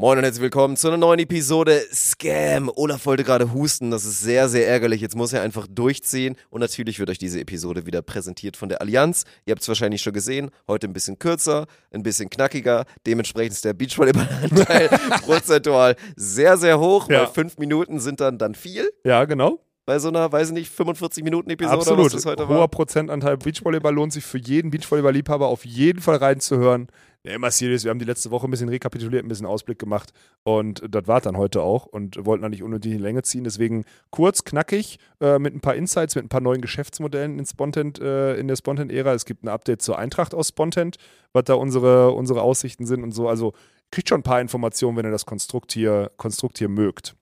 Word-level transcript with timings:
Moin 0.00 0.16
und 0.16 0.24
herzlich 0.24 0.40
willkommen 0.40 0.78
zu 0.78 0.88
einer 0.88 0.96
neuen 0.96 1.18
Episode 1.20 1.78
Scam. 1.92 2.70
Olaf 2.74 3.04
wollte 3.04 3.22
gerade 3.22 3.52
husten, 3.52 3.90
das 3.90 4.06
ist 4.06 4.22
sehr, 4.22 4.48
sehr 4.48 4.66
ärgerlich. 4.66 5.02
Jetzt 5.02 5.14
muss 5.14 5.34
er 5.34 5.42
einfach 5.42 5.66
durchziehen. 5.68 6.36
Und 6.48 6.62
natürlich 6.62 6.98
wird 6.98 7.10
euch 7.10 7.18
diese 7.18 7.38
Episode 7.38 7.84
wieder 7.84 8.00
präsentiert 8.00 8.56
von 8.56 8.70
der 8.70 8.80
Allianz. 8.80 9.24
Ihr 9.44 9.50
habt 9.52 9.60
es 9.60 9.68
wahrscheinlich 9.68 10.00
schon 10.00 10.14
gesehen, 10.14 10.52
heute 10.66 10.86
ein 10.86 10.94
bisschen 10.94 11.18
kürzer, 11.18 11.66
ein 11.92 12.02
bisschen 12.02 12.30
knackiger. 12.30 12.86
Dementsprechend 13.06 13.52
ist 13.52 13.64
der 13.66 13.74
Beachvolleyball-Anteil 13.74 14.88
prozentual 15.22 15.96
sehr, 16.16 16.56
sehr 16.56 16.80
hoch, 16.80 17.10
Ja. 17.10 17.20
weil 17.20 17.26
fünf 17.26 17.58
Minuten 17.58 18.00
sind 18.00 18.20
dann, 18.22 18.38
dann 18.38 18.54
viel 18.54 18.88
Ja, 19.04 19.26
genau. 19.26 19.60
bei 19.84 19.98
so 19.98 20.08
einer, 20.08 20.32
weiß 20.32 20.48
ich 20.48 20.54
nicht, 20.54 20.70
45 20.70 21.22
Minuten 21.24 21.50
Episode, 21.50 21.76
Absolut. 21.76 22.06
was 22.06 22.12
das 22.14 22.24
heute 22.24 22.48
Hoher 22.48 22.60
war. 22.60 22.68
Prozentanteil 22.68 23.36
Beachvolleyball 23.36 23.92
lohnt 23.92 24.14
sich 24.14 24.24
für 24.24 24.38
jeden 24.38 24.70
Beachvolleyball-Liebhaber 24.70 25.46
auf 25.46 25.66
jeden 25.66 26.00
Fall 26.00 26.16
reinzuhören. 26.16 26.88
Ja, 27.22 27.34
immer 27.34 27.50
serious. 27.50 27.84
Wir 27.84 27.90
haben 27.90 27.98
die 27.98 28.06
letzte 28.06 28.30
Woche 28.30 28.48
ein 28.48 28.50
bisschen 28.50 28.70
rekapituliert, 28.70 29.24
ein 29.24 29.28
bisschen 29.28 29.44
Ausblick 29.44 29.78
gemacht 29.78 30.10
und 30.42 30.82
das 30.88 31.06
war 31.06 31.20
dann 31.20 31.36
heute 31.36 31.60
auch 31.60 31.84
und 31.84 32.24
wollten 32.24 32.42
da 32.42 32.48
nicht 32.48 32.62
unnötig 32.62 32.92
in 32.92 32.98
die 32.98 33.02
Länge 33.02 33.22
ziehen. 33.22 33.44
Deswegen 33.44 33.84
kurz, 34.08 34.44
knackig, 34.44 34.98
äh, 35.20 35.38
mit 35.38 35.54
ein 35.54 35.60
paar 35.60 35.74
Insights, 35.74 36.14
mit 36.14 36.24
ein 36.24 36.30
paar 36.30 36.40
neuen 36.40 36.62
Geschäftsmodellen 36.62 37.38
in, 37.38 37.44
Spontent, 37.44 38.00
äh, 38.00 38.36
in 38.36 38.48
der 38.48 38.56
Spontent-Ära. 38.56 39.12
Es 39.12 39.26
gibt 39.26 39.44
ein 39.44 39.48
Update 39.48 39.82
zur 39.82 39.98
Eintracht 39.98 40.32
aus 40.32 40.48
Spontent, 40.48 40.96
was 41.34 41.44
da 41.44 41.54
unsere, 41.54 42.12
unsere 42.12 42.40
Aussichten 42.40 42.86
sind 42.86 43.02
und 43.02 43.12
so. 43.12 43.28
Also 43.28 43.52
kriegt 43.90 44.08
schon 44.08 44.20
ein 44.20 44.24
paar 44.24 44.40
Informationen, 44.40 44.96
wenn 44.96 45.04
ihr 45.04 45.10
das 45.10 45.26
Konstrukt 45.26 45.72
hier, 45.72 46.10
Konstrukt 46.16 46.56
hier 46.56 46.70
mögt. 46.70 47.16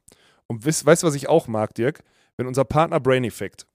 Und 0.46 0.64
weißt 0.64 1.02
du, 1.02 1.06
was 1.08 1.14
ich 1.16 1.28
auch 1.28 1.48
mag, 1.48 1.74
Dirk? 1.74 2.04
Wenn 2.36 2.46
unser 2.46 2.64
Partner 2.64 3.00
Brain 3.00 3.24
Effect 3.24 3.66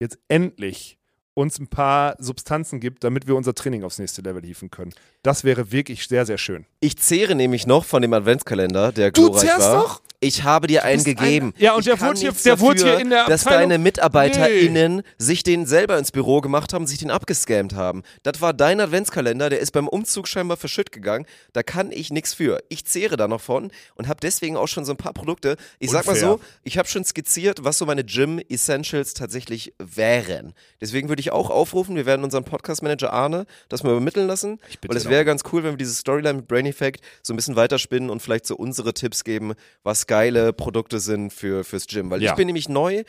jetzt 0.00 0.18
endlich 0.26 0.97
uns 1.38 1.58
ein 1.58 1.68
paar 1.68 2.16
Substanzen 2.18 2.80
gibt, 2.80 3.04
damit 3.04 3.26
wir 3.28 3.36
unser 3.36 3.54
Training 3.54 3.84
aufs 3.84 3.98
nächste 3.98 4.22
Level 4.22 4.42
hieven 4.42 4.70
können. 4.70 4.92
Das 5.22 5.44
wäre 5.44 5.70
wirklich 5.70 6.06
sehr, 6.08 6.26
sehr 6.26 6.36
schön. 6.36 6.66
Ich 6.80 6.98
zehre 6.98 7.34
nämlich 7.36 7.66
noch 7.66 7.84
von 7.84 8.02
dem 8.02 8.12
Adventskalender, 8.12 8.90
der 8.92 9.12
Du 9.12 9.26
glorreich 9.26 9.42
zehrst 9.42 9.60
war. 9.60 9.76
noch? 9.76 10.02
Ich 10.20 10.42
habe 10.42 10.66
dir 10.66 10.84
einen 10.84 11.04
gegeben. 11.04 11.54
ein- 11.56 11.62
Ja, 11.62 11.74
und 11.74 11.80
ich 11.80 11.84
der 11.86 12.00
wurde 12.00 12.18
hier- 12.18 12.32
der 12.32 12.58
wurde 12.60 12.80
dafür, 12.80 12.92
hier 12.96 13.00
in 13.04 13.10
der 13.10 13.26
dass 13.26 13.46
Abteilung- 13.46 13.70
deine 13.70 13.78
MitarbeiterInnen 13.78 15.02
sich 15.16 15.42
den 15.44 15.64
selber 15.64 15.96
ins 15.96 16.10
Büro 16.10 16.40
gemacht 16.40 16.72
haben, 16.72 16.86
sich 16.88 16.98
den 16.98 17.10
abgescammt 17.12 17.74
haben. 17.74 18.02
Das 18.24 18.40
war 18.40 18.52
dein 18.52 18.80
Adventskalender, 18.80 19.48
der 19.48 19.60
ist 19.60 19.70
beim 19.70 19.86
Umzug 19.86 20.26
scheinbar 20.26 20.56
verschütt 20.56 20.90
gegangen. 20.90 21.24
Da 21.52 21.62
kann 21.62 21.92
ich 21.92 22.10
nichts 22.10 22.34
für. 22.34 22.58
Ich 22.68 22.84
zehre 22.84 23.16
da 23.16 23.28
noch 23.28 23.40
von 23.40 23.70
und 23.94 24.08
habe 24.08 24.18
deswegen 24.20 24.56
auch 24.56 24.66
schon 24.66 24.84
so 24.84 24.92
ein 24.92 24.96
paar 24.96 25.12
Produkte. 25.12 25.56
Ich 25.78 25.90
sag 25.90 26.04
mal 26.06 26.12
Unfair. 26.14 26.28
so, 26.30 26.40
ich 26.64 26.78
habe 26.78 26.88
schon 26.88 27.04
skizziert, 27.04 27.62
was 27.62 27.78
so 27.78 27.86
meine 27.86 28.02
Gym 28.04 28.40
Essentials 28.48 29.14
tatsächlich 29.14 29.72
wären. 29.78 30.52
Deswegen 30.80 31.08
würde 31.08 31.20
ich 31.20 31.30
auch 31.30 31.48
aufrufen, 31.48 31.94
wir 31.94 32.06
werden 32.06 32.24
unseren 32.24 32.42
Podcast-Manager 32.44 33.12
Arne 33.12 33.46
das 33.68 33.84
mal 33.84 33.90
übermitteln 33.92 34.26
lassen. 34.26 34.58
bitte 34.80 34.88
Weil 34.88 34.96
es 34.96 35.08
wäre 35.08 35.24
ganz 35.24 35.42
cool, 35.52 35.62
wenn 35.62 35.74
wir 35.74 35.78
diese 35.78 35.94
Storyline 35.94 36.34
mit 36.38 36.48
Brain 36.48 36.66
Effect 36.66 37.02
so 37.22 37.32
ein 37.32 37.36
bisschen 37.36 37.54
weiterspinnen 37.54 38.10
und 38.10 38.20
vielleicht 38.20 38.46
so 38.46 38.56
unsere 38.56 38.92
Tipps 38.94 39.22
geben, 39.22 39.52
was 39.84 40.07
geile 40.08 40.52
Produkte 40.52 40.98
sind 40.98 41.32
für, 41.32 41.62
fürs 41.62 41.86
Gym. 41.86 42.10
Weil 42.10 42.20
Ja. 42.22 42.32
ich 42.32 42.36
bin 42.36 42.46
nämlich 42.46 42.68
neu, 42.68 43.04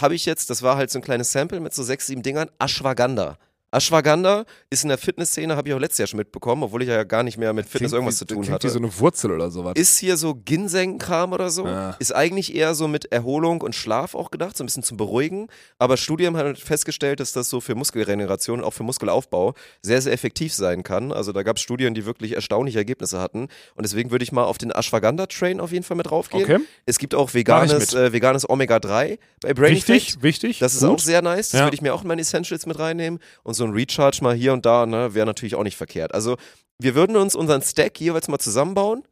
habe 0.00 0.14
ich 0.14 0.24
jetzt, 0.26 0.48
das 0.50 0.62
war 0.62 0.76
halt 0.76 0.90
so 0.90 1.00
ein 1.00 1.02
kleines 1.02 1.32
Sample 1.32 1.58
mit 1.58 1.74
so 1.74 1.82
sechs, 1.82 2.06
sieben 2.06 2.22
Dingern, 2.22 2.48
Ashwagandha. 2.60 3.36
Ashwagandha 3.72 4.44
ist 4.70 4.82
in 4.84 4.90
der 4.90 4.98
Fitnessszene, 4.98 5.56
habe 5.56 5.68
ich 5.68 5.74
auch 5.74 5.78
letztes 5.80 5.98
Jahr 5.98 6.06
schon 6.06 6.18
mitbekommen, 6.18 6.62
obwohl 6.62 6.82
ich 6.82 6.88
ja 6.88 7.04
gar 7.04 7.22
nicht 7.22 7.38
mehr 7.38 7.52
mit 7.54 7.64
Fitness 7.64 7.90
Klingt 7.90 7.92
irgendwas 7.94 8.14
wie, 8.16 8.26
zu 8.26 8.34
tun 8.34 8.50
hatte. 8.50 8.68
wie 8.68 8.70
so 8.72 8.78
eine 8.78 8.98
Wurzel 9.00 9.32
oder 9.32 9.50
sowas. 9.50 9.72
Ist 9.76 9.98
hier 9.98 10.16
so 10.18 10.34
Ginseng-Kram 10.34 11.32
oder 11.32 11.48
so. 11.50 11.64
Ah. 11.64 11.96
Ist 11.98 12.14
eigentlich 12.14 12.54
eher 12.54 12.74
so 12.74 12.86
mit 12.86 13.10
Erholung 13.10 13.62
und 13.62 13.74
Schlaf 13.74 14.14
auch 14.14 14.30
gedacht, 14.30 14.56
so 14.56 14.62
ein 14.62 14.66
bisschen 14.66 14.82
zum 14.82 14.98
Beruhigen. 14.98 15.48
Aber 15.78 15.96
Studien 15.96 16.36
haben 16.36 16.54
festgestellt, 16.54 17.20
dass 17.20 17.32
das 17.32 17.48
so 17.48 17.60
für 17.62 17.74
Muskelregeneration 17.74 18.58
und 18.60 18.64
auch 18.66 18.72
für 18.74 18.82
Muskelaufbau 18.82 19.54
sehr, 19.80 20.02
sehr 20.02 20.12
effektiv 20.12 20.52
sein 20.52 20.82
kann. 20.82 21.10
Also 21.10 21.32
da 21.32 21.42
gab 21.42 21.56
es 21.56 21.62
Studien, 21.62 21.94
die 21.94 22.04
wirklich 22.04 22.32
erstaunliche 22.34 22.78
Ergebnisse 22.78 23.20
hatten. 23.20 23.48
Und 23.74 23.82
deswegen 23.84 24.10
würde 24.10 24.22
ich 24.22 24.32
mal 24.32 24.44
auf 24.44 24.58
den 24.58 24.70
Ashwagandha-Train 24.70 25.60
auf 25.60 25.72
jeden 25.72 25.84
Fall 25.84 25.96
mit 25.96 26.06
draufgehen. 26.10 26.44
Okay. 26.44 26.58
Es 26.84 26.98
gibt 26.98 27.14
auch 27.14 27.32
veganes, 27.32 27.94
äh, 27.94 28.12
veganes 28.12 28.48
Omega-3 28.48 29.18
bei 29.40 29.54
Brain 29.54 29.74
wichtig, 29.74 30.08
Effect. 30.08 30.22
wichtig. 30.22 30.58
Das 30.58 30.74
ist 30.74 30.80
gut. 30.80 30.90
auch 30.90 30.98
sehr 30.98 31.22
nice. 31.22 31.50
Das 31.50 31.60
Ja. 31.60 31.66
würde 31.66 31.74
ich 31.74 31.80
mir 31.82 31.94
auch 31.94 32.02
in 32.02 32.08
meine 32.08 32.20
Essentials 32.20 32.66
mit 32.66 32.78
reinnehmen. 32.78 33.18
Und 33.42 33.54
so 33.54 33.61
ein 33.64 33.72
Recharge 33.72 34.18
mal 34.22 34.34
hier 34.34 34.52
und 34.52 34.64
da, 34.66 34.86
ne, 34.86 35.14
wäre 35.14 35.26
natürlich 35.26 35.54
auch 35.54 35.62
nicht 35.62 35.76
verkehrt. 35.76 36.14
Also, 36.14 36.36
wir 36.78 36.94
würden 36.94 37.16
uns 37.16 37.34
unseren 37.34 37.62
Stack 37.62 38.00
jeweils 38.00 38.28
mal 38.28 38.38
zusammenbauen. 38.38 39.02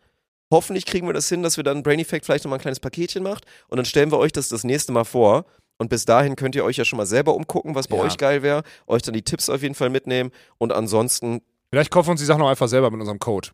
Hoffentlich 0.53 0.85
kriegen 0.87 1.07
wir 1.07 1.13
das 1.15 1.29
hin, 1.29 1.43
dass 1.43 1.57
wir 1.57 1.65
dann 1.65 1.83
Brain 1.83 2.01
Effect 2.01 2.25
vielleicht 2.27 2.45
nochmal 2.45 2.59
ein 2.59 2.63
kleines 2.63 2.81
Paketchen 2.81 3.23
macht. 3.23 3.45
Und 3.69 3.77
dann 3.77 3.85
stellen 3.85 4.11
wir 4.11 4.19
euch 4.19 4.33
das 4.33 4.49
das 4.49 4.65
nächste 4.65 4.91
Mal 4.93 5.05
vor. 5.05 5.45
Und 5.79 5.89
bis 5.89 6.05
dahin 6.05 6.35
könnt 6.37 6.55
ihr 6.57 6.65
euch 6.65 6.77
ja 6.77 6.85
schon 6.85 6.97
mal 6.97 7.07
selber 7.07 7.35
umgucken, 7.35 7.75
was 7.75 7.87
bei 7.89 7.97
Ja. 7.97 8.03
euch 8.03 8.17
geil 8.19 8.43
wäre. 8.43 8.63
Euch 8.87 9.03
dann 9.03 9.15
die 9.15 9.23
Tipps 9.23 9.49
auf 9.49 9.63
jeden 9.63 9.75
Fall 9.77 9.91
mitnehmen. 9.91 10.31
Und 10.59 10.73
ansonsten 10.73 11.41
Vielleicht 11.73 11.93
kaufen 11.93 12.09
wir 12.09 12.11
uns 12.13 12.21
die 12.21 12.27
Sachen 12.27 12.43
auch 12.43 12.49
einfach 12.49 12.67
selber 12.67 12.91
mit 12.91 12.99
unserem 12.99 13.21
Code. 13.21 13.51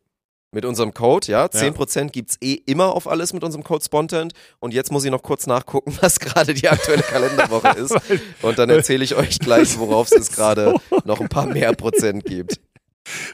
Mit 0.57 0.65
unserem 0.65 0.95
Code, 0.95 1.27
ja, 1.31 1.45
10% 1.45 2.09
gibt's 2.11 2.39
eh 2.41 2.55
immer 2.65 2.95
auf 2.95 3.07
alles 3.07 3.35
mit 3.35 3.45
unserem 3.45 3.63
Code 3.63 3.85
Spontent. 3.85 4.33
Und 4.59 4.73
jetzt 4.73 4.91
muss 4.91 5.05
ich 5.05 5.11
noch 5.11 5.23
kurz 5.23 5.47
nachgucken, 5.47 5.97
was 6.01 6.19
gerade 6.19 6.55
die 6.55 6.67
aktuelle 6.69 7.03
Kalenderwoche 7.03 7.69
ist. 7.79 7.95
Und 8.43 8.59
dann 8.59 8.71
erzähle 8.71 9.05
ich 9.05 9.15
euch 9.15 9.39
gleich, 9.39 9.79
worauf 9.79 10.11
es 10.11 10.33
gerade 10.35 10.75
noch 11.05 11.21
ein 11.21 11.29
paar 11.29 11.47
mehr 11.47 11.75
Prozent 11.75 12.25
gibt. 12.25 12.59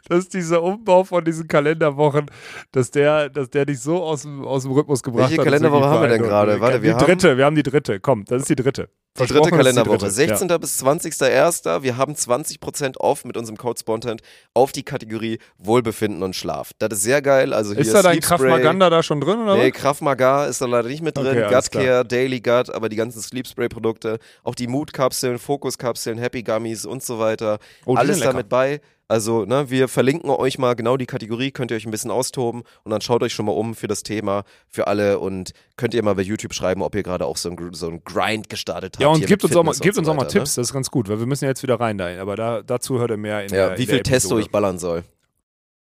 dass 0.08 0.28
dieser 0.28 0.62
Umbau 0.62 1.04
von 1.04 1.24
diesen 1.24 1.46
Kalenderwochen, 1.46 2.26
dass 2.72 2.90
der, 2.90 3.28
dass 3.30 3.48
der 3.50 3.66
dich 3.66 3.78
so 3.80 4.02
aus 4.02 4.22
dem, 4.22 4.44
aus 4.44 4.64
dem 4.64 4.72
Rhythmus 4.72 5.02
gebracht 5.02 5.30
Welche 5.30 5.40
hat. 5.40 5.46
ist 5.46 5.52
Kalenderwoche 5.52 5.84
haben 5.88 6.02
wir 6.02 6.08
denn 6.08 6.22
gerade? 6.22 6.60
Warte, 6.60 6.78
die 6.78 6.82
wir 6.82 6.94
haben- 6.94 7.04
dritte, 7.06 7.36
wir 7.38 7.44
haben 7.44 7.54
die 7.56 7.62
dritte. 7.62 8.00
Komm, 8.00 8.24
das 8.24 8.42
ist 8.42 8.48
die 8.50 8.56
dritte. 8.56 8.88
Die 9.20 9.26
dritte 9.26 9.50
Kalenderwoche, 9.50 9.98
dritte. 9.98 10.10
16. 10.10 10.48
bis 10.58 10.82
20.01. 10.82 11.82
Wir 11.82 11.98
haben 11.98 12.14
20% 12.14 12.96
off 12.96 13.26
mit 13.26 13.36
unserem 13.36 13.58
Code 13.58 13.78
Spontent 13.78 14.22
auf 14.54 14.72
die 14.72 14.84
Kategorie 14.84 15.38
Wohlbefinden 15.58 16.22
und 16.22 16.34
Schlaf. 16.34 16.70
Das 16.78 16.94
ist 16.94 17.02
sehr 17.02 17.20
geil. 17.20 17.52
Also 17.52 17.72
Ja. 17.72 17.76
hier 17.76 17.86
Ist 17.86 17.94
da 17.94 18.02
dein 18.02 18.12
Sleep 18.14 18.24
Kraft 18.24 18.40
Spray. 18.40 18.50
Maganda 18.50 18.88
da 18.88 19.02
schon 19.02 19.20
drin 19.20 19.40
oder 19.40 19.56
Nee, 19.56 19.70
was? 19.72 19.78
Kraft 19.80 20.00
Maga 20.00 20.46
ist 20.46 20.62
da 20.62 20.66
leider 20.66 20.88
nicht 20.88 21.02
mit 21.02 21.16
drin. 21.16 21.26
Okay, 21.26 21.42
alles 21.42 21.70
Gut 21.70 21.82
Care, 21.82 22.04
Daily 22.06 22.40
Gut, 22.40 22.70
aber 22.70 22.88
die 22.88 22.96
ganzen 22.96 23.20
Sleep 23.20 23.46
Spray 23.46 23.68
Produkte, 23.68 24.18
auch 24.44 24.54
die 24.54 24.66
Mood 24.66 24.94
Kapseln, 24.94 25.38
Focus 25.38 25.76
Kapseln, 25.76 26.16
Happy 26.16 26.42
Gummies 26.42 26.86
und 26.86 27.02
so 27.02 27.18
weiter. 27.18 27.58
Oh, 27.84 27.96
Alles 27.96 28.20
damit 28.20 28.48
bei. 28.48 28.80
Also, 29.08 29.44
ne, 29.44 29.68
wir 29.68 29.88
verlinken 29.88 30.30
euch 30.30 30.58
mal 30.58 30.74
genau 30.74 30.96
die 30.96 31.04
Kategorie, 31.06 31.50
könnt 31.50 31.70
ihr 31.70 31.76
euch 31.76 31.84
ein 31.84 31.90
bisschen 31.90 32.10
austoben 32.10 32.62
und 32.84 32.90
dann 32.90 33.02
schaut 33.02 33.22
euch 33.22 33.34
schon 33.34 33.44
mal 33.44 33.52
um 33.52 33.74
für 33.74 33.86
das 33.86 34.02
Thema, 34.02 34.44
für 34.68 34.86
alle 34.86 35.18
und 35.18 35.52
könnt 35.76 35.92
ihr 35.92 36.02
mal 36.02 36.14
bei 36.14 36.22
YouTube 36.22 36.54
schreiben, 36.54 36.82
ob 36.82 36.94
ihr 36.94 37.02
gerade 37.02 37.26
auch 37.26 37.36
so 37.36 37.50
ein, 37.50 37.56
Gr- 37.56 37.74
so 37.74 37.88
ein 37.88 38.02
Grind 38.04 38.48
gestartet 38.48 38.94
habt. 38.94 39.02
Ja, 39.02 39.08
und 39.08 39.26
gebt 39.26 39.44
uns 39.44 39.54
auch 39.54 39.64
mal, 39.64 39.72
gebt 39.74 39.96
und 39.96 39.98
uns 39.98 40.06
so 40.06 40.12
auch 40.12 40.16
mal 40.16 40.22
weiter, 40.22 40.32
Tipps, 40.38 40.54
das 40.54 40.68
ist 40.68 40.72
ganz 40.72 40.90
gut, 40.90 41.08
weil 41.10 41.18
wir 41.18 41.26
müssen 41.26 41.44
ja 41.44 41.50
jetzt 41.50 41.62
wieder 41.62 41.78
rein 41.78 41.98
da, 41.98 42.18
aber 42.22 42.36
da, 42.36 42.62
dazu 42.62 42.98
hört 43.00 43.10
ihr 43.10 43.16
mehr 43.18 43.42
in 43.44 43.50
Ne? 43.50 43.56
Ja, 43.58 43.68
der 43.70 43.78
wie 43.78 43.82
in 43.82 43.88
viel 43.88 43.96
der 43.98 44.04
Testo 44.04 44.38
ich 44.38 44.50
ballern 44.50 44.78
soll. 44.78 45.04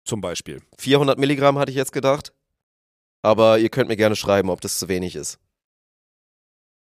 Zum 0.04 0.22
Beispiel. 0.22 0.62
400 0.78 1.18
Milligramm 1.18 1.58
hatte 1.58 1.70
ich 1.70 1.76
jetzt 1.76 1.92
gedacht. 1.92 2.32
Aber 3.20 3.58
ihr 3.58 3.68
könnt 3.68 3.88
mir 3.90 3.96
gerne 3.96 4.14
schreiben, 4.16 4.48
ob 4.48 4.60
das 4.62 4.78
zu 4.78 4.88
wenig 4.88 5.16
ist. 5.16 5.38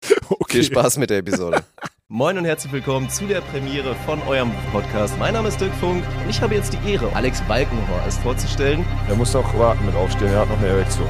Okay. 0.28 0.58
Viel 0.58 0.64
Spaß 0.64 0.98
mit 0.98 1.10
der 1.10 1.18
Episode. 1.18 1.64
Moin 2.09 2.39
und 2.39 2.44
herzlich 2.44 2.72
willkommen 2.72 3.11
zu 3.11 3.27
der 3.27 3.41
Premiere 3.41 3.97
von 4.06 4.22
eurem 4.28 4.53
Podcast. 4.71 5.19
Mein 5.19 5.34
Name 5.34 5.49
ist 5.49 5.61
Dirk 5.61 5.75
Funk 5.81 6.05
und 6.22 6.31
ich 6.31 6.41
habe 6.41 6.55
jetzt 6.55 6.72
die 6.72 6.93
Ehre, 6.93 7.11
Alex 7.17 7.41
Balkenhorst 7.49 8.21
vorzustellen. 8.21 8.87
Er 9.09 9.17
muss 9.17 9.34
auch 9.34 9.59
warten 9.59 9.84
mit 9.84 9.97
aufstehen, 9.97 10.28
er 10.28 10.43
hat 10.43 10.49
noch 10.49 10.56
eine 10.59 10.69
Erektion. 10.69 11.09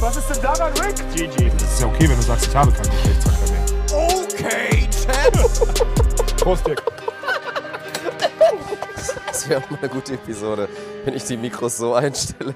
Was 0.00 0.16
ist 0.16 0.28
denn 0.28 0.42
daran, 0.42 0.72
Rick? 0.72 0.96
GG. 1.14 1.50
Das 1.56 1.72
ist 1.72 1.80
ja 1.80 1.86
okay, 1.86 2.08
wenn 2.08 2.16
du 2.16 2.22
sagst, 2.22 2.48
ich 2.48 2.56
habe 2.56 2.72
keinen 2.72 2.90
Geschlechtsverkehr 2.90 3.52
mehr. 3.52 3.64
Okay, 3.94 4.88
Champ. 4.90 6.36
Prost, 6.36 6.66
Dirk. 6.66 6.82
Das 9.40 9.48
wäre 9.48 9.62
auch 9.62 9.70
mal 9.70 9.78
eine 9.80 9.88
gute 9.88 10.12
Episode, 10.14 10.68
wenn 11.04 11.14
ich 11.14 11.24
die 11.24 11.36
Mikros 11.38 11.78
so 11.78 11.94
einstelle 11.94 12.54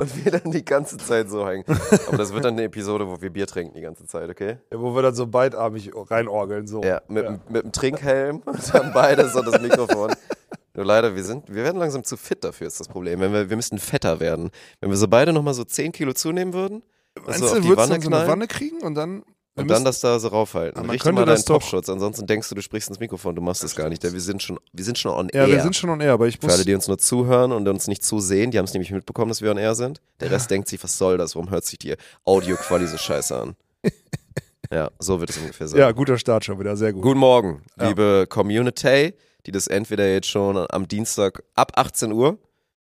und 0.00 0.24
wir 0.24 0.32
dann 0.32 0.50
die 0.50 0.64
ganze 0.64 0.96
Zeit 0.96 1.30
so 1.30 1.46
hängen. 1.48 1.64
Aber 2.08 2.16
das 2.16 2.32
wird 2.34 2.44
dann 2.44 2.54
eine 2.54 2.64
Episode, 2.64 3.06
wo 3.08 3.20
wir 3.22 3.30
Bier 3.30 3.46
trinken 3.46 3.74
die 3.74 3.80
ganze 3.82 4.04
Zeit, 4.06 4.28
okay? 4.28 4.56
Ja, 4.72 4.80
wo 4.80 4.94
wir 4.96 5.02
dann 5.02 5.14
so 5.14 5.28
beidarmig 5.28 5.92
reinorgeln, 5.94 6.66
so. 6.66 6.82
Ja, 6.82 7.02
mit, 7.06 7.24
dem- 7.24 7.40
mit 7.48 7.62
dem 7.62 7.70
Trinkhelm 7.72 8.38
und 8.44 8.74
dann 8.74 8.92
beide 8.92 9.28
so 9.28 9.42
das 9.42 9.60
Mikrofon. 9.62 10.12
Nur 10.74 10.84
leider, 10.84 11.14
wir 11.14 11.22
sind, 11.22 11.48
wir 11.54 11.62
werden 11.62 11.78
langsam 11.78 12.02
zu 12.02 12.16
fit 12.16 12.42
dafür, 12.42 12.66
ist 12.66 12.80
das 12.80 12.88
Problem. 12.88 13.20
Wenn 13.20 13.32
wir, 13.32 13.48
wir 13.48 13.56
müssten 13.56 13.78
fetter 13.78 14.18
werden. 14.18 14.50
Wenn 14.80 14.90
wir 14.90 14.96
so 14.96 15.06
beide 15.06 15.32
nochmal 15.32 15.54
so 15.54 15.62
10 15.62 15.92
Kilo 15.92 16.14
zunehmen 16.14 16.52
würden, 16.52 16.82
Meinst 17.24 17.38
so 17.38 17.54
du, 17.54 17.62
würdest 17.68 17.92
dann 17.92 18.00
so 18.00 18.10
eine 18.10 18.26
Wanne 18.26 18.48
kriegen 18.48 18.82
und 18.82 18.96
dann. 18.96 19.22
Und 19.56 19.68
dann 19.70 19.84
das 19.84 20.00
da 20.00 20.18
so 20.18 20.28
raufhalten. 20.28 20.76
Aber 20.78 20.86
man 20.86 20.94
Richte 20.94 21.12
mal 21.12 21.24
deinen 21.24 21.36
das 21.36 21.44
Topschutz, 21.44 21.88
ansonsten 21.88 22.26
denkst 22.26 22.48
du, 22.48 22.54
du 22.56 22.62
sprichst 22.62 22.88
ins 22.88 22.98
Mikrofon, 22.98 23.34
du 23.36 23.42
machst 23.42 23.62
das 23.62 23.76
gar 23.76 23.88
nicht. 23.88 24.02
Denn 24.02 24.12
wir 24.12 24.20
sind 24.20 24.42
schon, 24.42 24.58
wir 24.72 24.84
sind 24.84 24.98
schon 24.98 25.12
on 25.12 25.28
Ja, 25.32 25.42
air. 25.42 25.48
wir 25.48 25.62
sind 25.62 25.76
schon 25.76 25.90
on 25.90 26.00
air, 26.00 26.12
aber 26.12 26.26
ich 26.26 26.38
Für 26.38 26.46
muss. 26.46 26.54
alle, 26.54 26.64
die 26.64 26.74
uns 26.74 26.88
nur 26.88 26.98
zuhören 26.98 27.52
und 27.52 27.68
uns 27.68 27.86
nicht 27.86 28.04
zusehen, 28.04 28.50
die 28.50 28.58
haben 28.58 28.64
es 28.64 28.72
nämlich 28.74 28.90
mitbekommen, 28.90 29.28
dass 29.28 29.42
wir 29.42 29.50
on 29.50 29.58
air 29.58 29.74
sind. 29.74 30.00
Der 30.20 30.30
Rest 30.30 30.50
denkt 30.50 30.68
sich, 30.68 30.82
was 30.82 30.98
soll 30.98 31.18
das? 31.18 31.34
Warum 31.36 31.50
hört 31.50 31.64
sich 31.64 31.78
die 31.78 31.94
Audio-Quali 32.24 32.86
so 32.86 32.96
scheiße 32.98 33.36
an? 33.36 33.56
ja, 34.72 34.90
so 34.98 35.20
wird 35.20 35.30
es 35.30 35.38
ungefähr 35.38 35.68
sein. 35.68 35.78
Ja, 35.78 35.92
guter 35.92 36.18
Start 36.18 36.44
schon 36.44 36.58
wieder, 36.58 36.76
sehr 36.76 36.92
gut. 36.92 37.02
Guten 37.02 37.20
Morgen, 37.20 37.62
Ja. 37.78 37.88
liebe 37.88 38.26
Community, 38.28 39.14
die 39.46 39.52
das 39.52 39.66
entweder 39.68 40.10
jetzt 40.10 40.28
schon 40.28 40.66
am 40.70 40.88
Dienstag 40.88 41.44
ab 41.54 41.72
18 41.76 42.12
Uhr 42.12 42.38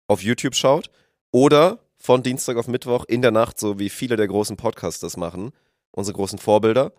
auf 0.07 0.23
YouTube 0.23 0.55
schaut 0.55 0.91
oder 1.33 1.81
von 1.99 2.23
Dienstag 2.23 2.57
auf 2.57 2.67
Mittwoch 2.67 3.05
in 3.07 3.21
der 3.23 3.31
Nacht, 3.31 3.59
so 3.61 3.79
wie 3.79 3.89
viele 3.91 4.17
der 4.17 4.27
großen 4.29 4.57
Podcasts 4.57 5.01
das 5.01 5.17
machen, 5.17 5.51
unsere 5.93 6.17
großen 6.17 6.39
Vorbilder. 6.39 6.93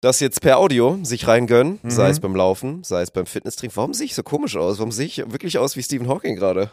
das 0.00 0.20
jetzt 0.20 0.42
per 0.42 0.58
Audio 0.58 0.98
sich 1.02 1.26
reingönnen, 1.26 1.78
Mhm. 1.82 1.90
sei 1.90 2.10
es 2.10 2.20
beim 2.20 2.36
Laufen, 2.36 2.84
sei 2.84 3.00
es 3.00 3.10
beim 3.10 3.24
Fitnesstraining. 3.24 3.74
Warum 3.74 3.94
sehe 3.94 4.04
ich 4.04 4.14
so 4.14 4.22
komisch 4.22 4.54
aus? 4.54 4.76
Warum 4.78 4.92
sehe 4.92 5.06
ich 5.06 5.16
wirklich 5.30 5.56
aus 5.56 5.76
wie 5.76 5.82
Stephen 5.82 6.08
Hawking 6.08 6.36
gerade? 6.36 6.70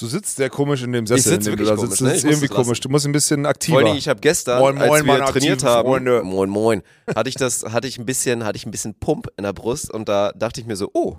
Du 0.00 0.08
sitzt 0.08 0.34
sehr 0.34 0.50
komisch 0.50 0.82
in 0.82 0.90
dem 0.90 1.06
Sessel, 1.06 1.34
sitz 1.34 1.46
in 1.46 1.52
dem 1.52 1.58
du 1.58 1.64
wirklich 1.68 1.76
komisch, 1.78 1.90
sitzt. 1.90 2.02
ne? 2.02 2.10
Ich 2.10 2.16
ist 2.16 2.24
irgendwie 2.24 2.48
komisch. 2.48 2.80
Du 2.80 2.88
musst 2.88 3.06
ein 3.06 3.12
bisschen 3.12 3.46
aktiver. 3.46 3.82
Vor 3.82 3.94
ich 3.94 4.08
habe 4.08 4.18
gestern, 4.18 4.58
Moin, 4.58 4.74
moin, 4.74 4.90
als 4.90 5.04
wir 5.06 5.24
trainiert 5.26 5.62
haben, 5.62 5.86
Freunde. 5.86 6.24
moin 6.24 6.50
moin, 6.50 6.82
hatte 7.14 7.28
ich 7.28 7.36
das, 7.36 7.62
hatte 7.66 7.86
ich 7.86 7.98
ein 7.98 8.04
bisschen, 8.06 8.42
hatte 8.44 8.56
ich 8.56 8.66
ein 8.66 8.72
bisschen 8.72 8.98
Pump 8.98 9.28
in 9.36 9.44
der 9.44 9.52
Brust 9.52 9.92
und 9.94 10.08
da 10.08 10.32
dachte 10.32 10.60
ich 10.60 10.66
mir 10.66 10.74
so, 10.74 10.90
oh, 10.92 11.18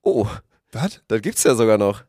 oh, 0.00 0.26
Was? 0.72 1.02
das 1.08 1.20
gibt's 1.20 1.44
ja 1.44 1.54
sogar 1.54 1.76
noch. 1.76 2.04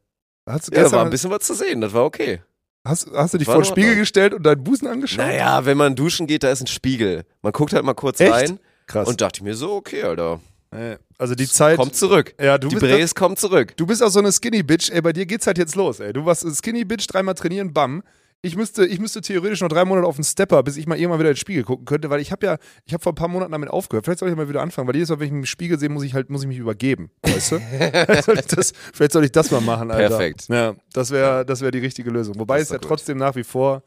Hast 0.45 0.69
du, 0.71 0.75
Ja, 0.77 0.83
da 0.83 0.91
war 0.93 1.03
ein 1.03 1.09
bisschen 1.11 1.29
was 1.31 1.41
zu 1.45 1.55
sehen, 1.55 1.81
das 1.81 1.91
war 1.91 2.05
okay. 2.05 2.41
Hast, 2.85 3.07
hast 3.13 3.33
du 3.33 3.37
dich 3.37 3.47
war 3.47 3.55
vor 3.55 3.63
den 3.63 3.67
Spiegel 3.67 3.89
Ordnung. 3.89 4.01
gestellt 4.01 4.33
und 4.33 4.43
deinen 4.43 4.63
Busen 4.63 4.87
angeschaut? 4.87 5.19
Naja, 5.25 5.65
wenn 5.65 5.77
man 5.77 5.95
duschen 5.95 6.27
geht, 6.27 6.43
da 6.43 6.51
ist 6.51 6.61
ein 6.61 6.67
Spiegel. 6.67 7.23
Man 7.41 7.51
guckt 7.53 7.73
halt 7.73 7.83
mal 7.85 7.93
kurz 7.93 8.19
Echt? 8.19 8.31
rein 8.31 8.59
Krass. 8.87 9.07
und 9.07 9.21
dachte 9.21 9.39
ich 9.39 9.43
mir 9.43 9.55
so, 9.55 9.73
okay, 9.73 10.03
Alter, 10.03 10.39
Äh, 10.71 10.97
also 11.17 11.35
die 11.35 11.47
Zeit. 11.47 11.77
kommt 11.77 11.95
zurück. 11.95 12.33
ja, 12.41 12.57
du 12.57 12.67
Die 12.67 12.75
bist, 12.75 12.85
Brace 12.93 13.15
kommt 13.15 13.39
zurück. 13.39 13.77
du 13.77 13.85
bist 13.85 14.01
auch 14.03 14.09
so 14.09 14.19
eine 14.19 14.31
Skinny 14.31 14.63
Bitch. 14.63 14.89
Ey, 14.89 15.01
bei 15.01 15.13
dir 15.13 15.25
geht's 15.25 15.45
halt 15.47 15.57
jetzt 15.57 15.75
los. 15.75 15.99
Ey, 15.99 16.11
du 16.13 16.25
warst 16.25 16.43
eine 16.45 16.53
Skinny 16.53 16.83
Bitch, 16.83 17.05
dreimal 17.07 17.35
trainieren, 17.35 17.73
bam. 17.73 18.03
Ich 18.45 18.57
müsste, 18.57 18.85
ich 18.85 18.99
müsste 18.99 19.21
theoretisch 19.21 19.61
noch 19.61 19.69
drei 19.69 19.85
Monate 19.85 20.05
auf 20.05 20.17
den 20.17 20.25
Stepper, 20.25 20.63
bis 20.63 20.75
ich 20.75 20.85
mal 20.85 20.97
irgendwann 20.97 21.19
wieder 21.19 21.29
in 21.29 21.35
den 21.35 21.39
Spiegel 21.39 21.63
gucken 21.63 21.85
könnte, 21.85 22.09
weil 22.09 22.19
ich 22.19 22.33
habe 22.33 22.45
ja, 22.45 22.57
ich 22.83 22.93
habe 22.93 23.01
vor 23.01 23.13
ein 23.13 23.15
paar 23.15 23.29
Monaten 23.29 23.53
damit 23.53 23.69
aufgehört. 23.69 24.03
Vielleicht 24.03 24.19
soll 24.19 24.27
ich 24.29 24.35
mal 24.35 24.49
wieder 24.49 24.61
anfangen, 24.61 24.85
weil 24.85 24.95
jedes 24.95 25.07
Mal, 25.07 25.21
wenn 25.21 25.27
ich 25.27 25.31
mich 25.31 25.39
im 25.43 25.45
Spiegel 25.45 25.79
sehe, 25.79 25.87
muss 25.87 26.03
ich 26.03 26.13
halt, 26.13 26.29
muss 26.29 26.41
ich 26.41 26.49
mich 26.49 26.57
übergeben. 26.57 27.09
Weißt 27.21 27.53
du? 27.53 27.59
vielleicht, 27.79 28.25
soll 28.25 28.39
ich 28.39 28.45
das, 28.47 28.73
vielleicht 28.93 29.13
soll 29.13 29.23
ich 29.23 29.31
das 29.31 29.49
mal 29.49 29.61
machen, 29.61 29.91
Alter. 29.91 30.09
Perfekt. 30.09 30.49
Ja, 30.49 30.75
das 30.91 31.11
wäre, 31.11 31.45
das 31.45 31.61
wäre 31.61 31.71
die 31.71 31.79
richtige 31.79 32.09
Lösung. 32.09 32.37
Wobei 32.37 32.59
es 32.59 32.67
ja 32.67 32.79
gut. 32.79 32.85
trotzdem 32.85 33.17
nach 33.17 33.37
wie 33.37 33.45
vor, 33.45 33.81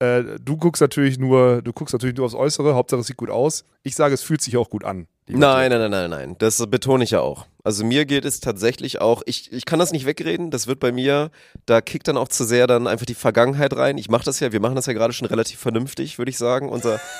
äh, 0.00 0.38
du 0.42 0.56
guckst 0.56 0.80
natürlich 0.80 1.18
nur, 1.18 1.62
du 1.62 1.72
guckst 1.72 1.92
natürlich 1.92 2.16
nur 2.16 2.26
aufs 2.26 2.34
Äußere. 2.34 2.74
Hauptsache 2.74 3.00
es 3.00 3.06
sieht 3.06 3.18
gut 3.18 3.30
aus. 3.30 3.64
Ich 3.82 3.94
sage, 3.94 4.14
es 4.14 4.22
fühlt 4.22 4.40
sich 4.40 4.56
auch 4.56 4.70
gut 4.70 4.84
an. 4.84 5.06
Nein, 5.28 5.70
nein, 5.70 5.78
nein, 5.78 5.90
nein, 5.90 6.10
nein. 6.10 6.36
Das 6.38 6.66
betone 6.66 7.04
ich 7.04 7.10
ja 7.10 7.20
auch. 7.20 7.46
Also 7.62 7.84
mir 7.84 8.06
geht 8.06 8.24
es 8.24 8.40
tatsächlich 8.40 9.00
auch, 9.00 9.22
ich, 9.26 9.52
ich 9.52 9.64
kann 9.64 9.78
das 9.78 9.92
nicht 9.92 10.06
wegreden, 10.06 10.50
das 10.50 10.66
wird 10.66 10.80
bei 10.80 10.90
mir, 10.90 11.30
da 11.66 11.80
kickt 11.80 12.08
dann 12.08 12.16
auch 12.16 12.28
zu 12.28 12.44
sehr 12.44 12.66
dann 12.66 12.86
einfach 12.86 13.06
die 13.06 13.14
Vergangenheit 13.14 13.76
rein. 13.76 13.98
Ich 13.98 14.08
mache 14.08 14.24
das 14.24 14.40
ja, 14.40 14.50
wir 14.50 14.60
machen 14.60 14.74
das 14.74 14.86
ja 14.86 14.94
gerade 14.94 15.12
schon 15.12 15.28
relativ 15.28 15.60
vernünftig, 15.60 16.18
würde 16.18 16.30
ich 16.30 16.38
sagen. 16.38 16.68
Unser 16.68 16.98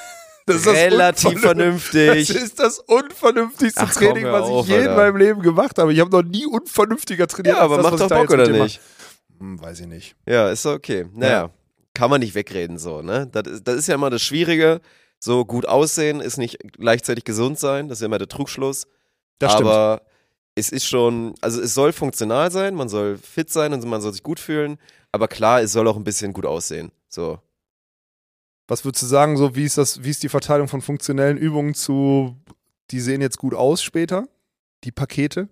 Das 0.46 0.56
ist 0.56 0.66
das 0.66 0.74
relativ 0.74 1.40
vernünftig. 1.40 2.26
Das 2.28 2.36
ist 2.36 2.58
das 2.58 2.78
unvernünftigste 2.80 3.82
Ach, 3.82 3.94
Training, 3.94 4.24
was 4.24 4.48
ich 4.48 4.54
auf, 4.54 4.66
je 4.66 4.84
in 4.84 4.96
meinem 4.96 5.16
Leben 5.16 5.42
gemacht 5.42 5.78
habe. 5.78 5.92
Ich 5.92 6.00
habe 6.00 6.10
noch 6.10 6.22
nie 6.22 6.46
unvernünftiger 6.46 7.28
trainiert. 7.28 7.56
Ja, 7.56 7.62
aber 7.62 7.76
das, 7.76 7.84
macht 7.84 8.00
doch 8.00 8.10
ich 8.10 8.16
Bock 8.16 8.30
oder 8.30 8.48
nicht? 8.48 8.80
Hm, 9.38 9.60
weiß 9.60 9.80
ich 9.80 9.86
nicht. 9.86 10.16
Ja, 10.26 10.48
ist 10.50 10.66
okay. 10.66 11.06
Naja, 11.14 11.50
kann 12.00 12.08
man 12.08 12.20
nicht 12.20 12.34
wegreden 12.34 12.78
so, 12.78 13.02
ne? 13.02 13.28
Das 13.30 13.46
ist, 13.46 13.68
das 13.68 13.76
ist 13.76 13.86
ja 13.86 13.94
immer 13.94 14.08
das 14.08 14.22
Schwierige. 14.22 14.80
So 15.18 15.44
gut 15.44 15.66
aussehen 15.66 16.22
ist 16.22 16.38
nicht 16.38 16.56
gleichzeitig 16.72 17.24
gesund 17.24 17.58
sein, 17.58 17.88
das 17.88 17.98
ist 17.98 18.00
ja 18.00 18.06
immer 18.06 18.16
der 18.16 18.26
Trugschluss. 18.26 18.86
Das 19.38 19.52
stimmt. 19.52 19.68
aber 19.68 20.00
es 20.54 20.70
ist 20.70 20.86
schon, 20.86 21.34
also 21.42 21.60
es 21.60 21.74
soll 21.74 21.92
funktional 21.92 22.50
sein, 22.50 22.74
man 22.74 22.88
soll 22.88 23.18
fit 23.18 23.50
sein 23.50 23.74
und 23.74 23.84
man 23.84 24.00
soll 24.00 24.12
sich 24.12 24.22
gut 24.22 24.40
fühlen, 24.40 24.78
aber 25.12 25.28
klar, 25.28 25.60
es 25.60 25.72
soll 25.72 25.86
auch 25.88 25.96
ein 25.96 26.04
bisschen 26.04 26.32
gut 26.32 26.46
aussehen. 26.46 26.90
So. 27.10 27.38
Was 28.66 28.82
würdest 28.86 29.02
du 29.02 29.06
sagen, 29.06 29.36
so 29.36 29.54
wie 29.54 29.64
ist 29.64 29.76
das, 29.76 30.02
wie 30.02 30.08
ist 30.08 30.22
die 30.22 30.30
Verteilung 30.30 30.68
von 30.68 30.80
funktionellen 30.80 31.36
Übungen 31.36 31.74
zu, 31.74 32.34
die 32.92 33.00
sehen 33.00 33.20
jetzt 33.20 33.36
gut 33.36 33.52
aus 33.52 33.82
später? 33.82 34.26
Die 34.84 34.92
Pakete? 34.92 35.50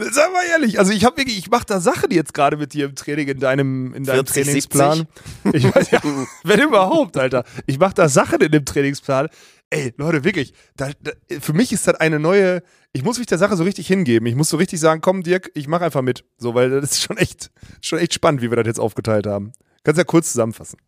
Sag 0.00 0.32
mal 0.32 0.44
ehrlich, 0.48 0.78
also 0.78 0.92
ich 0.92 1.04
habe 1.04 1.16
wirklich, 1.16 1.38
ich 1.38 1.50
mache 1.50 1.66
da 1.66 1.80
Sachen 1.80 2.12
jetzt 2.12 2.32
gerade 2.32 2.56
mit 2.56 2.72
dir 2.72 2.86
im 2.86 2.94
Training, 2.94 3.26
in 3.26 3.40
deinem, 3.40 3.94
in 3.94 4.04
deinem 4.04 4.26
40, 4.26 4.44
Trainingsplan. 4.44 5.08
Ich 5.52 5.64
weiß 5.74 5.90
ja, 5.90 6.00
wenn 6.44 6.60
überhaupt, 6.60 7.16
Alter. 7.16 7.44
Ich 7.66 7.80
mache 7.80 7.94
da 7.94 8.08
Sachen 8.08 8.40
in 8.40 8.52
dem 8.52 8.64
Trainingsplan. 8.64 9.28
Ey, 9.70 9.92
Leute, 9.96 10.22
wirklich, 10.22 10.54
da, 10.76 10.90
da, 11.00 11.10
für 11.40 11.52
mich 11.52 11.72
ist 11.72 11.88
das 11.88 11.96
eine 11.96 12.20
neue, 12.20 12.62
ich 12.92 13.02
muss 13.02 13.18
mich 13.18 13.26
der 13.26 13.38
Sache 13.38 13.56
so 13.56 13.64
richtig 13.64 13.88
hingeben. 13.88 14.26
Ich 14.26 14.36
muss 14.36 14.48
so 14.48 14.56
richtig 14.56 14.78
sagen, 14.78 15.00
komm 15.00 15.24
Dirk, 15.24 15.50
ich 15.54 15.66
mache 15.66 15.84
einfach 15.84 16.02
mit. 16.02 16.24
So, 16.38 16.54
weil 16.54 16.70
das 16.70 16.92
ist 16.92 17.02
schon 17.02 17.16
echt, 17.16 17.50
schon 17.80 17.98
echt 17.98 18.14
spannend, 18.14 18.40
wie 18.40 18.50
wir 18.50 18.56
das 18.56 18.66
jetzt 18.66 18.80
aufgeteilt 18.80 19.26
haben. 19.26 19.52
Kannst 19.82 19.98
ja 19.98 20.04
kurz 20.04 20.30
zusammenfassen. 20.30 20.78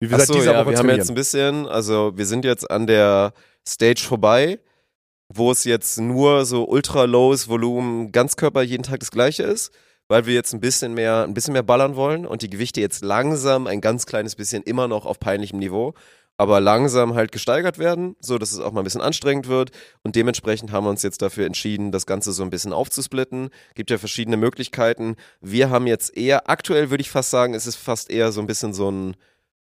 Wie 0.00 0.10
wir 0.10 0.18
seit 0.18 0.28
Achso, 0.28 0.34
dieser 0.34 0.52
ja, 0.52 0.60
Woche 0.60 0.72
wir 0.72 0.78
haben 0.78 0.90
jetzt 0.90 1.08
ein 1.08 1.14
bisschen, 1.14 1.66
also 1.66 2.12
wir 2.14 2.26
sind 2.26 2.44
jetzt 2.44 2.70
an 2.70 2.86
der 2.86 3.32
Stage 3.66 4.02
vorbei, 4.02 4.60
wo 5.34 5.50
es 5.50 5.64
jetzt 5.64 5.98
nur 6.00 6.44
so 6.44 6.64
ultra 6.68 7.04
lows 7.04 7.48
Volumen, 7.48 8.12
Ganzkörper 8.12 8.62
jeden 8.62 8.82
Tag 8.82 9.00
das 9.00 9.10
gleiche 9.10 9.42
ist, 9.42 9.72
weil 10.08 10.26
wir 10.26 10.34
jetzt 10.34 10.52
ein 10.52 10.60
bisschen 10.60 10.94
mehr, 10.94 11.24
ein 11.24 11.34
bisschen 11.34 11.52
mehr 11.52 11.62
ballern 11.62 11.96
wollen 11.96 12.26
und 12.26 12.42
die 12.42 12.50
Gewichte 12.50 12.80
jetzt 12.80 13.02
langsam 13.04 13.66
ein 13.66 13.80
ganz 13.80 14.06
kleines 14.06 14.36
bisschen 14.36 14.62
immer 14.62 14.88
noch 14.88 15.06
auf 15.06 15.18
peinlichem 15.20 15.58
Niveau, 15.58 15.94
aber 16.38 16.60
langsam 16.60 17.14
halt 17.14 17.30
gesteigert 17.30 17.78
werden, 17.78 18.16
so 18.20 18.36
dass 18.38 18.52
es 18.52 18.58
auch 18.58 18.72
mal 18.72 18.80
ein 18.80 18.84
bisschen 18.84 19.00
anstrengend 19.00 19.48
wird 19.48 19.70
und 20.02 20.16
dementsprechend 20.16 20.72
haben 20.72 20.84
wir 20.84 20.90
uns 20.90 21.02
jetzt 21.02 21.22
dafür 21.22 21.46
entschieden, 21.46 21.92
das 21.92 22.04
Ganze 22.06 22.32
so 22.32 22.42
ein 22.42 22.50
bisschen 22.50 22.72
aufzusplitten. 22.72 23.50
Gibt 23.74 23.90
ja 23.90 23.98
verschiedene 23.98 24.36
Möglichkeiten. 24.36 25.16
Wir 25.40 25.70
haben 25.70 25.86
jetzt 25.86 26.16
eher, 26.16 26.50
aktuell 26.50 26.90
würde 26.90 27.02
ich 27.02 27.10
fast 27.10 27.30
sagen, 27.30 27.54
es 27.54 27.66
ist 27.66 27.76
fast 27.76 28.10
eher 28.10 28.32
so 28.32 28.40
ein 28.40 28.46
bisschen 28.46 28.74
so 28.74 28.90
ein 28.90 29.14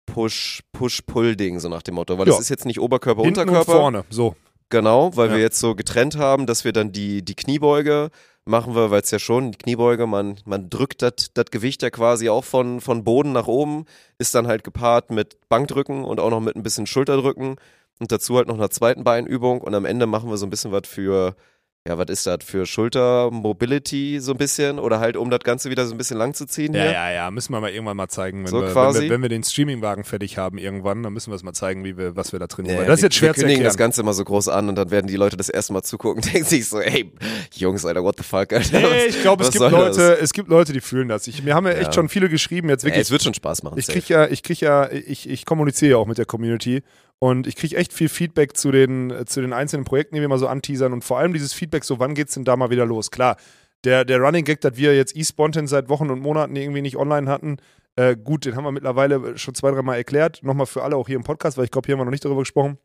Push, 0.08 0.62
Push-Pull-Ding, 0.74 1.60
so 1.60 1.70
nach 1.70 1.84
dem 1.84 1.96
Motto. 1.96 2.18
Weil 2.18 2.28
Ja. 2.28 2.34
das 2.34 2.42
ist 2.42 2.50
jetzt 2.50 2.66
nicht 2.66 2.80
Oberkörper, 2.80 3.22
Hinten 3.24 3.42
und 3.42 3.50
Unterkörper. 3.50 3.80
vorne, 3.80 4.04
so. 4.10 4.36
Genau, 4.72 5.16
weil 5.16 5.30
Ja. 5.30 5.36
wir 5.36 5.42
jetzt 5.42 5.60
so 5.60 5.76
getrennt 5.76 6.18
haben, 6.18 6.48
dass 6.48 6.66
wir 6.66 6.74
dann 6.74 6.92
die, 6.92 7.24
die 7.24 7.36
Kniebeuge 7.36 8.10
machen 8.46 8.74
wir, 8.74 8.90
weil 8.90 9.02
es 9.02 9.12
ja 9.12 9.20
schon, 9.20 9.52
die 9.52 9.58
Kniebeuge, 9.60 10.08
man, 10.08 10.40
man 10.46 10.70
drückt 10.72 11.04
das 11.04 11.46
Gewicht 11.52 11.84
ja 11.84 11.92
quasi 11.92 12.28
auch 12.30 12.44
von, 12.44 12.82
von 12.82 13.04
Boden 13.04 13.34
nach 13.34 13.46
oben, 13.48 13.86
ist 14.18 14.34
dann 14.34 14.48
halt 14.48 14.64
gepaart 14.64 15.12
mit 15.12 15.38
Bankdrücken 15.48 16.04
und 16.04 16.20
auch 16.20 16.32
noch 16.32 16.40
mit 16.40 16.56
ein 16.56 16.64
bisschen 16.64 16.88
Schulterdrücken 16.88 17.58
und 18.00 18.12
dazu 18.12 18.38
halt 18.38 18.48
noch 18.48 18.56
einer 18.56 18.72
zweiten 18.72 19.04
Beinübung 19.04 19.62
und 19.62 19.76
am 19.76 19.86
Ende 19.86 20.08
machen 20.08 20.30
wir 20.32 20.38
so 20.38 20.48
ein 20.48 20.50
bisschen 20.50 20.72
was 20.72 20.88
für, 20.88 21.36
ja, 21.88 21.98
was 21.98 22.10
ist 22.10 22.28
das, 22.28 22.38
für 22.46 22.68
Schulter-Mobility 22.68 24.20
so 24.20 24.34
ein 24.34 24.38
bisschen 24.38 24.78
oder 24.78 25.00
halt 25.00 25.18
um 25.18 25.32
das 25.32 25.40
Ganze 25.40 25.72
wieder 25.72 25.86
so 25.88 25.96
ein 25.96 25.98
bisschen 25.98 26.18
lang 26.18 26.36
zu 26.36 26.46
ziehen 26.46 26.74
Ja, 26.76 26.82
hier. 26.84 26.92
ja, 26.92 27.12
ja, 27.12 27.32
müssen 27.32 27.54
wir 27.54 27.60
mal 27.60 27.72
irgendwann 27.72 27.98
mal 27.98 28.08
zeigen, 28.08 28.42
wenn, 28.44 28.48
So 28.52 28.58
wir, 28.60 28.68
wenn, 28.68 28.74
quasi? 28.74 29.02
wir, 29.04 29.10
wenn 29.10 29.22
wir 29.24 29.30
den 29.30 29.44
Streamingwagen 29.44 30.04
fertig 30.04 30.38
haben 30.38 30.60
irgendwann, 30.60 31.02
dann 31.02 31.12
müssen 31.12 31.32
wir 31.32 31.36
es 31.36 31.44
mal 31.44 31.54
zeigen, 31.54 31.84
wie 31.84 31.98
wir, 31.98 32.16
was 32.16 32.34
wir 32.34 32.40
da 32.40 32.46
trainieren. 32.46 32.78
Ja, 32.78 32.86
das 32.86 33.00
ist 33.00 33.02
wir- 33.02 33.08
jetzt 33.08 33.16
schwer 33.16 33.30
wir 33.30 33.36
zu 33.36 33.42
erklären. 33.46 33.64
das 33.64 33.78
Ganze 33.78 34.02
immer 34.02 34.14
so 34.14 34.24
groß 34.24 34.48
an 34.50 34.70
und 34.70 34.76
dann 34.76 34.92
werden 34.92 35.08
die 35.08 35.16
Leute 35.16 35.38
das 35.38 35.50
erste 35.50 35.74
Mal 35.74 35.82
zugucken 35.82 36.22
und 36.24 36.26
denken 36.34 36.48
sich 36.48 36.68
so, 36.70 36.80
ey, 36.80 37.12
Jungs, 37.56 37.84
Alter, 37.84 38.04
what 38.04 38.16
the 38.18 38.24
fuck, 38.24 38.54
Alter. 38.54 38.80
Nee, 38.80 39.06
ich 39.10 39.22
glaube, 39.22 39.44
es 39.44 39.52
gibt 39.52 39.64
das? 39.64 39.72
Leute, 39.72 40.20
es 40.22 40.34
gibt 40.34 40.50
Leute, 40.50 40.74
die 40.74 40.82
fühlen 40.82 41.08
das. 41.08 41.26
Ich, 41.26 41.42
mir 41.44 41.56
haben 41.56 41.66
ja 41.66 41.74
echt 41.74 41.88
Ja. 41.88 41.94
schon 41.94 42.10
viele 42.10 42.30
geschrieben, 42.30 42.70
jetzt 42.70 42.84
wirklich. 42.84 43.02
es 43.02 43.10
wird 43.12 43.24
schon 43.24 43.34
Spaß 43.34 43.64
machen. 43.64 43.80
ich 43.80 43.88
safe. 43.88 44.00
krieg 44.00 44.10
ja, 44.10 44.28
ich 44.28 44.44
krieg 44.44 44.60
ja, 44.62 44.88
ich, 44.92 45.28
ich 45.28 45.46
kommuniziere 45.46 45.92
ja 45.92 45.98
auch 45.98 46.06
mit 46.08 46.20
der 46.20 46.26
Community 46.26 46.84
und 47.24 47.46
ich 47.46 47.56
krieg 47.56 47.74
echt 47.74 47.94
viel 47.94 48.10
Feedback 48.10 48.58
zu 48.58 48.72
den, 48.72 49.14
zu 49.28 49.42
den 49.42 49.54
einzelnen 49.54 49.86
Projekten, 49.86 50.16
die 50.16 50.22
wir 50.22 50.28
mal 50.28 50.40
so 50.40 50.48
anteasern 50.48 50.92
und 50.92 51.04
vor 51.04 51.20
allem 51.20 51.34
dieses 51.34 51.54
Feedback, 51.54 51.84
so 51.84 52.00
wann 52.00 52.16
geht's 52.16 52.34
denn 52.34 52.46
da 52.46 52.56
mal 52.58 52.72
wieder 52.72 52.88
los? 52.88 53.12
Klar, 53.12 53.38
der, 53.84 54.06
der 54.06 54.20
Running 54.20 54.44
Gag, 54.44 54.60
dass 54.62 54.76
wir 54.76 54.96
jetzt 54.96 55.16
eSpontan 55.16 55.68
seit 55.68 55.88
Wochen 55.88 56.10
und 56.10 56.20
Monaten 56.20 56.56
irgendwie 56.56 56.82
nicht 56.82 56.98
online 56.98 57.30
hatten, 57.30 57.58
äh, 57.96 58.16
gut, 58.16 58.46
den 58.46 58.56
haben 58.56 58.64
wir 58.64 58.72
mittlerweile 58.72 59.38
schon 59.38 59.54
zwei, 59.54 59.70
dreimal 59.70 59.98
erklärt. 59.98 60.42
Nochmal 60.42 60.66
für 60.66 60.82
alle 60.82 60.96
auch 60.96 61.06
hier 61.06 61.16
im 61.16 61.24
Podcast, 61.24 61.58
weil 61.58 61.66
ich 61.66 61.72
glaube, 61.72 61.86
hier 61.86 61.94
haben 61.94 62.00
wir 62.00 62.06
noch 62.06 62.12
nicht 62.12 62.26
darüber 62.26 62.42
gesprochen. 62.42 62.80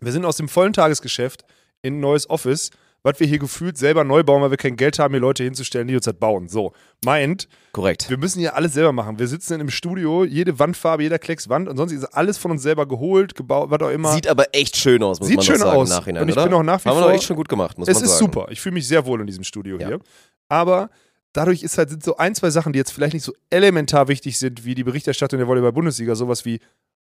Wir 0.00 0.12
sind 0.12 0.24
aus 0.24 0.38
dem 0.38 0.48
vollen 0.48 0.72
Tagesgeschäft 0.72 1.44
in 1.82 1.98
ein 1.98 2.00
neues 2.00 2.30
Office, 2.30 2.70
was 3.04 3.18
wir 3.20 3.26
hier 3.26 3.38
gefühlt 3.38 3.76
selber 3.76 4.04
neu 4.04 4.22
bauen, 4.22 4.42
weil 4.42 4.50
wir 4.50 4.56
kein 4.56 4.76
Geld 4.76 4.98
haben, 4.98 5.12
hier 5.12 5.20
Leute 5.20 5.42
hinzustellen, 5.44 5.88
die 5.88 5.96
uns 5.96 6.04
das 6.04 6.14
bauen. 6.14 6.48
So, 6.48 6.72
meint, 7.04 7.48
Korrekt. 7.72 8.08
wir 8.08 8.16
müssen 8.16 8.38
hier 8.38 8.54
alles 8.56 8.74
selber 8.74 8.92
machen. 8.92 9.18
Wir 9.18 9.26
sitzen 9.28 9.54
in 9.54 9.60
einem 9.60 9.70
Studio, 9.70 10.24
jede 10.24 10.58
Wandfarbe, 10.58 11.02
jeder 11.02 11.18
Klecks 11.18 11.48
Wand 11.48 11.68
und 11.68 11.76
sonst 11.76 11.92
ist 11.92 12.04
alles 12.04 12.38
von 12.38 12.50
uns 12.52 12.62
selber 12.62 12.86
geholt, 12.86 13.34
gebaut, 13.34 13.70
was 13.70 13.80
auch 13.80 13.90
immer. 13.90 14.12
Sieht 14.12 14.28
aber 14.28 14.54
echt 14.54 14.76
schön 14.76 15.02
aus, 15.02 15.18
muss 15.18 15.28
Sieht 15.28 15.38
man 15.38 15.46
schön 15.46 15.58
sagen 15.58 15.76
aus. 15.76 15.90
im 15.90 15.96
Nachhinein, 15.96 16.22
Und 16.22 16.28
ich 16.28 16.36
oder? 16.36 16.44
bin 16.44 16.54
auch 16.54 16.62
nach 16.62 16.84
wie 16.84 16.88
Haben 16.88 16.96
wir 16.96 17.00
vor- 17.02 17.10
doch 17.10 17.14
echt 17.16 17.24
schon 17.24 17.36
gut 17.36 17.48
gemacht, 17.48 17.76
muss 17.78 17.88
es 17.88 17.94
man 17.96 18.04
ist 18.04 18.10
sagen. 18.18 18.32
super. 18.32 18.46
Ich 18.50 18.60
fühle 18.60 18.74
mich 18.74 18.86
sehr 18.86 19.04
wohl 19.04 19.20
in 19.20 19.26
diesem 19.26 19.44
Studio 19.44 19.78
Ja. 19.78 19.88
hier. 19.88 20.00
Aber 20.48 20.90
dadurch 21.32 21.62
ist 21.62 21.78
halt, 21.78 21.90
sind 21.90 22.04
so 22.04 22.18
ein, 22.18 22.34
zwei 22.34 22.50
Sachen, 22.50 22.72
die 22.72 22.78
jetzt 22.78 22.92
vielleicht 22.92 23.14
nicht 23.14 23.24
so 23.24 23.32
elementar 23.50 24.06
wichtig 24.08 24.38
sind, 24.38 24.64
wie 24.64 24.74
die 24.74 24.84
Berichterstattung 24.84 25.38
der 25.38 25.48
Volleyball-Bundesliga, 25.48 26.14
sowas 26.14 26.44
wie 26.44 26.60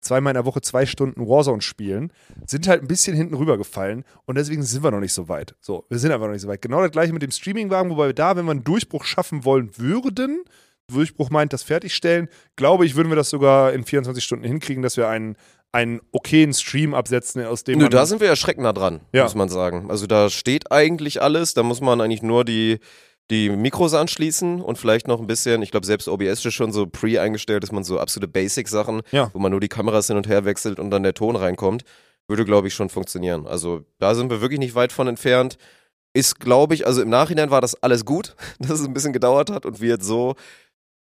zweimal 0.03 0.31
in 0.31 0.35
der 0.35 0.45
Woche 0.45 0.61
zwei 0.61 0.85
Stunden 0.85 1.27
Warzone 1.27 1.61
spielen, 1.61 2.11
sind 2.45 2.67
halt 2.67 2.81
ein 2.81 2.87
bisschen 2.87 3.15
hinten 3.15 3.35
rübergefallen 3.35 4.03
und 4.25 4.37
deswegen 4.37 4.63
sind 4.63 4.83
wir 4.83 4.91
noch 4.91 4.99
nicht 4.99 5.13
so 5.13 5.29
weit. 5.29 5.55
So, 5.61 5.85
wir 5.89 5.97
sind 5.99 6.11
einfach 6.11 6.27
noch 6.27 6.33
nicht 6.33 6.41
so 6.41 6.47
weit. 6.47 6.61
Genau 6.61 6.81
das 6.81 6.91
gleiche 6.91 7.13
mit 7.13 7.21
dem 7.21 7.31
Streamingwagen, 7.31 7.91
wobei 7.91 8.07
wir 8.07 8.13
da, 8.13 8.35
wenn 8.35 8.45
wir 8.45 8.51
einen 8.51 8.63
Durchbruch 8.63 9.05
schaffen 9.05 9.45
wollen 9.45 9.71
würden, 9.77 10.43
Durchbruch 10.87 11.29
meint 11.29 11.53
das 11.53 11.63
Fertigstellen, 11.63 12.27
glaube 12.55 12.85
ich, 12.85 12.95
würden 12.95 13.09
wir 13.09 13.15
das 13.15 13.29
sogar 13.29 13.71
in 13.73 13.85
24 13.85 14.23
Stunden 14.23 14.43
hinkriegen, 14.45 14.83
dass 14.83 14.97
wir 14.97 15.07
einen, 15.07 15.37
einen 15.71 16.01
okayen 16.11 16.53
Stream 16.53 16.93
absetzen, 16.93 17.43
aus 17.45 17.63
dem 17.63 17.79
Nö, 17.79 17.87
da 17.89 18.05
sind 18.05 18.19
wir 18.21 18.27
erschreckend 18.27 18.63
nah 18.63 18.73
dran, 18.73 18.99
Ja. 19.13 19.23
muss 19.23 19.33
man 19.33 19.47
sagen. 19.49 19.89
Also 19.89 20.07
da 20.07 20.29
steht 20.29 20.71
eigentlich 20.71 21.21
alles, 21.21 21.53
da 21.53 21.63
muss 21.63 21.79
man 21.81 22.01
eigentlich 22.01 22.21
nur 22.21 22.43
die, 22.45 22.79
die 23.31 23.49
Mikros 23.49 23.93
anschließen 23.93 24.61
und 24.61 24.77
vielleicht 24.77 25.07
noch 25.07 25.19
ein 25.19 25.27
bisschen, 25.27 25.61
ich 25.61 25.71
glaube 25.71 25.85
selbst 25.85 26.07
OBS 26.07 26.45
ist 26.45 26.53
schon 26.53 26.71
so 26.71 26.85
pre 26.85 27.19
eingestellt, 27.21 27.63
dass 27.63 27.71
man 27.71 27.83
so 27.83 27.99
absolute 27.99 28.27
Basic-Sachen, 28.27 29.01
Ja. 29.11 29.31
wo 29.33 29.39
man 29.39 29.51
nur 29.51 29.61
die 29.61 29.69
Kameras 29.69 30.07
hin 30.07 30.17
und 30.17 30.27
her 30.27 30.45
wechselt 30.45 30.79
und 30.79 30.91
dann 30.91 31.03
der 31.03 31.13
Ton 31.13 31.35
reinkommt, 31.35 31.83
würde 32.27 32.45
glaube 32.45 32.67
ich 32.67 32.73
schon 32.73 32.89
funktionieren. 32.89 33.47
Also 33.47 33.81
da 33.99 34.13
sind 34.15 34.29
wir 34.29 34.41
wirklich 34.41 34.59
nicht 34.59 34.75
weit 34.75 34.91
von 34.91 35.07
entfernt. 35.07 35.57
Ist 36.15 36.39
glaube 36.39 36.75
ich, 36.75 36.85
also 36.85 37.01
im 37.01 37.09
Nachhinein 37.09 37.49
war 37.49 37.61
das 37.61 37.81
alles 37.81 38.05
gut, 38.05 38.35
dass 38.59 38.79
es 38.79 38.85
ein 38.85 38.93
bisschen 38.93 39.13
gedauert 39.13 39.49
hat 39.49 39.65
und 39.65 39.81
wir 39.81 39.89
jetzt 39.89 40.05
so 40.05 40.35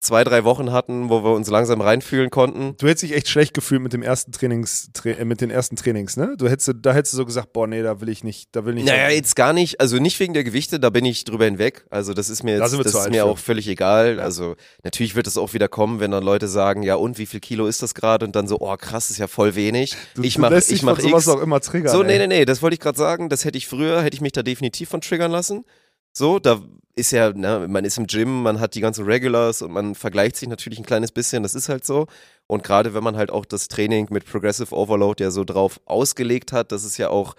zwei, 0.02 0.24
drei 0.24 0.44
Wochen 0.44 0.72
hatten, 0.72 1.08
wo 1.08 1.24
wir 1.24 1.30
uns 1.32 1.48
langsam 1.48 1.80
reinfühlen 1.80 2.30
konnten. 2.30 2.74
Du 2.78 2.86
hättest 2.86 3.04
dich 3.04 3.14
echt 3.14 3.28
schlecht 3.28 3.54
gefühlt 3.54 3.80
mit 3.80 3.92
dem 3.92 4.02
ersten 4.02 4.32
Trainings, 4.32 4.90
tra 4.92 5.10
äh, 5.10 5.24
mit 5.24 5.40
den 5.40 5.50
ersten 5.50 5.76
Trainings, 5.76 6.16
ne? 6.16 6.34
Du 6.36 6.48
hättest, 6.48 6.72
da 6.82 6.92
hättest 6.92 7.14
du 7.14 7.18
so 7.18 7.24
gesagt, 7.24 7.52
boah, 7.52 7.66
nee, 7.66 7.82
da 7.82 8.00
will 8.00 8.08
ich 8.08 8.24
nicht, 8.24 8.48
da 8.52 8.64
will 8.64 8.76
ich 8.76 8.84
nicht. 8.84 8.92
Naja, 8.92 9.08
jetzt 9.08 9.36
gar 9.36 9.52
nicht, 9.52 9.80
also 9.80 9.98
nicht 9.98 10.18
wegen 10.20 10.34
der 10.34 10.44
Gewichte, 10.44 10.80
da 10.80 10.90
bin 10.90 11.04
ich 11.04 11.24
drüber 11.24 11.44
hinweg. 11.44 11.86
Also 11.90 12.14
das 12.14 12.28
ist 12.28 12.42
mir 12.42 12.58
Da 12.58 12.64
jetzt, 12.64 12.76
wir 12.76 12.84
das 12.84 12.94
ist 12.94 13.10
mir 13.10 13.22
für. 13.22 13.30
auch 13.30 13.38
völlig 13.38 13.68
egal. 13.68 14.20
Also 14.20 14.56
natürlich 14.82 15.14
wird 15.14 15.26
es 15.26 15.38
auch 15.38 15.54
wieder 15.54 15.68
kommen, 15.68 16.00
wenn 16.00 16.10
dann 16.10 16.24
Leute 16.24 16.48
sagen, 16.48 16.82
ja 16.82 16.96
und 16.96 17.18
wie 17.18 17.26
viel 17.26 17.40
Kilo 17.40 17.66
ist 17.66 17.82
das 17.82 17.94
gerade 17.94 18.26
und 18.26 18.34
dann 18.34 18.48
so, 18.48 18.58
oh 18.60 18.76
krass, 18.76 19.10
ist 19.10 19.18
ja 19.18 19.28
voll 19.28 19.54
wenig. 19.54 19.96
du, 20.14 20.22
ich 20.22 20.34
du 20.34 20.40
mach, 20.40 20.50
lässt 20.50 20.70
dich 20.70 20.78
ich 20.78 20.82
mach 20.82 20.98
von 20.98 21.10
sowas 21.10 21.28
auch 21.28 21.40
immer 21.40 21.60
triggern. 21.60 21.92
So, 21.92 22.02
nee, 22.02 22.18
nee, 22.18 22.26
nee, 22.26 22.44
das 22.44 22.60
wollte 22.60 22.74
ich 22.74 22.80
gerade 22.80 22.98
sagen. 22.98 23.28
Das 23.28 23.44
hätte 23.44 23.56
ich 23.56 23.68
früher, 23.68 24.02
hätte 24.02 24.14
ich 24.14 24.20
mich 24.20 24.32
da 24.32 24.42
definitiv 24.42 24.88
von 24.88 25.00
triggern 25.00 25.30
lassen. 25.30 25.64
So, 26.12 26.38
da 26.38 26.60
ist 26.94 27.12
ja, 27.12 27.32
ne, 27.32 27.66
man 27.68 27.84
ist 27.84 27.96
im 27.96 28.06
Gym, 28.06 28.42
man 28.42 28.60
hat 28.60 28.74
die 28.74 28.80
ganzen 28.80 29.04
Regulars 29.06 29.62
und 29.62 29.72
man 29.72 29.94
vergleicht 29.94 30.36
sich 30.36 30.48
natürlich 30.48 30.78
ein 30.78 30.84
kleines 30.84 31.10
bisschen, 31.10 31.42
das 31.42 31.54
ist 31.54 31.68
halt 31.68 31.84
so. 31.86 32.06
Und 32.46 32.62
gerade 32.64 32.92
wenn 32.92 33.02
man 33.02 33.16
halt 33.16 33.30
auch 33.30 33.46
das 33.46 33.68
Training 33.68 34.08
mit 34.10 34.26
Progressive 34.26 34.74
Overload 34.74 35.22
ja 35.24 35.30
so 35.30 35.44
drauf 35.44 35.80
ausgelegt 35.86 36.52
hat, 36.52 36.70
dass 36.70 36.84
es 36.84 36.98
ja 36.98 37.08
auch 37.08 37.34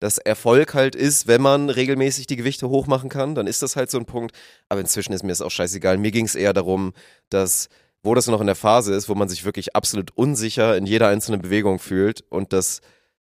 das 0.00 0.18
Erfolg 0.18 0.74
halt 0.74 0.94
ist, 0.96 1.26
wenn 1.26 1.42
man 1.42 1.70
regelmäßig 1.70 2.26
die 2.26 2.36
Gewichte 2.36 2.68
hochmachen 2.68 3.08
kann, 3.10 3.34
dann 3.34 3.46
ist 3.46 3.62
das 3.62 3.76
halt 3.76 3.90
so 3.90 3.98
ein 3.98 4.06
Punkt. 4.06 4.34
Aber 4.68 4.80
inzwischen 4.80 5.12
ist 5.12 5.22
mir 5.22 5.30
das 5.30 5.42
auch 5.42 5.50
scheißegal. 5.50 5.98
Mir 5.98 6.10
ging 6.10 6.24
es 6.24 6.34
eher 6.34 6.52
darum, 6.52 6.92
dass, 7.28 7.68
wo 8.02 8.14
das 8.14 8.26
noch 8.26 8.40
in 8.40 8.46
der 8.46 8.56
Phase 8.56 8.94
ist, 8.94 9.08
wo 9.08 9.14
man 9.14 9.28
sich 9.28 9.44
wirklich 9.44 9.76
absolut 9.76 10.10
unsicher 10.16 10.76
in 10.76 10.86
jeder 10.86 11.08
einzelnen 11.08 11.42
Bewegung 11.42 11.78
fühlt 11.78 12.22
und 12.30 12.52
das 12.52 12.80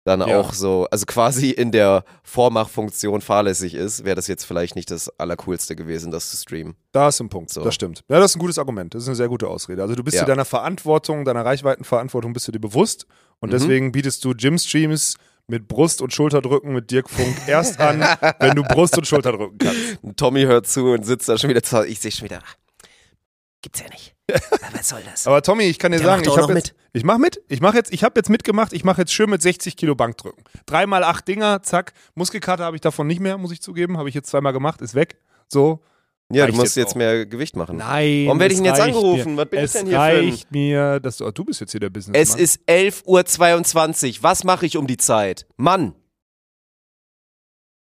dann 0.05 0.21
Ja. 0.21 0.39
auch 0.39 0.53
so, 0.53 0.88
also 0.91 1.05
quasi 1.05 1.50
in 1.50 1.71
der 1.71 2.05
Vormachfunktion 2.24 3.21
fahrlässig 3.21 3.74
ist, 3.74 4.05
wäre 4.05 4.15
das 4.15 4.27
jetzt 4.27 4.45
vielleicht 4.45 4.75
nicht 4.75 4.91
das 4.91 5.09
Allercoolste 5.19 5.75
gewesen, 5.75 6.12
das 6.12 6.29
zu 6.29 6.38
streamen. 6.38 6.75
Da 6.91 7.07
ist 7.09 7.19
ein 7.19 7.29
Punkt, 7.29 7.50
So. 7.50 7.63
das 7.63 7.74
stimmt. 7.75 8.03
Ja, 8.07 8.19
das 8.19 8.31
ist 8.31 8.35
ein 8.38 8.39
gutes 8.39 8.59
Argument. 8.59 8.93
Das 8.93 9.01
ist 9.01 9.07
eine 9.09 9.15
sehr 9.15 9.27
gute 9.29 9.47
Ausrede. 9.47 9.81
Also 9.81 9.95
du 9.95 10.03
bist 10.03 10.15
Ja. 10.15 10.24
dir 10.24 10.27
deiner 10.27 10.45
Verantwortung, 10.45 11.25
deiner 11.25 11.43
Reichweitenverantwortung 11.43 12.33
bist 12.33 12.47
du 12.47 12.51
dir 12.51 12.59
bewusst 12.59 13.07
und 13.39 13.50
Mhm. 13.50 13.53
deswegen 13.53 13.91
bietest 13.91 14.24
du 14.24 14.33
Gym-Streams 14.35 15.15
mit 15.47 15.67
Brust- 15.67 16.01
und 16.01 16.13
Schulterdrücken 16.13 16.74
mit 16.74 16.91
Dirk 16.91 17.09
Funk 17.09 17.35
erst 17.47 17.79
an, 17.79 18.01
wenn 18.39 18.55
du 18.55 18.63
Brust- 18.63 18.97
und 18.97 19.05
Schulterdrücken 19.07 19.57
kannst. 19.57 19.77
Tommy 20.17 20.43
hört 20.43 20.67
zu 20.67 20.85
und 20.91 21.03
sitzt 21.05 21.27
da 21.29 21.38
schon 21.38 21.50
wieder. 21.50 21.62
Ich 21.88 22.00
sehe 22.00 22.12
schon 22.12 22.25
wieder, 22.25 22.39
ach, 22.43 22.55
gibt's 23.65 23.79
ja 23.79 23.88
nicht. 23.89 24.15
Was 24.74 24.89
soll 24.89 25.01
das? 25.03 25.25
Aber 25.25 25.41
Tommy, 25.41 25.63
ich 25.63 25.79
kann 25.79 25.91
dir 25.91 25.98
Der 25.98 26.05
sagen, 26.05 26.22
ich 26.22 26.27
noch 26.27 26.50
jetzt, 26.50 26.75
ich 26.93 27.03
mache 27.03 27.17
mit, 27.19 27.41
ich 27.48 27.62
mache 27.62 27.77
jetzt, 27.77 27.91
ich 27.91 28.03
habe 28.03 28.17
jetzt 28.19 28.29
mitgemacht, 28.29 28.74
ich 28.74 28.84
mache 28.84 29.01
jetzt 29.01 29.12
schön 29.12 29.27
mit 29.29 29.41
60 29.41 29.75
Kilo 29.75 29.95
Bankdrücken. 29.95 30.43
Dreimal 30.67 31.03
acht 31.03 31.27
Dinger, 31.27 31.63
zack. 31.63 31.93
Muskelkater 32.13 32.63
habe 32.63 32.77
ich 32.77 32.81
davon 32.81 33.07
nicht 33.07 33.19
mehr, 33.19 33.38
muss 33.39 33.51
ich 33.51 33.62
zugeben, 33.62 33.98
habe 33.98 34.07
ich 34.07 34.13
jetzt 34.15 34.29
zweimal 34.29 34.53
gemacht, 34.53 34.81
ist 34.81 34.93
weg. 34.93 35.17
So. 35.48 35.84
Ja, 36.31 36.38
du 36.45 36.51
reicht 36.51 36.57
musst 36.57 36.75
jetzt 36.75 36.86
jetzt 36.89 36.95
mehr 36.95 37.25
Gewicht 37.25 37.55
machen. 37.55 37.77
Nein. 37.77 38.25
Warum 38.27 38.39
werde 38.39 38.53
ich 38.53 38.60
denn 38.60 38.65
jetzt 38.65 38.79
reicht 38.79 38.95
angerufen? 38.95 39.36
Mir. 39.36 39.41
Was 39.41 39.50
bin 39.50 39.60
ich 39.60 39.65
es 39.65 39.72
denn 39.74 39.88
hier 39.88 39.95
für 39.98 40.01
ein- 40.03 40.15
reicht 40.29 40.51
mir, 40.51 41.00
dass 41.00 41.17
du, 41.17 41.25
oh, 41.25 41.31
du 41.31 41.43
bist 41.45 41.60
jetzt 41.62 41.72
hier 41.72 41.79
der 41.79 41.89
Business. 41.89 42.29
Es 42.29 42.36
ist 42.36 42.62
11.22 42.67 44.17
Uhr. 44.17 44.24
Was 44.24 44.43
mache 44.43 44.65
ich 44.65 44.77
um 44.77 44.86
die 44.88 44.98
Zeit? 44.98 45.45
Mann. 45.57 45.95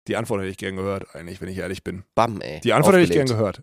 Die 0.08 0.16
Antwort 0.16 0.40
hätte 0.40 0.50
ich 0.50 0.56
gern 0.58 0.76
gehört, 0.76 1.14
eigentlich, 1.14 1.40
wenn 1.40 1.48
ich 1.48 1.58
ehrlich 1.58 1.82
bin. 1.82 2.04
Bam, 2.14 2.40
ey. 2.40 2.60
Die 2.60 2.72
Antwort 2.72 2.94
hätte 2.94 3.04
ich 3.04 3.10
gern 3.10 3.22
Aufgelegt. 3.22 3.38
gehört. 3.38 3.60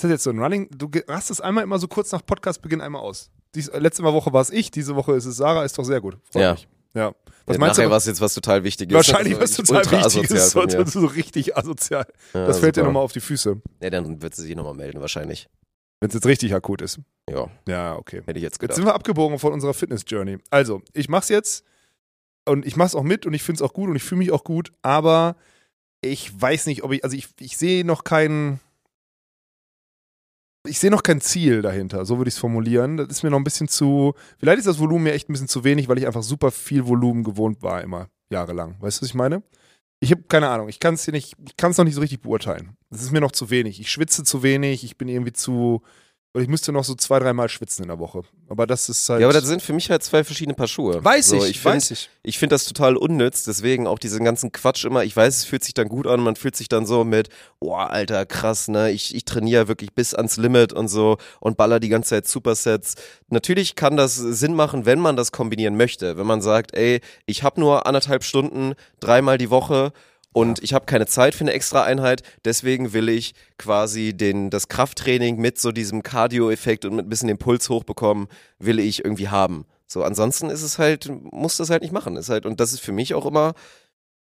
Ist 0.00 0.04
das 0.04 0.10
jetzt 0.12 0.22
so 0.24 0.30
ein 0.30 0.38
Running? 0.38 0.66
Du 0.74 0.88
rastest 1.08 1.44
einmal 1.44 1.62
immer 1.62 1.78
so 1.78 1.86
kurz 1.86 2.10
nach 2.10 2.24
Podcastbeginn 2.24 2.80
einmal 2.80 3.02
aus. 3.02 3.30
Dies, 3.54 3.68
äh, 3.68 3.78
letzte 3.80 4.02
Woche 4.02 4.32
war 4.32 4.40
es 4.40 4.48
ich, 4.48 4.70
diese 4.70 4.96
Woche 4.96 5.12
ist 5.12 5.26
es 5.26 5.36
Sarah, 5.36 5.62
ist 5.62 5.76
doch 5.76 5.84
sehr 5.84 6.00
gut. 6.00 6.16
Freut 6.32 6.42
Ja. 6.42 6.52
mich. 6.52 6.68
Ja. 6.94 7.14
Was 7.44 7.56
Ja, 7.56 7.60
meinst 7.60 7.76
nachher 7.76 7.84
du? 7.84 7.90
war 7.90 7.98
es 7.98 8.06
jetzt 8.06 8.18
was 8.22 8.32
total 8.32 8.64
Wichtiges. 8.64 8.94
Wahrscheinlich 8.96 9.36
Das 9.36 9.58
was 9.58 9.68
war 9.68 9.82
total 9.82 9.94
ultra 9.96 10.06
Wichtiges, 10.22 10.56
asozial 10.56 10.86
so, 10.86 11.04
richtig 11.04 11.54
asozial. 11.54 12.06
Ja, 12.32 12.46
Das 12.46 12.60
fällt 12.60 12.76
dir 12.76 12.80
super. 12.80 12.86
nochmal 12.86 13.02
auf 13.02 13.12
die 13.12 13.20
Füße, 13.20 13.60
Ja, 13.82 13.90
dann 13.90 14.22
wird 14.22 14.34
sie 14.34 14.40
sich 14.44 14.56
nochmal 14.56 14.72
melden, 14.72 15.02
wahrscheinlich. 15.02 15.50
wenn 16.00 16.08
es 16.08 16.14
jetzt 16.14 16.24
richtig 16.24 16.54
akut 16.54 16.80
ist. 16.80 16.98
Ja, 17.28 17.48
Ja, 17.68 17.94
okay. 17.96 18.22
hätte 18.24 18.38
ich 18.38 18.42
jetzt 18.42 18.54
Jetzt 18.54 18.58
gedacht. 18.60 18.76
sind 18.76 18.86
wir 18.86 18.94
abgebogen 18.94 19.38
von 19.38 19.52
unserer 19.52 19.74
Fitness-Journey. 19.74 20.38
Also, 20.48 20.80
ich 20.94 21.10
mach's 21.10 21.28
jetzt 21.28 21.62
und 22.46 22.64
ich 22.64 22.74
mach's 22.76 22.94
auch 22.94 23.02
mit 23.02 23.26
und 23.26 23.34
ich 23.34 23.42
find's 23.42 23.60
auch 23.60 23.74
gut 23.74 23.90
und 23.90 23.96
ich 23.96 24.02
fühle 24.02 24.20
mich 24.20 24.32
auch 24.32 24.44
gut, 24.44 24.72
aber 24.80 25.36
ich 26.00 26.40
weiß 26.40 26.64
nicht, 26.64 26.84
ob 26.84 26.92
ich, 26.92 27.04
also 27.04 27.14
ich, 27.14 27.28
ich 27.38 27.58
sehe 27.58 27.84
noch 27.84 28.02
kein, 28.04 28.60
ich 30.66 30.78
sehe 30.78 30.90
noch 30.90 31.02
kein 31.02 31.20
Ziel 31.20 31.62
dahinter, 31.62 32.04
so 32.04 32.18
würde 32.18 32.28
ich 32.28 32.34
es 32.34 32.40
formulieren. 32.40 32.96
Das 32.96 33.08
ist 33.08 33.22
mir 33.22 33.30
noch 33.30 33.38
ein 33.38 33.44
bisschen 33.44 33.68
zu, 33.68 34.14
vielleicht 34.38 34.58
ist 34.58 34.66
das 34.66 34.78
Volumen 34.78 35.04
mir 35.04 35.12
echt 35.12 35.28
ein 35.28 35.32
bisschen 35.32 35.48
zu 35.48 35.64
wenig, 35.64 35.88
weil 35.88 35.98
ich 35.98 36.06
einfach 36.06 36.22
super 36.22 36.50
viel 36.50 36.86
Volumen 36.86 37.24
gewohnt 37.24 37.62
war, 37.62 37.82
immer 37.82 38.08
jahrelang. 38.30 38.76
Weißt 38.80 38.98
du, 38.98 39.02
was 39.02 39.08
ich 39.08 39.14
meine? 39.14 39.42
Ich 40.00 40.10
habe 40.10 40.22
keine 40.22 40.48
Ahnung, 40.48 40.68
ich 40.68 40.80
kann 40.80 40.94
es 40.94 41.06
nicht, 41.08 41.36
ich 41.46 41.56
kann 41.56 41.72
es 41.72 41.78
noch 41.78 41.84
nicht 41.84 41.94
so 41.94 42.00
richtig 42.00 42.22
beurteilen. 42.22 42.76
Das 42.90 43.02
ist 43.02 43.10
mir 43.10 43.20
noch 43.20 43.32
zu 43.32 43.50
wenig. 43.50 43.80
Ich 43.80 43.90
schwitze 43.90 44.24
zu 44.24 44.42
wenig, 44.42 44.84
ich 44.84 44.96
bin 44.96 45.08
irgendwie 45.08 45.32
zu, 45.32 45.82
oder 46.32 46.44
ich 46.44 46.48
müsste 46.48 46.70
noch 46.70 46.84
so 46.84 46.94
zwei, 46.94 47.18
dreimal 47.18 47.48
schwitzen 47.48 47.82
in 47.82 47.88
der 47.88 47.98
Woche. 47.98 48.22
Aber 48.48 48.66
das 48.66 48.88
ist 48.88 49.08
halt. 49.08 49.20
Ja, 49.20 49.26
aber 49.26 49.34
das 49.34 49.46
sind 49.48 49.62
für 49.62 49.72
mich 49.72 49.90
halt 49.90 50.04
zwei 50.04 50.22
verschiedene 50.22 50.54
Paar 50.54 50.68
Schuhe. 50.68 51.04
Weiß 51.04 51.30
so, 51.30 51.36
ich, 51.36 51.50
ich 51.50 51.60
find, 51.60 51.74
weiß 51.74 51.90
ich. 51.90 52.08
Ich 52.22 52.38
finde 52.38 52.54
das 52.54 52.66
total 52.66 52.96
unnütz, 52.96 53.42
deswegen 53.42 53.88
auch 53.88 53.98
diesen 53.98 54.24
ganzen 54.24 54.52
Quatsch 54.52 54.84
immer. 54.84 55.02
Ich 55.02 55.16
weiß, 55.16 55.38
es 55.38 55.44
fühlt 55.44 55.64
sich 55.64 55.74
dann 55.74 55.88
gut 55.88 56.06
an, 56.06 56.20
man 56.20 56.36
fühlt 56.36 56.54
sich 56.54 56.68
dann 56.68 56.86
so 56.86 57.02
mit, 57.02 57.30
oh, 57.58 57.74
Alter, 57.74 58.26
krass, 58.26 58.68
ne? 58.68 58.92
Ich, 58.92 59.12
ich 59.12 59.24
trainiere 59.24 59.66
wirklich 59.66 59.92
bis 59.92 60.14
ans 60.14 60.36
Limit 60.36 60.72
und 60.72 60.86
so 60.86 61.18
und 61.40 61.56
baller 61.56 61.80
die 61.80 61.88
ganze 61.88 62.10
Zeit 62.10 62.28
Supersets. 62.28 62.94
Natürlich 63.28 63.74
kann 63.74 63.96
das 63.96 64.14
Sinn 64.14 64.54
machen, 64.54 64.86
wenn 64.86 65.00
man 65.00 65.16
das 65.16 65.32
kombinieren 65.32 65.76
möchte. 65.76 66.16
Wenn 66.16 66.26
man 66.26 66.42
sagt, 66.42 66.74
ey, 66.74 67.00
ich 67.26 67.42
habe 67.42 67.58
nur 67.58 67.86
anderthalb 67.86 68.22
Stunden, 68.22 68.74
dreimal 69.00 69.36
die 69.36 69.50
Woche 69.50 69.92
und 70.32 70.62
ich 70.62 70.74
habe 70.74 70.86
keine 70.86 71.06
Zeit 71.06 71.34
für 71.34 71.42
eine 71.42 71.52
extra 71.52 71.82
Einheit, 71.82 72.22
deswegen 72.44 72.92
will 72.92 73.08
ich 73.08 73.34
quasi 73.58 74.14
den, 74.14 74.50
das 74.50 74.68
Krafttraining 74.68 75.36
mit 75.36 75.58
so 75.58 75.72
diesem 75.72 76.02
Cardio-Effekt 76.02 76.84
und 76.84 76.94
mit 76.94 77.06
ein 77.06 77.08
bisschen 77.08 77.28
den 77.28 77.38
Puls 77.38 77.68
hochbekommen, 77.68 78.28
will 78.58 78.78
ich 78.78 79.04
irgendwie 79.04 79.28
haben. 79.28 79.66
So, 79.86 80.04
ansonsten 80.04 80.50
ist 80.50 80.62
es 80.62 80.78
halt, 80.78 81.10
muss 81.32 81.56
das 81.56 81.68
halt 81.68 81.82
nicht 81.82 81.92
machen. 81.92 82.16
Ist 82.16 82.28
halt, 82.28 82.46
und 82.46 82.60
das 82.60 82.72
ist 82.72 82.80
für 82.80 82.92
mich 82.92 83.12
auch 83.14 83.26
immer, 83.26 83.54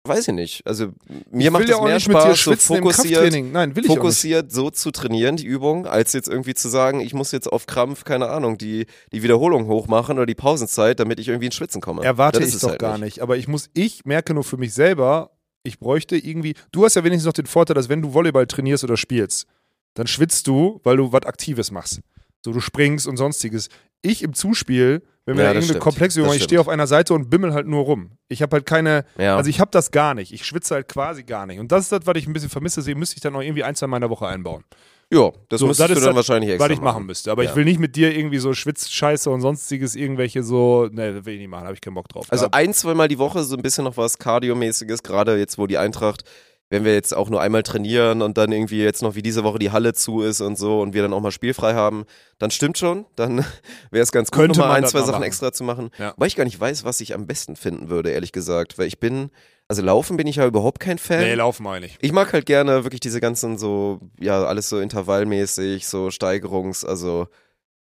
weiß 0.04 0.28
ich 0.28 0.34
nicht. 0.34 0.66
Also 0.66 0.92
mir 1.32 1.46
ich 1.46 1.50
macht 1.50 1.64
ja 1.64 1.74
es 1.74 1.80
auch 1.80 1.84
mehr 1.84 1.94
nicht 1.94 2.04
Spaß, 2.04 2.44
so 2.44 2.54
fokussiert. 2.54 3.32
Nein, 3.32 3.70
nicht. 3.70 3.86
fokussiert 3.86 4.52
so 4.52 4.70
zu 4.70 4.92
trainieren, 4.92 5.36
die 5.36 5.46
Übung, 5.46 5.84
als 5.84 6.12
jetzt 6.12 6.28
irgendwie 6.28 6.54
zu 6.54 6.68
sagen, 6.68 7.00
ich 7.00 7.12
muss 7.12 7.32
jetzt 7.32 7.50
auf 7.50 7.66
Krampf, 7.66 8.04
keine 8.04 8.28
Ahnung, 8.28 8.56
die, 8.56 8.86
die 9.12 9.24
Wiederholung 9.24 9.66
hochmachen 9.66 10.16
oder 10.16 10.26
die 10.26 10.36
Pausenzeit, 10.36 11.00
damit 11.00 11.18
ich 11.18 11.26
irgendwie 11.26 11.46
ins 11.46 11.56
Schwitzen 11.56 11.80
komme. 11.80 12.04
Erwarte 12.04 12.40
ich 12.40 12.54
es 12.54 12.60
doch 12.60 12.70
halt 12.70 12.78
gar 12.78 12.98
nicht. 12.98 13.20
Aber 13.20 13.36
ich 13.36 13.48
muss, 13.48 13.68
ich 13.74 14.04
merke 14.04 14.34
nur 14.34 14.44
für 14.44 14.58
mich 14.58 14.72
selber, 14.72 15.32
ich 15.68 15.78
bräuchte 15.78 16.16
irgendwie, 16.16 16.54
du 16.72 16.84
hast 16.84 16.96
ja 16.96 17.04
wenigstens 17.04 17.26
noch 17.26 17.32
den 17.32 17.46
Vorteil, 17.46 17.74
dass 17.74 17.88
wenn 17.88 18.02
du 18.02 18.12
Volleyball 18.14 18.46
trainierst 18.46 18.82
oder 18.84 18.96
spielst, 18.96 19.46
dann 19.94 20.06
schwitzt 20.06 20.46
du, 20.46 20.80
weil 20.84 20.96
du 20.96 21.12
was 21.12 21.22
Aktives 21.24 21.70
machst. 21.70 22.00
So, 22.44 22.52
du 22.52 22.60
springst 22.60 23.06
und 23.06 23.16
sonstiges. 23.16 23.68
Ich 24.02 24.22
im 24.22 24.32
Zuspiel, 24.32 25.02
wenn 25.26 25.36
wir 25.36 25.42
Ja, 25.44 25.48
da 25.50 25.54
irgendeine 25.54 25.64
stimmt. 25.64 25.80
Komplexübung 25.80 26.26
Das 26.26 26.30
machen, 26.34 26.38
ich 26.38 26.44
stehe 26.44 26.60
auf 26.60 26.68
einer 26.68 26.86
Seite 26.86 27.14
und 27.14 27.30
bimmel 27.30 27.52
halt 27.52 27.66
nur 27.66 27.82
rum. 27.84 28.12
Ich 28.28 28.42
habe 28.42 28.54
halt 28.56 28.66
keine, 28.66 29.04
Ja. 29.18 29.36
also 29.36 29.50
ich 29.50 29.58
habe 29.60 29.70
das 29.72 29.90
gar 29.90 30.14
nicht. 30.14 30.32
Ich 30.32 30.44
schwitze 30.46 30.74
halt 30.76 30.88
quasi 30.88 31.24
gar 31.24 31.46
nicht. 31.46 31.58
Und 31.58 31.72
das 31.72 31.82
ist 31.84 31.92
das, 31.92 32.00
was 32.06 32.16
ich 32.16 32.26
ein 32.26 32.32
bisschen 32.32 32.48
vermisse. 32.50 32.80
Deswegen 32.80 32.98
müsste 33.00 33.16
ich 33.16 33.22
dann 33.22 33.32
noch 33.32 33.42
irgendwie 33.42 33.64
ein, 33.64 33.74
zwei 33.74 33.88
Mal 33.88 33.96
in 33.96 34.02
der 34.02 34.10
Woche 34.10 34.26
einbauen. 34.28 34.64
Ja, 35.12 35.30
das 35.48 35.60
So, 35.60 35.66
müsstest 35.66 35.80
das 35.80 35.94
du 35.94 35.98
ist 36.00 36.04
dann 36.06 36.14
das, 36.14 36.28
wahrscheinlich 36.28 36.50
extra 36.50 36.66
Was 36.68 36.72
ich 36.76 36.80
machen 36.82 37.06
müsste. 37.06 37.30
Aber 37.32 37.42
Ja. 37.42 37.50
ich 37.50 37.56
will 37.56 37.64
nicht 37.64 37.80
mit 37.80 37.96
dir 37.96 38.14
irgendwie 38.16 38.38
so 38.38 38.52
Schwitzscheiße 38.52 39.30
und 39.30 39.40
sonstiges, 39.40 39.94
irgendwelche 39.96 40.42
so, 40.42 40.88
ne, 40.92 41.14
das 41.14 41.24
will 41.24 41.34
ich 41.34 41.40
nicht 41.40 41.48
machen, 41.48 41.64
habe 41.64 41.74
ich 41.74 41.80
keinen 41.80 41.94
Bock 41.94 42.08
drauf. 42.08 42.26
Also 42.28 42.46
Da- 42.48 42.56
ein, 42.56 42.74
zweimal 42.74 43.08
die 43.08 43.18
Woche 43.18 43.42
so 43.44 43.56
ein 43.56 43.62
bisschen 43.62 43.84
noch 43.84 43.96
was 43.96 44.18
Cardio-mäßiges, 44.18 45.02
gerade 45.02 45.38
jetzt, 45.38 45.56
wo 45.58 45.66
die 45.66 45.78
Eintracht, 45.78 46.24
wenn 46.70 46.84
wir 46.84 46.92
jetzt 46.92 47.16
auch 47.16 47.30
nur 47.30 47.40
einmal 47.40 47.62
trainieren 47.62 48.20
und 48.20 48.36
dann 48.36 48.52
irgendwie 48.52 48.82
jetzt 48.82 49.00
noch 49.02 49.14
wie 49.14 49.22
diese 49.22 49.42
Woche 49.42 49.58
die 49.58 49.70
Halle 49.70 49.94
zu 49.94 50.20
ist 50.20 50.42
und 50.42 50.58
so 50.58 50.82
und 50.82 50.92
wir 50.92 51.00
dann 51.00 51.14
auch 51.14 51.20
mal 51.22 51.30
spielfrei 51.30 51.72
haben, 51.72 52.04
dann 52.38 52.50
stimmt 52.50 52.76
schon, 52.76 53.06
dann 53.16 53.38
wäre 53.90 54.02
es 54.02 54.12
ganz 54.12 54.30
gut, 54.30 54.38
Könnte 54.40 54.58
nochmal 54.58 54.74
man 54.74 54.84
ein, 54.84 54.90
zwei 54.90 54.98
Sachen 55.00 55.12
machen. 55.12 55.22
extra 55.22 55.50
zu 55.52 55.64
machen. 55.64 55.88
Ja. 55.98 56.12
Weil 56.18 56.28
ich 56.28 56.36
gar 56.36 56.44
nicht 56.44 56.60
weiß, 56.60 56.84
was 56.84 57.00
ich 57.00 57.14
am 57.14 57.26
besten 57.26 57.56
finden 57.56 57.88
würde, 57.88 58.10
ehrlich 58.10 58.32
gesagt, 58.32 58.76
weil 58.76 58.86
ich 58.86 58.98
bin, 59.00 59.30
also 59.68 59.82
laufen 59.82 60.16
bin 60.16 60.26
ich 60.26 60.36
ja 60.36 60.46
überhaupt 60.46 60.80
kein 60.80 60.98
Fan. 60.98 61.20
nee, 61.20 61.34
laufen 61.34 61.62
meine 61.62 61.86
ich. 61.86 61.96
Ich 62.00 62.12
mag 62.12 62.32
halt 62.32 62.46
gerne 62.46 62.84
wirklich 62.84 63.00
diese 63.00 63.20
ganzen 63.20 63.58
so, 63.58 64.00
ja, 64.18 64.42
alles 64.44 64.68
so 64.70 64.80
intervallmäßig, 64.80 65.86
so 65.86 66.10
Steigerungs, 66.10 66.84
also, 66.84 67.26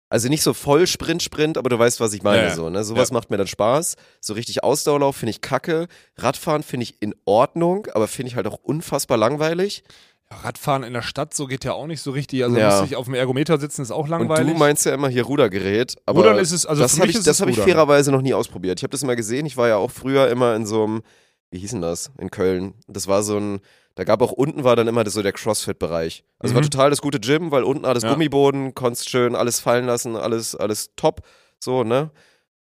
also 0.09 0.29
nicht 0.29 0.41
so 0.43 0.53
voll 0.53 0.87
Sprint, 0.87 1.21
Sprint, 1.21 1.57
aber 1.57 1.69
du 1.69 1.77
weißt, 1.77 1.99
was 1.99 2.13
ich 2.13 2.23
meine, 2.23 2.43
Ja, 2.43 2.55
so, 2.55 2.69
ne? 2.69 2.83
Sowas 2.85 3.09
Ja. 3.09 3.13
macht 3.15 3.29
mir 3.29 3.37
dann 3.37 3.47
Spaß. 3.47 3.95
So 4.21 4.33
richtig 4.33 4.63
Ausdauerlauf 4.63 5.17
finde 5.17 5.31
ich 5.31 5.41
kacke. 5.41 5.87
Radfahren 6.17 6.63
finde 6.63 6.83
ich 6.85 7.01
in 7.01 7.13
Ordnung, 7.25 7.87
aber 7.93 8.07
finde 8.07 8.29
ich 8.29 8.35
halt 8.37 8.47
auch 8.47 8.57
unfassbar 8.63 9.17
langweilig. 9.17 9.83
Radfahren 10.31 10.83
in 10.83 10.93
der 10.93 11.01
Stadt, 11.01 11.33
so 11.33 11.45
geht 11.45 11.65
ja 11.65 11.73
auch 11.73 11.85
nicht 11.87 12.01
so 12.01 12.11
richtig. 12.11 12.43
Also 12.43 12.57
Ja. 12.57 12.67
müsste 12.69 12.85
ich 12.85 12.95
auf 12.95 13.05
dem 13.05 13.13
Ergometer 13.15 13.59
sitzen, 13.59 13.81
ist 13.81 13.91
auch 13.91 14.07
langweilig. 14.07 14.47
Und 14.47 14.53
du 14.53 14.57
meinst 14.59 14.85
ja 14.85 14.93
immer 14.93 15.09
hier 15.09 15.23
Rudergerät, 15.23 15.95
aber 16.05 16.21
Rudern 16.21 16.39
ist 16.39 16.51
es, 16.51 16.65
also 16.65 16.81
das 16.81 16.97
habe 16.99 17.09
ich, 17.11 17.21
das 17.21 17.41
hab 17.41 17.47
ich 17.49 17.57
fairerweise 17.59 18.11
noch 18.11 18.21
nie 18.21 18.33
ausprobiert. 18.33 18.79
Ich 18.79 18.83
habe 18.83 18.91
das 18.91 19.03
immer 19.03 19.15
gesehen. 19.15 19.45
Ich 19.45 19.57
war 19.57 19.67
ja 19.67 19.75
auch 19.77 19.91
früher 19.91 20.29
immer 20.29 20.55
in 20.55 20.65
so 20.65 20.83
einem, 20.83 21.01
wie 21.55 21.59
hieß 21.59 21.71
denn 21.71 21.81
das, 21.81 22.11
in 22.19 22.29
Köln. 22.29 22.73
Das 22.87 23.07
war 23.07 23.23
so 23.23 23.37
ein, 23.37 23.59
da 23.95 24.03
gab 24.03 24.21
auch 24.21 24.33
unten 24.33 24.63
war 24.65 24.75
dann 24.75 24.87
immer 24.87 25.03
das, 25.05 25.13
so 25.13 25.23
der 25.23 25.31
Crossfit-Bereich. 25.31 26.23
Also 26.37 26.53
war 26.53 26.61
Mhm. 26.61 26.69
total 26.69 26.89
das 26.89 27.01
gute 27.01 27.19
Gym, 27.19 27.49
weil 27.51 27.63
unten 27.63 27.85
alles 27.85 28.03
Ja. 28.03 28.11
Gummiboden, 28.11 28.75
konntest 28.75 29.09
schön 29.09 29.35
alles 29.35 29.59
fallen 29.61 29.85
lassen, 29.85 30.15
alles, 30.15 30.55
alles 30.55 30.91
top, 30.95 31.21
so, 31.59 31.83
ne? 31.83 32.11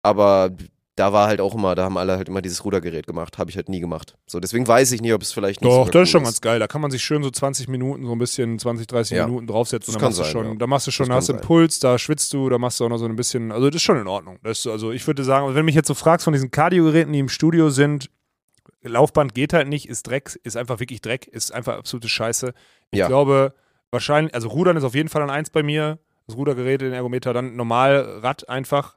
Aber 0.04 0.52
da 0.96 1.12
war 1.12 1.26
halt 1.28 1.42
auch 1.42 1.56
immer, 1.56 1.74
da 1.74 1.86
haben 1.86 1.98
alle 1.98 2.18
halt 2.18 2.30
immer 2.30 2.44
dieses 2.44 2.64
Rudergerät 2.64 3.08
gemacht. 3.08 3.40
Habe 3.40 3.50
ich 3.50 3.56
halt 3.56 3.68
nie 3.68 3.80
gemacht. 3.80 4.16
So, 4.28 4.40
deswegen 4.40 4.68
weiß 4.68 4.92
ich 4.92 5.02
nicht, 5.02 5.12
ob 5.14 5.24
es 5.24 5.32
vielleicht 5.32 5.62
nicht 5.62 5.68
Doch, 5.72 5.88
sogar 5.88 6.02
das 6.02 6.04
ist 6.04 6.12
schon 6.12 6.22
cool 6.22 6.26
ganz 6.26 6.42
geil. 6.42 6.60
Da 6.60 6.68
kann 6.68 6.82
man 6.82 6.92
sich 6.92 7.04
schön 7.04 7.24
so 7.24 7.32
20 7.32 7.68
Minuten, 7.68 8.06
so 8.06 8.12
ein 8.12 8.20
bisschen 8.20 8.60
20, 8.60 8.86
30 8.86 9.18
Ja. 9.18 9.26
Minuten 9.26 9.48
draufsetzen. 9.48 9.92
Das 9.92 9.94
Da 9.96 10.00
kann 10.00 10.10
machst, 10.10 10.20
du 10.20 10.24
sein, 10.24 10.32
schon, 10.32 10.46
ja. 10.52 10.56
da 10.60 10.68
machst 10.68 10.86
du 10.86 10.92
schon, 10.92 11.06
Das 11.08 11.14
da 11.14 11.16
hast 11.18 11.30
du 11.30 11.34
kann 11.34 11.40
einen. 11.40 11.48
Puls, 11.48 11.80
da 11.80 11.98
schwitzt 11.98 12.32
du, 12.34 12.48
da 12.48 12.60
machst 12.60 12.80
du 12.80 12.86
auch 12.86 12.90
noch 12.90 13.00
so 13.00 13.06
ein 13.06 13.16
bisschen, 13.16 13.52
also 13.52 13.72
das 13.72 13.78
ist 13.78 13.82
schon 13.82 13.98
in 13.98 14.08
Ordnung. 14.08 14.38
Das 14.44 14.68
also 14.68 14.92
ich 14.92 15.08
würde 15.08 15.24
sagen, 15.24 15.48
wenn 15.48 15.56
du 15.56 15.64
mich 15.64 15.74
jetzt 15.74 15.88
so 15.88 15.96
fragst 15.96 16.26
von 16.26 16.34
diesen 16.34 16.52
Cardio-Geräten, 16.52 17.12
die 17.12 17.20
im 17.20 17.30
Studio 17.30 17.72
sind, 17.72 18.12
Laufband 18.84 19.34
geht 19.34 19.54
halt 19.54 19.68
nicht, 19.68 19.88
ist 19.90 20.08
Dreck, 20.08 20.40
ist 20.44 20.58
einfach 20.58 20.80
wirklich 20.80 21.02
Dreck, 21.02 21.28
ist 21.28 21.54
einfach 21.54 21.78
absolute 21.78 22.10
Scheiße. 22.10 22.54
Ich 22.92 23.00
Ja. 23.00 23.08
glaube, 23.08 23.54
wahrscheinlich, 23.92 24.34
also 24.36 24.50
Rudern 24.50 24.78
ist 24.78 24.84
auf 24.84 24.96
jeden 24.96 25.10
Fall 25.10 25.22
an 25.22 25.30
eins 25.30 25.50
bei 25.50 25.64
mir, 25.64 26.00
das 26.28 26.36
Rudergerät, 26.38 26.82
den 26.82 26.94
Ergometer, 26.94 27.34
dann 27.34 27.56
normal 27.56 28.20
Rad 28.22 28.48
einfach. 28.50 28.96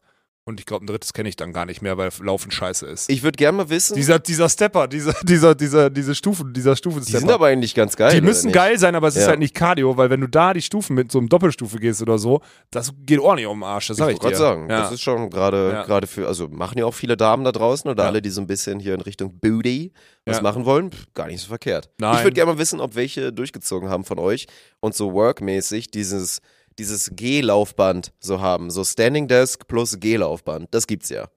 Und 0.49 0.61
ich 0.61 0.67
glaube, 0.67 0.85
ein 0.85 0.87
drittes 0.87 1.13
kenne 1.13 1.29
ich 1.29 1.35
dann 1.35 1.53
gar 1.53 1.67
nicht 1.67 1.83
mehr, 1.83 1.99
weil 1.99 2.09
Laufen 2.21 2.53
scheiße 2.53 2.87
ist. 2.87 3.11
Ich 3.11 3.25
würde 3.25 3.35
gerne 3.37 3.57
mal 3.59 3.69
wissen, 3.69 3.97
dieser, 3.97 4.21
dieser 4.21 4.49
Stepper, 4.49 4.87
dieser, 4.87 5.13
dieser, 5.25 5.57
dieser, 5.57 5.91
diese 5.91 6.15
Stufen, 6.15 6.53
dieser 6.53 6.77
Stufenstepper. 6.77 7.19
die 7.19 7.27
sind 7.27 7.35
aber 7.35 7.47
eigentlich 7.49 7.75
ganz 7.75 7.97
geil. 7.97 8.15
Die 8.15 8.21
müssen 8.21 8.53
geil 8.53 8.79
sein, 8.79 8.95
aber 8.95 9.09
es 9.09 9.17
ist 9.17 9.23
Ja. 9.23 9.29
halt 9.31 9.41
nicht 9.41 9.55
Cardio, 9.57 9.97
weil 9.97 10.09
wenn 10.09 10.21
du 10.21 10.29
da 10.29 10.55
die 10.55 10.63
Stufen 10.63 10.95
mit 10.95 11.11
so 11.11 11.19
einem 11.19 11.29
Doppelstufe 11.29 11.79
gehst 11.81 12.01
oder 12.01 12.17
so, 12.19 12.43
das 12.71 12.93
geht 13.01 13.19
ordentlich 13.19 13.49
um 13.49 13.59
den 13.59 13.65
Arsch, 13.65 13.89
das 13.89 13.97
sag 13.97 14.11
ich, 14.11 14.19
Ich 14.19 14.23
wollte 14.23 14.37
dir. 14.37 14.45
gerade 14.45 14.57
sagen, 14.61 14.71
ja. 14.71 14.83
das 14.83 14.93
ist 14.93 15.01
schon 15.03 15.31
gerade 15.31 15.71
Ja. 15.73 15.83
gerade 15.83 16.07
für, 16.07 16.29
also 16.29 16.47
machen 16.47 16.79
ja 16.79 16.85
auch 16.87 16.95
viele 16.95 17.17
Damen 17.17 17.43
da 17.43 17.51
draußen 17.51 17.91
oder 17.91 18.05
alle, 18.05 18.23
die 18.23 18.31
so 18.31 18.41
ein 18.41 18.47
bisschen 18.47 18.79
hier 18.79 18.95
in 18.95 19.01
Richtung 19.01 19.37
Booty 19.41 19.93
was 20.27 20.43
machen 20.43 20.65
wollen, 20.65 20.93
pff, 20.93 21.07
gar 21.15 21.27
nicht 21.27 21.41
so 21.41 21.49
verkehrt. 21.49 21.89
Nein. 21.99 22.19
Ich 22.19 22.23
würde 22.25 22.35
gerne 22.35 22.53
mal 22.53 22.59
wissen, 22.59 22.81
ob 22.81 22.95
welche 22.95 23.33
durchgezogen 23.33 23.89
haben 23.89 24.05
von 24.05 24.21
euch 24.21 24.47
und 24.79 24.95
so 24.95 25.13
workmäßig 25.13 25.91
dieses, 25.91 26.39
dieses 26.79 27.11
G-Laufband 27.15 28.13
so 28.21 28.41
haben. 28.41 28.71
So 28.71 28.85
Standing 28.85 29.29
Desk 29.29 29.67
plus 29.67 29.99
G-Laufband. 29.99 30.69
Das 30.73 30.87
gibt's 30.87 31.09
ja. 31.09 31.29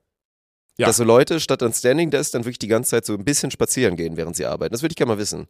Ja. 0.77 0.87
Dass 0.87 0.97
so 0.97 1.03
Leute 1.03 1.39
statt 1.39 1.61
an 1.63 1.73
Standing 1.73 2.09
Desk 2.09 2.31
dann 2.31 2.43
wirklich 2.45 2.59
die 2.59 2.67
ganze 2.67 2.91
Zeit 2.91 3.05
so 3.05 3.13
ein 3.13 3.25
bisschen 3.25 3.51
spazieren 3.51 3.95
gehen, 3.97 4.15
während 4.17 4.35
sie 4.35 4.45
arbeiten. 4.45 4.73
Das 4.73 4.81
würde 4.81 4.93
ich 4.93 4.95
gerne 4.97 5.13
mal 5.13 5.17
wissen. 5.19 5.47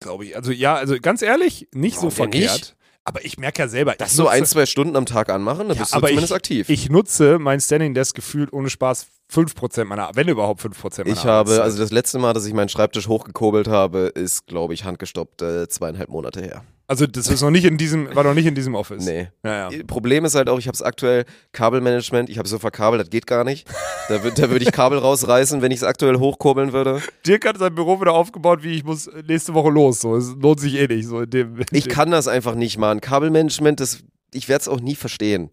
glaube 0.00 0.24
ich. 0.24 0.36
Also 0.36 0.52
ja, 0.52 0.74
also 0.76 0.96
ganz 1.00 1.22
ehrlich, 1.22 1.68
nicht 1.72 1.96
so 1.96 2.02
Warum 2.02 2.10
denn 2.10 2.16
verkehrt. 2.42 2.52
nicht? 2.60 2.76
Aber 3.08 3.24
ich 3.24 3.38
merke 3.38 3.62
ja 3.62 3.68
selber, 3.68 3.94
Das 3.96 4.14
so 4.14 4.26
ein, 4.26 4.44
zwei 4.44 4.66
Stunden 4.66 4.96
am 4.96 5.06
Tag 5.06 5.28
anmachen, 5.30 5.68
dann 5.68 5.76
Ja, 5.76 5.82
bist 5.82 5.92
du 5.92 5.96
aber 5.96 6.08
zumindest 6.08 6.32
ich- 6.32 6.36
aktiv. 6.36 6.68
ich 6.68 6.90
nutze 6.90 7.38
mein 7.38 7.60
Standing 7.60 7.94
Desk 7.94 8.14
gefühlt 8.16 8.52
ohne 8.52 8.68
Spaß 8.68 9.06
5% 9.32 9.84
meiner, 9.88 10.10
wenn 10.14 10.26
überhaupt 10.28 10.60
5% 10.60 11.04
meiner 11.06 11.16
Ich 11.16 11.24
habe, 11.24 11.62
also 11.62 11.78
das 11.78 11.92
letzte 11.92 12.18
Mal, 12.18 12.32
dass 12.32 12.46
ich 12.46 12.52
meinen 12.52 12.68
Schreibtisch 12.68 13.06
hochgekurbelt 13.06 13.68
habe, 13.68 14.10
ist, 14.14 14.46
glaube 14.46 14.74
ich, 14.74 14.82
handgestoppt 14.84 15.40
äh, 15.42 15.68
zweieinhalb 15.68 16.08
Monate 16.08 16.40
her. 16.40 16.64
Also 16.88 17.06
das 17.06 17.28
ist 17.28 17.42
noch 17.42 17.50
nicht 17.50 17.64
in 17.64 17.76
diesem, 17.78 18.14
war 18.14 18.22
noch 18.24 18.34
nicht 18.34 18.46
in 18.46 18.54
diesem 18.54 18.74
Office. 18.74 19.04
Nee. 19.04 19.28
Ja, 19.44 19.70
ja. 19.70 19.82
Problem 19.86 20.24
ist 20.24 20.34
halt 20.34 20.48
auch, 20.48 20.58
ich 20.58 20.66
habe 20.68 20.74
es 20.74 20.82
aktuell 20.82 21.24
Kabelmanagement, 21.52 22.28
ich 22.30 22.38
habe 22.38 22.48
so 22.48 22.58
verkabelt, 22.58 23.00
das 23.02 23.10
geht 23.10 23.26
gar 23.26 23.44
nicht. 23.44 23.66
Da, 24.08 24.18
da 24.18 24.50
würde 24.50 24.64
ich 24.64 24.72
Kabel 24.72 24.98
rausreißen, 24.98 25.62
wenn 25.62 25.72
ich 25.72 25.78
es 25.78 25.82
aktuell 25.84 26.16
hochkurbeln 26.18 26.72
würde. 26.72 27.02
Dirk 27.26 27.46
hat 27.46 27.58
sein 27.58 27.74
Büro 27.74 28.00
wieder 28.00 28.12
aufgebaut, 28.12 28.62
wie 28.62 28.72
ich 28.74 28.84
muss 28.84 29.10
nächste 29.26 29.54
Woche 29.54 29.70
los. 29.70 30.00
So, 30.00 30.14
es 30.16 30.34
lohnt 30.40 30.60
sich 30.60 30.74
eh 30.74 30.86
nicht. 30.86 31.06
So 31.08 31.22
in 31.22 31.30
dem, 31.30 31.56
in 31.56 31.64
Ich 31.72 31.84
dem. 31.84 31.92
kann 31.92 32.10
das 32.10 32.28
einfach 32.28 32.54
nicht 32.54 32.78
machen. 32.78 33.00
Kabelmanagement, 33.00 33.80
das, 33.80 34.04
ich 34.32 34.48
werde 34.48 34.62
es 34.62 34.68
auch 34.68 34.80
nie 34.80 34.94
verstehen. 34.94 35.50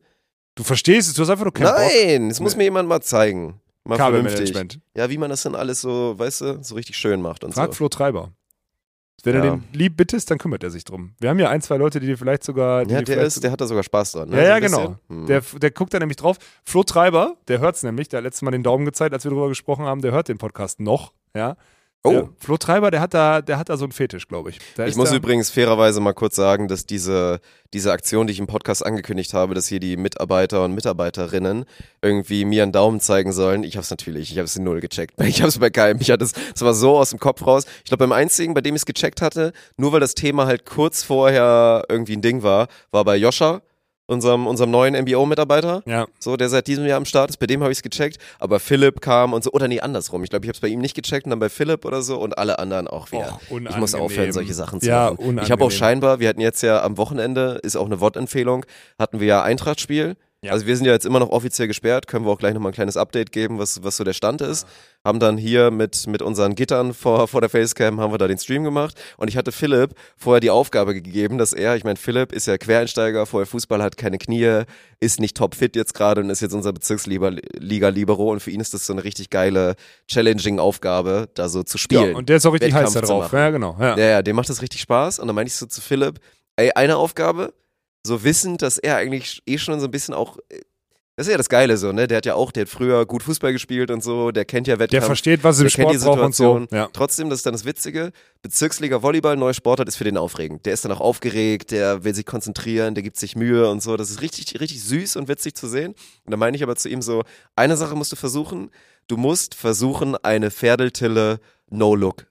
Du 0.55 0.63
verstehst 0.63 1.07
es, 1.07 1.15
du 1.15 1.23
hast 1.23 1.29
einfach 1.31 1.45
nur 1.45 1.53
keinen. 1.53 1.73
Nein, 1.73 2.29
das 2.29 2.39
muss 2.39 2.53
Nee. 2.53 2.57
mir 2.59 2.63
jemand 2.65 2.87
mal 2.87 3.01
zeigen. 3.01 3.59
Mal 3.85 3.97
vernünftig. 3.97 4.53
Kabelmanagement. 4.53 4.79
Ja, 4.95 5.09
wie 5.09 5.17
man 5.17 5.29
das 5.31 5.41
dann 5.41 5.55
alles 5.55 5.81
so, 5.81 6.13
weißt 6.17 6.41
du, 6.41 6.59
so 6.63 6.75
richtig 6.75 6.95
schön 6.95 7.21
macht 7.21 7.43
und 7.43 7.53
Frag 7.53 7.71
so. 7.71 7.77
Flo 7.77 7.89
Treiber. 7.89 8.31
Wenn 9.24 9.34
du 9.42 9.46
Ja. 9.48 9.56
den 9.56 9.63
lieb 9.72 9.96
bittest, 9.98 10.30
dann 10.30 10.38
kümmert 10.38 10.63
er 10.63 10.70
sich 10.70 10.84
drum. 10.84 11.15
Wir 11.20 11.30
haben 11.30 11.39
ja 11.39 11.50
ein, 11.50 11.62
zwei 11.62 11.77
Leute, 11.77 12.00
die 12.00 12.08
dir 12.08 12.18
vielleicht 12.18 12.44
sogar. 12.44 12.88
Ja, 12.89 13.01
der, 13.01 13.22
ist, 13.24 13.44
der 13.44 13.51
hat 13.51 13.62
da 13.62 13.65
sogar 13.68 13.84
Spaß 13.84 14.12
dran. 14.13 14.30
Ne? 14.30 14.38
Ja, 14.38 14.44
ja, 14.44 14.60
genau. 14.60 14.98
Hm. 15.10 15.25
Der, 15.27 15.42
der 15.62 15.72
guckt 15.72 15.94
da 15.94 16.00
nämlich 16.00 16.18
drauf. 16.18 16.38
Flo 16.65 16.84
Treiber, 16.84 17.36
der 17.48 17.60
hört's 17.60 17.84
nämlich, 17.84 18.10
der 18.10 18.18
hat 18.18 18.24
letztes 18.25 18.42
Mal 18.42 18.51
den 18.51 18.63
Daumen 18.63 18.86
gezeigt, 18.86 19.13
als 19.13 19.24
wir 19.24 19.32
darüber 19.32 19.48
gesprochen 19.48 19.86
haben, 19.86 20.01
der 20.01 20.12
hört 20.12 20.27
den 20.27 20.38
Podcast 20.38 20.80
noch. 20.80 21.13
Ja. 21.36 21.56
Oh, 22.03 22.12
Der, 22.12 22.29
Flo 22.38 22.57
Treiber, 22.57 22.91
der 22.91 23.01
hat 23.01 23.13
da, 23.13 23.41
der 23.41 23.57
hat 23.57 23.69
da 23.69 23.77
so 23.77 23.86
einen 23.86 23.91
Fetisch, 23.91 24.27
glaube 24.27 24.51
ich. 24.51 24.60
Da 24.75 24.86
Ich 24.86 24.95
muss 24.95 25.12
übrigens 25.12 25.50
fairerweise 25.50 26.00
mal 26.00 26.13
kurz 26.13 26.36
sagen, 26.36 26.67
dass 26.67 26.86
diese, 26.86 27.39
diese 27.74 27.91
Aktion, 27.91 28.27
die 28.27 28.33
ich 28.33 28.39
im 28.39 28.48
Podcast 28.48 28.86
angekündigt 28.86 29.33
habe, 29.33 29.53
dass 29.53 29.67
hier 29.67 29.79
die 29.79 29.98
Mitarbeiter 29.98 30.63
und 30.63 30.74
Mitarbeiterinnen 30.74 31.65
irgendwie 32.01 32.45
mir 32.45 32.63
einen 32.63 32.72
Daumen 32.72 33.00
zeigen 33.00 33.31
sollen, 33.31 33.63
ich 33.63 33.75
habe 33.75 33.83
es 33.83 33.89
natürlich, 33.89 34.31
ich 34.31 34.38
habe 34.38 34.45
es 34.45 34.57
null 34.60 34.79
gecheckt. 34.79 35.15
Ich 35.33 35.41
habe 35.41 35.50
es 35.50 35.57
bei 35.57 35.72
keinem. 35.72 36.00
Ich 36.00 36.12
hatte 36.12 36.25
es, 36.25 36.33
es 36.53 36.62
war 36.62 36.74
so 36.74 36.98
aus 36.98 37.10
dem 37.10 37.19
Kopf 37.19 37.45
raus. 37.48 37.65
Ich 37.83 37.86
glaube, 37.86 38.03
beim 38.03 38.12
einzigen, 38.12 38.53
bei 38.53 38.62
dem 38.62 38.75
ich 38.75 38.81
es 38.81 38.86
gecheckt 38.86 39.22
hatte, 39.22 39.51
nur 39.77 39.91
weil 39.93 40.00
das 40.00 40.13
Thema 40.13 40.45
halt 40.45 40.65
kurz 40.65 41.01
vorher 41.01 41.85
irgendwie 41.89 42.16
ein 42.16 42.22
Ding 42.22 42.44
war, 42.44 42.68
war 42.92 43.03
bei 43.03 43.16
Joscha, 43.16 43.61
unserem, 44.05 44.48
unserem 44.48 44.72
neuen 44.72 44.96
MBO-Mitarbeiter. 45.01 45.81
Ja. 45.85 46.05
So, 46.20 46.35
der 46.37 46.50
seit 46.50 46.68
diesem 46.68 46.85
Jahr 46.85 46.98
am 46.98 47.05
Start 47.05 47.29
ist, 47.29 47.37
bei 47.37 47.48
dem 47.48 47.61
habe 47.61 47.72
ich 47.72 47.79
es 47.79 47.83
gecheckt, 47.83 48.18
aber 48.39 48.59
Philipp 48.59 49.01
kam 49.01 49.33
und 49.33 49.44
so, 49.44 49.51
oder 49.51 49.68
nee, 49.68 49.79
andersrum. 49.79 50.24
Ich 50.24 50.29
glaube, 50.29 50.46
ich 50.46 50.50
habe 50.50 50.55
es 50.55 50.61
bei 50.61 50.68
ihm 50.68 50.79
nicht 50.79 50.96
gecheckt 50.96 51.25
und 51.25 51.29
dann 51.31 51.39
bei 51.39 51.50
Philipp 51.50 51.85
oder 51.85 52.01
so 52.01 52.20
und 52.20 52.37
alle 52.37 52.59
anderen 52.59 52.87
auch 52.87 53.11
wieder. 53.11 53.39
Och, 53.50 53.59
ich 53.59 53.77
muss 53.77 53.94
aufhören, 53.96 54.01
unangenehm. 54.29 54.33
solche 54.33 54.53
Sachen 54.53 54.81
zu 54.81 54.87
Ja, 54.87 55.11
machen. 55.11 55.16
Ich 55.16 55.51
habe 55.51 55.63
auch 55.63 55.68
unangenehm. 55.68 55.70
scheinbar, 55.72 56.20
wir 56.20 56.29
hatten 56.29 56.42
jetzt 56.42 56.61
ja 56.63 56.81
am 56.83 56.98
Wochenende, 56.98 57.59
ist 57.63 57.75
auch 57.75 57.85
eine 57.85 58.00
Wortempfehlung, 58.00 58.66
hatten 59.00 59.20
wir 59.20 59.27
ja 59.27 59.44
Eintracht-Spiel. 59.44 60.16
Ja. 60.44 60.51
Also 60.51 60.68
wir 60.68 60.75
sind 60.75 60.86
ja 60.86 60.92
jetzt 60.92 61.06
immer 61.06 61.20
noch 61.20 61.29
offiziell 61.29 61.70
gesperrt, 61.70 62.06
können 62.06 62.25
wir 62.25 62.32
auch 62.32 62.38
gleich 62.38 62.53
nochmal 62.53 62.72
ein 62.72 62.75
kleines 62.75 62.98
Update 62.98 63.32
geben, 63.32 63.60
was, 63.60 63.82
was 63.82 63.96
so 63.96 64.03
der 64.03 64.12
Stand 64.12 64.42
ist. 64.42 64.68
Haben 65.06 65.20
dann 65.20 65.38
hier 65.38 65.72
mit, 65.72 66.06
mit 66.08 66.22
unseren 66.22 66.56
Gittern 66.56 66.94
vor, 66.94 67.29
vor 67.29 67.40
der 67.40 67.50
Facecam, 67.50 68.01
haben 68.01 68.14
wir 68.14 68.18
da 68.18 68.27
den 68.27 68.38
Stream 68.38 68.66
gemacht. 68.66 69.00
Und 69.16 69.29
ich 69.29 69.38
hatte 69.38 69.53
Philipp 69.53 69.96
vorher 70.18 70.42
die 70.42 70.50
Aufgabe 70.50 70.94
gegeben, 70.94 71.38
dass 71.38 71.53
er, 71.53 71.77
ich 71.77 71.86
meine, 71.86 71.96
Philipp 71.96 72.34
ist 72.34 72.48
ja 72.48 72.58
Quereinsteiger, 72.58 73.25
vorher 73.25 73.46
Fußball, 73.46 73.82
hat 73.82 73.96
keine 73.96 74.18
Knie, 74.18 74.64
ist 75.00 75.22
nicht 75.22 75.38
topfit 75.38 75.77
jetzt 75.77 75.94
gerade 75.94 76.20
und 76.20 76.29
ist 76.29 76.42
jetzt 76.42 76.53
unser 76.53 76.74
Bezirksliga-Libero. 76.74 78.29
Und 78.29 78.42
für 78.42 78.51
ihn 78.51 78.60
ist 78.60 78.74
das 78.74 78.86
so 78.86 78.92
eine 78.92 79.06
richtig 79.06 79.29
geile, 79.29 79.75
challenging 80.10 80.60
Aufgabe, 80.60 81.29
da 81.36 81.48
so 81.48 81.64
zu 81.64 81.77
spielen. 81.77 82.12
Ja, 82.12 82.18
und 82.18 82.27
der 82.27 82.38
ist 82.38 82.46
auch 82.46 82.53
richtig 82.53 82.74
heiß 82.74 82.94
Wettkampf 82.94 82.94
da 82.96 83.01
zu 83.01 83.14
drauf. 83.14 83.32
Ja, 83.32 83.50
genau. 83.50 83.77
Ja. 83.79 83.98
Ja, 83.98 84.06
ja, 84.06 84.22
dem 84.22 84.36
macht 84.36 84.50
das 84.50 84.62
richtig 84.62 84.82
Spaß. 84.82 85.20
Und 85.20 85.27
dann 85.27 85.36
meinte 85.36 85.48
ich 85.50 85.56
so 85.56 85.68
zu 85.68 85.79
Philipp, 85.79 86.20
ey, 86.58 86.72
eine 86.72 86.98
Aufgabe, 86.98 87.53
so 88.05 88.24
wissend, 88.24 88.61
dass 88.61 88.77
er 88.77 88.98
eigentlich 88.98 89.42
eh 89.46 89.57
schon 89.57 89.79
so 89.79 89.85
ein 89.87 89.92
bisschen 89.92 90.13
auch, 90.13 90.37
äh, 90.50 90.59
das 91.16 91.27
ist 91.27 91.31
ja 91.31 91.37
das 91.37 91.48
Geile 91.48 91.77
so, 91.77 91.92
ne? 91.92 92.07
Der 92.07 92.18
hat 92.18 92.25
ja 92.25 92.33
auch, 92.33 92.51
der 92.51 92.61
hat 92.61 92.70
früher 92.70 93.05
gut 93.05 93.22
Fußball 93.22 93.53
gespielt 93.53 93.92
und 93.92 94.03
so, 94.03 94.31
der 94.31 94.46
kennt 94.46 94.68
ja 94.68 94.75
Der 94.75 94.79
Wettkampf. 94.85 95.05
versteht, 95.05 95.44
was 95.44 95.59
im 95.59 95.66
der 95.68 95.72
kennt 95.72 95.89
Sport 95.92 95.94
die 95.94 96.05
braucht 96.05 96.20
und 96.25 96.35
so. 96.35 96.53
Situation. 96.55 96.68
Ja. 96.72 96.89
Trotzdem, 96.92 97.29
das 97.29 97.39
ist 97.39 97.46
dann 97.46 97.53
das 97.53 97.66
Witzige, 97.66 98.11
Bezirksliga 98.42 99.03
Volleyball, 99.03 99.37
neuer 99.37 99.53
Sportart, 99.53 99.87
ist 99.87 99.96
für 99.96 100.05
den 100.05 100.18
aufregend. 100.18 100.66
Der 100.66 100.74
ist 100.74 100.83
dann 100.85 100.92
auch 100.92 101.01
aufgeregt, 101.01 101.70
der 101.70 102.03
will 102.03 102.16
sich 102.16 102.25
konzentrieren, 102.25 102.96
der 102.96 103.03
gibt 103.03 103.18
sich 103.18 103.35
Mühe 103.35 103.70
und 103.70 103.83
so. 103.83 103.96
Das 103.96 104.09
ist 104.09 104.22
richtig, 104.22 104.59
richtig 104.59 104.83
süß 104.83 105.16
und 105.18 105.27
witzig 105.27 105.55
zu 105.55 105.68
sehen. 105.68 105.94
Und 106.25 106.31
da 106.31 106.37
meine 106.37 106.57
ich 106.57 106.63
aber 106.63 106.75
zu 106.75 106.89
ihm 106.89 107.03
so, 107.03 107.22
eine 107.55 107.77
Sache 107.77 107.96
musst 107.96 108.11
du 108.11 108.16
versuchen, 108.16 108.72
du 109.07 109.16
musst 109.16 109.53
versuchen, 109.53 110.16
eine 110.24 110.50
Ferdeltille 110.50 111.39
No-Look 111.70 112.25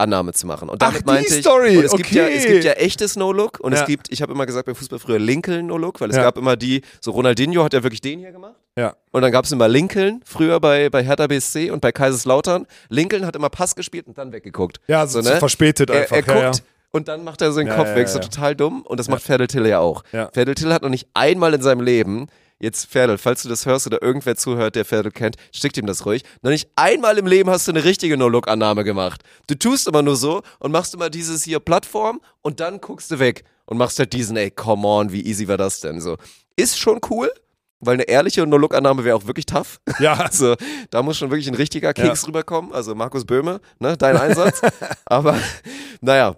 Annahme 0.00 0.32
zu 0.32 0.46
machen. 0.46 0.68
Und 0.68 0.82
damit 0.82 1.02
Ach, 1.02 1.06
meinte 1.06 1.34
ich, 1.34 1.40
Story, 1.40 1.76
und 1.78 1.84
es 1.84 1.92
gibt 1.92 2.10
ja, 2.10 2.24
okay. 2.24 2.34
es 2.36 2.46
gibt 2.46 2.64
ja 2.64 2.72
echtes 2.72 3.16
No-Look 3.16 3.60
und 3.60 3.72
Ja. 3.72 3.80
es 3.82 3.86
gibt, 3.86 4.10
ich 4.12 4.22
habe 4.22 4.32
immer 4.32 4.46
gesagt 4.46 4.66
beim 4.66 4.74
Fußball 4.74 4.98
früher 4.98 5.18
Lincoln 5.18 5.66
No-Look, 5.66 6.00
weil 6.00 6.10
es 6.10 6.16
Ja. 6.16 6.22
gab 6.24 6.36
immer 6.38 6.56
die, 6.56 6.82
so 7.00 7.12
Ronaldinho 7.12 7.62
hat 7.62 7.72
ja 7.74 7.82
wirklich 7.82 8.00
den 8.00 8.18
hier 8.18 8.32
gemacht. 8.32 8.54
Ja. 8.76 8.94
Und 9.12 9.22
dann 9.22 9.30
gab 9.32 9.44
es 9.44 9.52
immer 9.52 9.68
Lincoln, 9.68 10.20
früher 10.24 10.58
bei, 10.60 10.88
bei 10.90 11.04
Hertha 11.04 11.26
BSC 11.26 11.70
und 11.70 11.80
bei 11.80 11.92
Kaiserslautern. 11.92 12.66
Lincoln 12.88 13.26
hat 13.26 13.36
immer 13.36 13.50
Pass 13.50 13.74
gespielt 13.76 14.06
und 14.06 14.16
dann 14.18 14.32
weggeguckt. 14.32 14.80
Ja, 14.88 15.06
so, 15.06 15.20
So, 15.20 15.30
ne? 15.30 15.36
verspätet 15.38 15.90
Er, 15.90 16.00
einfach. 16.02 16.16
er 16.16 16.36
ja, 16.36 16.50
guckt 16.50 16.62
und 16.92 17.06
dann 17.08 17.22
macht 17.22 17.40
er 17.42 17.52
so 17.52 17.60
den 17.60 17.68
Ja, 17.68 17.76
Kopf 17.76 17.94
weg, 17.94 18.08
so 18.08 18.18
total 18.18 18.56
dumm. 18.56 18.82
Und 18.82 18.98
das 18.98 19.08
macht 19.08 19.22
Ferdel 19.22 19.46
Tille 19.46 19.68
ja 19.68 19.78
auch. 19.78 20.02
Ja. 20.12 20.28
Ferdel 20.32 20.54
Tille 20.56 20.74
hat 20.74 20.82
noch 20.82 20.88
nicht 20.88 21.06
einmal 21.14 21.54
in 21.54 21.62
seinem 21.62 21.82
Leben, 21.82 22.26
jetzt 22.60 22.86
Ferdel, 22.90 23.18
falls 23.18 23.42
du 23.42 23.48
das 23.48 23.66
hörst 23.66 23.86
oder 23.86 24.02
irgendwer 24.02 24.36
zuhört, 24.36 24.76
der 24.76 24.84
Ferdel 24.84 25.10
kennt, 25.10 25.36
schickt 25.52 25.76
ihm 25.76 25.86
das 25.86 26.06
ruhig. 26.06 26.22
Noch 26.42 26.50
nicht 26.50 26.70
einmal 26.76 27.18
im 27.18 27.26
Leben 27.26 27.50
hast 27.50 27.66
du 27.66 27.72
eine 27.72 27.84
richtige 27.84 28.16
No-Look-Annahme 28.16 28.84
gemacht. 28.84 29.22
Du 29.48 29.54
tust 29.54 29.88
immer 29.88 30.02
nur 30.02 30.16
so 30.16 30.42
und 30.58 30.70
machst 30.70 30.94
immer 30.94 31.10
dieses 31.10 31.42
hier 31.44 31.58
Plattform 31.58 32.20
und 32.42 32.60
dann 32.60 32.80
guckst 32.80 33.10
du 33.10 33.18
weg 33.18 33.44
und 33.64 33.78
machst 33.78 33.98
halt 33.98 34.12
diesen, 34.12 34.36
ey, 34.36 34.50
come 34.50 34.86
on, 34.86 35.12
wie 35.12 35.24
easy 35.24 35.48
war 35.48 35.56
das 35.56 35.80
denn? 35.80 36.00
So. 36.00 36.16
Ist 36.56 36.78
schon 36.78 37.00
cool, 37.10 37.32
weil 37.80 37.94
eine 37.94 38.04
ehrliche 38.04 38.46
No-Look-Annahme 38.46 39.04
wäre 39.04 39.16
auch 39.16 39.26
wirklich 39.26 39.46
tough. 39.46 39.80
Ja. 39.98 40.10
Also 40.30 40.54
da 40.90 41.02
muss 41.02 41.18
schon 41.18 41.30
wirklich 41.30 41.48
ein 41.48 41.54
richtiger 41.54 41.92
Keks 41.92 42.26
rüberkommen. 42.26 42.72
Also 42.72 42.94
Markus 42.94 43.24
Böhme, 43.24 43.60
ne, 43.78 43.96
dein 43.96 44.16
Einsatz. 44.16 44.60
Aber 45.06 45.38
naja. 46.00 46.36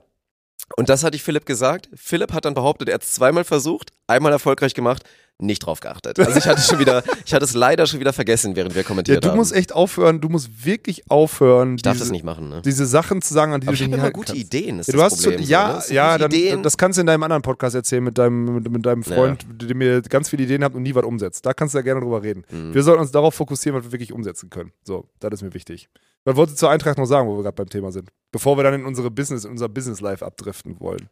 Und 0.76 0.88
das 0.88 1.04
hatte 1.04 1.16
ich 1.16 1.22
Philipp 1.22 1.44
gesagt. 1.44 1.90
Philipp 1.94 2.32
hat 2.32 2.44
dann 2.44 2.54
behauptet, 2.54 2.88
er 2.88 2.94
hat 2.94 3.02
es 3.02 3.12
zweimal 3.12 3.44
versucht, 3.44 3.90
einmal 4.06 4.32
erfolgreich 4.32 4.72
gemacht, 4.72 5.02
nicht 5.38 5.66
drauf 5.66 5.80
geachtet. 5.80 6.20
Also 6.20 6.38
ich 6.38 6.46
hatte 6.46 6.60
schon 6.62 6.78
wieder, 6.78 7.02
ich 7.26 7.34
hatte 7.34 7.44
es 7.44 7.52
leider 7.54 7.86
schon 7.86 7.98
wieder 7.98 8.12
vergessen, 8.12 8.54
während 8.54 8.74
wir 8.76 8.82
Ja, 8.82 8.86
kommentiert 8.86 9.24
du 9.24 9.30
haben. 9.30 9.36
musst 9.36 9.52
echt 9.52 9.72
aufhören, 9.72 10.20
du 10.20 10.28
musst 10.28 10.64
wirklich 10.64 11.10
aufhören, 11.10 11.74
ich 11.76 11.82
darf 11.82 11.94
diese, 11.94 12.04
das 12.04 12.12
nicht 12.12 12.24
machen, 12.24 12.48
ne? 12.48 12.62
diese 12.64 12.86
Sachen 12.86 13.20
zu 13.22 13.34
sagen, 13.34 13.52
an 13.52 13.60
die 13.60 13.66
Aber 13.66 13.76
du 13.76 13.82
ich 13.82 13.88
nicht 13.88 13.94
immer 13.94 14.02
halten 14.04 14.14
gute 14.14 14.32
kannst. 14.34 14.40
Ideen. 14.54 14.78
Ist 14.78 14.86
Ja, 14.86 14.92
du 14.92 14.98
das 14.98 15.12
hast 15.12 15.22
Problem, 15.22 15.40
zu, 15.40 15.44
so, 15.46 15.50
ja, 15.50 15.72
ne? 15.74 15.80
So 15.80 15.94
ja, 15.94 16.12
gute 16.12 16.18
dann, 16.28 16.30
Ideen. 16.38 16.62
das 16.62 16.76
kannst 16.78 16.96
du 16.96 17.00
in 17.00 17.06
deinem 17.08 17.22
anderen 17.24 17.42
Podcast 17.42 17.74
erzählen 17.74 18.04
mit 18.04 18.18
deinem, 18.18 18.54
mit, 18.54 18.70
mit 18.70 18.86
deinem 18.86 19.02
Freund, 19.02 19.44
der 19.50 19.74
mir 19.74 20.00
ganz 20.02 20.28
viele 20.28 20.44
Ideen 20.44 20.62
hat 20.62 20.74
und 20.74 20.82
nie 20.82 20.94
was 20.94 21.04
umsetzt. 21.04 21.44
Da 21.44 21.54
kannst 21.54 21.74
du 21.74 21.78
ja 21.78 21.82
gerne 21.82 22.00
drüber 22.02 22.22
reden. 22.22 22.44
Mhm. 22.50 22.72
Wir 22.74 22.82
sollten 22.84 23.00
uns 23.00 23.10
darauf 23.10 23.34
fokussieren, 23.34 23.76
was 23.76 23.84
wir 23.86 23.92
wirklich 23.92 24.12
umsetzen 24.12 24.48
können. 24.48 24.70
So, 24.84 25.08
das 25.18 25.32
ist 25.34 25.42
mir 25.42 25.54
wichtig. 25.54 25.88
Was 26.24 26.36
wolltest 26.36 26.58
du 26.58 26.60
zur 26.60 26.70
Eintracht 26.70 26.98
noch 26.98 27.06
sagen, 27.06 27.26
wo 27.28 27.36
wir 27.36 27.42
gerade 27.42 27.56
beim 27.56 27.68
Thema 27.68 27.90
sind? 27.90 28.10
Bevor 28.30 28.56
wir 28.56 28.62
dann 28.62 28.74
in 28.74 28.84
unsere 28.84 29.10
Business, 29.10 29.44
in 29.44 29.50
unser 29.50 29.68
Business 29.68 30.00
Life 30.00 30.24
abdriften 30.24 30.78
wollen. 30.78 31.08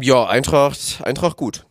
Ja, 0.00 0.26
Eintracht, 0.26 1.00
Eintracht 1.04 1.36
gut. 1.36 1.66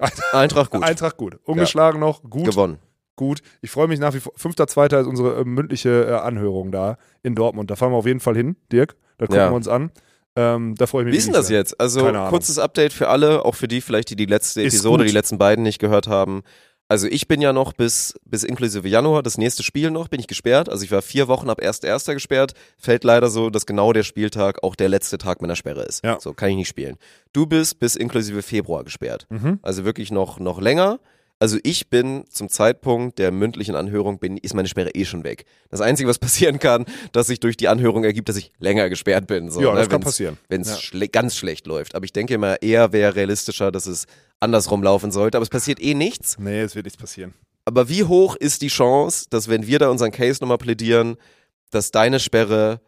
Eintracht 0.32 0.70
gut. 0.70 0.82
Eintracht 0.82 1.16
gut. 1.16 1.38
Ungeschlagen 1.44 2.00
noch, 2.00 2.22
gut. 2.22 2.46
Gewonnen. 2.46 2.78
gut. 3.16 3.40
Ich 3.60 3.70
freue 3.70 3.88
mich 3.88 3.98
nach 4.00 4.14
wie 4.14 4.20
vor. 4.20 4.32
5.2. 4.34 5.00
ist 5.00 5.06
unsere 5.06 5.40
äh, 5.40 5.44
mündliche 5.44 6.06
äh, 6.06 6.12
Anhörung 6.14 6.72
da 6.72 6.96
in 7.22 7.34
Dortmund. 7.34 7.70
Da 7.70 7.76
fahren 7.76 7.92
wir 7.92 7.96
auf 7.96 8.06
jeden 8.06 8.20
Fall 8.20 8.36
hin, 8.36 8.56
Dirk. 8.72 8.96
Da 9.18 9.26
gucken 9.26 9.40
Ja. 9.40 9.50
wir 9.50 9.56
uns 9.56 9.68
an. 9.68 9.90
Ähm, 10.36 10.74
da 10.76 10.86
freue 10.86 11.02
ich 11.02 11.06
mich. 11.06 11.14
Wie 11.14 11.18
ist 11.18 11.26
denn 11.26 11.34
das 11.34 11.50
jetzt? 11.50 11.78
Also 11.80 12.10
kurzes 12.28 12.58
Update 12.58 12.92
für 12.92 13.08
alle, 13.08 13.44
auch 13.44 13.56
für 13.56 13.66
die 13.68 13.80
vielleicht, 13.80 14.10
die 14.10 14.16
die 14.16 14.26
letzte 14.26 14.62
Ist 14.62 14.74
Episode, 14.74 15.02
gut. 15.02 15.10
die 15.10 15.14
letzten 15.14 15.38
beiden 15.38 15.64
nicht 15.64 15.80
gehört 15.80 16.06
haben. 16.06 16.42
Also 16.90 17.06
ich 17.06 17.28
bin 17.28 17.40
ja 17.40 17.52
noch 17.52 17.72
bis, 17.72 18.14
bis 18.24 18.42
inklusive 18.42 18.88
Januar, 18.88 19.22
das 19.22 19.38
nächste 19.38 19.62
Spiel 19.62 19.92
noch, 19.92 20.08
bin 20.08 20.18
ich 20.18 20.26
gesperrt. 20.26 20.68
Also 20.68 20.84
ich 20.84 20.90
war 20.90 21.02
vier 21.02 21.28
Wochen 21.28 21.48
ab 21.48 21.60
1.1. 21.60 22.14
gesperrt. 22.14 22.54
Fällt 22.78 23.04
leider 23.04 23.30
so, 23.30 23.48
dass 23.48 23.64
genau 23.64 23.92
der 23.92 24.02
Spieltag 24.02 24.64
auch 24.64 24.74
der 24.74 24.88
letzte 24.88 25.16
Tag 25.16 25.40
meiner 25.40 25.54
Sperre 25.54 25.82
ist. 25.82 26.02
Ja. 26.02 26.18
So 26.18 26.34
kann 26.34 26.50
ich 26.50 26.56
nicht 26.56 26.68
spielen. 26.68 26.96
Du 27.32 27.46
bist 27.46 27.78
bis 27.78 27.94
inklusive 27.94 28.42
Februar 28.42 28.82
gesperrt. 28.82 29.28
Mhm. 29.30 29.60
Also 29.62 29.84
wirklich 29.84 30.10
noch, 30.10 30.40
noch 30.40 30.60
länger. 30.60 30.98
Also 31.42 31.56
ich 31.62 31.88
bin 31.88 32.24
zum 32.28 32.50
Zeitpunkt 32.50 33.18
der 33.18 33.32
mündlichen 33.32 33.74
Anhörung, 33.74 34.18
bin, 34.18 34.36
ist 34.36 34.52
meine 34.54 34.68
Sperre 34.68 34.90
eh 34.90 35.06
schon 35.06 35.24
weg. 35.24 35.46
Das 35.70 35.80
Einzige, 35.80 36.06
was 36.08 36.18
passieren 36.18 36.58
kann, 36.58 36.84
dass 37.12 37.28
sich 37.28 37.40
durch 37.40 37.56
die 37.56 37.68
Anhörung 37.68 38.04
ergibt, 38.04 38.28
dass 38.28 38.36
ich 38.36 38.52
länger 38.58 38.90
gesperrt 38.90 39.26
bin. 39.26 39.50
So, 39.50 39.62
Ja, 39.62 39.70
ne, 39.72 39.78
das 39.78 39.88
kann 39.88 40.00
wenn's- 40.02 40.04
passieren. 40.04 40.36
wenn 40.50 40.60
es 40.60 40.68
Ja. 40.68 40.76
schle 40.76 41.08
ganz 41.08 41.34
schlecht 41.36 41.66
läuft. 41.66 41.94
Aber 41.94 42.04
ich 42.04 42.12
denke 42.12 42.34
immer, 42.34 42.60
eher 42.60 42.92
wäre 42.92 43.16
realistischer, 43.16 43.72
dass 43.72 43.86
es 43.86 44.04
andersrum 44.38 44.82
laufen 44.82 45.10
sollte. 45.12 45.38
Aber 45.38 45.42
es 45.42 45.48
passiert 45.48 45.80
eh 45.80 45.94
nichts. 45.94 46.36
Nee, 46.38 46.60
es 46.60 46.74
wird 46.74 46.84
nichts 46.84 47.00
passieren. 47.00 47.32
Aber 47.64 47.88
wie 47.88 48.04
hoch 48.04 48.36
ist 48.36 48.60
die 48.60 48.68
Chance, 48.68 49.26
dass 49.30 49.48
wenn 49.48 49.66
wir 49.66 49.78
da 49.78 49.88
unseren 49.88 50.10
Case 50.12 50.40
nochmal 50.42 50.58
plädieren, 50.58 51.16
dass 51.70 51.90
deine 51.90 52.20
Sperre 52.20 52.80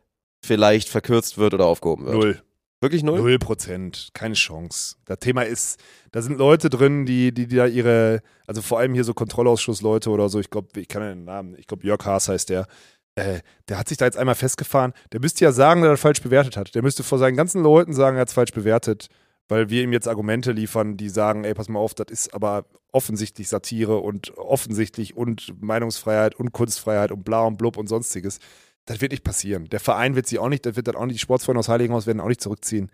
vielleicht 0.44 0.90
verkürzt 0.90 1.38
wird 1.38 1.54
oder 1.54 1.64
aufgehoben 1.64 2.04
wird? 2.04 2.14
Null. 2.16 2.42
Wirklich 2.82 3.04
null? 3.04 3.20
Null 3.20 3.38
Prozent, 3.38 4.08
keine 4.12 4.34
Chance. 4.34 4.96
Das 5.04 5.20
Thema 5.20 5.42
ist, 5.42 5.80
da 6.10 6.20
sind 6.20 6.36
Leute 6.36 6.68
drin, 6.68 7.06
die, 7.06 7.32
die, 7.32 7.46
die 7.46 7.54
da 7.54 7.66
ihre, 7.66 8.22
also 8.48 8.60
vor 8.60 8.80
allem 8.80 8.92
hier 8.92 9.04
so 9.04 9.14
Kontrollausschussleute 9.14 10.10
oder 10.10 10.28
so, 10.28 10.40
ich 10.40 10.50
glaube, 10.50 10.80
ich 10.80 10.88
kann 10.88 11.00
ja 11.00 11.10
den 11.10 11.24
Namen, 11.24 11.54
ich 11.56 11.68
glaube 11.68 11.86
Jörg 11.86 12.04
Haas 12.04 12.28
heißt 12.28 12.48
der, 12.48 12.66
äh, 13.14 13.38
der 13.68 13.78
hat 13.78 13.88
sich 13.88 13.98
da 13.98 14.06
jetzt 14.06 14.16
einmal 14.16 14.34
festgefahren. 14.34 14.94
Der 15.12 15.20
müsste 15.20 15.44
ja 15.44 15.52
sagen, 15.52 15.82
dass 15.82 15.90
er 15.90 15.92
das 15.92 16.00
falsch 16.00 16.22
bewertet 16.22 16.56
hat. 16.56 16.74
Der 16.74 16.82
müsste 16.82 17.04
vor 17.04 17.18
seinen 17.18 17.36
ganzen 17.36 17.62
Leuten 17.62 17.92
sagen, 17.92 18.16
er 18.16 18.22
hat 18.22 18.28
es 18.28 18.34
falsch 18.34 18.52
bewertet, 18.52 19.06
weil 19.46 19.70
wir 19.70 19.84
ihm 19.84 19.92
jetzt 19.92 20.08
Argumente 20.08 20.50
liefern, 20.50 20.96
die 20.96 21.08
sagen, 21.08 21.44
ey, 21.44 21.54
pass 21.54 21.68
mal 21.68 21.78
auf, 21.78 21.94
das 21.94 22.08
ist 22.10 22.34
aber 22.34 22.64
offensichtlich 22.90 23.48
Satire 23.48 23.98
und 23.98 24.36
offensichtlich 24.36 25.16
und 25.16 25.54
Meinungsfreiheit 25.62 26.34
und 26.34 26.50
Kunstfreiheit 26.50 27.12
und 27.12 27.22
bla 27.22 27.42
und 27.44 27.58
blub 27.58 27.76
und 27.76 27.86
sonstiges. 27.86 28.40
Das 28.86 29.00
wird 29.00 29.12
nicht 29.12 29.24
passieren. 29.24 29.66
Der 29.66 29.80
Verein 29.80 30.16
wird 30.16 30.26
sie 30.26 30.38
auch 30.38 30.48
nicht, 30.48 30.66
das 30.66 30.76
wird 30.76 30.88
dann 30.88 30.96
auch 30.96 31.06
nicht, 31.06 31.14
die 31.14 31.20
Sportsfreunde 31.20 31.60
aus 31.60 31.68
Heiligenhaus 31.68 32.06
werden 32.06 32.20
auch 32.20 32.28
nicht 32.28 32.40
zurückziehen. 32.40 32.90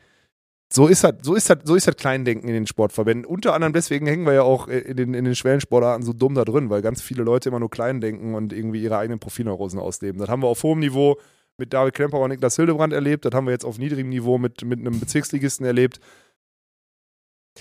So 0.71 0.87
ist 0.87 1.03
halt, 1.03 1.25
so 1.25 1.35
ist 1.35 1.49
halt, 1.49 1.67
so 1.67 1.77
ist 1.77 1.87
halt 1.87 1.97
Kleindenken 1.97 2.47
in 2.47 2.55
den 2.55 2.67
Sportverbänden. 2.67 3.25
Unter 3.25 3.55
anderem 3.55 3.73
deswegen 3.73 4.07
hängen 4.07 4.27
wir 4.27 4.35
ja 4.35 4.43
auch 4.43 4.69
äh, 4.69 4.81
in 4.81 4.97
den, 4.99 5.15
in 5.15 5.25
den 5.25 5.35
Schwellensportarten 5.35 6.05
so 6.05 6.13
dumm 6.13 6.35
da 6.35 6.45
drin, 6.45 6.69
weil 6.69 6.83
ganz 6.83 7.01
viele 7.01 7.23
Leute 7.23 7.49
immer 7.49 7.59
nur 7.59 7.71
klein 7.71 8.03
denken 8.03 8.35
und 8.35 8.53
irgendwie 8.53 8.83
ihre 8.83 8.99
eigenen 8.99 9.19
Profilneurosen 9.19 9.81
ausleben. 9.81 10.21
Das 10.21 10.29
haben 10.29 10.43
wir 10.43 10.49
auf 10.49 10.63
hohem 10.63 10.81
Niveau 10.81 11.17
mit 11.57 11.73
David 11.73 11.95
Klemperer 11.95 12.21
und 12.21 12.31
Niklas 12.31 12.57
Hildebrand 12.57 12.93
erlebt. 12.93 13.25
Das 13.25 13.33
haben 13.33 13.47
wir 13.47 13.53
jetzt 13.53 13.65
auf 13.65 13.79
niedrigem 13.79 14.11
Niveau 14.11 14.37
mit, 14.37 14.63
mit 14.63 14.79
einem 14.79 15.01
Bezirksligisten 15.01 15.65
erlebt. 15.65 16.01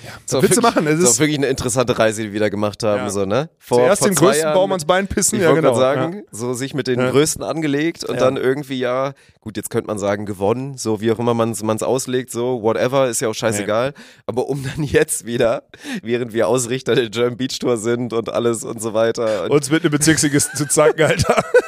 Ja, 0.06 0.12
was 0.12 0.34
willst 0.44 0.58
du 0.58 0.62
wirklich- 0.62 0.76
machen? 0.76 0.88
Es 0.88 1.00
ist 1.00 1.06
auch 1.06 1.10
ist 1.12 1.20
wirklich 1.20 1.38
eine 1.38 1.48
interessante 1.48 1.98
Reise, 1.98 2.22
die 2.24 2.32
wir 2.34 2.40
da 2.40 2.50
gemacht 2.50 2.84
haben. 2.84 3.04
Ja. 3.04 3.10
So, 3.10 3.26
ne? 3.26 3.50
Vor, 3.58 3.80
zuerst 3.80 4.00
vor 4.00 4.10
den 4.10 4.16
größten 4.16 4.42
Jahren 4.44 4.54
Baum 4.54 4.72
ans 4.72 4.86
Bein 4.86 5.08
pissen. 5.08 5.38
Ich 5.40 5.44
ja, 5.44 5.52
genau. 5.54 5.74
sagen, 5.74 6.24
so 6.32 6.54
sich 6.54 6.74
mit 6.74 6.88
den 6.88 7.00
Ja. 7.00 7.10
Größten 7.10 7.44
angelegt 7.44 8.04
und 8.04 8.16
Ja. 8.16 8.22
dann 8.22 8.38
irgendwie 8.38 8.78
ja, 8.80 9.14
gut, 9.42 9.58
jetzt 9.58 9.70
könnte 9.70 9.88
man 9.88 9.98
sagen, 9.98 10.26
gewonnen, 10.26 10.78
so 10.78 11.02
wie 11.02 11.12
auch 11.12 11.20
immer 11.20 11.34
man 11.34 11.52
es 11.52 11.64
auslegt, 11.84 12.32
so 12.32 12.62
whatever, 12.62 13.08
ist 13.10 13.22
ja 13.22 13.30
auch 13.30 13.34
scheißegal. 13.34 13.94
Aber 14.28 14.48
um 14.50 14.64
dann 14.64 14.84
jetzt 14.84 15.26
wieder, 15.26 15.64
während 16.04 16.32
wir 16.34 16.48
Ausrichter 16.48 16.94
der 16.96 17.10
German 17.10 17.38
Beach 17.38 17.58
Tour 17.60 17.78
sind 17.78 18.14
und 18.14 18.30
alles 18.30 18.64
und 18.64 18.82
so 18.82 18.94
weiter 18.94 19.32
Ja. 19.34 19.44
und, 19.46 19.52
Uns 19.52 19.72
mit 19.72 19.84
einem 19.84 19.92
Bezirksligisten 19.92 20.58
zu 20.58 20.68
zeigen, 20.68 21.02
Alter. 21.02 21.44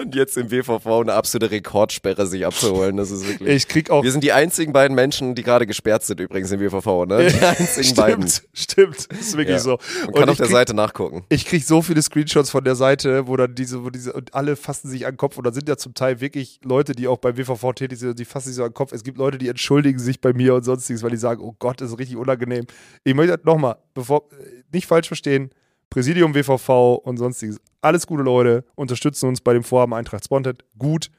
und 0.00 0.14
jetzt 0.14 0.36
im 0.36 0.50
WVV 0.50 0.86
eine 1.00 1.12
absolute 1.12 1.50
Rekordsperre 1.50 2.26
sich 2.26 2.44
abzuholen, 2.46 2.96
das 2.96 3.10
ist 3.10 3.26
wirklich... 3.28 3.48
Ich 3.48 3.68
krieg 3.68 3.90
auch 3.90 4.02
wir 4.02 4.10
sind 4.12 4.24
die 4.24 4.32
einzigen 4.32 4.72
beiden 4.72 4.94
Menschen, 4.94 5.34
die 5.34 5.42
gerade 5.42 5.66
gesperrt 5.66 6.02
sind 6.04 6.20
übrigens 6.20 6.50
im 6.52 6.60
WVV, 6.60 7.06
ne? 7.06 7.28
Die 7.28 7.38
einzigen 7.44 7.84
stimmt, 7.84 7.96
beiden. 7.96 8.28
stimmt. 8.52 8.96
Ist 9.12 9.36
wirklich 9.36 9.56
Ja. 9.56 9.58
so. 9.60 9.78
Man 10.06 10.14
kann 10.14 10.28
auf 10.28 10.36
der 10.36 10.46
krieg- 10.46 10.52
Seite 10.54 10.74
nachgucken. 10.74 11.24
Ich 11.28 11.44
kriege 11.46 11.64
so 11.64 11.82
viele 11.82 12.02
Screenshots 12.02 12.50
von 12.50 12.64
der 12.64 12.74
Seite, 12.74 13.26
wo 13.26 13.36
dann 13.36 13.54
diese, 13.54 13.84
wo 13.84 13.90
diese, 13.90 14.12
und 14.12 14.34
alle 14.34 14.56
fassen 14.56 14.88
sich 14.90 15.06
an 15.06 15.12
den 15.12 15.16
Kopf. 15.18 15.36
Und 15.38 15.44
da 15.46 15.52
sind 15.52 15.68
ja 15.68 15.76
zum 15.76 15.94
Teil 15.94 16.20
wirklich 16.20 16.60
Leute, 16.64 16.92
die 16.92 17.06
auch 17.06 17.18
beim 17.18 17.36
WVV 17.36 17.72
tätig 17.74 17.98
sind, 17.98 18.18
die 18.18 18.24
fassen 18.24 18.48
sich 18.48 18.56
so 18.56 18.62
an 18.64 18.70
den 18.70 18.74
Kopf. 18.74 18.92
Es 18.92 19.04
gibt 19.04 19.18
Leute, 19.18 19.38
die 19.38 19.48
entschuldigen 19.48 19.98
sich 19.98 20.20
bei 20.20 20.32
mir 20.32 20.54
und 20.54 20.64
sonstiges, 20.64 21.02
weil 21.02 21.10
die 21.10 21.16
sagen, 21.16 21.40
oh 21.42 21.54
Gott, 21.58 21.80
das 21.80 21.90
ist 21.92 21.98
richtig 21.98 22.16
unangenehm. 22.16 22.66
Ich 23.04 23.14
möchte 23.14 23.38
nochmal, 23.44 23.76
bevor, 23.94 24.28
äh, 24.32 24.62
nicht 24.72 24.86
falsch 24.86 25.08
verstehen, 25.08 25.50
Präsidium 25.90 26.34
WVV 26.34 26.94
und 27.04 27.16
sonstiges. 27.18 27.60
Alles 27.82 28.06
gute 28.06 28.22
Leute, 28.22 28.64
unterstützen 28.76 29.26
uns 29.28 29.40
bei 29.40 29.52
dem 29.52 29.64
Vorhaben 29.64 29.92
Eintracht 29.94 30.24
Spontet. 30.24 30.64
Gut. 30.78 31.10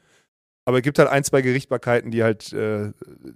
Aber 0.64 0.76
es 0.76 0.84
gibt 0.84 1.00
halt 1.00 1.08
ein, 1.08 1.24
zwei 1.24 1.42
Gerichtbarkeiten, 1.42 2.12
die 2.12 2.22
halt, 2.22 2.52
äh, 2.52 2.92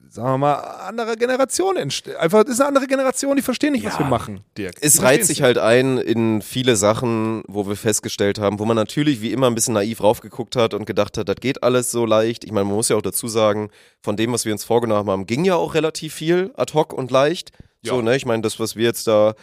sagen 0.09 0.29
wir 0.35 0.39
mal, 0.39 0.55
anderer 0.55 1.17
Generation 1.17 1.77
entstehen. 1.77 2.15
Einfach, 2.15 2.45
es 2.45 2.51
ist 2.53 2.61
eine 2.61 2.69
andere 2.69 2.87
Generation, 2.87 3.35
die 3.35 3.43
verstehen 3.43 3.73
nicht, 3.73 3.85
was 3.85 3.95
Ja. 3.95 3.99
wir 3.99 4.07
machen, 4.07 4.43
Dirk. 4.57 4.77
Es 4.81 5.03
reiht 5.03 5.25
sich 5.25 5.43
halt 5.43 5.59
ein 5.59 5.99
in 5.99 6.41
viele 6.41 6.77
Sachen, 6.77 7.43
wo 7.49 7.67
wir 7.67 7.75
festgestellt 7.75 8.39
haben, 8.39 8.61
wo 8.61 8.65
man 8.65 8.77
natürlich 8.77 9.23
wie 9.23 9.33
immer 9.33 9.49
ein 9.49 9.57
bisschen 9.57 9.75
naiv 9.75 10.05
raufgeguckt 10.05 10.55
hat 10.55 10.73
und 10.73 10.87
gedacht 10.87 11.19
hat, 11.19 11.29
das 11.29 11.37
geht 11.41 11.65
alles 11.65 11.91
so 11.91 12.07
leicht. 12.07 12.45
Ich 12.45 12.53
meine, 12.53 12.65
man 12.67 12.77
muss 12.77 12.91
ja 12.91 12.97
auch 12.97 13.03
dazu 13.03 13.27
sagen, 13.27 13.71
von 14.03 14.17
dem, 14.17 14.33
was 14.33 14.45
wir 14.45 14.53
uns 14.53 14.63
vorgenommen 14.63 15.11
haben, 15.11 15.27
ging 15.27 15.45
ja 15.45 15.57
auch 15.57 15.75
relativ 15.75 16.15
viel 16.15 16.53
ad 16.57 16.75
hoc 16.75 16.93
und 16.93 17.11
leicht. 17.11 17.51
So, 17.83 17.97
Ja. 17.97 18.03
ne? 18.03 18.15
Ich 18.15 18.25
meine, 18.25 18.43
das, 18.43 18.61
was 18.61 18.77
wir 18.77 18.85
jetzt 18.85 19.09
da 19.09 19.35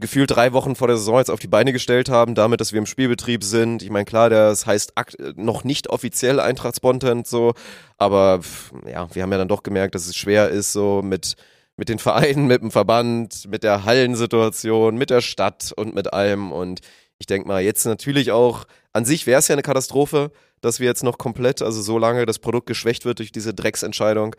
gefühlt 0.00 0.30
drei 0.30 0.52
Wochen 0.52 0.76
vor 0.76 0.88
der 0.88 0.96
Saison 0.96 1.18
jetzt 1.18 1.30
auf 1.30 1.40
die 1.40 1.48
Beine 1.48 1.72
gestellt 1.72 2.08
haben, 2.08 2.34
damit, 2.34 2.60
dass 2.60 2.72
wir 2.72 2.78
im 2.78 2.86
Spielbetrieb 2.86 3.42
sind. 3.42 3.82
Ich 3.82 3.90
meine, 3.90 4.04
klar, 4.04 4.28
das 4.28 4.66
heißt 4.66 4.92
noch 5.36 5.64
nicht 5.64 5.88
offiziell 5.88 6.38
Eintracht 6.40 6.76
Spontent 6.76 7.26
so, 7.26 7.54
aber 7.96 8.40
ja, 8.86 9.08
wir 9.14 9.22
haben 9.22 9.32
ja 9.32 9.38
dann 9.38 9.48
doch 9.48 9.62
gemerkt, 9.62 9.94
dass 9.94 10.06
es 10.06 10.16
schwer 10.16 10.50
ist, 10.50 10.72
so 10.72 11.00
mit 11.02 11.36
mit 11.76 11.88
den 11.88 11.98
Vereinen, 11.98 12.46
mit 12.46 12.62
dem 12.62 12.70
Verband, 12.70 13.48
mit 13.48 13.62
der 13.62 13.84
Hallensituation, 13.84 14.96
mit 14.96 15.10
der 15.10 15.20
Stadt 15.20 15.72
und 15.76 15.94
mit 15.94 16.12
allem. 16.12 16.52
Und 16.52 16.80
ich 17.18 17.26
denke 17.26 17.46
mal, 17.46 17.62
jetzt 17.62 17.84
natürlich 17.84 18.32
auch, 18.32 18.64
an 18.92 19.04
sich 19.04 19.26
wäre 19.26 19.38
es 19.38 19.48
ja 19.48 19.54
eine 19.54 19.62
Katastrophe, 19.62 20.32
dass 20.62 20.80
wir 20.80 20.86
jetzt 20.86 21.04
noch 21.04 21.18
komplett, 21.18 21.60
also 21.60 21.82
so 21.82 21.98
lange 21.98 22.24
das 22.24 22.38
Produkt 22.38 22.66
geschwächt 22.66 23.04
wird 23.04 23.18
durch 23.18 23.30
diese 23.30 23.52
Drecksentscheidung. 23.52 24.34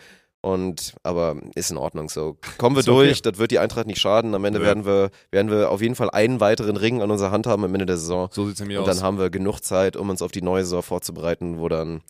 Und 0.47 0.95
aber 1.03 1.35
ist 1.55 1.71
in 1.71 1.77
Ordnung 1.77 2.07
so. 2.09 2.37
Kommen 2.57 2.75
wir 2.75 2.79
Ist 2.79 2.87
okay. 2.89 3.05
durch, 3.07 3.21
das 3.21 3.37
wird 3.37 3.51
die 3.51 3.59
Eintracht 3.59 3.85
nicht 3.87 3.99
schaden. 3.99 4.33
Am 4.33 4.45
Ende 4.45 4.59
Ja. 4.59 4.65
werden 4.65 4.85
wir, 4.85 5.09
werden 5.31 5.51
wir 5.51 5.69
auf 5.71 5.81
jeden 5.81 5.95
Fall 5.95 6.09
einen 6.09 6.39
weiteren 6.39 6.77
Ring 6.77 7.01
an 7.01 7.11
unserer 7.11 7.31
Hand 7.31 7.47
haben 7.47 7.63
am 7.65 7.73
Ende 7.73 7.85
der 7.85 7.97
Saison. 7.97 8.29
So 8.31 8.45
sieht's 8.47 8.59
nämlich 8.59 8.77
Und 8.77 8.87
dann 8.87 9.01
haben 9.01 9.17
wir 9.19 9.29
genug 9.29 9.59
Zeit, 9.61 9.95
um 9.97 10.09
uns 10.09 10.21
auf 10.21 10.31
die 10.31 10.41
neue 10.41 10.63
Saison 10.63 10.83
vorzubereiten, 10.83 11.59
wo 11.59 11.67
dann 11.67 12.01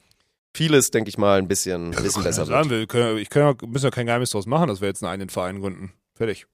vieles, 0.53 0.91
denke 0.91 1.09
ich 1.09 1.17
mal, 1.17 1.39
ein 1.39 1.47
bisschen, 1.47 1.93
ein 1.95 2.03
bisschen 2.03 2.23
besser 2.23 2.45
sagen, 2.45 2.69
wird. 2.69 2.79
wir 2.81 2.87
können, 2.87 3.17
ich 3.17 3.29
kann, 3.29 3.41
ja- 3.43 3.67
müssen 3.67 3.85
ja 3.85 3.91
kein 3.91 4.05
Geheimnis 4.05 4.29
draus 4.31 4.45
machen, 4.45 4.67
dass 4.67 4.81
wir 4.81 4.87
jetzt 4.87 5.03
einen 5.03 5.11
eigenen 5.11 5.29
Verein 5.29 5.59
gründen. 5.59 5.93
Fertig. 6.13 6.45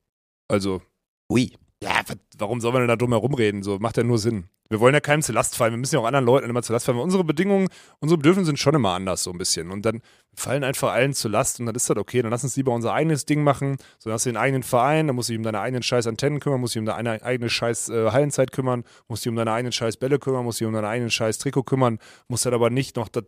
Also, 0.48 0.82
Ui. 1.30 1.54
Ja, 1.84 2.02
wa- 2.08 2.16
warum 2.38 2.62
soll 2.62 2.72
man 2.72 2.82
denn 2.82 2.88
da 2.88 2.96
drum 2.96 3.12
herum 3.12 3.34
reden? 3.34 3.64
So, 3.64 3.78
macht 3.80 3.98
ja 3.98 4.04
nur 4.04 4.18
Sinn. 4.18 4.46
Wir 4.70 4.80
wollen 4.80 4.94
ja 4.94 5.02
keinem 5.02 5.22
zur 5.22 5.36
Last 5.36 5.56
fallen. 5.56 5.74
Wir 5.74 5.78
müssen 5.78 5.96
ja 5.96 6.02
auch 6.02 6.06
anderen 6.06 6.26
Leuten 6.26 6.50
immer 6.50 6.64
zur 6.64 6.74
Last 6.74 6.86
fallen. 6.86 6.98
Unsere 6.98 7.24
Bedingungen, 7.24 7.68
unsere 8.00 8.18
Bedürfnisse 8.18 8.48
sind 8.48 8.60
schon 8.60 8.74
immer 8.74 8.94
anders, 8.94 9.22
so 9.24 9.32
ein 9.32 9.38
bisschen. 9.38 9.70
Und 9.70 9.86
dann 9.86 10.02
fallen 10.34 10.64
einfach 10.64 10.92
allen 10.94 11.14
zur 11.14 11.30
Last 11.30 11.60
und 11.60 11.68
dann 11.68 11.76
ist 11.76 11.90
das 11.90 11.98
okay. 11.98 12.22
Dann 12.22 12.32
lass 12.32 12.44
uns 12.44 12.56
lieber 12.56 12.72
unser 12.72 12.94
eigenes 12.94 13.26
Ding 13.26 13.44
machen. 13.44 13.78
So, 14.00 14.10
dann 14.10 14.14
hast 14.16 14.26
du 14.26 14.30
den 14.32 14.38
eigenen 14.38 14.64
Verein, 14.64 15.08
dann 15.08 15.16
musst 15.16 15.30
du 15.30 15.34
dich 15.34 15.38
um 15.38 15.44
deine 15.44 15.60
eigenen 15.60 15.84
scheiß 15.84 16.08
Antennen 16.08 16.40
kümmern, 16.40 16.60
musst 16.62 16.74
dich 16.76 16.80
um 16.80 16.86
deine 16.86 17.22
eigene 17.22 17.50
scheiß 17.50 17.90
äh, 17.90 18.12
Hallenzeit 18.12 18.52
kümmern, 18.52 18.84
musst 19.08 19.26
dich 19.26 19.30
um 19.30 19.36
deine 19.36 19.52
eigenen 19.52 19.74
scheiß 19.74 19.98
Bälle 19.98 20.18
kümmern, 20.18 20.44
musst 20.46 20.60
dich 20.60 20.66
um 20.68 20.74
deinen 20.74 20.86
eigenen 20.86 21.12
scheiß 21.12 21.38
Trikot 21.38 21.64
kümmern, 21.64 22.00
musst 22.28 22.46
dann 22.46 22.54
aber 22.54 22.70
nicht 22.72 22.96
noch 22.96 23.10
das 23.10 23.26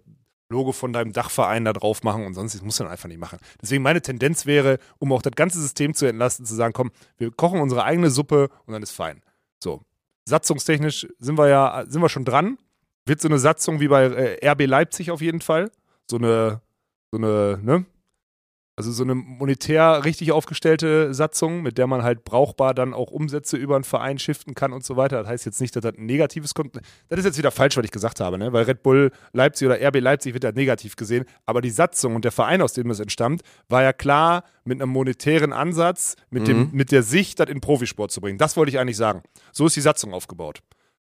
Logo 0.49 0.71
von 0.71 0.93
deinem 0.93 1.11
Dachverein 1.11 1.65
da 1.65 1.73
drauf 1.73 2.03
machen 2.03 2.25
und 2.25 2.33
sonst 2.33 2.53
das 2.53 2.61
musst 2.61 2.79
du 2.79 2.83
dann 2.83 2.91
einfach 2.91 3.09
nicht 3.09 3.19
machen. 3.19 3.39
Deswegen 3.61 3.83
meine 3.83 4.01
Tendenz 4.01 4.45
wäre, 4.45 4.77
um 4.99 5.11
auch 5.11 5.21
das 5.21 5.33
ganze 5.33 5.59
System 5.59 5.93
zu 5.93 6.05
entlasten, 6.05 6.45
zu 6.45 6.55
sagen, 6.55 6.73
komm, 6.73 6.91
wir 7.17 7.31
kochen 7.31 7.59
unsere 7.59 7.83
eigene 7.83 8.11
Suppe 8.11 8.49
und 8.65 8.73
dann 8.73 8.83
ist 8.83 8.91
fein. 8.91 9.21
So. 9.63 9.81
Satzungstechnisch 10.27 11.07
sind 11.19 11.37
wir 11.37 11.47
ja, 11.47 11.85
sind 11.87 12.01
wir 12.01 12.09
schon 12.09 12.25
dran. 12.25 12.57
Wird 13.05 13.21
so 13.21 13.27
eine 13.27 13.39
Satzung 13.39 13.79
wie 13.79 13.87
bei 13.87 14.05
äh, 14.05 14.49
RB 14.49 14.65
Leipzig 14.65 15.11
auf 15.11 15.21
jeden 15.21 15.41
Fall. 15.41 15.71
So 16.09 16.17
eine, 16.17 16.61
so 17.11 17.17
eine, 17.17 17.59
ne? 17.61 17.85
Also 18.77 18.91
so 18.91 19.03
eine 19.03 19.15
monetär 19.15 20.03
richtig 20.03 20.33
aufgestellte 20.33 21.13
Satzung, 21.13 21.61
mit 21.61 21.77
der 21.77 21.87
man 21.87 22.03
halt 22.03 22.25
brauchbar 22.25 22.73
dann 22.73 22.93
auch 22.93 23.09
Umsätze 23.09 23.55
über 23.55 23.75
einen 23.75 23.85
Verein 23.85 24.19
shiften 24.19 24.53
kann 24.53 24.73
und 24.73 24.83
so 24.83 24.97
weiter. 24.97 25.19
Das 25.19 25.27
heißt 25.29 25.45
jetzt 25.45 25.61
nicht, 25.61 25.73
dass 25.77 25.83
das 25.83 25.97
ein 25.97 26.05
negatives 26.05 26.53
kommt. 26.53 26.75
Das 27.07 27.17
ist 27.19 27.23
jetzt 27.23 27.37
wieder 27.37 27.51
falsch, 27.51 27.77
was 27.77 27.85
ich 27.85 27.91
gesagt 27.91 28.19
habe, 28.19 28.37
ne? 28.37 28.51
Weil 28.51 28.65
Red 28.65 28.83
Bull 28.83 29.11
Leipzig 29.31 29.65
oder 29.67 29.79
RB 29.81 30.01
Leipzig 30.01 30.33
wird 30.33 30.43
ja 30.43 30.51
negativ 30.51 30.97
gesehen. 30.97 31.23
Aber 31.45 31.61
die 31.61 31.69
Satzung 31.69 32.15
und 32.15 32.25
der 32.25 32.33
Verein, 32.33 32.61
aus 32.61 32.73
dem 32.73 32.89
es 32.89 32.99
entstammt, 32.99 33.43
war 33.69 33.81
ja 33.81 33.93
klar 33.93 34.43
mit 34.65 34.81
einem 34.81 34.91
monetären 34.91 35.53
Ansatz, 35.53 36.17
mit, 36.29 36.47
dem, 36.49 36.57
Mhm. 36.63 36.69
mit 36.73 36.91
der 36.91 37.03
Sicht, 37.03 37.39
das 37.39 37.47
in 37.47 37.61
Profisport 37.61 38.11
zu 38.11 38.19
bringen. 38.19 38.37
Das 38.37 38.57
wollte 38.57 38.71
ich 38.71 38.79
eigentlich 38.79 38.97
sagen. 38.97 39.23
So 39.53 39.67
ist 39.67 39.77
die 39.77 39.81
Satzung 39.81 40.13
aufgebaut. 40.13 40.59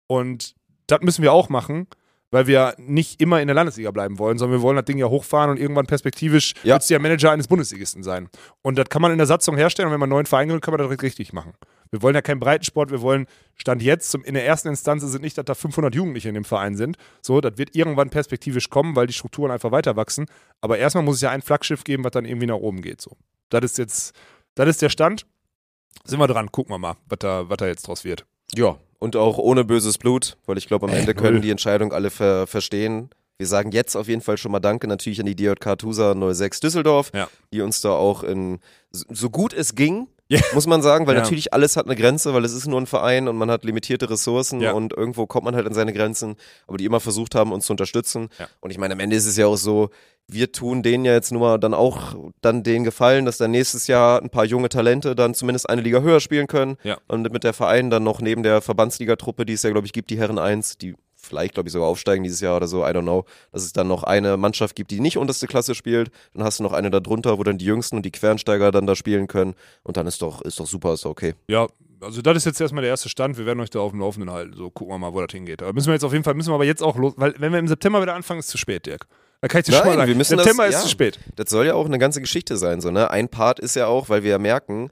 Und 0.05 0.53
das 0.85 1.01
müssen 1.01 1.23
wir 1.23 1.33
auch 1.33 1.49
machen, 1.49 1.87
weil 2.35 2.47
wir 2.47 2.75
nicht 2.77 3.21
immer 3.21 3.39
in 3.39 3.47
der 3.47 3.55
Landesliga 3.55 3.91
bleiben 3.91 4.19
wollen, 4.19 4.37
sondern 4.37 4.59
wir 4.59 4.61
wollen 4.61 4.75
das 4.75 4.83
Ding 4.83 4.97
ja 4.97 5.05
hochfahren 5.07 5.51
und 5.51 5.57
irgendwann 5.57 5.85
perspektivisch 5.85 6.53
Ja. 6.63 6.75
willst 6.75 6.89
du 6.89 6.93
ja 6.95 6.99
Manager 6.99 7.31
eines 7.31 7.47
Bundesligisten 7.47 8.03
sein. 8.03 8.27
Und 8.61 8.77
das 8.77 8.89
kann 8.89 9.01
man 9.01 9.13
in 9.13 9.17
der 9.17 9.25
Satzung 9.25 9.55
herstellen 9.55 9.87
und 9.87 9.93
wenn 9.93 10.01
man 10.01 10.07
einen 10.07 10.15
neuen 10.17 10.25
Verein 10.25 10.49
gründet, 10.49 10.61
kann 10.65 10.73
man 10.75 10.85
das 10.85 11.01
richtig 11.01 11.31
machen. 11.31 11.53
Wir 11.91 12.01
wollen 12.01 12.13
ja 12.13 12.21
keinen 12.21 12.41
Breitensport, 12.41 12.91
wir 12.91 12.99
wollen 13.01 13.25
Stand 13.55 13.81
jetzt, 13.81 14.11
zum, 14.11 14.21
in 14.25 14.33
der 14.33 14.45
ersten 14.45 14.67
Instanz 14.67 15.01
sind 15.03 15.21
nicht, 15.21 15.37
dass 15.37 15.45
da 15.45 15.55
500 15.55 15.95
Jugendliche 15.95 16.27
in 16.27 16.35
dem 16.35 16.43
Verein 16.43 16.75
sind. 16.75 16.97
So, 17.21 17.39
das 17.39 17.57
wird 17.57 17.73
irgendwann 17.73 18.09
perspektivisch 18.09 18.69
kommen, 18.69 18.97
weil 18.97 19.07
die 19.07 19.13
Strukturen 19.13 19.49
einfach 19.49 19.71
weiter 19.71 19.95
wachsen. 19.95 20.25
Aber 20.59 20.77
erstmal 20.77 21.05
muss 21.05 21.15
es 21.15 21.21
ja 21.21 21.29
ein 21.31 21.41
Flaggschiff 21.41 21.85
geben, 21.85 22.03
was 22.03 22.11
dann 22.11 22.25
irgendwie 22.25 22.47
nach 22.47 22.55
oben 22.57 22.81
geht. 22.81 22.99
So. 22.99 23.11
Das 23.47 23.63
ist 23.63 23.77
jetzt, 23.77 24.13
das 24.55 24.67
ist 24.67 24.81
der 24.81 24.89
Stand. 24.89 25.25
Sind 26.03 26.19
wir 26.19 26.27
dran, 26.27 26.51
gucken 26.51 26.73
wir 26.73 26.79
mal, 26.79 26.97
was 27.07 27.19
da, 27.19 27.49
was 27.49 27.55
da 27.57 27.65
jetzt 27.67 27.87
draus 27.87 28.03
wird. 28.03 28.25
Ja, 28.53 28.77
und 29.05 29.15
auch 29.15 29.37
ohne 29.37 29.63
böses 29.63 29.99
Blut, 29.99 30.35
weil 30.47 30.57
ich 30.57 30.65
glaube, 30.67 30.87
am 30.87 30.91
Äh, 30.93 30.97
Ende 30.97 31.13
können 31.13 31.41
die 31.43 31.51
Entscheidung 31.51 31.93
alle 31.93 32.09
ver 32.09 32.47
verstehen. 32.47 33.11
Wir 33.37 33.45
sagen 33.45 33.71
jetzt 33.71 33.95
auf 33.95 34.07
jeden 34.07 34.21
Fall 34.21 34.37
schon 34.37 34.51
mal 34.51 34.59
Danke 34.59 34.87
natürlich 34.87 35.19
an 35.19 35.27
die 35.27 35.35
DJK 35.35 35.77
Tusa 35.77 36.15
06 36.33 36.59
Düsseldorf, 36.59 37.11
Ja. 37.13 37.27
die 37.53 37.61
uns 37.61 37.81
da 37.81 37.91
auch 37.91 38.23
in 38.23 38.59
so 38.91 39.29
gut 39.29 39.53
es 39.53 39.75
ging, 39.75 40.07
Ja. 40.27 40.39
muss 40.53 40.65
man 40.65 40.81
sagen, 40.81 41.05
weil 41.05 41.15
Ja. 41.15 41.21
natürlich 41.21 41.53
alles 41.53 41.77
hat 41.77 41.85
eine 41.85 41.95
Grenze, 41.95 42.33
weil 42.33 42.43
es 42.45 42.53
ist 42.53 42.65
nur 42.67 42.81
ein 42.81 42.87
Verein 42.87 43.27
und 43.27 43.35
man 43.37 43.51
hat 43.51 43.63
limitierte 43.63 44.09
Ressourcen 44.09 44.59
Ja. 44.59 44.71
und 44.71 44.91
irgendwo 44.93 45.27
kommt 45.27 45.45
man 45.45 45.55
halt 45.55 45.67
an 45.67 45.73
seine 45.73 45.93
Grenzen, 45.93 46.35
aber 46.67 46.77
die 46.77 46.85
immer 46.85 46.99
versucht 46.99 47.35
haben, 47.35 47.51
uns 47.51 47.65
zu 47.67 47.73
unterstützen. 47.73 48.29
Und 48.59 48.71
ich 48.71 48.77
meine, 48.79 48.93
am 48.95 48.99
Ende 48.99 49.15
ist 49.15 49.27
es 49.27 49.37
ja 49.37 49.45
auch 49.45 49.55
so, 49.57 49.89
wir 50.27 50.51
tun 50.51 50.81
denen 50.81 51.05
ja 51.05 51.13
jetzt 51.13 51.31
nur 51.31 51.41
mal 51.41 51.59
dann 51.59 51.75
auch 51.75 52.15
dann 52.41 52.63
den 52.63 52.83
Gefallen, 52.83 53.25
dass 53.25 53.37
dann 53.37 53.51
nächstes 53.51 53.85
Jahr 53.85 54.19
ein 54.19 54.31
paar 54.31 54.45
junge 54.45 54.69
Talente 54.69 55.13
dann 55.15 55.35
zumindest 55.35 55.69
eine 55.69 55.81
Liga 55.81 55.99
höher 56.01 56.19
spielen 56.19 56.47
können 56.47 56.77
und 57.07 57.31
mit 57.31 57.43
der 57.43 57.53
Verein 57.53 57.91
dann 57.91 58.03
noch 58.03 58.21
neben 58.21 58.41
der 58.41 58.61
Verbandsligatruppe, 58.61 59.45
die 59.45 59.53
es 59.53 59.61
ja 59.61 59.69
glaube 59.69 59.85
ich 59.85 59.93
gibt, 59.93 60.09
die 60.09 60.17
Herren 60.17 60.39
1, 60.39 60.79
die 60.79 60.95
vielleicht 61.25 61.53
glaube 61.55 61.67
ich 61.69 61.73
sogar 61.73 61.87
aufsteigen 61.89 62.23
dieses 62.23 62.39
Jahr 62.39 62.55
oder 62.57 62.67
so, 62.67 62.83
I 62.83 62.89
don't 62.89 63.01
know, 63.01 63.25
dass 63.51 63.63
es 63.63 63.73
dann 63.73 63.87
noch 63.87 64.03
eine 64.03 64.37
Mannschaft 64.37 64.75
gibt, 64.75 64.91
die 64.91 64.99
nicht 64.99 65.17
unterste 65.17 65.47
Klasse 65.47 65.75
spielt, 65.75 66.11
dann 66.33 66.43
hast 66.43 66.59
du 66.59 66.63
noch 66.63 66.73
eine 66.73 66.89
da 66.91 66.99
drunter, 66.99 67.37
wo 67.37 67.43
dann 67.43 67.57
die 67.57 67.65
Jüngsten 67.65 67.97
und 67.97 68.03
die 68.05 68.11
Quernsteiger 68.11 68.71
dann 68.71 68.87
da 68.87 68.95
spielen 68.95 69.27
können 69.27 69.55
und 69.83 69.97
dann 69.97 70.07
ist 70.07 70.21
doch 70.21 70.41
ist 70.41 70.59
doch 70.59 70.67
super, 70.67 70.93
ist 70.93 71.05
doch 71.05 71.11
okay. 71.11 71.33
Ja, 71.47 71.67
also 72.01 72.21
das 72.21 72.37
ist 72.37 72.45
jetzt 72.45 72.61
erstmal 72.61 72.81
der 72.81 72.91
erste 72.91 73.09
Stand. 73.09 73.37
Wir 73.37 73.45
werden 73.45 73.59
euch 73.61 73.69
da 73.69 73.79
auf 73.79 73.91
dem 73.91 74.01
Laufenden 74.01 74.29
halten. 74.31 74.53
So 74.55 74.69
gucken 74.69 74.93
wir 74.93 74.99
mal, 74.99 75.13
wo 75.13 75.21
das 75.21 75.31
hingeht. 75.31 75.61
Aber 75.63 75.73
müssen 75.73 75.87
wir 75.87 75.93
jetzt 75.93 76.03
auf 76.03 76.11
jeden 76.11 76.23
Fall, 76.23 76.33
müssen 76.35 76.49
wir 76.51 76.55
aber 76.55 76.65
jetzt 76.65 76.83
auch 76.83 76.97
los, 76.97 77.13
weil 77.17 77.33
wenn 77.39 77.51
wir 77.51 77.59
im 77.59 77.67
September 77.67 78.01
wieder 78.01 78.13
anfangen, 78.13 78.39
ist 78.39 78.47
es 78.47 78.51
zu 78.51 78.57
spät, 78.57 78.85
Dirk. 78.85 79.07
Da 79.41 79.47
kann 79.47 79.59
ich 79.61 79.65
dir 79.65 79.71
schon 79.73 79.79
Nein, 79.81 79.87
mal 79.89 79.95
sagen. 80.01 80.07
wir 80.09 80.15
müssen 80.15 80.37
September 80.37 80.63
das- 80.65 80.75
ist 80.75 80.79
ja. 80.81 80.83
zu 80.83 80.89
spät. 80.89 81.19
Das 81.35 81.49
soll 81.49 81.65
ja 81.65 81.73
auch 81.73 81.85
eine 81.85 81.97
ganze 81.99 82.21
Geschichte 82.21 82.57
sein, 82.57 82.81
so, 82.81 82.91
ne? 82.91 83.09
Ein 83.11 83.29
Part 83.29 83.59
ist 83.59 83.75
ja 83.75 83.87
auch, 83.87 84.09
weil 84.09 84.23
wir 84.23 84.31
ja 84.31 84.37
merken, 84.39 84.89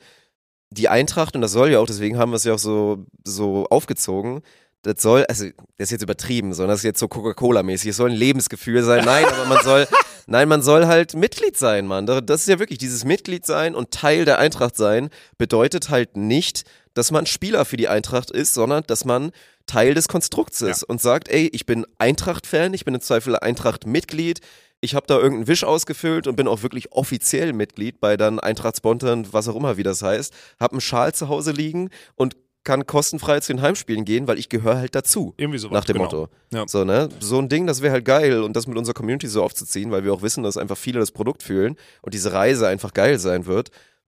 die 0.70 0.90
Eintracht, 0.90 1.36
und 1.36 1.42
das 1.42 1.52
soll 1.52 1.70
ja 1.70 1.80
auch, 1.80 1.86
deswegen 1.86 2.18
haben 2.18 2.32
wir 2.32 2.38
es 2.38 2.44
ja 2.46 2.54
auch 2.54 2.60
so, 2.60 3.06
so 3.24 3.68
aufgezogen, 3.70 4.42
das 4.84 5.02
soll, 5.02 5.26
also, 5.26 5.46
das 5.78 5.88
ist 5.88 5.92
jetzt 5.92 6.04
übertrieben, 6.04 6.54
sondern 6.54 6.74
das 6.74 6.82
ist 6.82 6.86
jetzt 6.86 7.00
so 7.00 7.08
Coca-Cola-mäßig, 7.08 7.90
es 7.90 7.98
soll 7.98 8.12
ein 8.12 8.16
Lebensgefühl 8.16 8.84
sein. 8.84 9.06
Nein, 9.06 9.26
aber 9.26 9.46
man 9.46 9.64
soll, 9.64 9.88
nein, 10.28 10.48
man 10.48 10.62
soll 10.62 10.88
halt 10.88 11.16
Mitglied 11.16 11.58
sein, 11.58 11.88
Mann. 11.88 12.06
Das 12.06 12.42
ist 12.42 12.48
ja 12.48 12.60
wirklich 12.60 12.80
dieses 12.80 13.06
Mitglied 13.06 13.46
sein 13.46 13.76
und 13.76 13.92
Teil 13.92 14.26
der 14.26 14.40
Eintracht 14.40 14.76
sein, 14.76 15.10
bedeutet 15.38 15.90
halt 15.90 16.18
nicht, 16.18 16.64
dass 16.94 17.12
man 17.12 17.26
Spieler 17.26 17.66
für 17.66 17.78
die 17.78 17.88
Eintracht 17.88 18.30
ist, 18.30 18.54
sondern 18.54 18.84
dass 18.86 19.06
man 19.06 19.32
Teil 19.66 19.94
des 19.94 20.10
Konstrukts 20.10 20.62
ist 20.62 20.84
und 20.84 21.02
sagt, 21.02 21.30
ey, 21.30 21.50
ich 21.54 21.66
bin 21.66 21.86
Eintracht-Fan, 21.98 22.74
ich 22.74 22.84
bin 22.84 22.94
im 22.94 23.02
Zweifel 23.02 23.38
Eintracht-Mitglied, 23.38 24.42
ich 24.82 24.96
habe 24.96 25.08
da 25.08 25.16
irgendeinen 25.16 25.48
Wisch 25.48 25.64
ausgefüllt 25.64 26.28
und 26.28 26.36
bin 26.36 26.46
auch 26.46 26.62
wirklich 26.62 26.92
offiziell 26.92 27.54
Mitglied 27.54 28.02
bei 28.02 28.18
dann 28.18 28.42
Eintracht 28.42 28.76
Spontan, 28.76 29.26
was 29.32 29.48
auch 29.48 29.56
immer, 29.56 29.78
wie 29.78 29.84
das 29.84 30.02
heißt, 30.02 30.34
habe 30.60 30.74
einen 30.74 30.82
Schal 30.82 31.14
zu 31.14 31.30
Hause 31.30 31.52
liegen 31.52 31.90
und 32.16 32.36
kann 32.64 32.86
kostenfrei 32.86 33.40
zu 33.40 33.54
den 33.54 33.62
Heimspielen 33.62 34.06
gehen, 34.06 34.28
weil 34.28 34.40
ich 34.40 34.50
gehöre 34.50 34.78
halt 34.78 34.96
dazu. 34.96 35.34
Irgendwie 35.38 35.60
sowas. 35.60 35.74
Nach 35.74 35.86
dem 35.86 35.94
genau. 35.94 36.06
Motto. 36.06 36.30
Ja. 36.52 36.64
So, 36.68 36.84
ne? 36.84 37.10
So 37.20 37.40
ein 37.40 37.50
Ding, 37.50 37.68
das 37.68 37.82
wäre 37.82 37.94
halt 37.94 38.06
geil 38.06 38.42
und 38.42 38.56
das 38.56 38.68
mit 38.68 38.78
unserer 38.78 38.94
Community 38.94 39.28
so 39.28 39.44
aufzuziehen, 39.44 39.92
weil 39.92 40.04
wir 40.04 40.14
auch 40.14 40.22
wissen, 40.22 40.44
dass 40.44 40.58
einfach 40.58 40.78
viele 40.78 41.00
das 41.00 41.12
Produkt 41.12 41.44
fühlen 41.44 41.76
und 42.02 42.14
diese 42.14 42.34
Reise 42.34 42.68
einfach 42.68 42.94
geil 42.94 43.20
sein 43.20 43.46
wird. 43.46 43.70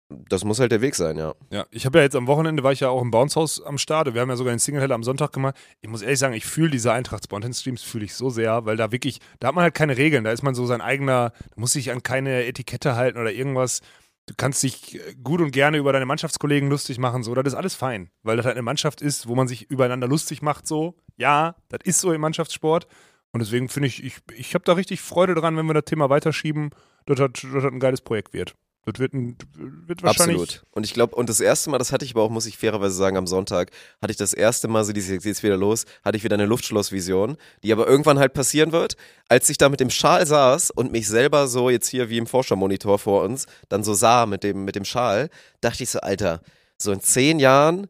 Das 0.10 0.44
muss 0.44 0.60
halt 0.60 0.72
der 0.72 0.82
Weg 0.82 0.96
sein, 0.96 1.18
ja. 1.18 1.36
Ja, 1.52 1.68
ich 1.70 1.86
habe 1.86 2.00
ja 2.00 2.04
jetzt 2.04 2.16
am 2.16 2.26
Wochenende, 2.26 2.64
war 2.64 2.72
ich 2.72 2.80
ja 2.80 2.90
auch 2.90 3.04
im 3.04 3.12
Bounce 3.12 3.40
House 3.40 3.62
am 3.64 3.78
Start. 3.78 4.12
Wir 4.12 4.22
haben 4.22 4.30
ja 4.30 4.36
sogar 4.36 4.52
den 4.52 4.60
Single 4.60 4.82
Heller 4.82 4.96
am 4.96 5.04
Sonntag 5.04 5.32
gemacht. 5.32 5.56
Ich 5.82 5.90
muss 5.90 6.02
ehrlich 6.02 6.18
sagen, 6.18 6.34
ich 6.34 6.48
fühle 6.48 6.72
diese 6.72 6.92
Eintracht 6.92 7.26
Spontan 7.26 7.54
Streams 7.54 7.84
fühle 7.84 8.06
ich 8.06 8.16
so 8.16 8.32
sehr, 8.32 8.66
weil 8.66 8.76
da 8.76 8.92
wirklich, 8.92 9.20
da 9.40 9.50
hat 9.50 9.56
man 9.56 9.62
halt 9.62 9.76
keine 9.76 9.98
Regeln. 9.98 10.24
Da 10.24 10.32
ist 10.32 10.42
man 10.42 10.56
so 10.56 10.66
sein 10.66 10.82
eigener, 10.82 11.32
da 11.52 11.56
muss 11.58 11.74
sich 11.74 11.92
an 11.92 12.02
keine 12.02 12.46
Etikette 12.46 12.96
halten 12.96 13.20
oder 13.20 13.32
irgendwas. 13.32 13.82
Du 14.30 14.36
kannst 14.38 14.62
dich 14.62 14.96
äh, 14.96 15.16
gut 15.24 15.42
und 15.42 15.52
gerne 15.52 15.78
über 15.78 15.92
deine 15.92 16.06
Mannschaftskollegen 16.06 16.70
lustig 16.70 17.00
machen, 17.00 17.24
so. 17.24 17.34
Das 17.34 17.48
ist 17.48 17.56
alles 17.56 17.74
fein, 17.74 18.12
weil 18.22 18.38
das 18.38 18.46
halt 18.46 18.56
eine 18.56 18.62
Mannschaft 18.62 19.02
ist, 19.02 19.28
wo 19.28 19.34
man 19.34 19.48
sich 19.48 19.70
übereinander 19.72 20.08
lustig 20.08 20.44
macht, 20.44 20.68
so. 20.68 20.96
Ja, 21.18 21.56
das 21.70 21.80
ist 21.84 22.00
so 22.00 22.14
im 22.14 22.22
Mannschaftssport. 22.22 22.88
Und 23.32 23.40
deswegen 23.40 23.70
finde 23.70 23.88
ich, 23.88 24.04
ich, 24.04 24.18
ich 24.36 24.54
habe 24.54 24.64
da 24.66 24.74
richtig 24.74 25.02
Freude 25.02 25.34
dran, 25.34 25.58
wenn 25.58 25.66
wir 25.66 25.74
das 25.74 25.86
Thema 25.86 26.10
weiterschieben, 26.10 26.70
dass 27.08 27.18
das, 27.18 27.32
dass 27.42 27.52
das 27.52 27.64
ein 27.66 27.80
geiles 27.80 28.02
Projekt 28.02 28.34
wird. 28.34 28.56
Das 28.86 29.00
wird, 29.00 29.14
ein, 29.14 29.38
wird 29.56 30.04
wahrscheinlich. 30.04 30.42
Absolut. 30.42 30.66
Und 30.72 30.86
ich 30.86 30.94
glaube, 30.94 31.16
und 31.16 31.30
das 31.30 31.40
erste 31.40 31.70
Mal, 31.70 31.78
das 31.78 31.92
hatte 31.92 32.06
ich 32.06 32.16
aber 32.16 32.24
auch, 32.24 32.30
muss 32.30 32.46
ich 32.46 32.58
fairerweise 32.58 32.96
sagen, 32.96 33.18
am 33.18 33.28
Sonntag, 33.28 33.72
hatte 34.02 34.12
ich 34.12 34.18
das 34.18 34.34
erste 34.34 34.68
Mal, 34.68 34.84
so 34.84 34.94
dieses, 34.94 35.24
jetzt 35.24 35.44
wieder 35.44 35.58
los, 35.58 35.86
hatte 36.04 36.18
ich 36.18 36.24
wieder 36.24 36.36
eine 36.36 36.46
Luftschlossvision, 36.46 37.38
die 37.62 37.72
aber 37.72 37.88
irgendwann 37.88 38.20
halt 38.20 38.34
passieren 38.34 38.72
wird, 38.72 38.96
als 39.28 39.50
ich 39.50 39.58
da 39.58 39.70
mit 39.70 39.80
dem 39.80 39.90
Schal 39.90 40.26
saß 40.26 40.72
und 40.72 40.92
mich 40.92 41.08
selber 41.08 41.48
so 41.48 41.70
jetzt 41.70 41.88
hier 41.88 42.10
wie 42.10 42.18
im 42.18 42.26
Forschermonitor 42.26 42.98
vor 42.98 43.24
uns 43.24 43.46
dann 43.68 43.84
so 43.84 43.94
sah 43.94 44.26
mit 44.26 44.44
dem, 44.44 44.66
mit 44.66 44.76
dem 44.76 44.86
Schal, 44.86 45.30
dachte 45.62 45.84
ich 45.84 45.90
so, 45.90 46.00
Alter, 46.00 46.42
so 46.78 46.92
in 46.92 47.02
zehn 47.02 47.40
Jahren, 47.40 47.88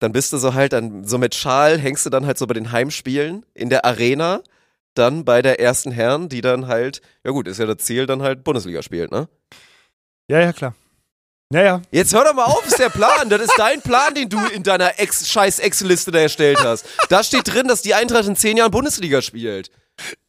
dann 0.00 0.12
bist 0.12 0.32
du 0.32 0.38
so 0.38 0.54
halt 0.54 0.72
dann, 0.72 1.04
so 1.04 1.18
mit 1.18 1.34
Schal 1.34 1.78
hängst 1.78 2.06
du 2.06 2.10
dann 2.10 2.26
halt 2.26 2.38
so 2.38 2.46
bei 2.46 2.54
den 2.54 2.72
Heimspielen 2.72 3.44
in 3.54 3.68
der 3.68 3.84
Arena, 3.84 4.40
dann 4.94 5.24
bei 5.24 5.42
der 5.42 5.60
ersten 5.60 5.92
Herren, 5.92 6.28
die 6.28 6.40
dann 6.40 6.66
halt, 6.66 7.02
ja 7.24 7.30
gut, 7.30 7.46
ist 7.46 7.58
ja 7.58 7.66
das 7.66 7.78
Ziel, 7.78 8.06
dann 8.06 8.22
halt 8.22 8.42
Bundesliga 8.42 8.82
spielt, 8.82 9.12
ne? 9.12 9.28
Ja, 10.30 10.38
ja, 10.38 10.52
klar. 10.52 10.74
Ja, 11.52 11.62
ja. 11.62 11.82
Jetzt 11.90 12.14
hör 12.14 12.22
doch 12.22 12.34
mal 12.34 12.44
auf, 12.44 12.64
ist 12.64 12.78
der 12.78 12.88
Plan. 12.88 13.28
Das 13.28 13.40
ist 13.40 13.52
dein 13.56 13.82
Plan, 13.82 14.14
den 14.14 14.28
du 14.28 14.38
in 14.54 14.62
deiner 14.62 15.00
Ex 15.00 15.28
scheiß 15.28 15.58
Excel-Liste 15.58 16.12
da 16.12 16.20
erstellt 16.20 16.62
hast. 16.62 16.86
Da 17.08 17.24
steht 17.24 17.52
drin, 17.52 17.66
dass 17.66 17.82
die 17.82 17.94
Eintracht 17.94 18.28
in 18.28 18.36
zehn 18.36 18.56
Jahren 18.56 18.70
Bundesliga 18.70 19.22
spielt. 19.22 19.72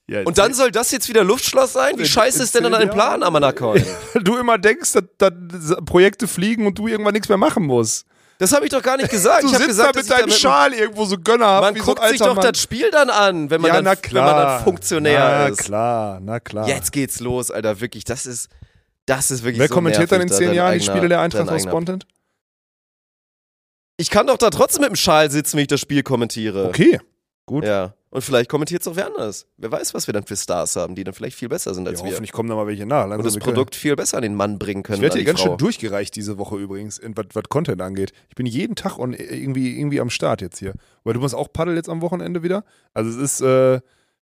ja 0.07 0.23
Und 0.23 0.39
dann 0.39 0.55
soll 0.55 0.71
das 0.71 0.89
jetzt 0.89 1.07
wieder 1.07 1.23
Luftschloss 1.23 1.73
sein? 1.73 1.99
Wie 1.99 2.07
scheiße 2.07 2.41
ist 2.41 2.55
denn 2.55 2.65
an 2.65 2.71
zehn 2.71 2.79
deinem 2.79 2.89
Plan? 2.89 3.21
Amanacoin? 3.21 3.85
du 4.15 4.37
immer 4.37 4.57
denkst, 4.57 4.93
dass, 4.93 5.03
dass 5.19 5.75
Projekte 5.85 6.27
fliegen 6.27 6.65
und 6.65 6.79
du 6.79 6.87
irgendwann 6.87 7.13
nichts 7.13 7.29
mehr 7.29 7.37
machen 7.37 7.67
musst. 7.67 8.07
Das 8.39 8.53
habe 8.53 8.65
ich 8.65 8.71
doch 8.71 8.81
gar 8.81 8.97
nicht 8.97 9.11
gesagt. 9.11 9.43
Du 9.43 9.49
ich 9.49 9.53
sitzt 9.53 9.67
gesagt, 9.67 9.95
da 9.95 9.99
mit 9.99 10.09
deinem 10.09 10.31
Schal 10.31 10.73
irgendwo 10.73 11.05
so 11.05 11.15
gönnerhaft 11.15 11.61
Man 11.61 11.75
wie 11.75 11.79
so 11.79 11.91
ein 11.91 11.95
guckt 11.95 12.09
sich 12.09 12.17
doch 12.17 12.35
Mann. 12.35 12.51
das 12.51 12.59
Spiel 12.59 12.89
dann 12.89 13.11
an, 13.11 13.51
wenn 13.51 13.61
man, 13.61 13.67
ja, 13.67 13.75
dann, 13.75 13.83
na 13.83 13.91
wenn 13.91 14.23
man 14.23 14.33
klar. 14.33 14.55
dann 14.55 14.63
Funktionär 14.63 15.19
na, 15.19 15.45
ist. 15.45 15.59
klar, 15.59 16.19
na 16.19 16.39
klar. 16.39 16.67
Jetzt 16.67 16.91
geht's 16.91 17.19
los, 17.19 17.51
Alter. 17.51 17.79
Wirklich, 17.79 18.03
das 18.03 18.25
ist, 18.25 18.49
das 19.15 19.31
ist 19.31 19.43
wirklich 19.43 19.59
Wer 19.59 19.67
so 19.67 19.73
kommentiert 19.73 20.11
dann 20.11 20.21
in 20.21 20.29
zehn 20.29 20.53
Jahren 20.53 20.73
die 20.77 20.83
Spiele 20.83 21.07
der 21.09 21.19
Eintracht 21.21 21.49
aus 21.49 21.63
Spontan? 21.63 22.03
Ich 23.97 24.09
kann 24.09 24.27
doch 24.27 24.37
da 24.37 24.49
trotzdem 24.49 24.81
mit 24.81 24.89
dem 24.91 24.95
Schal 24.95 25.29
sitzen, 25.29 25.57
wenn 25.57 25.63
ich 25.63 25.67
das 25.67 25.79
Spiel 25.79 26.01
kommentiere. 26.03 26.67
Okay, 26.67 26.99
gut. 27.45 27.63
Ja. 27.65 27.93
Und 28.09 28.23
vielleicht 28.23 28.49
kommentiert 28.49 28.81
es 28.81 28.87
auch 28.89 28.95
wer 28.97 29.07
anders. 29.07 29.45
Wer 29.55 29.71
weiß, 29.71 29.93
was 29.93 30.05
wir 30.07 30.13
dann 30.13 30.25
für 30.25 30.35
Stars 30.35 30.75
haben, 30.75 30.95
die 30.95 31.03
dann 31.05 31.13
vielleicht 31.13 31.37
viel 31.37 31.47
besser 31.47 31.73
sind 31.73 31.85
Ja, 31.85 31.91
als 31.91 32.03
wir. 32.03 32.09
hoffentlich 32.11 32.33
kommen 32.33 32.49
da 32.49 32.55
mal 32.55 32.67
welche 32.67 32.85
nach. 32.85 33.05
Und 33.05 33.11
Langsam, 33.11 33.23
das 33.25 33.35
wir 33.35 33.39
können- 33.41 33.53
Produkt 33.53 33.75
viel 33.75 33.95
besser 33.95 34.17
an 34.17 34.23
den 34.23 34.35
Mann 34.35 34.59
bringen 34.59 34.83
können. 34.83 34.97
Ich 34.97 35.01
werde 35.01 35.15
hier 35.15 35.25
ganz 35.25 35.39
Frau. 35.39 35.49
schön 35.51 35.57
durchgereicht 35.57 36.13
diese 36.15 36.37
Woche 36.37 36.57
übrigens, 36.57 36.99
was 37.15 37.43
Content 37.47 37.81
angeht. 37.81 38.11
Ich 38.27 38.35
bin 38.35 38.45
jeden 38.45 38.75
Tag 38.75 38.97
on, 38.97 39.13
irgendwie, 39.13 39.77
irgendwie 39.79 40.01
am 40.01 40.09
Start 40.09 40.41
jetzt 40.41 40.59
hier. 40.59 40.73
Weil 41.05 41.13
du 41.13 41.21
musst 41.21 41.35
auch 41.35 41.53
paddeln 41.53 41.77
jetzt 41.77 41.87
am 41.87 42.01
Wochenende 42.01 42.43
wieder. 42.43 42.65
Also 42.93 43.09
es 43.11 43.15
ist, 43.17 43.41
äh, 43.41 43.79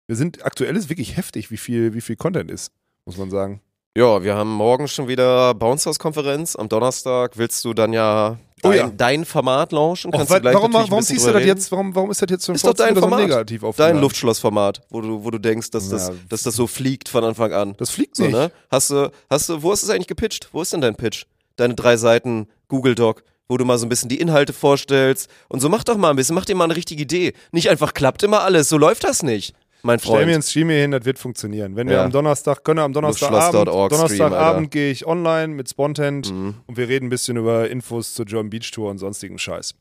wir 0.08 0.16
sind, 0.16 0.44
aktuell 0.44 0.76
ist 0.76 0.90
wirklich 0.90 1.16
heftig, 1.16 1.50
wie 1.52 1.58
viel, 1.58 1.94
wie 1.94 2.02
viel 2.02 2.18
Content 2.18 2.52
ist, 2.52 2.72
muss 3.06 3.16
man 3.18 3.30
sagen. 3.30 3.62
Ja, 3.98 4.22
wir 4.24 4.36
haben 4.36 4.52
morgen 4.54 4.88
schon 4.88 5.08
wieder 5.08 5.56
Bounce 5.56 5.88
House 5.90 5.98
Konferenz. 5.98 6.56
Am 6.56 6.70
Donnerstag 6.70 7.36
willst 7.36 7.66
du 7.66 7.74
dann 7.74 7.94
ja 7.94 8.38
Oh 8.62 8.70
dein, 8.70 8.78
ja. 8.78 8.92
dein 8.96 9.26
Format 9.26 9.72
launchen. 9.72 10.10
Och, 10.14 10.18
Kannst 10.20 10.30
wa- 10.30 10.36
du 10.36 10.42
gleich 10.42 10.54
warum 10.54 10.72
warum 10.72 11.02
ziehst 11.02 11.24
du 11.26 11.32
das 11.32 11.38
reden. 11.42 11.48
jetzt, 11.48 11.72
warum, 11.72 11.96
warum 11.96 12.12
ist 12.12 12.22
das 12.22 12.30
jetzt 12.30 12.46
so 12.46 12.54
Ist 12.54 12.64
doch 12.64 12.76
dein 12.76 12.94
so 12.94 13.02
Format. 13.02 13.22
negativ 13.22 13.62
Dein 13.62 13.70
aufgeladen? 13.70 14.02
Luftschlossformat, 14.02 14.82
wo 14.92 15.02
du, 15.02 15.24
wo 15.24 15.32
du 15.32 15.40
denkst, 15.40 15.72
dass 15.72 15.90
das, 15.90 16.10
Ja. 16.10 16.14
dass 16.30 16.44
das 16.44 16.56
so 16.56 16.68
fliegt 16.68 17.10
von 17.10 17.24
Anfang 17.24 17.54
an. 17.54 17.74
Das 17.80 17.90
fliegt 17.90 18.16
So, 18.18 18.26
nicht. 18.26 18.34
ne? 18.34 18.52
Hast 18.70 18.92
du, 18.92 19.12
hast 19.32 19.50
du, 19.50 19.64
wo 19.64 19.72
hast 19.72 19.82
du 19.82 19.88
es 19.88 19.90
eigentlich 19.92 20.06
gepitcht? 20.06 20.50
Wo 20.52 20.62
ist 20.62 20.72
denn 20.74 20.82
dein 20.82 20.94
Pitch? 20.96 21.24
Deine 21.56 21.74
drei 21.74 21.98
Seiten 21.98 22.48
Google 22.68 22.94
Doc, 22.94 23.24
wo 23.50 23.58
du 23.58 23.66
mal 23.66 23.80
so 23.80 23.88
ein 23.88 23.90
bisschen 23.90 24.10
die 24.10 24.20
Inhalte 24.20 24.54
vorstellst. 24.54 25.28
Und 25.50 25.60
so 25.60 25.70
mach 25.70 25.84
doch 25.84 25.98
mal 25.98 26.12
ein 26.12 26.16
bisschen, 26.18 26.36
mach 26.36 26.46
dir 26.46 26.56
mal 26.56 26.66
eine 26.66 26.76
richtige 26.76 27.02
Idee. 27.02 27.34
Nicht 27.52 27.72
einfach 27.72 27.96
klappt 27.96 28.22
immer 28.22 28.42
alles, 28.44 28.70
so 28.70 28.78
läuft 28.78 29.06
das 29.06 29.24
nicht, 29.24 29.56
mein 29.84 30.00
Stell 30.00 30.12
mir 30.12 30.18
Freund. 30.20 30.34
einen 30.34 30.42
Stream 30.44 30.70
hier 30.70 30.82
hin, 30.82 30.92
das 30.92 31.06
wird 31.06 31.20
funktionieren. 31.20 31.76
Wenn 31.76 31.88
wir 31.88 31.96
Ja. 31.98 32.06
am 32.06 32.12
Donnerstag 32.12 32.64
können, 32.64 32.80
am 32.80 32.94
Donnerstagabend, 32.94 33.68
Donnerstagabend 33.68 34.72
gehe 34.72 34.92
ich 34.92 35.06
online 35.08 35.54
mit 35.54 35.70
Spontent 35.70 36.32
Mhm. 36.32 36.56
und 36.66 36.78
wir 36.78 36.88
reden 36.90 37.08
ein 37.08 37.10
bisschen 37.10 37.38
über 37.38 37.70
Infos 37.70 38.14
zur 38.14 38.26
John 38.26 38.50
Beach 38.50 38.70
Tour 38.72 38.90
und 38.90 38.98
sonstigen 38.98 39.38
Scheiß. 39.38 39.74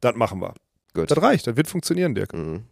Das 0.00 0.14
machen 0.16 0.40
wir. 0.40 0.54
Gut. 0.92 1.10
Das 1.10 1.20
reicht, 1.22 1.46
das 1.46 1.56
wird 1.56 1.66
funktionieren, 1.68 2.14
Dirk. 2.14 2.32
Mhm. 2.34 2.64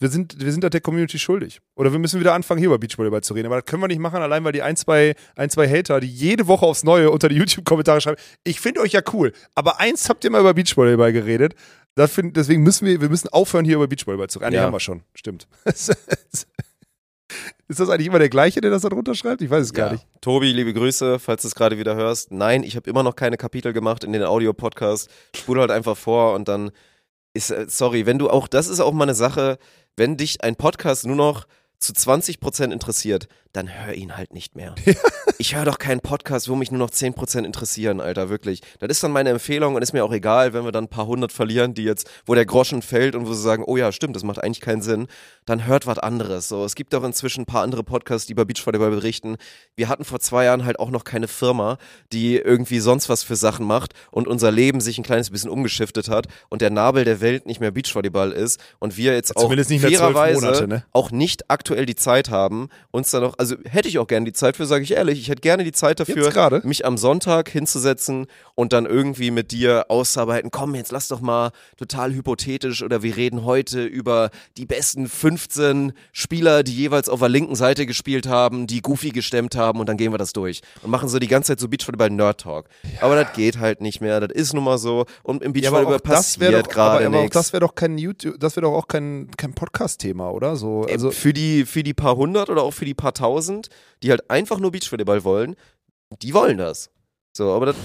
Wir 0.00 0.08
sind, 0.08 0.40
wir 0.44 0.52
sind 0.52 0.62
das 0.64 0.70
der 0.70 0.80
Community 0.80 1.18
schuldig. 1.18 1.60
Oder 1.76 1.90
wir 1.92 1.98
müssen 1.98 2.20
wieder 2.20 2.34
anfangen, 2.34 2.58
hier 2.58 2.68
über 2.68 2.78
Beachvolleyball 2.78 3.22
zu 3.22 3.34
reden. 3.34 3.46
Aber 3.46 3.56
das 3.56 3.64
können 3.64 3.82
wir 3.82 3.88
nicht 3.88 3.98
machen, 3.98 4.22
allein 4.22 4.44
weil 4.44 4.52
die 4.52 4.62
ein, 4.62 4.76
zwei, 4.76 5.14
ein, 5.36 5.50
zwei 5.50 5.68
Hater, 5.68 6.00
die 6.00 6.06
jede 6.08 6.46
Woche 6.46 6.64
aufs 6.66 6.84
Neue 6.84 7.10
unter 7.10 7.28
die 7.28 7.36
YouTube-Kommentare 7.36 8.00
schreiben, 8.00 8.20
ich 8.44 8.60
finde 8.60 8.80
euch 8.80 8.92
ja 8.92 9.00
cool, 9.12 9.32
aber 9.54 9.80
eins 9.80 10.08
habt 10.08 10.22
ihr 10.24 10.30
mal 10.30 10.40
über 10.40 10.54
Beachvolleyball 10.54 11.12
geredet. 11.12 11.54
Find, 12.06 12.36
deswegen 12.36 12.62
müssen 12.62 12.86
wir, 12.86 13.00
wir 13.00 13.08
müssen 13.08 13.28
aufhören, 13.30 13.64
hier 13.64 13.74
über 13.74 13.88
Beachvolleyball 13.88 14.28
zu 14.30 14.38
reden. 14.38 14.46
Ah, 14.46 14.50
nee, 14.50 14.56
Ja. 14.58 14.62
haben 14.64 14.72
wir 14.72 14.78
schon. 14.80 15.02
Stimmt. 15.14 15.48
Ist 17.70 17.80
das 17.80 17.90
eigentlich 17.90 18.06
immer 18.06 18.18
der 18.18 18.30
gleiche, 18.30 18.60
der 18.62 18.70
das 18.70 18.80
da 18.82 18.88
drunter 18.88 19.14
schreibt? 19.14 19.42
Ich 19.42 19.50
weiß 19.50 19.66
es 19.66 19.72
gar 19.74 19.88
Ja. 19.88 19.92
nicht. 19.92 20.06
Tobi, 20.22 20.52
liebe 20.52 20.72
Grüße, 20.72 21.18
falls 21.18 21.42
du 21.42 21.48
es 21.48 21.54
gerade 21.54 21.76
wieder 21.76 21.94
hörst. 21.96 22.30
Nein, 22.32 22.62
ich 22.62 22.76
habe 22.76 22.88
immer 22.88 23.02
noch 23.02 23.14
keine 23.16 23.36
Kapitel 23.36 23.74
gemacht 23.74 24.04
in 24.04 24.12
den 24.14 24.22
Audio-Podcast. 24.22 25.10
Spule 25.36 25.60
halt 25.60 25.70
einfach 25.70 25.96
vor 25.96 26.34
und 26.34 26.48
dann 26.48 26.70
ist, 27.34 27.50
äh, 27.50 27.66
sorry, 27.68 28.06
wenn 28.06 28.18
du 28.18 28.30
auch, 28.30 28.48
das 28.48 28.68
ist 28.68 28.80
auch 28.80 28.92
mal 28.92 29.04
eine 29.04 29.14
Sache, 29.14 29.58
wenn 29.98 30.16
dich 30.16 30.42
ein 30.42 30.56
Podcast 30.56 31.06
nur 31.06 31.16
noch 31.16 31.46
zu 31.78 31.92
20% 31.92 32.72
interessiert, 32.72 33.28
dann 33.52 33.68
hör 33.68 33.94
ihn 33.94 34.16
halt 34.16 34.34
nicht 34.34 34.56
mehr. 34.56 34.74
Ich 35.40 35.54
höre 35.54 35.64
doch 35.64 35.78
keinen 35.78 36.00
Podcast, 36.00 36.48
wo 36.48 36.56
mich 36.56 36.72
nur 36.72 36.80
noch 36.80 36.90
10% 36.90 37.44
interessieren, 37.44 38.00
Alter, 38.00 38.28
wirklich. 38.28 38.60
Das 38.80 38.88
ist 38.88 39.04
dann 39.04 39.12
meine 39.12 39.30
Empfehlung 39.30 39.76
und 39.76 39.82
ist 39.82 39.92
mir 39.92 40.04
auch 40.04 40.12
egal, 40.12 40.52
wenn 40.52 40.64
wir 40.64 40.72
dann 40.72 40.84
ein 40.84 40.88
paar 40.88 41.06
hundert 41.06 41.30
verlieren, 41.30 41.74
die 41.74 41.84
jetzt, 41.84 42.10
wo 42.26 42.34
der 42.34 42.44
Groschen 42.44 42.82
fällt 42.82 43.14
und 43.14 43.24
wo 43.24 43.32
sie 43.32 43.42
sagen, 43.42 43.62
oh 43.64 43.76
ja, 43.76 43.92
stimmt, 43.92 44.16
das 44.16 44.24
macht 44.24 44.42
eigentlich 44.42 44.60
keinen 44.60 44.82
Sinn, 44.82 45.06
dann 45.46 45.64
hört 45.64 45.86
was 45.86 46.00
anderes. 46.00 46.48
So, 46.48 46.64
es 46.64 46.74
gibt 46.74 46.92
auch 46.92 47.04
inzwischen 47.04 47.42
ein 47.42 47.46
paar 47.46 47.62
andere 47.62 47.84
Podcasts, 47.84 48.26
die 48.26 48.32
über 48.32 48.46
Beachvolleyball 48.46 48.90
berichten. 48.90 49.36
Wir 49.76 49.88
hatten 49.88 50.04
vor 50.04 50.18
zwei 50.18 50.44
Jahren 50.44 50.64
halt 50.64 50.80
auch 50.80 50.90
noch 50.90 51.04
keine 51.04 51.28
Firma, 51.28 51.78
die 52.12 52.36
irgendwie 52.36 52.80
sonst 52.80 53.08
was 53.08 53.22
für 53.22 53.36
Sachen 53.36 53.64
macht 53.64 53.92
und 54.10 54.26
unser 54.26 54.50
Leben 54.50 54.80
sich 54.80 54.98
ein 54.98 55.04
kleines 55.04 55.30
bisschen 55.30 55.50
umgeschiftet 55.50 56.08
hat 56.08 56.26
und 56.48 56.62
der 56.62 56.70
Nabel 56.70 57.04
der 57.04 57.20
Welt 57.20 57.46
nicht 57.46 57.60
mehr 57.60 57.70
Beachvolleyball 57.70 58.32
ist 58.32 58.58
und 58.80 58.96
wir 58.96 59.14
jetzt 59.14 59.36
auch 59.36 59.48
mehr 59.48 59.64
zwölf 59.64 59.80
fairerweise 59.82 60.46
Monate, 60.46 60.66
ne? 60.66 60.84
auch 60.92 61.12
nicht 61.12 61.48
aktuell 61.48 61.86
die 61.86 61.94
Zeit 61.94 62.28
haben, 62.28 62.70
uns 62.90 63.12
dann 63.12 63.22
noch, 63.22 63.37
also 63.38 63.54
hätte 63.64 63.88
ich 63.88 63.98
auch 63.98 64.06
gerne 64.08 64.26
die 64.26 64.32
Zeit 64.32 64.56
für, 64.56 64.66
sage 64.66 64.82
ich 64.82 64.90
ehrlich, 64.92 65.20
ich 65.20 65.28
hätte 65.28 65.40
gerne 65.40 65.62
die 65.62 65.72
Zeit 65.72 66.00
dafür, 66.00 66.60
mich 66.64 66.84
am 66.84 66.98
Sonntag 66.98 67.48
hinzusetzen 67.48 68.26
und 68.56 68.72
dann 68.72 68.84
irgendwie 68.84 69.30
mit 69.30 69.52
dir 69.52 69.86
auszuarbeiten, 69.88 70.50
komm, 70.50 70.74
jetzt 70.74 70.90
lass 70.90 71.06
doch 71.06 71.20
mal 71.20 71.52
total 71.76 72.12
hypothetisch 72.12 72.82
oder 72.82 73.02
wir 73.04 73.16
reden 73.16 73.44
heute 73.44 73.84
über 73.84 74.30
die 74.56 74.66
besten 74.66 75.06
15 75.08 75.92
Spieler, 76.12 76.64
die 76.64 76.74
jeweils 76.74 77.08
auf 77.08 77.20
der 77.20 77.28
linken 77.28 77.54
Seite 77.54 77.86
gespielt 77.86 78.26
haben, 78.26 78.66
die 78.66 78.82
Goofy 78.82 79.10
gestemmt 79.10 79.54
haben 79.56 79.78
und 79.78 79.88
dann 79.88 79.96
gehen 79.96 80.12
wir 80.12 80.18
das 80.18 80.32
durch 80.32 80.60
und 80.82 80.90
machen 80.90 81.08
so 81.08 81.20
die 81.20 81.28
ganze 81.28 81.52
Zeit 81.52 81.60
so 81.60 81.68
Beachvolleyball 81.68 82.10
Nerd 82.10 82.40
Talk. 82.40 82.66
Aber 83.00 83.14
das 83.14 83.32
geht 83.34 83.58
halt 83.58 83.80
nicht 83.80 84.00
mehr, 84.00 84.18
das 84.18 84.32
ist 84.32 84.52
nun 84.52 84.64
mal 84.64 84.78
so 84.78 85.06
und 85.22 85.42
im 85.44 85.54
Ja, 85.54 85.70
Beachvolleyball 85.70 85.92
wäre 85.92 86.00
passiert 86.02 86.68
gerade 86.70 87.08
nichts. 87.08 87.34
das 87.34 87.52
wäre 87.52 87.60
doch 87.60 87.76
kein 87.76 87.98
YouTube, 87.98 88.40
das 88.40 88.56
wäre 88.56 88.66
doch 88.66 88.74
auch 88.74 88.88
kein, 88.88 89.30
kein 89.36 89.54
Podcast-Thema, 89.54 90.30
oder? 90.32 90.56
So, 90.56 90.86
also, 90.90 91.12
für 91.12 91.32
die, 91.32 91.64
für 91.64 91.84
die 91.84 91.94
paar 91.94 92.16
hundert 92.16 92.50
oder 92.50 92.64
auch 92.64 92.72
für 92.72 92.84
die 92.84 92.94
paar 92.94 93.14
tausend, 93.14 93.27
die 94.02 94.10
halt 94.10 94.30
einfach 94.30 94.58
nur 94.58 94.70
Beachvolleyball 94.72 95.24
wollen, 95.24 95.56
die 96.22 96.34
wollen 96.34 96.58
das. 96.58 96.90
So, 97.36 97.52
aber 97.52 97.66
das, 97.66 97.76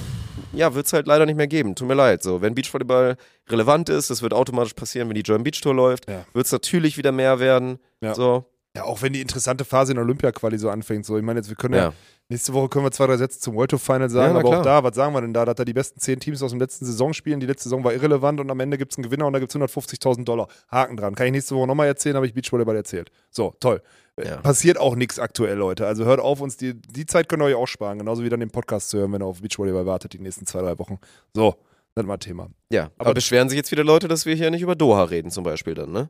ja, 0.53 0.73
wird 0.73 0.85
es 0.87 0.93
halt 0.93 1.05
leider 1.05 1.25
nicht 1.25 1.35
mehr 1.35 1.47
geben. 1.47 1.75
Tut 1.75 1.87
mir 1.87 1.93
leid. 1.93 2.23
So, 2.23 2.41
wenn 2.41 2.55
Beachvolleyball 2.55 3.17
relevant 3.49 3.89
ist, 3.89 4.09
das 4.09 4.21
wird 4.21 4.33
automatisch 4.33 4.73
passieren, 4.73 5.09
wenn 5.09 5.15
die 5.15 5.23
German 5.23 5.43
Beach 5.43 5.61
Tour 5.61 5.75
läuft, 5.75 6.09
Ja. 6.09 6.25
wird 6.33 6.45
es 6.45 6.51
natürlich 6.51 6.97
wieder 6.97 7.11
mehr 7.11 7.39
werden. 7.39 7.77
Ja. 8.01 8.15
So, 8.15 8.45
ja, 8.75 8.85
auch 8.85 9.03
wenn 9.03 9.13
die 9.13 9.21
interessante 9.21 9.65
Phase 9.65 9.91
in 9.91 9.97
der 9.97 10.05
Olympia-Quali 10.05 10.57
so 10.57 10.69
anfängt. 10.71 11.05
So, 11.05 11.15
ich 11.17 11.23
meine, 11.23 11.39
jetzt, 11.39 11.49
wir 11.49 11.55
können 11.55 11.75
ja. 11.75 11.89
ja. 11.89 11.93
nächste 12.29 12.53
Woche 12.53 12.69
können 12.69 12.85
wir 12.85 12.91
zwei, 12.91 13.05
drei 13.05 13.17
Sätze 13.17 13.39
zum 13.39 13.53
World 13.53 13.69
Tour 13.69 13.77
Final 13.77 14.09
sagen, 14.09 14.33
Ja, 14.33 14.39
aber 14.39 14.47
auch 14.49 14.61
klar. 14.63 14.63
da, 14.63 14.83
was 14.83 14.95
sagen 14.95 15.13
wir 15.13 15.21
denn 15.21 15.33
da? 15.33 15.45
Dass 15.45 15.53
da 15.55 15.63
die 15.65 15.73
besten 15.73 15.99
zehn 15.99 16.19
Teams 16.19 16.41
aus 16.41 16.49
dem 16.49 16.59
letzten 16.59 16.85
Saison 16.85 17.13
spielen. 17.13 17.39
Die 17.39 17.45
letzte 17.45 17.65
Saison 17.69 17.83
war 17.83 17.93
irrelevant 17.93 18.39
und 18.39 18.49
am 18.49 18.59
Ende 18.59 18.79
gibt 18.79 18.93
es 18.93 18.97
einen 18.97 19.03
Gewinner 19.03 19.27
und 19.27 19.33
da 19.33 19.39
gibt 19.39 19.53
es 19.53 19.61
150.000 19.61 20.23
Dollar. 20.23 20.47
Haken 20.69 20.97
dran. 20.97 21.13
Kann 21.13 21.27
ich 21.27 21.33
nächste 21.33 21.53
Woche 21.55 21.67
nochmal 21.67 21.85
erzählen, 21.85 22.15
habe 22.15 22.25
ich 22.25 22.33
Beachvolleyball 22.33 22.75
erzählt. 22.75 23.11
So, 23.29 23.53
toll. 23.59 23.83
Äh, 24.21 24.27
Ja. 24.29 24.37
Passiert 24.37 24.77
auch 24.77 24.95
nichts 24.95 25.19
aktuell, 25.19 25.57
Leute. 25.57 25.87
Also 25.87 26.05
hört 26.05 26.19
auf, 26.19 26.41
uns 26.41 26.57
die, 26.57 26.73
die 26.75 27.05
Zeit 27.05 27.27
könnt 27.29 27.41
ihr 27.41 27.45
euch 27.47 27.55
auch 27.55 27.67
sparen. 27.67 27.99
Genauso 27.99 28.23
wie 28.23 28.29
dann 28.29 28.39
den 28.39 28.51
Podcast 28.51 28.89
zu 28.89 28.97
hören, 28.99 29.11
wenn 29.13 29.21
ihr 29.21 29.25
auf 29.25 29.41
Beachvolleyball 29.41 29.85
wartet, 29.85 30.13
die 30.13 30.19
nächsten 30.19 30.45
zwei, 30.45 30.61
drei 30.61 30.77
Wochen. 30.79 30.99
So, 31.33 31.55
das 31.95 32.05
mal 32.05 32.17
Thema. 32.17 32.49
Ja, 32.71 32.85
aber, 32.97 33.07
Aber- 33.07 33.13
beschweren 33.15 33.49
sich 33.49 33.57
jetzt 33.57 33.71
wieder 33.71 33.83
Leute, 33.83 34.07
dass 34.07 34.25
wir 34.25 34.35
hier 34.35 34.51
nicht 34.51 34.61
über 34.61 34.75
Doha 34.75 35.03
reden, 35.05 35.31
zum 35.31 35.43
Beispiel 35.43 35.73
dann, 35.73 35.91
ne? 35.91 36.09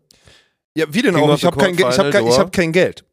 Ja, 0.75 0.85
wie 0.89 1.01
denn 1.01 1.13
King 1.15 1.23
auch? 1.29 1.35
Ich 1.35 1.45
habe 1.45 1.57
kein, 1.57 1.75
Ge- 1.75 1.87
ich 1.87 1.99
hab 1.99 2.11
kein, 2.11 2.25
ich 2.27 2.37
hab 2.39 2.51
kein 2.51 2.71
Geld. 2.71 3.05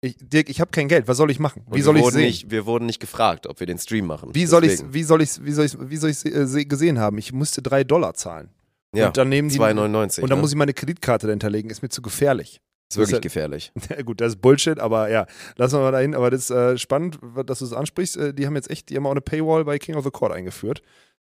Ich, 0.00 0.16
Dirk, 0.20 0.48
ich 0.50 0.60
habe 0.60 0.70
kein 0.70 0.88
Geld. 0.88 1.06
Was 1.08 1.16
soll 1.16 1.30
ich 1.30 1.38
machen? 1.38 1.62
Wie 1.70 1.80
soll 1.80 1.94
wir 1.94 1.98
ich 2.00 2.04
wurden 2.04 2.14
sehen? 2.14 2.24
nicht, 2.26 2.50
Wir 2.50 2.66
wurden 2.66 2.86
nicht 2.86 3.00
gefragt, 3.00 3.46
ob 3.46 3.60
wir 3.60 3.66
den 3.66 3.78
Stream 3.78 4.06
machen. 4.06 4.34
Wie 4.34 4.44
soll 4.46 4.64
ich 4.64 4.80
wie 4.92 5.02
soll 5.02 5.22
ich 5.22 5.42
wie 5.44 5.52
soll 5.52 5.64
ich 5.66 5.76
wie 5.80 5.96
soll 5.96 6.10
ich 6.10 6.24
äh, 6.26 6.46
se- 6.46 6.66
gesehen 6.66 6.98
haben? 6.98 7.16
Ich 7.18 7.32
musste 7.32 7.62
drei 7.62 7.84
Dollar 7.84 8.12
zahlen. 8.14 8.50
Ja, 8.94 9.06
und 9.08 9.16
dann 9.16 9.28
nehmen 9.30 9.48
die 9.48 9.58
2,99. 9.58 10.20
und 10.22 10.28
dann 10.30 10.38
ne? 10.38 10.42
muss 10.42 10.50
ich 10.52 10.56
meine 10.56 10.72
Kreditkarte 10.74 11.26
dahinterlegen. 11.26 11.70
Ist 11.70 11.82
mir 11.82 11.88
zu 11.88 12.02
gefährlich. 12.02 12.60
Ist 12.90 12.96
wirklich 12.98 13.10
das- 13.16 13.20
gefährlich. 13.22 13.72
Ja, 13.90 14.02
gut, 14.02 14.20
das 14.20 14.34
ist 14.34 14.40
Bullshit, 14.40 14.78
aber 14.78 15.10
ja, 15.10 15.26
lassen 15.56 15.76
wir 15.76 15.80
mal 15.82 15.92
dahin. 15.92 16.14
Aber 16.14 16.30
das 16.30 16.42
ist 16.42 16.50
äh, 16.50 16.78
spannend, 16.78 17.18
dass 17.46 17.58
du 17.60 17.64
es 17.64 17.72
ansprichst. 17.72 18.16
Äh, 18.16 18.34
die 18.34 18.46
haben 18.46 18.54
jetzt 18.56 18.70
echt, 18.70 18.88
die 18.90 18.96
haben 18.96 19.06
auch 19.06 19.10
eine 19.12 19.20
Paywall 19.20 19.64
bei 19.64 19.78
King 19.78 19.94
of 19.96 20.04
the 20.04 20.10
Court 20.10 20.32
eingeführt. 20.32 20.82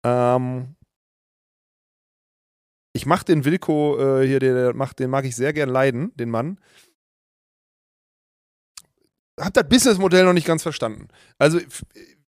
Ähm, 0.05 0.75
ich 2.93 3.07
mach 3.07 3.23
den 3.23 3.45
Wilko 3.45 3.99
äh, 4.21 4.27
hier, 4.27 4.75
macht, 4.75 4.99
den 4.99 5.11
mag 5.11 5.25
ich 5.25 5.37
sehr 5.37 5.53
gern 5.53 5.69
leiden, 5.69 6.13
den 6.17 6.31
Mann. 6.31 6.59
Hab 9.39 9.55
das 9.55 9.69
Businessmodell 9.69 10.25
noch 10.25 10.33
nicht 10.33 10.47
ganz 10.47 10.63
verstanden. 10.63 11.09
Also 11.39 11.61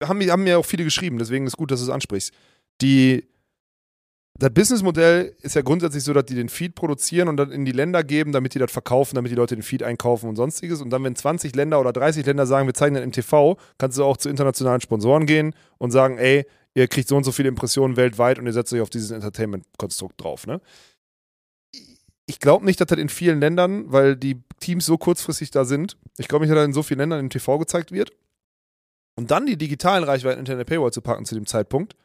haben, 0.03 0.19
mir- 0.19 0.31
haben 0.31 0.43
mir 0.43 0.59
auch 0.59 0.65
viele 0.65 0.83
geschrieben, 0.83 1.17
deswegen 1.17 1.47
ist 1.47 1.57
gut, 1.57 1.71
dass 1.71 1.79
du 1.79 1.85
es 1.85 1.89
ansprichst. 1.91 2.33
Die 2.81 3.27
das 4.39 4.53
Businessmodell 4.53 5.35
ist 5.41 5.55
ja 5.55 5.61
grundsätzlich 5.61 6.01
so, 6.01 6.13
dass 6.13 6.23
die 6.23 6.35
den 6.35 6.47
Feed 6.47 6.73
produzieren 6.73 7.27
und 7.27 7.35
dann 7.35 7.51
in 7.51 7.65
die 7.65 7.73
Länder 7.73 8.05
geben, 8.05 8.31
damit 8.31 8.53
die 8.53 8.59
das 8.59 8.71
verkaufen, 8.71 9.15
damit 9.15 9.31
die 9.31 9.35
Leute 9.35 9.55
den 9.55 9.63
Feed 9.63 9.83
einkaufen 9.83 10.29
und 10.29 10.37
sonstiges. 10.37 10.81
Und 10.81 10.91
dann, 10.91 11.03
wenn 11.03 11.13
20 11.13 11.53
Länder 11.55 11.77
oder 11.81 11.91
30 11.91 12.25
Länder 12.25 12.47
sagen, 12.47 12.65
wir 12.65 12.73
zeigen 12.73 12.95
den 12.95 13.03
im 13.03 13.11
TV, 13.11 13.57
kannst 13.77 13.97
du 13.97 14.05
auch 14.05 14.15
zu 14.15 14.29
internationalen 14.29 14.79
Sponsoren 14.79 15.25
gehen 15.25 15.53
und 15.77 15.91
sagen, 15.91 16.17
ey, 16.17 16.45
ihr 16.73 16.87
kriegt 16.87 17.09
so 17.09 17.17
und 17.17 17.25
so 17.25 17.33
viele 17.33 17.49
Impressionen 17.49 17.97
weltweit 17.97 18.39
und 18.39 18.45
ihr 18.45 18.53
setzt 18.53 18.71
euch 18.71 18.79
auf 18.79 18.89
dieses 18.89 19.11
Entertainment-Konstrukt 19.11 20.23
drauf. 20.23 20.47
Ne? 20.47 20.61
Ich 22.25 22.39
glaube 22.39 22.63
nicht, 22.63 22.79
dass 22.79 22.87
das 22.87 22.97
in 22.97 23.09
vielen 23.09 23.41
Ländern, 23.41 23.91
weil 23.91 24.15
die 24.15 24.41
Teams 24.61 24.85
so 24.85 24.97
kurzfristig 24.97 25.51
da 25.51 25.65
sind, 25.65 25.97
ich 26.17 26.29
glaube 26.29 26.45
nicht, 26.45 26.51
dass 26.51 26.59
das 26.59 26.67
in 26.67 26.73
so 26.73 26.83
vielen 26.83 26.99
Ländern 26.99 27.19
im 27.19 27.29
TV 27.29 27.57
gezeigt 27.57 27.91
wird. 27.91 28.11
Und 29.17 29.31
dann 29.31 29.45
die 29.45 29.57
digitalen 29.57 30.05
Reichweiten 30.05 30.37
hinter 30.37 30.53
eine 30.53 30.63
Paywall 30.63 30.93
zu 30.93 31.01
packen 31.01 31.25
zu 31.25 31.35
dem 31.35 31.45
Zeitpunkt, 31.45 31.97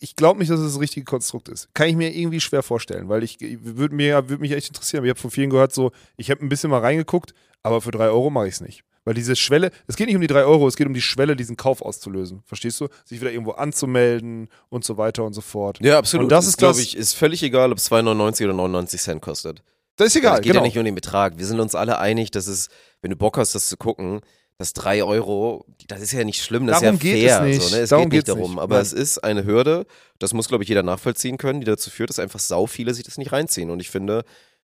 ich 0.00 0.16
glaube 0.16 0.38
nicht, 0.38 0.50
dass 0.50 0.60
es 0.60 0.72
das 0.72 0.80
richtige 0.80 1.04
Konstrukt 1.04 1.48
ist. 1.48 1.68
Kann 1.74 1.88
ich 1.88 1.96
mir 1.96 2.14
irgendwie 2.14 2.40
schwer 2.40 2.62
vorstellen, 2.62 3.08
weil 3.08 3.22
ich 3.22 3.38
würde 3.40 3.94
mir 3.94 4.28
würd 4.28 4.40
mich 4.40 4.52
echt 4.52 4.68
interessieren. 4.68 5.04
Ich 5.04 5.10
habe 5.10 5.20
von 5.20 5.30
vielen 5.30 5.50
gehört, 5.50 5.72
so, 5.72 5.92
ich 6.16 6.30
habe 6.30 6.44
ein 6.44 6.48
bisschen 6.48 6.70
mal 6.70 6.80
reingeguckt, 6.80 7.34
aber 7.62 7.80
für 7.80 7.90
drei 7.90 8.06
Euro 8.06 8.30
mache 8.30 8.48
ich 8.48 8.54
es 8.54 8.60
nicht. 8.60 8.84
Weil 9.04 9.14
diese 9.14 9.34
Schwelle, 9.34 9.72
es 9.88 9.96
geht 9.96 10.06
nicht 10.06 10.14
um 10.14 10.20
die 10.20 10.28
drei 10.28 10.44
Euro, 10.44 10.68
es 10.68 10.76
geht 10.76 10.86
um 10.86 10.94
die 10.94 11.02
Schwelle, 11.02 11.34
diesen 11.34 11.56
Kauf 11.56 11.82
auszulösen. 11.82 12.42
Verstehst 12.46 12.80
du? 12.80 12.88
Sich 13.04 13.20
wieder 13.20 13.32
irgendwo 13.32 13.52
anzumelden 13.52 14.48
und 14.68 14.84
so 14.84 14.96
weiter 14.96 15.24
und 15.24 15.32
so 15.32 15.40
fort. 15.40 15.78
Ja, 15.80 15.98
absolut. 15.98 16.24
Und 16.24 16.32
das 16.32 16.46
ist, 16.46 16.58
glaube 16.58 16.80
ich, 16.80 16.96
ist 16.96 17.14
völlig 17.14 17.42
egal, 17.42 17.72
ob 17.72 17.78
es 17.78 17.90
2,99 17.90 18.44
oder 18.44 18.52
99 18.54 19.00
Cent 19.00 19.22
kostet. 19.22 19.62
Das 19.96 20.08
ist 20.08 20.16
egal, 20.16 20.34
es 20.34 20.40
geht 20.42 20.52
genau. 20.52 20.60
ja 20.60 20.66
nicht 20.66 20.78
um 20.78 20.84
den 20.84 20.94
Betrag. 20.94 21.36
Wir 21.36 21.46
sind 21.46 21.60
uns 21.60 21.74
alle 21.74 21.98
einig, 21.98 22.30
dass 22.30 22.46
es, 22.46 22.68
wenn 23.02 23.10
du 23.10 23.16
Bock 23.16 23.38
hast, 23.38 23.54
das 23.54 23.68
zu 23.68 23.76
gucken, 23.76 24.20
dass 24.62 24.72
3 24.72 25.04
Euro, 25.04 25.66
das 25.88 26.00
ist 26.00 26.12
ja 26.12 26.24
nicht 26.24 26.42
schlimm, 26.42 26.66
das 26.66 26.80
Darum 26.80 26.96
ist 26.96 27.02
ja 27.04 27.12
geht 27.12 27.28
fair. 27.28 27.40
es 27.42 27.46
nicht. 27.58 27.62
So, 27.62 27.76
ne? 27.76 27.82
Es 27.82 27.90
Darum 27.90 28.04
geht 28.10 28.12
nicht 28.18 28.28
darum. 28.28 28.50
nicht. 28.52 28.60
Aber 28.60 28.76
Nein. 28.76 28.82
es 28.82 28.92
ist 28.92 29.18
eine 29.22 29.44
Hürde, 29.44 29.84
das 30.18 30.32
muss, 30.32 30.48
glaube 30.48 30.64
ich, 30.64 30.68
jeder 30.68 30.82
nachvollziehen 30.82 31.36
können, 31.36 31.60
die 31.60 31.66
dazu 31.66 31.90
führt, 31.90 32.08
dass 32.10 32.18
einfach 32.18 32.40
sau 32.40 32.66
viele 32.66 32.94
sich 32.94 33.04
das 33.04 33.18
nicht 33.18 33.32
reinziehen. 33.32 33.70
Und 33.70 33.80
ich 33.80 33.90
finde, 33.90 34.24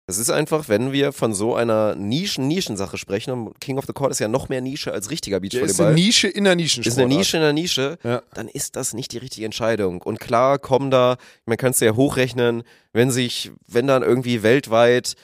das 0.08 0.20
ist 0.20 0.30
einfach, 0.30 0.70
wenn 0.70 0.92
wir 0.92 1.12
von 1.14 1.34
so 1.34 1.56
einer 1.56 1.96
Nischen-Nischensache 1.96 2.98
sprechen, 2.98 3.32
und 3.32 3.60
King 3.60 3.78
of 3.80 3.86
the 3.88 3.94
Court 3.94 4.12
ist 4.12 4.20
ja 4.20 4.28
noch 4.28 4.50
mehr 4.50 4.62
Nische 4.62 4.92
als 4.92 5.10
richtiger 5.10 5.40
Der 5.40 5.48
ist 5.48 5.52
Beachvolleyball. 5.54 5.88
eine 5.88 5.96
Nische 5.96 6.28
in 6.28 6.44
der 6.44 6.56
Nische. 6.56 6.82
ist 6.82 6.98
eine 7.00 7.08
Nische 7.08 7.38
in 7.38 7.44
der 7.44 7.54
Nische, 7.54 7.98
Ja. 8.04 8.22
dann 8.36 8.48
ist 8.48 8.76
das 8.76 8.94
nicht 8.94 9.14
die 9.14 9.18
richtige 9.18 9.46
Entscheidung. 9.46 10.02
Und 10.04 10.20
klar 10.20 10.60
kommen 10.60 10.92
da, 10.92 11.18
man 11.46 11.58
kann 11.58 11.72
es 11.72 11.80
ja 11.80 11.96
hochrechnen, 11.96 12.62
wenn 12.94 13.10
sich, 13.10 13.52
wenn 13.68 13.88
dann 13.88 14.04
irgendwie 14.04 14.44
weltweit 14.44 15.16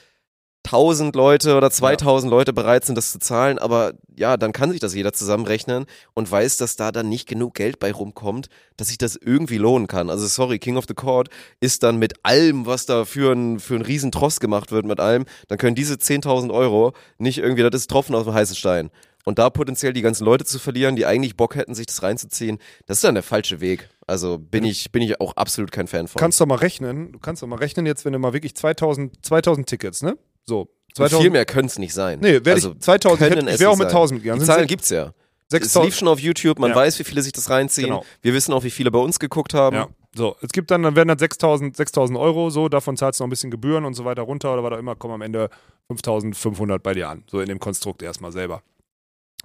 1000 0.65 1.15
Leute 1.15 1.57
oder 1.57 1.71
2000 1.71 2.29
Leute 2.29 2.53
bereit 2.53 2.85
sind, 2.85 2.95
das 2.95 3.11
zu 3.11 3.19
zahlen, 3.19 3.57
aber 3.57 3.93
ja, 4.15 4.37
dann 4.37 4.53
kann 4.53 4.71
sich 4.71 4.79
das 4.79 4.93
jeder 4.93 5.11
zusammenrechnen 5.13 5.85
und 6.13 6.29
weiß, 6.29 6.57
dass 6.57 6.75
da 6.75 6.91
dann 6.91 7.09
nicht 7.09 7.27
genug 7.27 7.55
Geld 7.55 7.79
bei 7.79 7.91
rumkommt, 7.91 8.47
dass 8.77 8.89
sich 8.89 8.97
das 8.97 9.15
irgendwie 9.15 9.57
lohnen 9.57 9.87
kann. 9.87 10.09
Also 10.09 10.27
sorry, 10.27 10.59
King 10.59 10.77
of 10.77 10.85
the 10.87 10.93
Court 10.93 11.29
ist 11.59 11.83
dann 11.83 11.97
mit 11.97 12.13
allem, 12.23 12.65
was 12.65 12.85
da 12.85 13.05
für 13.05 13.33
ein, 13.33 13.59
für 13.59 13.75
ein 13.75 13.81
Riesentross 13.81 14.39
gemacht 14.39 14.71
wird, 14.71 14.85
mit 14.85 14.99
allem, 14.99 15.25
dann 15.47 15.57
können 15.57 15.75
diese 15.75 15.95
10.000 15.95 16.53
Euro 16.53 16.93
nicht 17.17 17.39
irgendwie, 17.39 17.63
das 17.63 17.81
ist 17.81 17.89
Tropfen 17.89 18.15
aus 18.15 18.25
dem 18.25 18.33
heißen 18.33 18.55
Stein. 18.55 18.91
Und 19.23 19.37
da 19.37 19.49
potenziell 19.49 19.93
die 19.93 20.01
ganzen 20.01 20.25
Leute 20.25 20.45
zu 20.45 20.57
verlieren, 20.57 20.95
die 20.95 21.05
eigentlich 21.05 21.37
Bock 21.37 21.55
hätten, 21.55 21.75
sich 21.75 21.85
das 21.85 22.01
reinzuziehen, 22.01 22.57
das 22.87 22.97
ist 22.97 23.03
dann 23.03 23.13
der 23.13 23.23
falsche 23.23 23.61
Weg. 23.61 23.89
Also 24.07 24.39
bin 24.39 24.63
ich, 24.63 24.91
bin 24.91 25.01
ich 25.03 25.21
auch 25.21 25.35
absolut 25.37 25.71
kein 25.71 25.87
Fan 25.87 26.07
von. 26.07 26.19
kannst 26.19 26.41
doch 26.41 26.47
mal 26.47 26.55
rechnen. 26.55 27.11
Du 27.11 27.19
kannst 27.19 27.43
doch 27.43 27.47
mal 27.47 27.57
rechnen 27.57 27.85
jetzt, 27.85 28.03
wenn 28.03 28.13
du 28.13 28.19
mal 28.19 28.33
wirklich 28.33 28.55
2000, 28.55 29.23
2000 29.23 29.67
Tickets, 29.67 30.01
ne? 30.01 30.17
So. 30.45 30.61
Und 30.61 30.95
2000, 30.95 31.21
viel 31.21 31.31
mehr 31.31 31.45
können 31.45 31.67
es 31.67 31.79
nicht 31.79 31.93
sein. 31.93 32.19
Nee, 32.21 32.33
werde 32.33 32.51
also, 32.51 32.71
ich 32.73 32.79
2000, 32.79 33.13
ich, 33.21 33.27
können 33.27 33.37
hätte- 33.39 33.49
ich 33.49 33.53
es 33.55 33.59
wäre 33.61 33.69
auch 33.71 33.77
mit 33.77 33.89
sein. 33.89 33.97
1000 33.97 34.21
gegangen. 34.23 34.39
Die 34.41 34.45
Zahlen 34.45 34.61
se- 34.61 34.67
gibt's 34.67 34.89
ja. 34.89 35.13
Es 35.47 35.51
6000 35.57 35.85
lief 35.85 35.95
schon 35.97 36.07
auf 36.07 36.19
YouTube, 36.19 36.59
man 36.59 36.69
Ja. 36.71 36.75
weiß, 36.75 36.97
wie 36.99 37.03
viele 37.03 37.21
sich 37.21 37.33
das 37.33 37.49
reinziehen. 37.49 37.87
Genau. 37.87 38.05
Wir 38.21 38.33
wissen 38.33 38.53
auch, 38.53 38.63
wie 38.63 38.69
viele 38.71 38.89
bei 38.91 38.99
uns 38.99 39.19
geguckt 39.19 39.53
haben. 39.53 39.75
Ja, 39.75 39.87
so. 40.15 40.35
Es 40.41 40.49
gibt 40.51 40.71
dann, 40.71 40.83
dann 40.83 40.95
werden 40.95 41.09
dann 41.09 41.17
6000, 41.17 41.75
6000 41.75 42.17
Euro, 42.17 42.49
so, 42.49 42.67
davon 42.69 42.95
zahlst 42.97 43.19
du 43.19 43.23
noch 43.23 43.27
ein 43.27 43.31
bisschen 43.31 43.51
Gebühren 43.51 43.83
und 43.85 43.93
so 43.93 44.03
weiter 44.05 44.21
runter 44.23 44.53
oder 44.53 44.63
was 44.63 44.73
auch 44.73 44.77
immer, 44.79 44.95
kommen 44.95 45.13
am 45.13 45.21
Ende 45.21 45.49
5500 45.87 46.81
bei 46.83 46.93
dir 46.93 47.09
an. 47.09 47.23
So 47.29 47.39
in 47.41 47.47
dem 47.47 47.59
Konstrukt 47.59 48.01
erstmal 48.01 48.31
selber. 48.31 48.61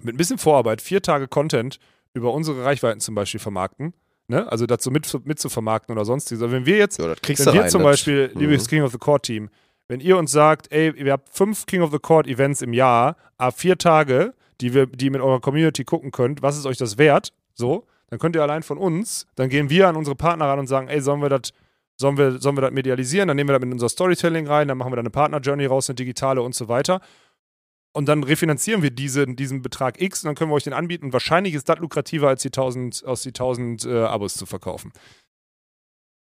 Mit 0.02 0.14
ein 0.14 0.18
bisschen 0.18 0.38
Vorarbeit, 0.38 0.80
vier 0.82 1.02
Tage 1.02 1.26
Content 1.28 1.78
über 2.14 2.32
unsere 2.32 2.64
Reichweiten 2.64 3.00
zum 3.00 3.14
Beispiel 3.14 3.40
vermarkten, 3.40 3.92
ne? 4.28 4.50
Also 4.50 4.66
dazu 4.66 4.90
mit, 4.90 5.26
mit 5.26 5.38
zu 5.38 5.48
vermarkten 5.48 5.92
oder 5.94 6.04
sonstiges. 6.04 6.42
Also 6.42 6.52
wenn 6.54 6.66
wir 6.66 6.76
jetzt, 6.76 6.98
Ja, 6.98 7.04
wenn 7.08 7.54
wir 7.54 7.60
rein. 7.62 7.70
zum 7.70 7.82
Beispiel, 7.82 8.30
Mhm. 8.34 8.40
liebes 8.40 8.68
King 8.68 8.82
of 8.82 8.92
the 8.92 8.98
Court 8.98 9.22
Team, 9.24 9.48
wenn 9.88 10.00
ihr 10.00 10.16
uns 10.18 10.32
sagt, 10.32 10.72
ey, 10.72 10.92
ihr 10.96 11.12
habt 11.12 11.28
fünf 11.28 11.66
King 11.66 11.82
of 11.82 11.92
the 11.92 11.98
Court 11.98 12.26
Events 12.26 12.62
im 12.62 12.72
Jahr, 12.72 13.16
a 13.38 13.50
vier 13.50 13.78
Tage, 13.78 14.34
die 14.60 14.74
wir, 14.74 14.86
die 14.86 15.10
mit 15.10 15.20
eurer 15.20 15.40
Community 15.40 15.84
gucken 15.84 16.10
könnt, 16.10 16.42
was 16.42 16.56
ist 16.56 16.66
euch 16.66 16.78
das 16.78 16.98
wert? 16.98 17.32
So, 17.54 17.86
dann 18.08 18.18
könnt 18.18 18.36
ihr 18.36 18.42
allein 18.42 18.62
von 18.62 18.78
uns, 18.78 19.26
dann 19.36 19.48
gehen 19.48 19.70
wir 19.70 19.88
an 19.88 19.96
unsere 19.96 20.16
Partner 20.16 20.46
ran 20.46 20.58
und 20.58 20.66
sagen, 20.66 20.88
ey, 20.88 21.00
sollen 21.00 21.22
wir 21.22 21.28
das 21.28 21.52
Sollen 21.98 22.18
wir, 22.18 22.38
sollen 22.40 22.56
wir 22.56 22.60
das 22.60 22.72
medialisieren? 22.72 23.28
Dann 23.28 23.36
nehmen 23.36 23.48
wir 23.48 23.58
das 23.58 23.64
mit 23.64 23.72
unser 23.72 23.88
Storytelling 23.88 24.46
rein, 24.46 24.68
dann 24.68 24.76
machen 24.76 24.92
wir 24.92 24.96
da 24.96 25.00
eine 25.00 25.10
Partner-Journey 25.10 25.64
raus, 25.66 25.88
eine 25.88 25.94
digitale 25.94 26.42
und 26.42 26.54
so 26.54 26.68
weiter. 26.68 27.00
Und 27.94 28.06
dann 28.06 28.22
refinanzieren 28.22 28.82
wir 28.82 28.90
diese, 28.90 29.26
diesen 29.26 29.62
Betrag 29.62 30.00
X 30.00 30.22
und 30.22 30.28
dann 30.28 30.34
können 30.34 30.50
wir 30.50 30.54
euch 30.56 30.64
den 30.64 30.74
anbieten. 30.74 31.14
Wahrscheinlich 31.14 31.54
ist 31.54 31.70
das 31.70 31.78
lukrativer, 31.78 32.28
als 32.28 32.42
die 32.42 32.48
1000, 32.48 33.06
aus 33.06 33.22
die 33.22 33.30
1000 33.30 33.86
äh, 33.86 34.02
Abos 34.02 34.34
zu 34.34 34.44
verkaufen. 34.44 34.92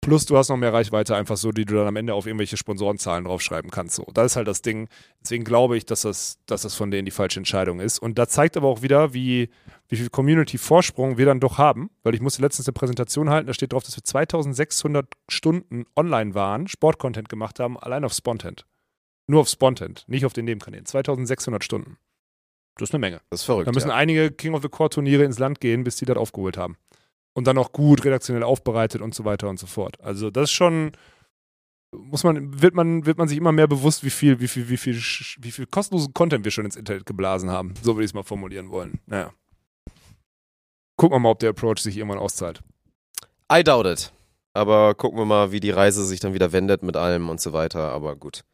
Plus 0.08 0.26
du 0.26 0.38
hast 0.38 0.48
noch 0.48 0.56
mehr 0.56 0.72
Reichweite 0.72 1.18
einfach 1.18 1.36
so, 1.36 1.52
die 1.52 1.66
du 1.66 1.76
dann 1.76 1.86
am 1.86 1.98
Ende 1.98 2.14
auf 2.14 2.28
irgendwelche 2.28 2.56
Sponsorenzahlen 2.56 3.26
draufschreiben 3.26 3.70
kannst. 3.70 3.96
So, 3.96 4.08
das 4.14 4.28
ist 4.28 4.36
halt 4.38 4.48
das 4.48 4.62
Ding. 4.62 4.88
Deswegen 5.22 5.44
glaube 5.44 5.76
ich, 5.76 5.86
dass 5.86 6.04
das, 6.04 6.40
dass 6.46 6.62
das 6.62 6.76
von 6.76 6.92
denen 6.92 7.04
die 7.04 7.12
falsche 7.12 7.42
Entscheidung 7.42 7.82
ist. 7.82 8.00
Und 8.00 8.18
da 8.18 8.26
zeigt 8.26 8.56
aber 8.56 8.70
auch 8.70 8.82
wieder, 8.82 9.14
wie, 9.14 9.50
wie 9.90 9.98
viel 9.98 10.10
Community-Vorsprung 10.10 11.18
wir 11.18 11.26
dann 11.26 11.42
doch 11.42 11.58
haben. 11.58 11.90
Weil 12.04 12.16
ich 12.16 12.22
musste 12.22 12.42
letztens 12.42 12.70
eine 12.70 12.74
Präsentation 12.74 13.30
halten, 13.30 13.48
da 13.48 13.54
steht 13.54 13.74
drauf, 13.74 13.84
dass 13.84 13.98
wir 13.98 14.04
2600 14.06 15.08
Stunden 15.28 15.84
online 15.98 16.34
waren, 16.34 16.70
Sportcontent 16.70 17.28
gemacht 17.28 17.60
haben, 17.60 17.78
allein 17.78 18.06
auf 18.06 18.14
Spontent. 18.14 18.66
Nur 19.28 19.42
auf 19.42 19.50
Spontent, 19.50 20.06
nicht 20.08 20.26
auf 20.26 20.32
den 20.32 20.46
Nebenkanälen. 20.46 20.86
2600 20.86 21.66
Stunden. 21.66 21.98
Das 22.78 22.92
ist 22.92 22.94
eine 22.94 23.02
Menge. 23.02 23.20
Das 23.30 23.42
ist 23.42 23.46
verrückt. 23.46 23.68
Da 23.68 23.74
müssen 23.74 23.90
ja. 23.90 23.96
einige 23.96 24.32
King 24.32 24.54
of 24.54 24.62
the 24.62 24.70
Court 24.70 24.94
Turniere 24.94 25.26
ins 25.26 25.38
Land 25.38 25.60
gehen, 25.60 25.84
bis 25.84 25.98
die 25.98 26.06
das 26.06 26.16
aufgeholt 26.16 26.56
haben. 26.56 26.78
Und 27.38 27.46
dann 27.46 27.60
auch 27.60 27.72
gut 27.72 28.04
redaktionell 28.04 28.42
aufbereitet 28.42 29.00
und 29.00 29.14
so 29.14 29.24
weiter 29.24 29.48
und 29.48 29.60
so 29.60 29.68
fort. 29.68 30.02
Also 30.02 30.32
das 30.32 30.46
ist 30.46 30.54
schon, 30.54 30.94
muss 31.92 32.24
man, 32.24 32.64
wird 32.64 32.74
man, 32.74 33.06
wird 33.06 33.20
man 33.20 33.28
sich 33.28 33.38
immer 33.38 33.52
mehr 33.52 33.68
bewusst, 33.68 34.04
wie 34.04 34.10
viel, 34.10 34.40
wie 34.40 34.48
viel, 34.48 34.70
wie 34.70 34.78
viel, 34.78 34.96
wie 34.96 35.52
viel 35.52 35.68
kostenlosen 35.68 36.16
Content 36.16 36.44
wir 36.46 36.50
schon 36.50 36.66
ins 36.66 36.76
Internet 36.76 37.06
geblasen 37.06 37.52
haben. 37.52 37.76
So 37.84 37.96
würde 37.96 38.06
ich 38.06 38.10
es 38.10 38.16
mal 38.16 38.24
formulieren 38.24 38.72
wollen. 38.72 39.02
Naja. 39.06 39.32
Gucken 40.96 41.14
wir 41.16 41.20
mal, 41.20 41.30
ob 41.30 41.38
der 41.38 41.52
Approach 41.52 41.78
sich 41.78 41.96
irgendwann 41.96 42.18
auszahlt. 42.18 42.64
I 43.54 43.64
doubt 43.64 43.86
it. 43.86 44.12
Aber 44.56 44.96
gucken 44.96 45.20
wir 45.20 45.26
mal, 45.26 45.52
wie 45.52 45.60
die 45.60 45.70
Reise 45.70 46.04
sich 46.08 46.20
dann 46.20 46.34
wieder 46.34 46.54
wendet 46.54 46.82
mit 46.82 46.98
allem 46.98 47.30
und 47.30 47.40
so 47.40 47.54
weiter. 47.54 47.92
Aber 47.92 48.16
gut. 48.16 48.46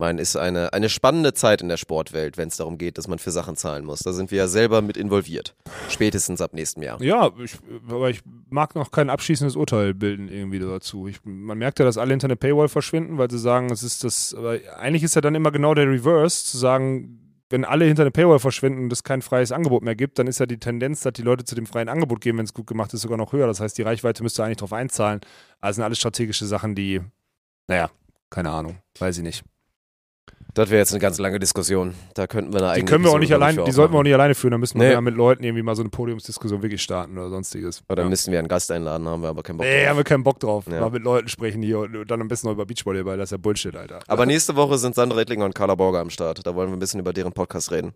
Meine, 0.00 0.22
ist 0.22 0.34
eine, 0.34 0.72
eine 0.72 0.88
spannende 0.88 1.34
Zeit 1.34 1.60
in 1.60 1.68
der 1.68 1.76
Sportwelt, 1.76 2.38
wenn 2.38 2.48
es 2.48 2.56
darum 2.56 2.78
geht, 2.78 2.96
dass 2.96 3.06
man 3.06 3.18
für 3.18 3.30
Sachen 3.30 3.54
zahlen 3.54 3.84
muss. 3.84 4.00
Da 4.00 4.14
sind 4.14 4.30
wir 4.30 4.38
ja 4.38 4.48
selber 4.48 4.80
mit 4.80 4.96
involviert. 4.96 5.54
Spätestens 5.90 6.40
ab 6.40 6.54
nächstem 6.54 6.82
Jahr. 6.82 7.02
Ja, 7.02 7.30
ich, 7.38 7.58
aber 7.86 8.08
ich 8.08 8.22
mag 8.48 8.74
noch 8.74 8.92
kein 8.92 9.10
abschließendes 9.10 9.56
Urteil 9.56 9.92
bilden 9.92 10.28
irgendwie 10.28 10.58
dazu. 10.58 11.06
Ich, 11.06 11.20
man 11.24 11.58
merkt 11.58 11.80
ja, 11.80 11.84
dass 11.84 11.98
alle 11.98 12.12
hinter 12.12 12.28
eine 12.28 12.36
Paywall 12.36 12.68
verschwinden, 12.68 13.18
weil 13.18 13.30
sie 13.30 13.38
sagen, 13.38 13.70
es 13.70 13.82
ist 13.82 14.02
das, 14.02 14.32
aber 14.32 14.58
eigentlich 14.78 15.02
ist 15.02 15.16
ja 15.16 15.20
dann 15.20 15.34
immer 15.34 15.50
genau 15.50 15.74
der 15.74 15.86
Reverse, 15.86 16.46
zu 16.46 16.56
sagen, 16.56 17.20
wenn 17.50 17.66
alle 17.66 17.84
hinter 17.84 18.04
eine 18.04 18.10
Paywall 18.10 18.38
verschwinden 18.38 18.84
und 18.84 18.92
es 18.94 19.04
kein 19.04 19.20
freies 19.20 19.52
Angebot 19.52 19.82
mehr 19.82 19.96
gibt, 19.96 20.18
dann 20.18 20.28
ist 20.28 20.40
ja 20.40 20.46
die 20.46 20.58
Tendenz, 20.58 21.02
dass 21.02 21.12
die 21.12 21.22
Leute 21.22 21.44
zu 21.44 21.54
dem 21.54 21.66
freien 21.66 21.90
Angebot 21.90 22.22
gehen, 22.22 22.38
wenn 22.38 22.46
es 22.46 22.54
gut 22.54 22.66
gemacht 22.66 22.94
ist, 22.94 23.02
sogar 23.02 23.18
noch 23.18 23.34
höher. 23.34 23.46
Das 23.46 23.60
heißt, 23.60 23.76
die 23.76 23.82
Reichweite 23.82 24.22
müsste 24.22 24.44
eigentlich 24.44 24.56
darauf 24.56 24.72
einzahlen. 24.72 25.20
Also 25.60 25.76
sind 25.76 25.84
alles 25.84 25.98
strategische 25.98 26.46
Sachen, 26.46 26.74
die, 26.74 27.02
naja, 27.68 27.90
keine 28.30 28.50
Ahnung, 28.50 28.78
weiß 28.98 29.18
ich 29.18 29.24
nicht. 29.24 29.44
Das 30.54 30.68
wäre 30.68 30.78
jetzt 30.80 30.90
eine 30.92 30.98
ganz 31.00 31.18
lange 31.18 31.38
Diskussion. 31.38 31.94
Da 32.14 32.26
könnten 32.26 32.52
wir 32.52 32.58
eine 32.58 32.66
Die 32.68 32.72
eigene 32.72 32.90
können 32.90 33.04
wir 33.04 33.10
auch 33.12 33.18
nicht 33.18 33.32
allein, 33.32 33.64
die 33.64 33.70
sollten 33.70 33.94
wir 33.94 33.98
auch 33.98 34.02
nicht 34.02 34.14
alleine 34.14 34.34
führen, 34.34 34.50
da 34.50 34.58
müssen 34.58 34.80
wir 34.80 34.88
Nee. 34.88 34.92
ja 34.94 35.00
mit 35.00 35.14
Leuten 35.14 35.44
irgendwie 35.44 35.62
mal 35.62 35.76
so 35.76 35.82
eine 35.82 35.90
Podiumsdiskussion 35.90 36.62
wirklich 36.62 36.82
starten 36.82 37.16
oder 37.16 37.30
sonstiges. 37.30 37.82
Oder 37.88 38.02
ja. 38.02 38.08
müssten 38.08 38.32
wir 38.32 38.38
einen 38.40 38.48
Gast 38.48 38.70
einladen, 38.72 39.06
haben 39.06 39.22
wir 39.22 39.28
aber 39.28 39.42
keinen 39.42 39.58
Bock 39.58 39.66
Nee, 39.66 39.82
haben 39.82 39.88
drauf. 39.90 39.96
wir 39.98 40.04
keinen 40.04 40.22
Bock 40.24 40.40
drauf. 40.40 40.64
Ja. 40.66 40.80
Mal 40.80 40.90
mit 40.90 41.02
Leuten 41.04 41.28
sprechen 41.28 41.62
hier 41.62 41.78
und 41.80 42.10
dann 42.10 42.20
am 42.20 42.28
besten 42.28 42.48
noch 42.48 42.54
über 42.54 42.66
Beachvolleyball, 42.66 43.16
das 43.16 43.28
ist 43.28 43.32
ja 43.32 43.36
Bullshit, 43.38 43.76
Alter. 43.76 44.00
Aber 44.08 44.26
nächste 44.26 44.56
Woche 44.56 44.76
sind 44.78 44.94
Sandra 44.96 45.18
Rettlinger 45.18 45.44
und 45.44 45.54
Carla 45.54 45.74
Borger 45.76 46.00
am 46.00 46.10
Start. 46.10 46.44
Da 46.44 46.54
wollen 46.54 46.68
wir 46.70 46.76
ein 46.76 46.80
bisschen 46.80 47.00
über 47.00 47.12
deren 47.12 47.32
Podcast 47.32 47.70
reden. 47.70 47.94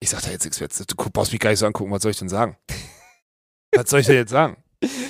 Ich 0.00 0.10
sag 0.10 0.22
da 0.22 0.30
jetzt 0.30 0.44
nichts 0.44 0.58
jetzt. 0.58 0.90
Du 0.90 0.96
brauchst 0.96 1.32
mich 1.32 1.40
gar 1.40 1.50
nicht 1.50 1.60
so 1.60 1.66
angucken, 1.66 1.90
was 1.90 2.02
soll 2.02 2.10
ich 2.10 2.18
denn 2.18 2.28
sagen? 2.28 2.56
was 3.74 3.88
soll 3.88 4.00
ich 4.00 4.06
denn 4.06 4.16
jetzt 4.16 4.30
sagen? 4.30 4.56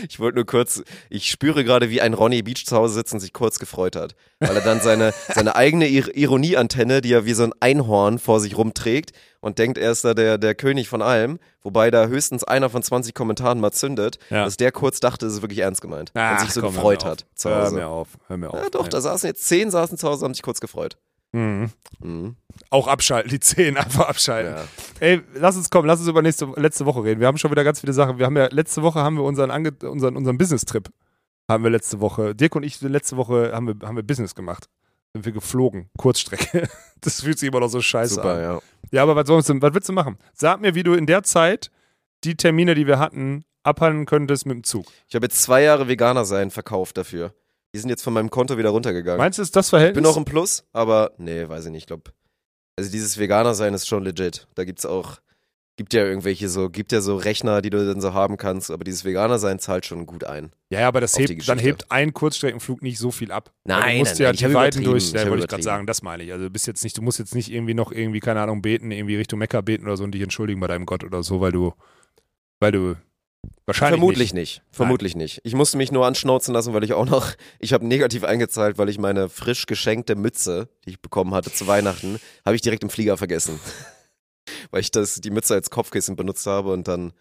Ich 0.08 0.20
wollte 0.20 0.36
nur 0.36 0.46
kurz, 0.46 0.82
ich 1.10 1.28
spüre 1.30 1.64
gerade, 1.64 1.90
wie 1.90 2.00
ein 2.00 2.14
Ronny 2.14 2.42
Beach 2.42 2.66
zu 2.66 2.76
Hause 2.76 2.94
sitzt 2.94 3.12
und 3.14 3.20
sich 3.20 3.32
kurz 3.32 3.58
gefreut 3.58 3.96
hat. 3.96 4.14
Weil 4.40 4.56
er 4.56 4.62
dann 4.62 4.80
seine, 4.80 5.12
seine 5.34 5.56
eigene 5.56 5.88
Ir 5.88 6.14
Ironieantenne, 6.16 7.00
die 7.00 7.12
er 7.12 7.24
wie 7.24 7.34
so 7.34 7.44
ein 7.44 7.52
Einhorn 7.60 8.18
vor 8.18 8.40
sich 8.40 8.56
rumträgt 8.56 9.12
und 9.40 9.58
denkt, 9.58 9.78
er 9.78 9.90
ist 9.92 10.04
da 10.04 10.14
der, 10.14 10.38
der 10.38 10.54
König 10.54 10.88
von 10.88 11.02
allem, 11.02 11.38
wobei 11.62 11.90
da 11.90 12.06
höchstens 12.06 12.44
einer 12.44 12.70
von 12.70 12.82
20 12.82 13.14
Kommentaren 13.14 13.60
mal 13.60 13.72
zündet, 13.72 14.18
Ja. 14.30 14.44
dass 14.44 14.56
der 14.56 14.72
kurz 14.72 15.00
dachte, 15.00 15.26
es 15.26 15.34
ist 15.34 15.42
wirklich 15.42 15.60
ernst 15.60 15.80
gemeint 15.80 16.10
und 16.14 16.20
Ach, 16.20 16.40
sich 16.40 16.50
so 16.52 16.60
komm, 16.60 16.70
hör 16.74 16.76
gefreut 16.76 17.04
hat 17.04 17.26
zu 17.34 17.50
Hör 17.50 17.64
Hause. 17.64 17.74
mir 17.76 17.88
auf, 17.88 18.08
hör 18.28 18.36
mir 18.36 18.50
auf. 18.50 18.62
Ja, 18.62 18.70
doch, 18.70 18.84
Nee. 18.84 18.90
da 18.90 19.00
saßen 19.00 19.26
jetzt 19.28 19.46
zehn 19.46 19.70
saßen 19.70 19.98
zu 19.98 20.08
Hause 20.08 20.20
und 20.20 20.24
haben 20.30 20.34
sich 20.34 20.42
kurz 20.42 20.60
gefreut. 20.60 20.96
Mhm. 21.34 21.70
Mhm. 22.00 22.36
Auch 22.70 22.86
abschalten, 22.86 23.30
die 23.30 23.40
Zehen 23.40 23.76
einfach 23.76 24.08
abschalten. 24.08 24.54
Ja. 24.54 24.64
Ey, 25.00 25.22
lass 25.34 25.56
uns 25.56 25.68
kommen, 25.68 25.86
lass 25.88 25.98
uns 25.98 26.08
über 26.08 26.22
nächste, 26.22 26.46
letzte 26.56 26.86
Woche 26.86 27.02
reden. 27.02 27.20
Wir 27.20 27.26
haben 27.26 27.38
schon 27.38 27.50
wieder 27.50 27.64
ganz 27.64 27.80
viele 27.80 27.92
Sachen. 27.92 28.18
Wir 28.18 28.26
haben 28.26 28.36
ja, 28.36 28.46
letzte 28.50 28.82
Woche 28.82 29.00
haben 29.00 29.16
wir 29.16 29.24
unseren, 29.24 29.50
Ange 29.50 29.72
unseren, 29.82 30.16
unseren 30.16 30.38
Business-Trip. 30.38 30.88
Haben 31.48 31.64
wir 31.64 31.70
letzte 31.70 32.00
Woche. 32.00 32.34
Dirk 32.34 32.54
und 32.56 32.62
ich, 32.62 32.80
letzte 32.80 33.16
Woche 33.16 33.50
haben 33.52 33.66
wir, 33.66 33.86
haben 33.86 33.96
wir 33.96 34.02
Business 34.02 34.34
gemacht. 34.34 34.68
Sind 35.12 35.24
wir 35.26 35.32
geflogen. 35.32 35.90
Kurzstrecke. 35.98 36.68
Das 37.00 37.20
fühlt 37.20 37.38
sich 37.38 37.48
immer 37.50 37.60
noch 37.60 37.68
so 37.68 37.82
scheiße 37.82 38.14
Super, 38.14 38.34
an. 38.36 38.40
ja. 38.40 38.60
Ja, 38.90 39.02
aber 39.02 39.14
was, 39.14 39.26
sollst 39.26 39.50
du, 39.50 39.60
was 39.60 39.74
willst 39.74 39.90
du 39.90 39.92
machen? 39.92 40.16
Sag 40.32 40.62
mir, 40.62 40.74
wie 40.74 40.82
du 40.84 40.94
in 40.94 41.04
der 41.04 41.22
Zeit 41.22 41.70
die 42.24 42.34
Termine, 42.34 42.74
die 42.74 42.86
wir 42.86 42.98
hatten, 42.98 43.44
abhandeln 43.62 44.06
könntest 44.06 44.46
mit 44.46 44.54
dem 44.54 44.64
Zug. 44.64 44.86
Ich 45.06 45.14
habe 45.14 45.26
jetzt 45.26 45.42
zwei 45.42 45.62
Jahre 45.62 45.86
Veganer 45.86 46.24
sein 46.24 46.50
verkauft 46.50 46.96
dafür. 46.96 47.34
Die 47.74 47.78
sind 47.80 47.90
jetzt 47.90 48.02
von 48.04 48.12
meinem 48.12 48.30
Konto 48.30 48.56
wieder 48.56 48.70
runtergegangen. 48.70 49.18
Meinst 49.18 49.38
du, 49.38 49.42
ist 49.42 49.54
das 49.56 49.66
Ich 49.66 49.70
Verhältnis? 49.70 50.00
bin 50.00 50.10
auch 50.10 50.16
im 50.16 50.24
Plus, 50.24 50.64
aber 50.72 51.12
nee, 51.18 51.48
weiß 51.48 51.66
ich 51.66 51.70
nicht. 51.72 51.82
Ich 51.82 51.86
glaube, 51.88 52.12
also 52.76 52.90
dieses 52.90 53.18
Veganer 53.18 53.54
sein 53.54 53.74
ist 53.74 53.88
schon 53.88 54.04
legit. 54.04 54.46
Da 54.54 54.64
gibt's 54.64 54.86
auch, 54.86 55.18
gibt 55.76 55.92
ja 55.92 56.04
irgendwelche 56.04 56.48
so, 56.48 56.70
gibt 56.70 56.92
ja 56.92 57.00
so 57.00 57.16
Rechner, 57.16 57.62
die 57.62 57.70
du 57.70 57.84
dann 57.84 58.00
so 58.00 58.14
haben 58.14 58.36
kannst, 58.36 58.70
aber 58.70 58.84
dieses 58.84 59.04
Veganer 59.04 59.40
sein 59.40 59.58
zahlt 59.58 59.86
schon 59.86 60.06
gut 60.06 60.22
ein. 60.22 60.52
ja, 60.70 60.80
ja, 60.80 60.88
aber 60.88 61.00
das 61.00 61.18
hebt, 61.18 61.48
dann 61.48 61.58
hebt 61.58 61.90
ein 61.90 62.14
Kurzstreckenflug 62.14 62.80
nicht 62.80 62.98
so 62.98 63.10
viel 63.10 63.32
ab. 63.32 63.52
Nein, 63.64 63.82
Weil 63.82 63.92
du 63.92 63.98
musst 63.98 64.12
nein, 64.12 64.20
ja 64.20 64.26
nein, 64.28 64.34
ich 64.34 64.40
die 64.40 64.54
Weiten 64.54 64.84
durch, 64.84 65.12
ich 65.12 65.26
wollte 65.28 65.42
ich 65.42 65.48
gerade 65.48 65.62
sagen, 65.64 65.86
das 65.88 66.02
meine 66.02 66.22
ich. 66.22 66.30
Also 66.32 66.44
du 66.44 66.50
bist 66.50 66.68
jetzt 66.68 66.84
nicht, 66.84 66.96
du 66.96 67.02
musst 67.02 67.18
jetzt 67.18 67.34
nicht 67.34 67.50
irgendwie 67.50 67.74
noch 67.74 67.90
irgendwie, 67.90 68.20
keine 68.20 68.40
Ahnung, 68.40 68.62
beten, 68.62 68.92
irgendwie 68.92 69.16
Richtung 69.16 69.40
Mekka 69.40 69.62
beten 69.62 69.84
oder 69.84 69.96
so 69.96 70.04
und 70.04 70.12
dich 70.12 70.22
entschuldigen 70.22 70.60
bei 70.60 70.68
deinem 70.68 70.86
Gott 70.86 71.02
oder 71.02 71.24
so, 71.24 71.40
weil 71.40 71.50
du, 71.50 71.72
weil 72.60 72.70
du 72.70 72.94
wahrscheinlich 73.66 73.98
Vermutlich 73.98 74.34
nicht. 74.34 74.62
nicht. 74.62 74.62
Vermutlich 74.70 75.16
nicht. 75.16 75.40
Ich 75.44 75.54
musste 75.54 75.76
mich 75.76 75.92
nur 75.92 76.06
anschnauzen 76.06 76.54
lassen, 76.54 76.74
weil 76.74 76.84
ich 76.84 76.92
auch 76.92 77.06
noch, 77.06 77.32
ich 77.58 77.72
habe 77.72 77.86
negativ 77.86 78.24
eingezahlt, 78.24 78.78
weil 78.78 78.88
ich 78.88 78.98
meine 78.98 79.28
frisch 79.28 79.66
geschenkte 79.66 80.16
Mütze, 80.16 80.68
die 80.84 80.90
ich 80.90 81.00
bekommen 81.00 81.34
hatte 81.34 81.52
zu 81.52 81.66
Weihnachten, 81.66 82.18
habe 82.44 82.56
ich 82.56 82.62
direkt 82.62 82.82
im 82.82 82.90
Flieger 82.90 83.16
vergessen. 83.16 83.58
weil 84.70 84.80
ich 84.80 84.90
das, 84.90 85.16
die 85.16 85.30
Mütze 85.30 85.54
als 85.54 85.70
Kopfkissen 85.70 86.16
benutzt 86.16 86.46
habe 86.46 86.72
und 86.72 86.88
dann, 86.88 87.12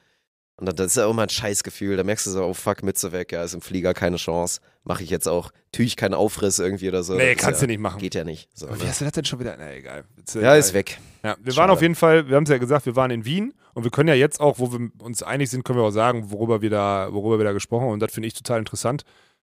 und 0.58 0.68
dann, 0.68 0.76
das 0.76 0.88
ist 0.88 0.98
ja 0.98 1.10
immer 1.10 1.24
ein 1.24 1.30
Scheißgefühl. 1.30 1.98
Da 1.98 2.04
merkst 2.04 2.28
du 2.28 2.32
so, 2.32 2.44
oh 2.46 2.54
fuck, 2.54 2.84
Mütze 2.84 3.12
weg, 3.12 3.32
ja, 3.32 3.44
ist 3.44 3.54
im 3.54 3.62
Flieger 3.62 3.94
keine 3.94 4.18
Chance. 4.18 4.62
Mache 4.84 5.04
ich 5.04 5.10
jetzt 5.10 5.28
auch. 5.28 5.52
Tue 5.72 5.86
ich 5.86 5.96
keinen 5.96 6.14
Aufriss 6.14 6.60
irgendwie 6.60 6.90
oder 6.90 7.04
so. 7.04 7.16
Nee, 7.16 7.34
Das 7.34 7.44
kannst 7.44 7.62
ja, 7.62 7.68
du 7.68 7.72
nicht 7.72 7.80
machen. 7.80 8.00
Geht 8.00 8.16
ja 8.16 8.24
nicht. 8.24 8.50
So, 8.54 8.68
Aber 8.68 8.78
wie 8.78 8.84
ne? 8.84 8.90
hast 8.90 9.02
du 9.02 9.06
das 9.06 9.14
denn 9.14 9.26
schon 9.26 9.40
wieder? 9.40 9.56
Na, 9.58 9.74
egal. 9.74 10.04
Ist, 10.24 10.36
Ja, 10.36 10.56
ist 10.56 10.74
weg. 10.74 11.00
Ja, 11.24 11.38
wir 11.42 11.52
Schade. 11.54 11.58
waren 11.58 11.70
auf 11.72 11.82
jeden 11.82 11.96
Fall, 11.96 12.28
wir 12.30 12.36
haben 12.36 12.44
es 12.44 12.50
ja 12.50 12.58
gesagt, 12.58 12.86
wir 12.86 12.96
waren 12.96 13.10
in 13.10 13.26
Wien 13.26 13.54
und 13.74 13.84
wir 13.84 13.92
können 13.92 14.10
ja 14.10 14.16
jetzt 14.16 14.40
auch, 14.40 14.60
wo 14.60 14.72
wir 14.72 14.90
uns 15.00 15.24
einig 15.24 15.50
sind, 15.50 15.64
können 15.64 15.80
wir 15.80 15.84
auch 15.86 15.92
sagen, 15.92 16.32
worüber 16.32 16.62
wir 16.62 16.70
da, 16.70 17.08
worüber 17.12 17.40
wir 17.40 17.46
da 17.46 17.54
gesprochen 17.54 17.86
haben. 17.86 17.94
Und 17.94 18.00
das 18.02 18.12
finde 18.14 18.28
ich 18.28 18.34
total 18.34 18.60
interessant. 18.60 19.04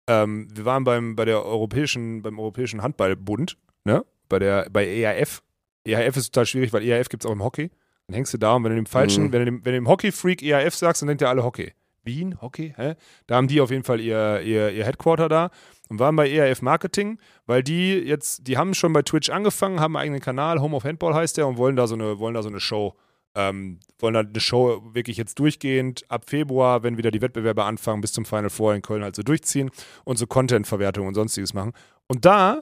Ähm, 0.07 0.47
wir 0.53 0.65
waren 0.65 0.83
beim, 0.83 1.15
bei 1.15 1.25
der 1.25 1.43
europäischen, 1.45 2.21
beim 2.21 2.37
Europäischen 2.37 2.81
Handballbund, 2.83 3.57
ne? 3.85 4.03
Bei 4.29 4.37
der, 4.39 4.69
bei 4.69 4.85
EAF. 4.85 5.41
EAF 5.85 6.17
ist 6.17 6.27
total 6.31 6.45
schwierig, 6.45 6.73
weil 6.73 6.83
EAF 6.83 7.09
gibt 7.09 7.23
es 7.23 7.29
auch 7.29 7.33
im 7.33 7.43
Hockey. 7.43 7.71
Dann 8.11 8.17
hängst 8.17 8.33
du 8.33 8.37
da 8.37 8.53
und 8.55 8.63
wenn 8.63 8.71
du 8.71 8.75
dem 8.75 8.85
falschen, 8.85 9.25
Mhm. 9.25 9.31
wenn 9.33 9.39
du 9.39 9.45
dem, 9.45 9.55
wenn 9.65 9.71
du 9.73 9.79
dem 9.79 9.87
Hockey-Freak 9.87 10.41
EAF 10.43 10.75
sagst, 10.75 11.01
dann 11.01 11.07
denkt 11.07 11.21
ja 11.21 11.29
alle 11.29 11.43
Hockey. 11.43 11.73
Wien, 12.03 12.41
Hockey, 12.41 12.73
hä? 12.75 12.95
Da 13.27 13.35
haben 13.35 13.47
die 13.47 13.61
auf 13.61 13.69
jeden 13.69 13.83
Fall 13.83 13.99
ihr, 13.99 14.41
ihr, 14.41 14.71
ihr 14.71 14.85
Headquarter 14.85 15.29
da 15.29 15.51
und 15.89 15.99
waren 15.99 16.15
bei 16.15 16.27
EAF 16.29 16.61
Marketing, 16.63 17.19
weil 17.45 17.61
die 17.63 17.93
jetzt, 17.93 18.47
die 18.47 18.57
haben 18.57 18.73
schon 18.73 18.91
bei 18.91 19.03
Twitch 19.03 19.29
angefangen, 19.29 19.79
haben 19.79 19.95
einen 19.95 20.03
eigenen 20.05 20.19
Kanal, 20.21 20.59
Home 20.61 20.75
of 20.75 20.83
Handball 20.83 21.13
heißt 21.13 21.37
der 21.37 21.45
und 21.47 21.57
wollen 21.57 21.75
da 21.75 21.85
so 21.87 21.93
eine, 21.95 22.17
wollen 22.17 22.33
da 22.33 22.41
so 22.41 22.49
eine 22.49 22.59
Show, 22.59 22.95
ähm, 23.35 23.79
wollen 23.99 24.15
da 24.15 24.21
eine 24.21 24.39
Show 24.39 24.81
wirklich 24.93 25.15
jetzt 25.17 25.37
durchgehend 25.37 26.03
ab 26.09 26.23
Februar, 26.27 26.81
wenn 26.81 26.97
wieder 26.97 27.11
die 27.11 27.21
Wettbewerbe 27.21 27.63
anfangen, 27.65 28.01
bis 28.01 28.13
zum 28.13 28.25
Final 28.25 28.49
Four 28.49 28.73
in 28.73 28.81
Köln 28.81 29.03
halt 29.03 29.15
so 29.15 29.21
durchziehen 29.21 29.69
und 30.03 30.17
so 30.17 30.25
Content-Verwertung 30.25 31.05
und 31.07 31.13
sonstiges 31.13 31.53
machen. 31.53 31.71
Und 32.07 32.25
da 32.25 32.61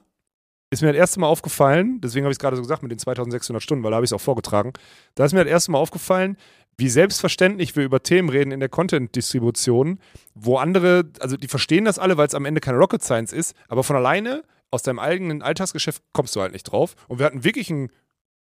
ist 0.71 0.81
mir 0.81 0.89
das 0.89 0.97
erste 0.97 1.19
Mal 1.19 1.27
aufgefallen, 1.27 1.99
deswegen 2.01 2.25
habe 2.25 2.31
ich 2.31 2.35
es 2.35 2.39
gerade 2.39 2.55
so 2.55 2.61
gesagt 2.61 2.83
mit 2.83 2.91
den 2.91 2.99
2600 2.99 3.61
Stunden, 3.61 3.83
weil 3.83 3.91
da 3.91 3.95
habe 3.95 4.05
ich 4.05 4.09
es 4.09 4.13
auch 4.13 4.21
vorgetragen, 4.21 4.73
da 5.15 5.25
ist 5.25 5.33
mir 5.33 5.43
das 5.43 5.51
erste 5.51 5.71
Mal 5.71 5.79
aufgefallen, 5.79 6.37
wie 6.77 6.89
selbstverständlich 6.89 7.75
wir 7.75 7.83
über 7.83 8.01
Themen 8.03 8.29
reden 8.29 8.51
in 8.51 8.59
der 8.59 8.69
Content-Distribution, 8.69 9.99
wo 10.33 10.57
andere, 10.57 11.09
also 11.19 11.35
die 11.35 11.47
verstehen 11.47 11.85
das 11.85 11.99
alle, 11.99 12.17
weil 12.17 12.27
es 12.27 12.35
am 12.35 12.45
Ende 12.45 12.61
keine 12.61 12.77
Rocket 12.77 13.03
Science 13.03 13.33
ist, 13.33 13.55
aber 13.67 13.83
von 13.83 13.95
alleine 13.95 14.43
aus 14.71 14.83
deinem 14.83 14.99
eigenen 14.99 15.41
Alltagsgeschäft 15.41 16.03
kommst 16.13 16.35
du 16.35 16.41
halt 16.41 16.53
nicht 16.53 16.63
drauf. 16.63 16.95
Und 17.07 17.19
wir 17.19 17.25
hatten 17.25 17.43
wirklich 17.43 17.69
ein 17.69 17.89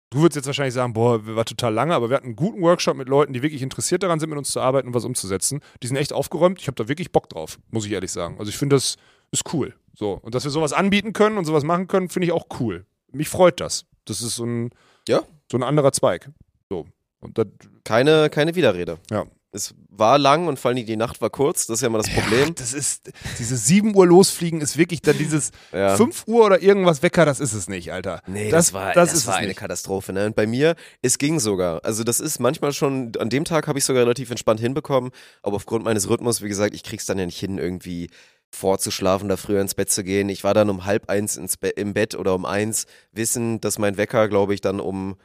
Du 0.09 0.19
würdest 0.21 0.37
jetzt 0.37 0.45
wahrscheinlich 0.45 0.73
sagen, 0.73 0.93
boah, 0.93 1.25
war 1.35 1.43
total 1.43 1.73
lange, 1.73 1.93
aber 1.93 2.09
wir 2.09 2.15
hatten 2.15 2.27
einen 2.27 2.35
guten 2.37 2.61
Workshop 2.61 2.95
mit 2.95 3.09
Leuten, 3.09 3.33
die 3.33 3.41
wirklich 3.43 3.61
interessiert 3.61 4.03
daran 4.03 4.19
sind, 4.21 4.29
mit 4.29 4.37
uns 4.37 4.49
zu 4.51 4.61
arbeiten 4.61 4.87
und 4.87 4.93
was 4.93 5.03
umzusetzen. 5.03 5.59
Die 5.83 5.87
sind 5.87 5.97
echt 5.97 6.13
aufgeräumt. 6.13 6.61
Ich 6.61 6.67
habe 6.67 6.75
da 6.75 6.87
wirklich 6.87 7.11
Bock 7.11 7.27
drauf, 7.29 7.59
muss 7.71 7.85
ich 7.85 7.91
ehrlich 7.91 8.11
sagen. 8.11 8.37
Also 8.39 8.49
ich 8.49 8.57
finde, 8.57 8.77
das 8.77 8.95
ist 9.31 9.43
cool. 9.53 9.73
So. 9.93 10.13
Und 10.21 10.33
dass 10.33 10.45
wir 10.45 10.51
sowas 10.51 10.71
anbieten 10.71 11.11
können 11.11 11.37
und 11.37 11.43
sowas 11.45 11.63
machen 11.65 11.87
können, 11.87 12.07
finde 12.07 12.27
ich 12.27 12.31
auch 12.31 12.45
cool. 12.59 12.85
Mich 13.11 13.27
freut 13.27 13.59
das. 13.59 13.85
Das 14.05 14.21
ist 14.21 14.35
so 14.35 14.45
ein, 14.45 14.69
Ja. 15.09 15.23
so 15.51 15.57
ein 15.57 15.63
anderer 15.63 15.91
Zweig. 15.91 16.29
So. 16.69 16.85
Und 17.19 17.37
das, 17.37 17.47
Keine, 17.83 18.29
keine 18.29 18.55
Widerrede. 18.55 18.99
ja. 19.11 19.25
Es 19.57 19.73
war 19.89 20.17
lang 20.19 20.47
und 20.47 20.59
vor 20.59 20.69
allem 20.69 20.85
die 20.85 20.95
Nacht 20.95 21.19
war 21.19 21.29
kurz, 21.29 21.65
das 21.67 21.75
ist 21.77 21.81
ja 21.81 21.87
immer 21.87 21.97
das 21.97 22.09
Problem. 22.09 22.53
Das 22.55 22.73
ist, 22.73 23.11
diese 23.39 23.57
7 23.57 23.95
Uhr 23.95 24.05
losfliegen 24.05 24.61
ist 24.61 24.77
wirklich 24.77 25.01
dann 25.01 25.17
dieses 25.17 25.51
Ja. 25.73 25.97
5 25.97 26.23
Uhr 26.27 26.45
oder 26.45 26.61
irgendwas 26.61 27.01
Wecker, 27.01 27.25
das 27.25 27.39
ist 27.39 27.53
es 27.53 27.67
nicht, 27.67 27.91
Alter. 27.91 28.21
Nee, 28.27 28.49
das, 28.49 28.73
war, 28.73 28.93
das 28.93 29.09
das 29.09 29.19
ist 29.19 29.27
war 29.27 29.35
eine 29.35 29.47
nicht. 29.47 29.57
Katastrophe. 29.57 30.13
Ne? 30.13 30.27
Und 30.27 30.35
bei 30.35 30.47
mir, 30.47 30.75
es 31.01 31.17
ging 31.17 31.39
sogar. 31.39 31.83
Also 31.83 32.03
das 32.03 32.19
ist 32.19 32.39
manchmal 32.39 32.71
schon, 32.73 33.11
an 33.19 33.29
dem 33.29 33.43
Tag 33.43 33.67
habe 33.67 33.79
ich 33.79 33.85
sogar 33.85 34.03
relativ 34.03 34.29
entspannt 34.29 34.59
hinbekommen, 34.59 35.11
aber 35.41 35.55
aufgrund 35.55 35.83
meines 35.83 36.07
Rhythmus, 36.09 36.41
wie 36.41 36.47
gesagt, 36.47 36.73
ich 36.73 36.83
krieg's 36.83 37.05
dann 37.05 37.17
ja 37.17 37.25
nicht 37.25 37.39
hin, 37.39 37.57
irgendwie 37.57 38.09
vorzuschlafen 38.49 39.25
oder 39.25 39.37
früher 39.37 39.61
ins 39.61 39.75
Bett 39.75 39.89
zu 39.91 40.03
gehen. 40.03 40.29
Ich 40.29 40.43
war 40.43 40.53
dann 40.53 40.69
um 40.69 40.85
halb 40.85 41.09
eins 41.09 41.35
ins 41.37 41.57
Be 41.57 41.69
im 41.69 41.93
Bett 41.93 42.15
oder 42.15 42.33
um 42.33 42.45
eins, 42.45 42.85
wissen, 43.11 43.59
dass 43.59 43.77
mein 43.77 43.97
Wecker, 43.97 44.29
glaube 44.29 44.53
ich, 44.53 44.61
dann 44.61 44.79
um 44.79 45.17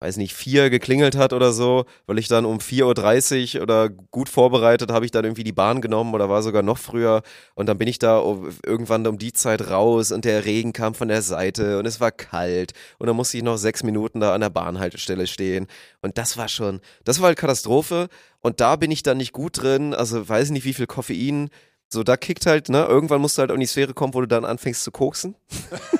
weiß 0.00 0.16
nicht, 0.16 0.34
vier 0.34 0.70
geklingelt 0.70 1.16
hat 1.16 1.32
oder 1.32 1.52
so, 1.52 1.84
weil 2.06 2.18
ich 2.18 2.28
dann 2.28 2.44
um 2.44 2.58
4.30 2.58 3.56
Uhr 3.56 3.62
oder 3.62 3.88
gut 3.88 4.28
vorbereitet 4.28 4.92
habe 4.92 5.04
ich 5.04 5.10
dann 5.10 5.24
irgendwie 5.24 5.44
die 5.44 5.52
Bahn 5.52 5.80
genommen 5.80 6.14
oder 6.14 6.28
war 6.28 6.42
sogar 6.42 6.62
noch 6.62 6.78
früher. 6.78 7.22
Und 7.54 7.66
dann 7.66 7.78
bin 7.78 7.88
ich 7.88 7.98
da 7.98 8.22
irgendwann 8.64 9.06
um 9.06 9.18
die 9.18 9.32
Zeit 9.32 9.70
raus 9.70 10.12
und 10.12 10.24
der 10.24 10.44
Regen 10.44 10.72
kam 10.72 10.94
von 10.94 11.08
der 11.08 11.22
Seite 11.22 11.78
und 11.78 11.86
es 11.86 12.00
war 12.00 12.12
kalt. 12.12 12.72
Und 12.98 13.08
dann 13.08 13.16
musste 13.16 13.38
ich 13.38 13.42
noch 13.42 13.56
sechs 13.56 13.82
Minuten 13.82 14.20
da 14.20 14.34
an 14.34 14.40
der 14.40 14.50
Bahnhaltestelle 14.50 15.26
stehen. 15.26 15.66
Und 16.00 16.16
das 16.16 16.36
war 16.36 16.48
schon, 16.48 16.80
das 17.04 17.20
war 17.20 17.28
halt 17.28 17.38
Katastrophe. 17.38 18.08
Und 18.40 18.60
da 18.60 18.76
bin 18.76 18.92
ich 18.92 19.02
dann 19.02 19.16
nicht 19.16 19.32
gut 19.32 19.62
drin, 19.62 19.94
also 19.94 20.28
weiß 20.28 20.50
nicht 20.50 20.64
wie 20.64 20.74
viel 20.74 20.86
Koffein, 20.86 21.50
so 21.90 22.02
da 22.02 22.16
kickt 22.16 22.46
halt, 22.46 22.68
ne, 22.68 22.84
irgendwann 22.84 23.20
musst 23.20 23.38
du 23.38 23.40
halt 23.40 23.50
in 23.50 23.60
die 23.60 23.66
Sphäre 23.66 23.94
kommen, 23.94 24.14
wo 24.14 24.20
du 24.20 24.28
dann 24.28 24.44
anfängst 24.44 24.84
zu 24.84 24.90
koksen. 24.90 25.34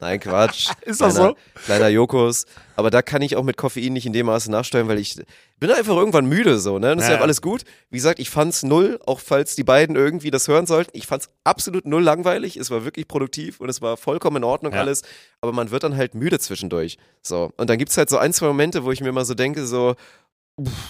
Nein, 0.00 0.18
Quatsch. 0.20 0.70
Ist 0.82 1.00
das 1.00 1.14
Kleiner- 1.14 1.30
so? 1.30 1.36
Kleiner 1.64 1.88
Jokos. 1.88 2.46
Aber 2.76 2.90
da 2.90 3.02
kann 3.02 3.20
ich 3.22 3.36
auch 3.36 3.42
mit 3.42 3.56
Koffein 3.56 3.92
nicht 3.92 4.06
in 4.06 4.12
dem 4.12 4.26
Maße 4.26 4.50
nachsteuern, 4.50 4.88
weil 4.88 4.98
ich 4.98 5.16
bin 5.58 5.70
einfach 5.70 5.94
irgendwann 5.96 6.26
müde 6.26 6.58
so, 6.58 6.78
ne? 6.78 6.94
Das 6.94 7.04
ist 7.04 7.08
ja 7.08 7.14
Ja. 7.14 7.18
auch 7.20 7.24
alles 7.24 7.42
gut. 7.42 7.64
Wie 7.90 7.96
gesagt, 7.96 8.18
ich 8.18 8.30
fand's 8.30 8.62
null, 8.62 8.98
auch 9.04 9.20
falls 9.20 9.56
die 9.56 9.64
beiden 9.64 9.96
irgendwie 9.96 10.30
das 10.30 10.48
hören 10.48 10.66
sollten. 10.66 10.90
Ich 10.94 11.06
fand's 11.06 11.28
absolut 11.44 11.84
null 11.86 12.02
langweilig. 12.02 12.56
Es 12.56 12.70
war 12.70 12.84
wirklich 12.84 13.08
produktiv 13.08 13.60
und 13.60 13.68
es 13.68 13.82
war 13.82 13.96
vollkommen 13.96 14.36
in 14.38 14.44
Ordnung 14.44 14.72
Ja. 14.72 14.80
alles. 14.80 15.02
Aber 15.40 15.52
man 15.52 15.70
wird 15.70 15.82
dann 15.82 15.96
halt 15.96 16.14
müde 16.14 16.38
zwischendurch. 16.38 16.96
So. 17.22 17.50
Und 17.56 17.68
dann 17.68 17.78
gibt's 17.78 17.96
halt 17.96 18.08
so 18.08 18.16
ein, 18.18 18.32
zwei 18.32 18.46
Momente, 18.46 18.84
wo 18.84 18.92
ich 18.92 19.00
mir 19.00 19.12
mal 19.12 19.24
so 19.24 19.34
denke, 19.34 19.66
so, 19.66 19.96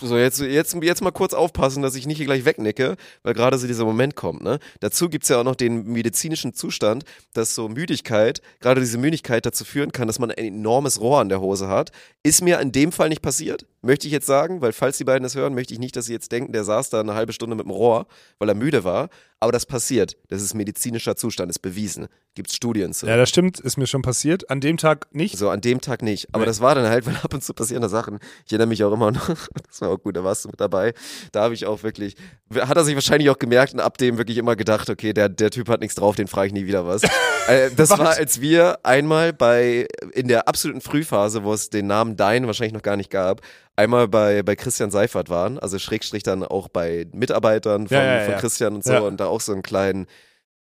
so 0.01 0.17
jetzt, 0.17 0.41
jetzt, 0.41 0.75
jetzt 0.75 1.03
mal 1.03 1.11
kurz 1.11 1.35
aufpassen, 1.35 1.83
dass 1.83 1.95
ich 1.95 2.07
nicht 2.07 2.17
hier 2.17 2.27
gleich 2.27 2.45
wegnicke, 2.45 2.97
weil 3.23 3.35
gerade 3.35 3.59
so 3.59 3.67
dieser 3.67 3.85
Moment 3.85 4.17
kommt, 4.17 4.43
ne? 4.43 4.59
Dazu 4.81 5.09
gibt's 5.09 5.29
ja 5.29 5.41
auch 5.41 5.45
noch 5.45 5.57
den 5.57 5.85
medizinischen 5.85 6.55
Zustand, 6.55 7.05
dass 7.35 7.55
so 7.55 7.69
Müdigkeit, 7.69 8.41
gerade 8.61 8.81
diese 8.81 8.99
Müdigkeit 8.99 9.45
dazu 9.45 9.65
führen 9.65 9.93
kann, 9.93 10.07
dass 10.07 10.19
man 10.19 10.31
ein 10.31 10.39
enormes 10.39 11.01
Rohr 11.01 11.21
an 11.21 11.29
der 11.29 11.41
Hose 11.41 11.69
hat. 11.69 11.93
Ist 12.23 12.43
mir 12.43 12.61
in 12.61 12.73
dem 12.73 12.93
Fall 12.93 13.09
nicht 13.09 13.23
passiert, 13.23 13.67
möchte 13.83 14.07
ich 14.07 14.13
jetzt 14.13 14.27
sagen, 14.27 14.61
weil 14.61 14.73
falls 14.73 14.99
die 14.99 15.05
beiden 15.05 15.23
das 15.23 15.35
hören, 15.35 15.55
möchte 15.55 15.73
ich 15.73 15.81
nicht, 15.81 15.97
dass 15.97 16.07
sie 16.07 16.13
jetzt 16.13 16.33
denken, 16.33 16.53
der 16.53 16.65
saß 16.65 16.91
da 16.91 17.01
eine 17.01 17.15
halbe 17.15 17.33
Stunde 17.33 17.57
mit 17.57 17.65
dem 17.65 17.71
Rohr, 17.71 18.07
weil 18.39 18.49
er 18.49 18.55
müde 18.55 18.85
war. 18.85 19.09
Aber 19.41 19.53
das 19.53 19.67
passiert. 19.67 20.17
Das 20.31 20.43
ist 20.43 20.55
medizinischer 20.55 21.15
Zustand, 21.15 21.49
ist 21.49 21.61
bewiesen. 21.61 22.09
Gibt's 22.35 22.57
Studien 22.57 22.93
zu. 22.93 23.07
Ja, 23.07 23.17
das 23.17 23.29
stimmt, 23.29 23.61
ist 23.61 23.77
mir 23.77 23.87
schon 23.87 24.03
passiert. 24.03 24.51
An 24.51 24.61
dem 24.61 24.79
Tag 24.79 25.07
nicht. 25.15 25.39
So, 25.39 25.49
an 25.51 25.61
dem 25.61 25.81
Tag 25.81 26.03
nicht. 26.03 26.27
Aber 26.33 26.41
Nee. 26.41 26.47
das 26.47 26.61
war 26.61 26.75
dann 26.75 26.89
halt, 26.89 27.07
weil 27.07 27.15
ab 27.23 27.33
und 27.33 27.45
zu 27.45 27.55
passieren 27.55 27.83
da 27.83 27.89
Sachen. 27.89 28.19
Ich 28.47 28.53
erinnere 28.53 28.67
mich 28.67 28.83
auch 28.83 28.93
immer 28.93 29.13
noch, 29.13 29.29
das 29.69 29.81
war 29.81 29.91
auch 29.91 29.99
gut, 29.99 30.17
da 30.17 30.25
warst 30.25 30.45
du 30.45 30.49
mit 30.49 30.61
dabei. 30.61 30.93
Da 31.31 31.43
habe 31.45 31.55
ich 31.55 31.67
auch 31.67 31.85
wirklich, 31.85 32.17
hat 32.53 32.77
er 32.77 32.85
sich 32.85 32.97
wahrscheinlich 32.97 33.31
auch 33.31 33.39
gemerkt 33.39 33.75
und 33.75 33.81
ab 33.81 33.97
dem 33.99 34.19
wirklich 34.19 34.39
immer 34.39 34.57
gedacht, 34.57 34.91
okay, 34.91 35.13
der, 35.13 35.29
der 35.29 35.51
Typ 35.51 35.69
hat 35.69 35.81
nichts 35.81 35.95
drauf, 35.95 36.17
den 36.17 36.27
frage 36.27 36.49
ich 36.49 36.53
nie 36.53 36.67
wieder 36.67 36.85
was. 36.85 37.03
äh, 37.49 37.71
das 37.77 37.91
war, 37.91 38.17
als 38.17 38.41
wir 38.41 38.81
einmal 38.85 39.33
bei, 39.33 39.87
in 40.15 40.27
der 40.27 40.49
absoluten 40.49 40.81
Frühphase, 40.81 41.45
wo 41.45 41.53
es 41.53 41.71
den 41.71 41.87
Namen 41.87 42.17
Dein 42.17 42.47
wahrscheinlich 42.49 42.75
noch 42.75 42.83
gar 42.83 42.97
nicht 42.97 43.11
gab, 43.11 43.41
einmal 43.79 44.09
bei, 44.09 44.43
bei 44.43 44.57
Christian 44.57 44.91
Seifert 44.91 45.31
waren, 45.31 45.59
also 45.59 45.79
Schrägstrich 45.79 46.23
dann 46.23 46.43
auch 46.43 46.69
bei 46.69 47.07
Mitarbeitern 47.13 47.89
von, 47.89 47.97
Ja, 47.97 48.19
ja, 48.19 48.25
von 48.25 48.33
ja. 48.33 48.41
Christian 48.41 48.75
und 48.75 48.85
so 48.85 48.97
und 48.97 49.19
da 49.19 49.27
auch 49.27 49.41
so 49.41 49.53
einen 49.53 49.63
kleinen 49.63 50.07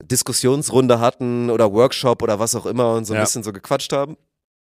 Diskussionsrunde 0.03 1.01
hatten 1.01 1.51
oder 1.51 1.73
Workshop 1.73 2.23
oder 2.23 2.39
was 2.39 2.55
auch 2.55 2.67
immer 2.67 2.95
und 2.95 3.07
so 3.07 3.15
ein 3.15 3.21
bisschen 3.21 3.43
so 3.43 3.53
gequatscht 3.53 3.93
haben. 3.93 4.17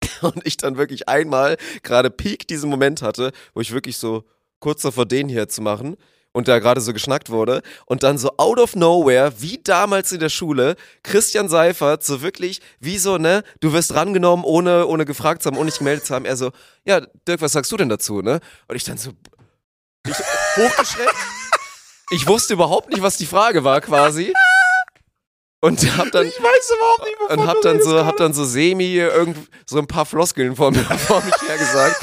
Und 0.20 0.46
ich 0.46 0.58
dann 0.58 0.76
wirklich 0.76 1.08
einmal 1.08 1.56
gerade 1.82 2.10
Peak 2.10 2.46
diesen 2.46 2.68
Moment 2.68 3.00
hatte, 3.00 3.32
wo 3.54 3.60
ich 3.60 3.72
wirklich 3.72 3.96
so 3.96 4.24
kurz 4.60 4.82
davor 4.82 5.06
den 5.06 5.28
hier 5.28 5.48
zu 5.48 5.62
machen 5.62 5.96
und 6.36 6.48
da 6.48 6.58
gerade 6.58 6.82
so 6.82 6.92
geschnackt 6.92 7.30
wurde 7.30 7.62
und 7.86 8.02
dann 8.02 8.18
so 8.18 8.30
out 8.36 8.58
of 8.58 8.76
nowhere, 8.76 9.32
wie 9.40 9.58
damals 9.64 10.12
in 10.12 10.20
der 10.20 10.28
Schule, 10.28 10.76
Christian 11.02 11.48
Seifert, 11.48 12.04
so 12.04 12.20
wirklich, 12.20 12.60
wie 12.78 12.98
so, 12.98 13.16
ne, 13.16 13.42
du 13.60 13.72
wirst 13.72 13.94
rangenommen, 13.94 14.44
ohne, 14.44 14.86
ohne 14.86 15.06
gefragt 15.06 15.42
zu 15.42 15.46
haben, 15.46 15.56
ohne 15.56 15.70
dich 15.70 15.78
gemeldet 15.78 16.04
zu 16.04 16.14
haben. 16.14 16.26
Er 16.26 16.36
so, 16.36 16.52
ja, 16.84 17.00
Dirk, 17.26 17.40
was 17.40 17.52
sagst 17.52 17.72
du 17.72 17.78
denn 17.78 17.88
dazu, 17.88 18.20
ne? 18.20 18.40
Und 18.68 18.76
ich 18.76 18.84
dann 18.84 18.98
so, 18.98 19.12
ich 20.06 20.14
hochgeschreckt. 20.56 21.14
Ich 22.10 22.26
wusste 22.26 22.52
überhaupt 22.52 22.90
nicht, 22.90 23.00
was 23.00 23.16
die 23.16 23.24
Frage 23.24 23.64
war, 23.64 23.80
quasi. 23.80 24.34
Und 25.62 25.80
hab 25.96 26.12
dann, 26.12 26.26
Ich 26.26 26.34
weiß 26.38 26.70
überhaupt 26.76 27.04
nicht, 27.04 27.18
wovon 27.18 27.38
und 27.38 27.46
hab 27.46 27.62
dann 27.62 27.80
so, 27.80 28.04
hab 28.04 28.16
dann 28.18 28.34
so 28.34 28.44
semi 28.44 28.94
irgend 28.94 29.38
so 29.64 29.78
ein 29.78 29.86
paar 29.86 30.04
Floskeln 30.04 30.54
vor, 30.54 30.70
mir, 30.70 30.84
vor 31.06 31.24
mich 31.24 31.34
her 31.48 31.56
gesagt. 31.56 31.96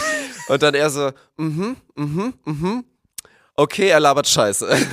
Und 0.48 0.64
dann 0.64 0.74
er 0.74 0.90
so, 0.90 1.12
mhm, 1.38 1.78
mhm, 1.96 2.34
mhm. 2.46 2.86
Okay, 3.56 3.90
er 3.90 4.00
labert 4.00 4.28
Scheiße. 4.28 4.70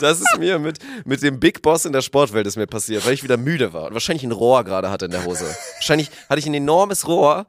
Das 0.00 0.20
ist 0.20 0.38
mir 0.38 0.58
mit, 0.58 0.78
mit 1.06 1.22
dem 1.22 1.40
Big 1.40 1.62
Boss 1.62 1.84
in 1.84 1.92
der 1.92 2.02
Sportwelt 2.02 2.46
ist 2.46 2.56
mir 2.56 2.66
passiert, 2.66 3.06
weil 3.06 3.14
ich 3.14 3.22
wieder 3.22 3.36
müde 3.36 3.72
war 3.72 3.84
und 3.84 3.94
wahrscheinlich 3.94 4.24
ein 4.24 4.32
Rohr 4.32 4.64
gerade 4.64 4.90
hatte 4.90 5.06
in 5.06 5.10
der 5.10 5.24
Hose. 5.24 5.46
Wahrscheinlich 5.76 6.10
hatte 6.28 6.38
ich 6.38 6.46
ein 6.46 6.54
enormes 6.54 7.06
Rohr 7.06 7.46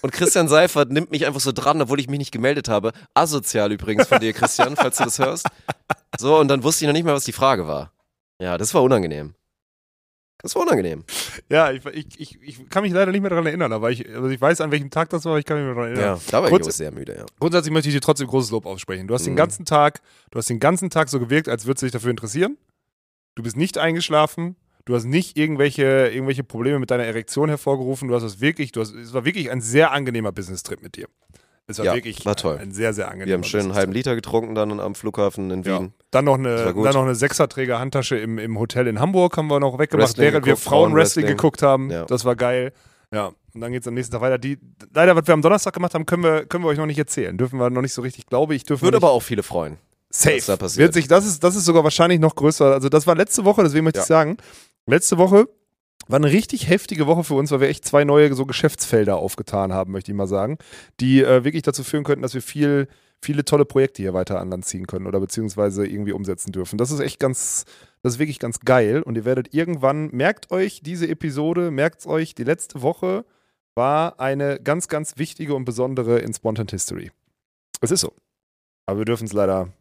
und 0.00 0.12
Christian 0.12 0.48
Seifert 0.48 0.90
nimmt 0.90 1.10
mich 1.10 1.26
einfach 1.26 1.40
so 1.40 1.52
dran, 1.52 1.82
obwohl 1.82 2.00
ich 2.00 2.08
mich 2.08 2.18
nicht 2.18 2.32
gemeldet 2.32 2.68
habe. 2.68 2.92
Asozial 3.12 3.72
übrigens 3.72 4.08
von 4.08 4.20
dir, 4.20 4.32
Christian, 4.32 4.76
falls 4.76 4.96
du 4.96 5.04
das 5.04 5.18
hörst. 5.18 5.46
So, 6.18 6.38
und 6.38 6.48
dann 6.48 6.62
wusste 6.62 6.84
ich 6.84 6.86
noch 6.86 6.94
nicht 6.94 7.04
mehr, 7.04 7.14
was 7.14 7.24
die 7.24 7.32
Frage 7.32 7.66
war. 7.66 7.92
Ja, 8.40 8.56
das 8.56 8.72
war 8.72 8.82
unangenehm. 8.82 9.34
Das 10.44 10.54
war 10.54 10.62
unangenehm. 10.62 11.04
Ja, 11.48 11.72
ich, 11.72 11.84
ich, 11.86 12.20
ich, 12.20 12.38
ich 12.42 12.68
kann 12.68 12.82
mich 12.82 12.92
leider 12.92 13.10
nicht 13.10 13.22
mehr 13.22 13.30
daran 13.30 13.46
erinnern, 13.46 13.72
aber 13.72 13.90
ich, 13.90 14.06
also 14.14 14.28
ich 14.28 14.40
weiß, 14.40 14.60
an 14.60 14.70
welchem 14.70 14.90
Tag 14.90 15.08
das 15.08 15.24
war, 15.24 15.32
aber 15.32 15.38
ich 15.38 15.46
kann 15.46 15.56
mich 15.56 15.64
mehr 15.64 15.74
daran 15.74 15.88
erinnern. 15.96 16.16
Ja, 16.18 16.30
da 16.30 16.38
war 16.42 16.48
ich 16.48 16.50
Kurz- 16.52 16.68
auch 16.68 16.70
sehr 16.72 16.92
müde, 16.92 17.16
ja. 17.16 17.24
Grundsätzlich 17.40 17.72
möchte 17.72 17.88
ich 17.88 17.94
dir 17.94 18.00
trotzdem 18.02 18.26
großes 18.28 18.50
Lob 18.50 18.66
aussprechen. 18.66 19.08
Du 19.08 19.14
hast 19.14 19.24
den 19.24 19.32
Mhm. 19.32 19.38
ganzen 19.38 19.64
Tag, 19.64 20.00
du 20.30 20.38
hast 20.38 20.50
den 20.50 20.60
ganzen 20.60 20.90
Tag 20.90 21.08
so 21.08 21.18
gewirkt, 21.18 21.48
als 21.48 21.64
würdest 21.66 21.80
du 21.82 21.86
dich 21.86 21.92
dafür 21.92 22.10
interessieren. 22.10 22.58
Du 23.36 23.42
bist 23.42 23.56
nicht 23.56 23.78
eingeschlafen. 23.78 24.56
Du 24.84 24.94
hast 24.94 25.04
nicht 25.06 25.38
irgendwelche, 25.38 26.10
irgendwelche 26.12 26.44
Probleme 26.44 26.78
mit 26.78 26.90
deiner 26.90 27.04
Erektion 27.04 27.48
hervorgerufen. 27.48 28.08
Du 28.08 28.14
hast 28.14 28.22
es 28.22 28.42
wirklich, 28.42 28.70
du 28.70 28.82
hast, 28.82 28.92
es 28.94 29.14
war 29.14 29.24
wirklich 29.24 29.50
ein 29.50 29.62
sehr 29.62 29.92
angenehmer 29.92 30.30
Business-Trip 30.30 30.82
mit 30.82 30.96
dir. 30.96 31.06
Es 31.66 31.78
war 31.78 31.86
Ja, 31.86 31.94
wirklich 31.94 32.24
war 32.26 32.36
toll. 32.36 32.58
ein 32.60 32.72
sehr, 32.72 32.92
sehr 32.92 33.06
angenehmer 33.06 33.26
Wir 33.26 33.34
haben 33.34 33.44
schön 33.44 33.60
einen 33.62 33.74
halben 33.74 33.92
Liter 33.92 34.14
getrunken 34.14 34.54
dann 34.54 34.78
am 34.80 34.94
Flughafen 34.94 35.50
in 35.50 35.62
Ja. 35.62 35.80
Wien. 35.80 35.94
Dann 36.10 36.26
noch 36.26 36.34
eine, 36.34 36.56
dann 36.56 36.74
noch 36.74 37.02
eine 37.02 37.14
Sechserträger-Handtasche 37.14 38.16
im, 38.16 38.38
im 38.38 38.58
Hotel 38.58 38.86
in 38.86 39.00
Hamburg 39.00 39.36
haben 39.36 39.48
wir 39.48 39.60
noch 39.60 39.78
weggemacht, 39.78 40.08
Wrestling 40.10 40.24
während 40.24 40.46
wir 40.46 40.52
geguckt, 40.52 40.64
Frauenwrestling 40.64 41.24
Frauenwrestling. 41.24 41.26
geguckt 41.26 41.62
haben. 41.62 41.90
Ja. 41.90 42.04
Das 42.04 42.24
war 42.24 42.36
geil. 42.36 42.72
Ja, 43.12 43.30
und 43.54 43.60
dann 43.60 43.72
geht 43.72 43.82
es 43.82 43.88
am 43.88 43.94
nächsten 43.94 44.12
Tag 44.12 44.20
weiter. 44.20 44.38
Die, 44.38 44.58
leider, 44.92 45.16
was 45.16 45.26
wir 45.26 45.34
am 45.34 45.40
Donnerstag 45.42 45.72
gemacht 45.72 45.94
haben, 45.94 46.04
können 46.04 46.22
wir, 46.22 46.44
können 46.46 46.64
wir 46.64 46.68
euch 46.68 46.78
noch 46.78 46.86
nicht 46.86 46.98
erzählen. 46.98 47.36
Dürfen 47.38 47.58
wir 47.58 47.70
noch 47.70 47.80
nicht 47.82 47.92
so 47.94 48.02
richtig, 48.02 48.26
glaube 48.26 48.54
ich, 48.54 48.64
dürfen 48.64 48.82
Würde 48.82 49.00
wir 49.00 49.06
aber 49.06 49.12
auch 49.12 49.22
viele 49.22 49.42
freuen. 49.42 49.78
Safe. 50.10 50.36
was 50.36 50.46
da 50.46 50.56
passiert. 50.56 50.78
Wird 50.80 50.94
sich, 50.94 51.08
das, 51.08 51.24
ist, 51.26 51.42
das 51.42 51.56
ist 51.56 51.64
sogar 51.64 51.82
wahrscheinlich 51.84 52.20
noch 52.20 52.34
größer. 52.34 52.72
Also, 52.74 52.88
das 52.88 53.06
war 53.06 53.14
letzte 53.14 53.44
Woche, 53.44 53.62
deswegen 53.62 53.84
möchte 53.84 53.98
Ja. 54.00 54.02
ich 54.04 54.08
sagen, 54.08 54.36
letzte 54.86 55.16
Woche 55.18 55.48
war 56.08 56.18
eine 56.18 56.30
richtig 56.30 56.68
heftige 56.68 57.06
Woche 57.06 57.24
für 57.24 57.34
uns, 57.34 57.50
weil 57.50 57.60
wir 57.60 57.68
echt 57.68 57.84
zwei 57.84 58.04
neue 58.04 58.32
so 58.34 58.46
Geschäftsfelder 58.46 59.16
aufgetan 59.16 59.72
haben, 59.72 59.92
möchte 59.92 60.10
ich 60.10 60.16
mal 60.16 60.26
sagen, 60.26 60.58
die 61.00 61.22
äh, 61.22 61.44
wirklich 61.44 61.62
dazu 61.62 61.82
führen 61.84 62.04
könnten, 62.04 62.22
dass 62.22 62.34
wir 62.34 62.42
viel, 62.42 62.88
viele 63.20 63.44
tolle 63.44 63.64
Projekte 63.64 64.02
hier 64.02 64.14
weiter 64.14 64.40
an 64.40 64.50
Land 64.50 64.66
ziehen 64.66 64.86
können 64.86 65.06
oder 65.06 65.20
beziehungsweise 65.20 65.86
irgendwie 65.86 66.12
umsetzen 66.12 66.52
dürfen. 66.52 66.78
Das 66.78 66.90
ist 66.90 67.00
echt 67.00 67.20
ganz, 67.20 67.64
das 68.02 68.14
ist 68.14 68.18
wirklich 68.18 68.38
ganz 68.38 68.60
geil 68.60 69.02
und 69.02 69.16
ihr 69.16 69.24
werdet 69.24 69.54
irgendwann, 69.54 70.08
merkt 70.12 70.50
euch 70.50 70.80
diese 70.82 71.08
Episode, 71.08 71.70
merkt 71.70 72.06
euch, 72.06 72.34
die 72.34 72.44
letzte 72.44 72.82
Woche 72.82 73.24
war 73.74 74.20
eine 74.20 74.60
ganz, 74.60 74.88
ganz 74.88 75.16
wichtige 75.16 75.54
und 75.54 75.64
besondere 75.64 76.18
in 76.18 76.32
Spontan 76.32 76.68
History. 76.68 77.10
Es 77.80 77.90
ist 77.90 78.00
so. 78.00 78.12
Aber 78.86 78.98
wir 78.98 79.04
dürfen 79.04 79.24
es 79.24 79.32
leider, 79.32 79.72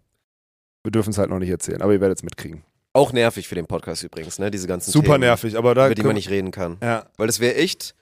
wir 0.84 0.92
dürfen 0.92 1.12
es 1.12 1.18
halt 1.18 1.30
noch 1.30 1.40
nicht 1.40 1.50
erzählen, 1.50 1.82
aber 1.82 1.94
ihr 1.94 2.02
werdet 2.02 2.20
es 2.20 2.24
mitkriegen. 2.24 2.64
Auch 2.94 3.12
nervig 3.12 3.48
für 3.48 3.56
den 3.56 3.66
Podcast 3.66 4.04
übrigens, 4.04 4.38
ne? 4.40 4.52
Diese 4.52 4.68
ganzen 4.68 4.92
Super 4.92 5.14
Themen, 5.14 5.22
nervig, 5.22 5.58
aber 5.58 5.74
da 5.74 5.88
über 5.88 5.96
die 5.96 6.04
man 6.04 6.14
nicht 6.16 6.30
reden 6.30 6.52
kann. 6.52 6.78
Ja, 6.82 7.06
Weil 7.18 7.28
das 7.28 7.40
wäre 7.40 7.56
echt 7.56 7.96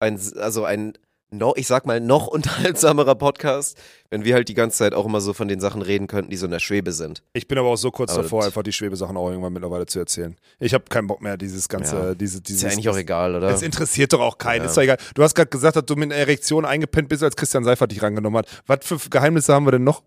ein, 0.00 0.18
also 0.38 0.64
ein 0.64 0.94
noch, 1.30 1.56
ich 1.56 1.66
sag 1.66 1.84
mal, 1.84 2.00
noch 2.00 2.26
unterhaltsamerer 2.28 3.14
Podcast, 3.14 3.76
wenn 4.08 4.24
wir 4.24 4.34
halt 4.34 4.48
die 4.48 4.54
ganze 4.54 4.78
Zeit 4.78 4.94
auch 4.94 5.04
immer 5.04 5.20
so 5.20 5.34
von 5.34 5.46
den 5.48 5.60
Sachen 5.60 5.82
reden 5.82 6.06
könnten, 6.06 6.30
die 6.30 6.38
so 6.38 6.46
in 6.46 6.52
der 6.52 6.58
Schwebe 6.60 6.92
sind. 6.92 7.22
Ich 7.34 7.46
bin 7.46 7.58
aber 7.58 7.68
auch 7.68 7.76
so 7.76 7.90
kurz 7.90 8.12
Aber 8.12 8.22
davor, 8.22 8.46
einfach 8.46 8.62
die 8.62 8.72
Schwebesachen 8.72 9.14
auch 9.18 9.28
irgendwann 9.28 9.52
mittlerweile 9.52 9.84
zu 9.84 9.98
erzählen. 9.98 10.34
Ich 10.58 10.72
habe 10.72 10.84
keinen 10.88 11.06
Bock 11.06 11.20
mehr, 11.20 11.36
dieses 11.36 11.68
ganze, 11.68 11.96
Ja. 11.96 12.14
diese, 12.14 12.38
Ist 12.38 12.48
dieses. 12.48 12.62
ja 12.62 12.68
eigentlich 12.70 12.88
auch 12.88 12.96
egal, 12.96 13.34
oder? 13.34 13.50
Es 13.50 13.60
interessiert 13.60 14.14
doch 14.14 14.20
auch 14.20 14.38
keinen, 14.38 14.62
Ja. 14.62 14.68
ist 14.68 14.76
doch 14.78 14.82
egal. 14.82 14.96
Du 15.14 15.22
hast 15.22 15.34
gerade 15.34 15.50
gesagt, 15.50 15.76
dass 15.76 15.84
du 15.84 15.96
mit 15.96 16.10
einer 16.10 16.14
Erektion 16.18 16.64
eingepennt 16.64 17.10
bist, 17.10 17.22
als 17.22 17.36
Christian 17.36 17.64
Seifert 17.64 17.92
dich 17.92 18.00
rangenommen 18.02 18.38
hat. 18.38 18.62
Was 18.66 18.78
für 18.86 18.96
Geheimnisse 19.10 19.52
haben 19.52 19.66
wir 19.66 19.72
denn 19.72 19.84
noch? 19.84 20.02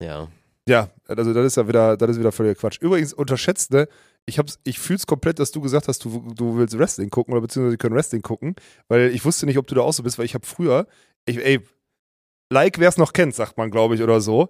Ja. 0.00 0.28
Ja, 0.68 0.90
also 1.06 1.32
das 1.32 1.46
ist 1.46 1.56
ja 1.56 1.68
wieder, 1.68 1.96
das 1.96 2.10
ist 2.10 2.18
wieder 2.18 2.32
völliger 2.32 2.56
Quatsch. 2.56 2.78
Übrigens, 2.80 3.12
unterschätzt, 3.12 3.70
ne? 3.70 3.88
Ich, 4.26 4.38
hab's, 4.38 4.58
ich 4.64 4.80
fühl's 4.80 5.06
komplett, 5.06 5.38
dass 5.38 5.52
du 5.52 5.60
gesagt 5.60 5.86
hast, 5.86 6.04
du, 6.04 6.32
du 6.34 6.56
willst 6.58 6.76
Wrestling 6.76 7.10
gucken 7.10 7.32
oder 7.32 7.40
beziehungsweise 7.40 7.74
wir 7.74 7.78
können 7.78 7.94
Wrestling 7.94 8.22
gucken, 8.22 8.56
weil 8.88 9.10
ich 9.12 9.24
wusste 9.24 9.46
nicht, 9.46 9.58
ob 9.58 9.68
du 9.68 9.76
da 9.76 9.82
auch 9.82 9.92
so 9.92 10.02
bist, 10.02 10.18
weil 10.18 10.24
ich 10.24 10.34
habe 10.34 10.44
früher, 10.44 10.88
ich, 11.26 11.38
ey, 11.38 11.60
like 12.52 12.80
wer 12.80 12.88
es 12.88 12.96
noch 12.96 13.12
kennt, 13.12 13.36
sagt 13.36 13.56
man, 13.56 13.70
glaube 13.70 13.94
ich, 13.94 14.02
oder 14.02 14.20
so. 14.20 14.48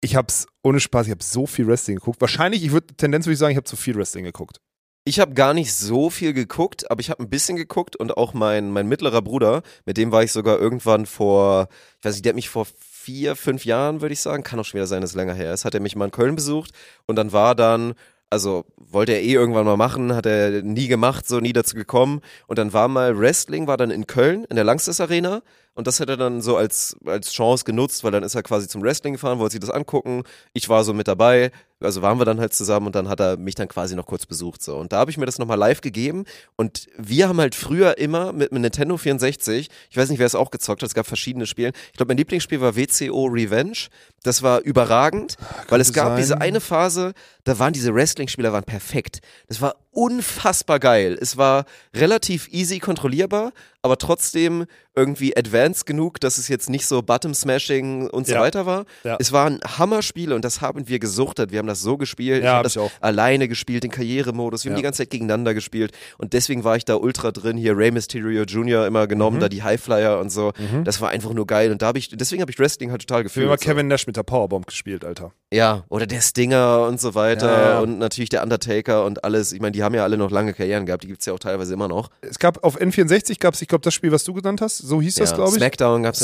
Ich 0.00 0.16
hab's 0.16 0.46
ohne 0.62 0.80
Spaß, 0.80 1.06
ich 1.06 1.12
habe 1.12 1.22
so 1.22 1.46
viel 1.46 1.68
Wrestling 1.68 1.96
geguckt. 1.98 2.20
Wahrscheinlich, 2.20 2.64
ich 2.64 2.72
würde 2.72 2.88
Tendenz 2.96 3.26
würde 3.26 3.34
ich 3.34 3.38
sagen, 3.38 3.52
ich 3.52 3.56
habe 3.56 3.64
zu 3.64 3.76
viel 3.76 3.94
Wrestling 3.94 4.24
geguckt. 4.24 4.58
Ich 5.04 5.20
habe 5.20 5.32
gar 5.34 5.54
nicht 5.54 5.72
so 5.72 6.10
viel 6.10 6.32
geguckt, 6.32 6.90
aber 6.90 7.00
ich 7.00 7.10
habe 7.10 7.22
ein 7.22 7.30
bisschen 7.30 7.56
geguckt 7.56 7.96
und 7.96 8.16
auch 8.16 8.34
mein, 8.34 8.70
mein 8.70 8.88
mittlerer 8.88 9.22
Bruder, 9.22 9.62
mit 9.86 9.96
dem 9.96 10.12
war 10.12 10.22
ich 10.22 10.32
sogar 10.32 10.58
irgendwann 10.58 11.06
vor, 11.06 11.68
ich 11.98 12.04
weiß 12.04 12.14
nicht, 12.14 12.24
der 12.24 12.30
hat 12.30 12.36
mich 12.36 12.50
vor 12.50 12.66
vier, 13.08 13.36
fünf 13.36 13.64
Jahren, 13.64 14.02
würde 14.02 14.12
ich 14.12 14.20
sagen, 14.20 14.42
kann 14.42 14.60
auch 14.60 14.66
schon 14.66 14.76
wieder 14.76 14.86
sein, 14.86 15.00
dass 15.00 15.12
es 15.12 15.16
länger 15.16 15.32
her 15.32 15.54
ist, 15.54 15.64
hat 15.64 15.72
er 15.72 15.80
mich 15.80 15.96
mal 15.96 16.04
in 16.04 16.10
Köln 16.10 16.34
besucht 16.34 16.72
und 17.06 17.16
dann 17.16 17.32
war 17.32 17.54
dann, 17.54 17.94
also 18.28 18.66
wollte 18.76 19.12
er 19.12 19.22
eh 19.22 19.32
irgendwann 19.32 19.64
mal 19.64 19.78
machen, 19.78 20.14
hat 20.14 20.26
er 20.26 20.60
nie 20.62 20.88
gemacht, 20.88 21.26
so 21.26 21.40
nie 21.40 21.54
dazu 21.54 21.74
gekommen. 21.74 22.20
Und 22.48 22.58
dann 22.58 22.74
war 22.74 22.86
mal 22.86 23.18
Wrestling, 23.18 23.66
war 23.66 23.78
dann 23.78 23.90
in 23.90 24.06
Köln, 24.06 24.44
in 24.50 24.56
der 24.56 24.64
Langstes 24.66 25.00
Arena. 25.00 25.40
Und 25.74 25.86
das 25.86 26.00
hat 26.00 26.10
er 26.10 26.18
dann 26.18 26.42
so 26.42 26.58
als, 26.58 26.98
als 27.06 27.32
Chance 27.32 27.64
genutzt, 27.64 28.04
weil 28.04 28.10
dann 28.10 28.22
ist 28.22 28.34
er 28.34 28.42
quasi 28.42 28.68
zum 28.68 28.82
Wrestling 28.82 29.14
gefahren, 29.14 29.38
wollte 29.38 29.52
sich 29.52 29.60
das 29.60 29.70
angucken, 29.70 30.24
ich 30.52 30.68
war 30.68 30.84
so 30.84 30.92
mit 30.92 31.08
dabei, 31.08 31.50
also 31.80 32.02
waren 32.02 32.18
wir 32.18 32.24
dann 32.24 32.40
halt 32.40 32.52
zusammen 32.52 32.86
und 32.86 32.94
dann 32.94 33.08
hat 33.08 33.20
er 33.20 33.36
mich 33.36 33.54
dann 33.54 33.68
quasi 33.68 33.94
noch 33.94 34.06
kurz 34.06 34.26
besucht 34.26 34.62
so 34.62 34.76
und 34.76 34.92
da 34.92 34.98
habe 34.98 35.10
ich 35.10 35.16
mir 35.18 35.26
das 35.26 35.38
nochmal 35.38 35.58
live 35.58 35.80
gegeben 35.80 36.24
und 36.56 36.86
wir 36.96 37.28
haben 37.28 37.40
halt 37.40 37.54
früher 37.54 37.98
immer 37.98 38.32
mit 38.32 38.50
einem 38.52 38.62
Nintendo 38.62 38.96
64, 38.96 39.68
ich 39.90 39.96
weiß 39.96 40.10
nicht, 40.10 40.18
wer 40.18 40.26
es 40.26 40.34
auch 40.34 40.50
gezockt 40.50 40.82
hat, 40.82 40.88
es 40.88 40.94
gab 40.94 41.06
verschiedene 41.06 41.46
Spiele. 41.46 41.72
Ich 41.92 41.96
glaube, 41.96 42.10
mein 42.10 42.16
Lieblingsspiel 42.18 42.60
war 42.60 42.76
WCO 42.76 43.26
Revenge. 43.26 43.88
Das 44.24 44.42
war 44.42 44.60
überragend, 44.62 45.36
weil 45.68 45.80
es 45.80 45.92
gab 45.92 46.08
sein. 46.08 46.16
diese 46.16 46.40
eine 46.40 46.60
Phase, 46.60 47.12
da 47.44 47.60
waren 47.60 47.72
diese 47.72 47.94
Wrestling-Spieler 47.94 48.52
waren 48.52 48.64
perfekt. 48.64 49.20
Das 49.46 49.60
war 49.60 49.76
unfassbar 49.92 50.80
geil. 50.80 51.16
Es 51.20 51.36
war 51.36 51.64
relativ 51.94 52.48
easy 52.48 52.80
kontrollierbar, 52.80 53.52
aber 53.82 53.96
trotzdem 53.96 54.66
irgendwie 54.96 55.36
advanced 55.36 55.86
genug, 55.86 56.18
dass 56.20 56.38
es 56.38 56.48
jetzt 56.48 56.68
nicht 56.68 56.86
so 56.86 57.00
Button-Smashing 57.02 58.10
und 58.10 58.26
so 58.26 58.34
Ja. 58.34 58.40
weiter 58.40 58.66
war. 58.66 58.84
Ja. 59.04 59.16
Es 59.20 59.30
war 59.30 59.46
ein 59.46 59.60
Hammerspiel 59.78 60.32
und 60.32 60.44
das 60.44 60.60
haben 60.60 60.88
wir 60.88 60.98
gesuchtet. 60.98 61.52
Wir 61.52 61.60
haben 61.60 61.67
das 61.68 61.80
so 61.80 61.96
gespielt. 61.96 62.42
Ja, 62.42 62.44
ich 62.44 62.48
hab 62.48 62.54
habe 62.56 62.62
das 62.64 62.76
ich 62.76 62.82
auch. 62.82 62.90
alleine 63.00 63.46
gespielt, 63.48 63.84
den 63.84 63.90
Karrieremodus. 63.90 64.64
Wir 64.64 64.70
haben 64.70 64.74
Ja. 64.74 64.78
die 64.78 64.82
ganze 64.84 64.98
Zeit 65.02 65.10
gegeneinander 65.10 65.54
gespielt 65.54 65.92
und 66.18 66.32
deswegen 66.32 66.64
war 66.64 66.76
ich 66.76 66.84
da 66.84 66.96
ultra 66.96 67.30
drin. 67.30 67.56
Hier 67.56 67.76
Rey 67.76 67.90
Mysterio 67.90 68.42
Jr. 68.42 68.86
immer 68.86 69.06
genommen, 69.06 69.36
Mhm. 69.36 69.40
da 69.40 69.48
die 69.48 69.62
Highflyer 69.62 70.18
und 70.18 70.30
so. 70.30 70.52
Das 70.84 71.00
war 71.00 71.10
einfach 71.10 71.32
nur 71.32 71.46
geil 71.46 71.70
und 71.70 71.82
da 71.82 71.86
habe 71.86 71.98
ich, 71.98 72.08
deswegen 72.08 72.40
habe 72.42 72.50
ich 72.50 72.58
Wrestling 72.58 72.90
halt 72.90 73.02
total 73.02 73.16
Ich 73.18 73.18
habe 73.20 73.24
gefühlt. 73.28 73.46
immer 73.46 73.58
so. 73.58 73.64
Kevin 73.64 73.86
Nash 73.88 74.06
mit 74.06 74.16
der 74.16 74.22
Powerbomb 74.24 74.66
gespielt, 74.66 75.04
Alter. 75.04 75.32
Ja, 75.52 75.84
oder 75.88 76.06
der 76.06 76.20
Stinger 76.20 76.86
und 76.88 77.00
so 77.00 77.14
weiter 77.14 77.70
Ja, 77.70 77.78
und 77.80 77.98
natürlich 77.98 78.28
der 78.30 78.42
Undertaker 78.42 79.04
und 79.04 79.24
alles. 79.24 79.52
Ich 79.52 79.60
meine, 79.60 79.72
die 79.72 79.82
haben 79.82 79.94
ja 79.94 80.02
alle 80.04 80.16
noch 80.16 80.30
lange 80.30 80.52
Karrieren 80.54 80.86
gehabt, 80.86 81.04
die 81.04 81.08
gibt's 81.08 81.26
ja 81.26 81.32
auch 81.32 81.38
teilweise 81.38 81.72
immer 81.74 81.88
noch. 81.88 82.10
Es 82.20 82.38
gab 82.38 82.62
auf 82.64 82.78
N64 82.80 83.38
gab 83.38 83.54
es, 83.54 83.62
ich 83.62 83.68
glaube, 83.68 83.82
das 83.82 83.94
Spiel, 83.94 84.12
was 84.12 84.24
du 84.24 84.32
genannt 84.34 84.60
hast, 84.60 84.78
so 84.78 85.00
hieß 85.00 85.16
das, 85.16 85.34
glaube 85.34 85.50
ich. 85.50 85.56
Smackdown 85.56 86.02
gab 86.02 86.14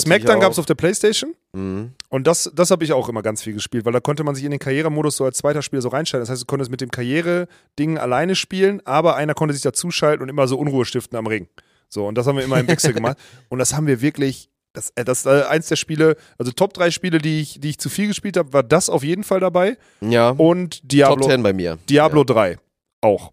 es 0.53 0.59
auf 0.59 0.67
der 0.67 0.75
Playstation. 0.75 1.35
Mhm. 1.55 1.93
Und 2.09 2.27
das, 2.27 2.51
das 2.55 2.71
habe 2.71 2.85
ich 2.85 2.93
auch 2.93 3.09
immer 3.09 3.23
ganz 3.23 3.43
viel 3.43 3.55
gespielt, 3.55 3.85
weil 3.85 3.93
da 3.93 4.01
konnte 4.01 4.25
man 4.25 4.35
sich 4.35 4.45
in 4.45 4.51
den 4.51 4.61
Karrieremodus 4.61 5.17
so 5.17 5.25
als 5.25 5.39
zweiter 5.39 5.63
Spieler 5.63 5.83
so 5.83 5.89
reinstellen. 5.89 6.23
Das 6.23 6.31
heißt, 6.31 6.43
du 6.43 6.47
konntest 6.47 6.71
mit 6.71 6.81
dem 6.81 6.91
Karriere-Ding 6.91 7.99
alleine 7.99 8.35
spielen, 8.35 8.83
aber 8.85 9.17
einer 9.17 9.35
konnte 9.35 9.55
sich 9.55 9.63
dazuschalten 9.63 10.23
und 10.23 10.29
immer 10.29 10.47
so 10.47 10.59
Unruhe 10.59 10.85
stiften 10.85 11.17
am 11.17 11.27
Ring. 11.27 11.49
So, 11.89 12.07
und 12.07 12.17
das 12.17 12.27
haben 12.27 12.37
wir 12.37 12.45
immer 12.45 12.59
im 12.59 12.67
Wechsel 12.67 12.93
gemacht. 12.93 13.19
Und 13.49 13.61
das 13.61 13.75
haben 13.75 13.87
wir 13.87 14.01
wirklich, 14.01 14.51
das, 14.73 14.91
äh, 14.97 15.05
das 15.05 15.21
ist 15.21 15.27
äh, 15.27 15.45
eins 15.45 15.69
der 15.69 15.77
Spiele, 15.77 16.17
also 16.39 16.51
Top 16.51 16.75
3 16.75 16.91
Spiele, 16.91 17.19
die 17.19 17.41
ich, 17.41 17.61
die 17.61 17.71
ich 17.71 17.79
zu 17.79 17.89
viel 17.89 18.09
gespielt 18.09 18.37
habe, 18.37 18.53
war 18.53 18.65
das 18.65 18.91
auf 18.91 19.05
jeden 19.05 19.23
Fall 19.23 19.39
dabei. 19.39 19.77
Ja, 20.01 20.31
Und 20.31 20.81
Top 20.81 20.89
Diablo, 20.89 21.29
10 21.29 21.43
bei 21.45 21.53
mir. 21.53 21.79
Diablo 21.89 22.25
3 22.25 22.59
auch. 23.01 23.33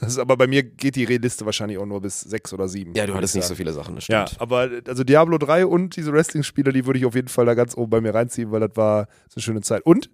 Das 0.00 0.12
ist 0.12 0.18
aber 0.18 0.36
bei 0.36 0.46
mir 0.46 0.62
geht 0.62 0.96
die 0.96 1.04
Liste 1.04 1.44
wahrscheinlich 1.44 1.76
auch 1.78 1.86
nur 1.86 2.00
bis 2.00 2.20
6 2.22 2.52
oder 2.54 2.68
7. 2.68 2.94
Ja, 2.94 3.06
du 3.06 3.14
hattest 3.14 3.34
ich 3.34 3.40
nicht 3.40 3.48
so 3.48 3.54
viele 3.54 3.72
Sachen, 3.72 3.96
das 3.96 4.06
Ja, 4.08 4.26
stimmt. 4.26 4.40
aber 4.40 4.70
also 4.86 5.04
Diablo 5.04 5.36
3 5.38 5.66
und 5.66 5.96
diese 5.96 6.12
Wrestling-Spiele, 6.12 6.72
die 6.72 6.86
würde 6.86 6.98
ich 6.98 7.04
auf 7.06 7.14
jeden 7.14 7.28
Fall 7.28 7.44
da 7.46 7.54
ganz 7.54 7.76
oben 7.76 7.90
bei 7.90 8.00
mir 8.00 8.14
reinziehen, 8.14 8.50
weil 8.50 8.60
das 8.60 8.76
war 8.76 9.08
so 9.28 9.36
eine 9.36 9.42
schöne 9.42 9.60
Zeit. 9.60 9.84
Und 9.84 10.10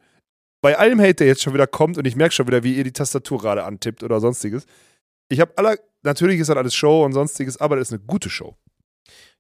bei 0.61 0.77
allem 0.79 1.01
Hate, 1.01 1.15
der 1.15 1.27
jetzt 1.29 1.43
schon 1.43 1.55
wieder 1.55 1.67
kommt, 1.67 1.99
und 1.99 2.07
ich 2.07 2.17
merke 2.17 2.35
schon 2.35 2.47
wieder, 2.49 2.65
wie 2.65 2.75
ihr 2.75 2.83
die 2.85 2.93
Tastatur 2.93 3.39
gerade 3.39 3.63
antippt 3.65 4.03
oder 4.03 4.19
sonstiges. 4.21 4.65
Ich 5.29 5.39
habe 5.41 5.53
aller, 5.57 5.77
natürlich 6.03 6.41
ist 6.41 6.49
das 6.49 6.57
alles 6.57 6.75
Show 6.75 7.05
und 7.05 7.13
sonstiges, 7.13 7.57
aber 7.61 7.77
das 7.77 7.89
ist 7.89 7.95
eine 7.95 8.03
gute 8.07 8.31
Show. 8.31 8.57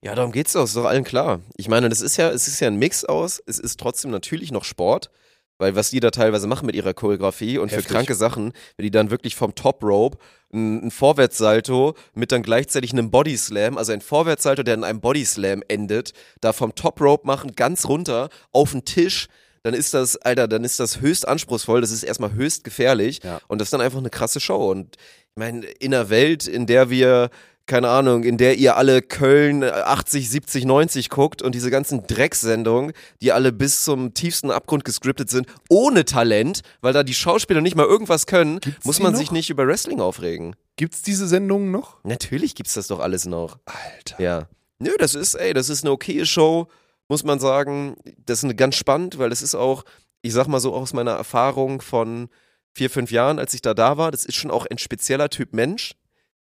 Ja, 0.02 0.14
darum 0.14 0.30
geht's 0.30 0.52
doch, 0.52 0.64
ist 0.64 0.76
doch 0.76 0.84
allen 0.84 1.02
klar. 1.04 1.40
Ich 1.56 1.68
meine, 1.68 1.88
das 1.88 2.00
ist 2.00 2.16
ja, 2.18 2.30
es 2.30 2.46
ist 2.46 2.60
ja 2.60 2.68
ein 2.68 2.76
Mix 2.76 3.04
aus, 3.04 3.42
es 3.46 3.58
ist 3.58 3.80
trotzdem 3.80 4.10
natürlich 4.12 4.52
noch 4.52 4.62
Sport, 4.64 5.10
weil 5.59 5.74
was 5.76 5.90
die 5.90 6.00
da 6.00 6.11
teilweise 6.11 6.46
machen 6.46 6.66
mit 6.66 6.74
ihrer 6.74 6.94
Choreografie 6.94 7.59
und 7.59 7.70
Heftig. 7.70 7.86
für 7.86 7.92
kranke 7.94 8.14
Sachen, 8.14 8.52
wenn 8.76 8.84
die 8.84 8.90
dann 8.90 9.11
wirklich 9.11 9.36
vom 9.36 9.54
Top 9.54 9.82
Rope 9.82 10.18
ein, 10.52 10.90
Vorwärtssalto 10.90 11.94
mit 12.14 12.32
dann 12.32 12.42
gleichzeitig 12.42 12.92
einem 12.92 13.11
Bodyslam, 13.11 13.78
also 13.78 13.92
ein 13.92 14.00
Vorwärtssalto, 14.00 14.62
der 14.62 14.74
in 14.74 14.84
einem 14.84 15.00
Bodyslam 15.00 15.62
endet, 15.68 16.12
da 16.40 16.52
vom 16.52 16.74
Top 16.74 17.00
Rope 17.00 17.26
machen, 17.26 17.52
ganz 17.57 17.86
runter 17.86 18.28
auf 18.52 18.72
den 18.72 18.84
Tisch, 18.84 19.28
dann 19.62 19.74
ist 19.74 19.94
das, 19.94 20.16
Alter, 20.16 20.46
dann 20.46 20.62
ist 20.62 20.78
das 20.78 21.00
höchst 21.00 21.26
anspruchsvoll, 21.26 21.80
das 21.80 21.90
ist 21.90 22.04
erstmal 22.04 22.32
höchst 22.32 22.62
gefährlich 22.62 23.20
Ja. 23.24 23.40
und 23.48 23.61
das 23.61 23.66
ist 23.66 23.72
dann 23.72 23.80
einfach 23.80 23.98
eine 23.98 24.11
krasse 24.11 24.38
Show. 24.40 24.70
Und 24.70 24.96
ich 24.96 25.36
meine, 25.40 25.66
in 25.66 25.92
einer 25.92 26.09
Welt, 26.09 26.46
in 26.46 26.66
der 26.66 26.88
wir, 26.90 27.30
keine 27.66 27.88
Ahnung, 27.88 28.22
in 28.22 28.38
der 28.38 28.56
ihr 28.58 28.76
alle 28.76 29.02
Köln 29.02 29.64
80, 29.64 30.30
70, 30.30 30.64
90 30.64 31.10
guckt 31.10 31.42
und 31.42 31.54
diese 31.54 31.70
ganzen 31.70 32.06
Drecksendungen, 32.06 32.92
die 33.20 33.32
alle 33.32 33.52
bis 33.52 33.84
zum 33.84 34.14
tiefsten 34.14 34.50
Abgrund 34.50 34.84
gescriptet 34.84 35.30
sind, 35.30 35.48
ohne 35.68 36.04
Talent, 36.04 36.60
weil 36.80 36.92
da 36.92 37.02
die 37.02 37.14
Schauspieler 37.14 37.60
nicht 37.60 37.76
mal 37.76 37.86
irgendwas 37.86 38.26
können, 38.26 38.60
Gibt's 38.60 38.84
muss 38.84 39.00
man 39.00 39.16
sich 39.16 39.32
nicht 39.32 39.50
über 39.50 39.66
Wrestling 39.66 40.00
aufregen. 40.00 40.54
Gibt's 40.76 41.02
diese 41.02 41.26
Sendungen 41.26 41.72
noch? 41.72 41.98
Natürlich 42.04 42.54
gibt's 42.54 42.74
das 42.74 42.86
doch 42.86 43.00
alles 43.00 43.26
noch. 43.26 43.58
Alter. 43.64 44.22
Ja. 44.22 44.48
Nö, 44.78 44.90
das 44.98 45.14
ist, 45.14 45.34
ey, 45.34 45.52
das 45.54 45.68
ist 45.68 45.84
eine 45.84 45.90
okaye 45.90 46.26
Show, 46.26 46.68
muss 47.08 47.24
man 47.24 47.40
sagen. 47.40 47.96
Das 48.24 48.44
ist 48.44 48.56
ganz 48.56 48.76
spannend, 48.76 49.18
weil 49.18 49.30
das 49.30 49.42
ist 49.42 49.54
auch, 49.54 49.84
ich 50.22 50.32
sag 50.32 50.46
mal 50.46 50.60
so 50.60 50.74
aus 50.74 50.92
meiner 50.92 51.12
Erfahrung 51.12 51.80
von 51.80 52.28
vier, 52.72 52.90
fünf 52.90 53.10
Jahren, 53.10 53.38
als 53.38 53.54
ich 53.54 53.62
da 53.62 53.74
da 53.74 53.96
war, 53.96 54.10
das 54.10 54.24
ist 54.24 54.34
schon 54.34 54.50
auch 54.50 54.66
ein 54.66 54.78
spezieller 54.78 55.30
Typ 55.30 55.54
Mensch, 55.54 55.94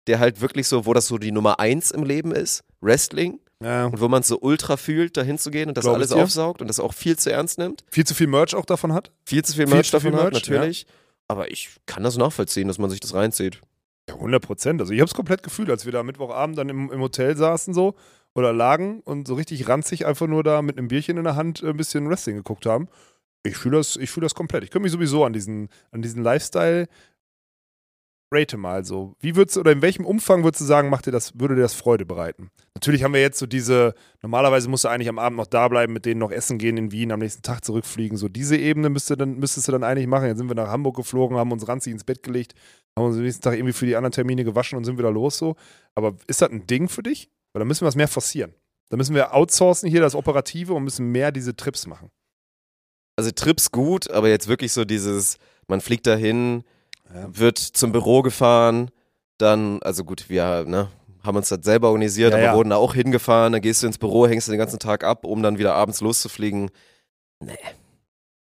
der 0.07 0.19
halt 0.19 0.41
wirklich 0.41 0.69
so, 0.69 0.87
wo 0.87 0.93
das 0.95 1.07
so 1.07 1.19
die 1.19 1.33
Nummer 1.33 1.61
eins 1.61 1.91
im 1.91 2.05
Leben 2.05 2.33
ist, 2.33 2.63
Wrestling, 2.81 3.39
Ja. 3.63 3.87
und 3.87 4.01
wo 4.01 4.09
man 4.09 4.21
es 4.23 4.29
so 4.29 4.39
ultra 4.41 4.77
fühlt, 4.77 5.17
da 5.17 5.23
hinzugehen 5.23 5.69
und 5.69 5.77
das 5.77 5.85
Glaub 5.85 5.95
alles 5.97 6.13
aufsaugt 6.13 6.61
und 6.61 6.69
das 6.69 6.81
auch 6.81 6.93
viel 6.95 7.17
zu 7.17 7.31
ernst 7.33 7.59
nimmt. 7.59 7.85
Viel 7.91 8.05
zu 8.05 8.15
viel 8.15 8.27
Merch 8.27 8.55
auch 8.55 8.65
davon 8.65 8.93
hat? 8.93 9.13
Viel 9.25 9.45
zu 9.45 9.55
viel 9.55 9.67
Viel 9.67 9.75
Merch 9.75 9.91
viel 9.91 10.01
davon 10.01 10.15
hat, 10.17 10.33
Merch, 10.33 10.49
natürlich. 10.49 10.87
Aber 11.29 11.51
ich 11.51 11.71
kann 11.87 12.03
das 12.03 12.17
nachvollziehen, 12.17 12.69
dass 12.69 12.79
man 12.79 12.91
sich 12.91 13.01
das 13.01 13.15
reinzieht. 13.15 13.61
Ja, 14.09 14.15
100 14.17 14.43
Prozent. 14.43 14.81
Also 14.81 14.93
ich 14.93 14.99
habe 15.01 15.09
es 15.09 15.15
komplett 15.15 15.43
gefühlt, 15.45 15.71
als 15.71 15.85
wir 15.85 15.93
da 15.93 16.03
Mittwochabend 16.03 16.59
dann 16.59 16.69
im, 16.69 16.91
im 16.91 17.01
Hotel 17.01 17.37
saßen 17.37 17.73
so 17.73 17.95
oder 18.35 18.53
lagen 18.53 19.01
und 19.05 19.29
so 19.29 19.35
richtig 19.35 19.69
ranzig 19.69 20.07
einfach 20.07 20.27
nur 20.27 20.43
da 20.43 20.61
mit 20.63 20.77
einem 20.77 20.89
Bierchen 20.89 21.17
in 21.19 21.25
der 21.25 21.37
Hand 21.37 21.63
äh, 21.63 21.69
ein 21.69 21.77
bisschen 21.77 22.09
Wrestling 22.11 22.37
geguckt 22.37 22.67
haben. 22.67 22.89
Ich 23.45 23.57
fühle 23.57 23.77
das, 23.79 23.97
ich 23.97 24.11
fühle 24.11 24.25
das 24.25 24.35
komplett. 24.35 24.65
Ich 24.65 24.71
könnte 24.71 24.83
mich 24.85 24.93
sowieso 24.93 25.25
an 25.25 25.33
diesen, 25.33 25.69
an 25.93 26.03
diesen 26.03 26.23
Lifestyle 26.23 26.89
rate 28.33 28.57
mal 28.57 28.85
so. 28.85 29.15
Wie 29.21 29.37
würdest 29.37 29.59
oder 29.59 29.73
in 29.73 29.83
welchem 29.83 30.07
Umfang 30.07 30.43
würdest 30.43 30.61
du 30.63 30.65
sagen, 30.65 30.89
macht 30.89 31.07
dir 31.07 31.11
das, 31.11 31.39
würde 31.39 31.55
dir 31.55 31.63
das 31.63 31.75
Freude 31.75 32.07
bereiten? 32.07 32.51
Natürlich 32.75 33.05
haben 33.05 33.13
wir 33.13 33.21
jetzt 33.21 33.39
so 33.39 33.47
diese, 33.47 33.95
normalerweise 34.23 34.69
musst 34.69 34.85
du 34.85 34.89
eigentlich 34.89 35.09
am 35.09 35.19
Abend 35.19 35.37
noch 35.37 35.47
da 35.47 35.69
bleiben, 35.69 35.93
mit 35.93 36.07
denen 36.07 36.19
noch 36.19 36.31
essen 36.31 36.59
gehen 36.59 36.77
in 36.77 36.91
Wien, 36.93 37.13
am 37.13 37.21
nächsten 37.21 37.43
Tag 37.43 37.65
zurückfliegen. 37.65 38.17
So 38.17 38.29
diese 38.29 38.57
Ebene 38.57 38.89
müsste 38.89 39.17
dann, 39.17 39.39
müsstest 39.39 39.69
du 39.69 39.73
dann 39.73 39.85
eigentlich 39.85 40.07
machen. 40.07 40.27
Jetzt 40.27 40.39
sind 40.39 40.49
wir 40.49 40.57
nach 40.57 40.69
Hamburg 40.69 40.97
geflogen, 40.97 41.37
haben 41.37 41.53
uns 41.53 41.69
ranzig 41.69 41.93
ins 41.93 42.05
Bett 42.05 42.23
gelegt, 42.23 42.55
haben 42.97 43.07
uns 43.07 43.17
am 43.17 43.23
nächsten 43.23 43.43
Tag 43.43 43.55
irgendwie 43.55 43.73
für 43.73 43.87
die 43.87 43.97
anderen 43.97 44.13
Termine 44.13 44.45
gewaschen 44.45 44.77
und 44.77 44.85
sind 44.85 44.99
wieder 44.99 45.11
los 45.11 45.39
so. 45.39 45.57
Aber 45.95 46.17
ist 46.27 46.43
das 46.43 46.51
ein 46.51 46.67
Ding 46.67 46.89
für 46.89 47.03
dich? 47.03 47.31
Weil 47.53 47.61
da 47.61 47.65
müssen 47.65 47.85
wir 47.85 47.89
es 47.89 47.97
mehr 47.97 48.09
forcieren. 48.09 48.55
Da 48.91 48.97
müssen 48.97 49.15
wir 49.15 49.35
outsourcen 49.35 49.89
hier 49.89 50.01
das 50.01 50.15
Operative 50.15 50.75
und 50.75 50.85
müssen 50.85 51.07
mehr 51.13 51.33
diese 51.33 51.55
Trips 51.57 51.87
machen. 51.87 52.11
Also 53.17 53.31
Trips 53.31 53.71
gut, 53.71 54.11
aber 54.11 54.29
jetzt 54.29 54.49
wirklich 54.49 54.73
so 54.73 54.85
dieses, 54.85 55.37
man 55.69 55.81
fliegt 55.81 56.07
dahin, 56.07 56.65
Ja. 57.15 57.29
wird 57.31 57.59
zum 57.59 57.93
Büro 57.93 58.23
gefahren, 58.23 58.91
dann, 59.39 59.83
also 59.83 60.05
gut, 60.05 60.29
wir 60.29 60.65
ne, 60.67 60.89
haben 61.23 61.37
uns 61.37 61.49
das 61.49 61.61
selber 61.65 61.89
organisiert, 61.89 62.31
Ja, 62.33 62.37
aber 62.39 62.45
ja. 62.47 62.55
wurden 62.57 62.71
da 62.71 62.77
auch 62.77 62.95
hingefahren, 62.95 63.53
dann 63.53 63.63
gehst 63.63 63.83
du 63.83 63.87
ins 63.87 63.99
Büro, 63.99 64.27
hängst 64.27 64.49
du 64.49 64.53
den 64.53 64.59
ganzen 64.59 64.79
Tag 64.79 65.05
ab, 65.05 65.25
um 65.25 65.43
dann 65.43 65.59
wieder 65.59 65.75
abends 65.75 66.01
loszufliegen. 66.01 66.71
Nee. 67.41 67.53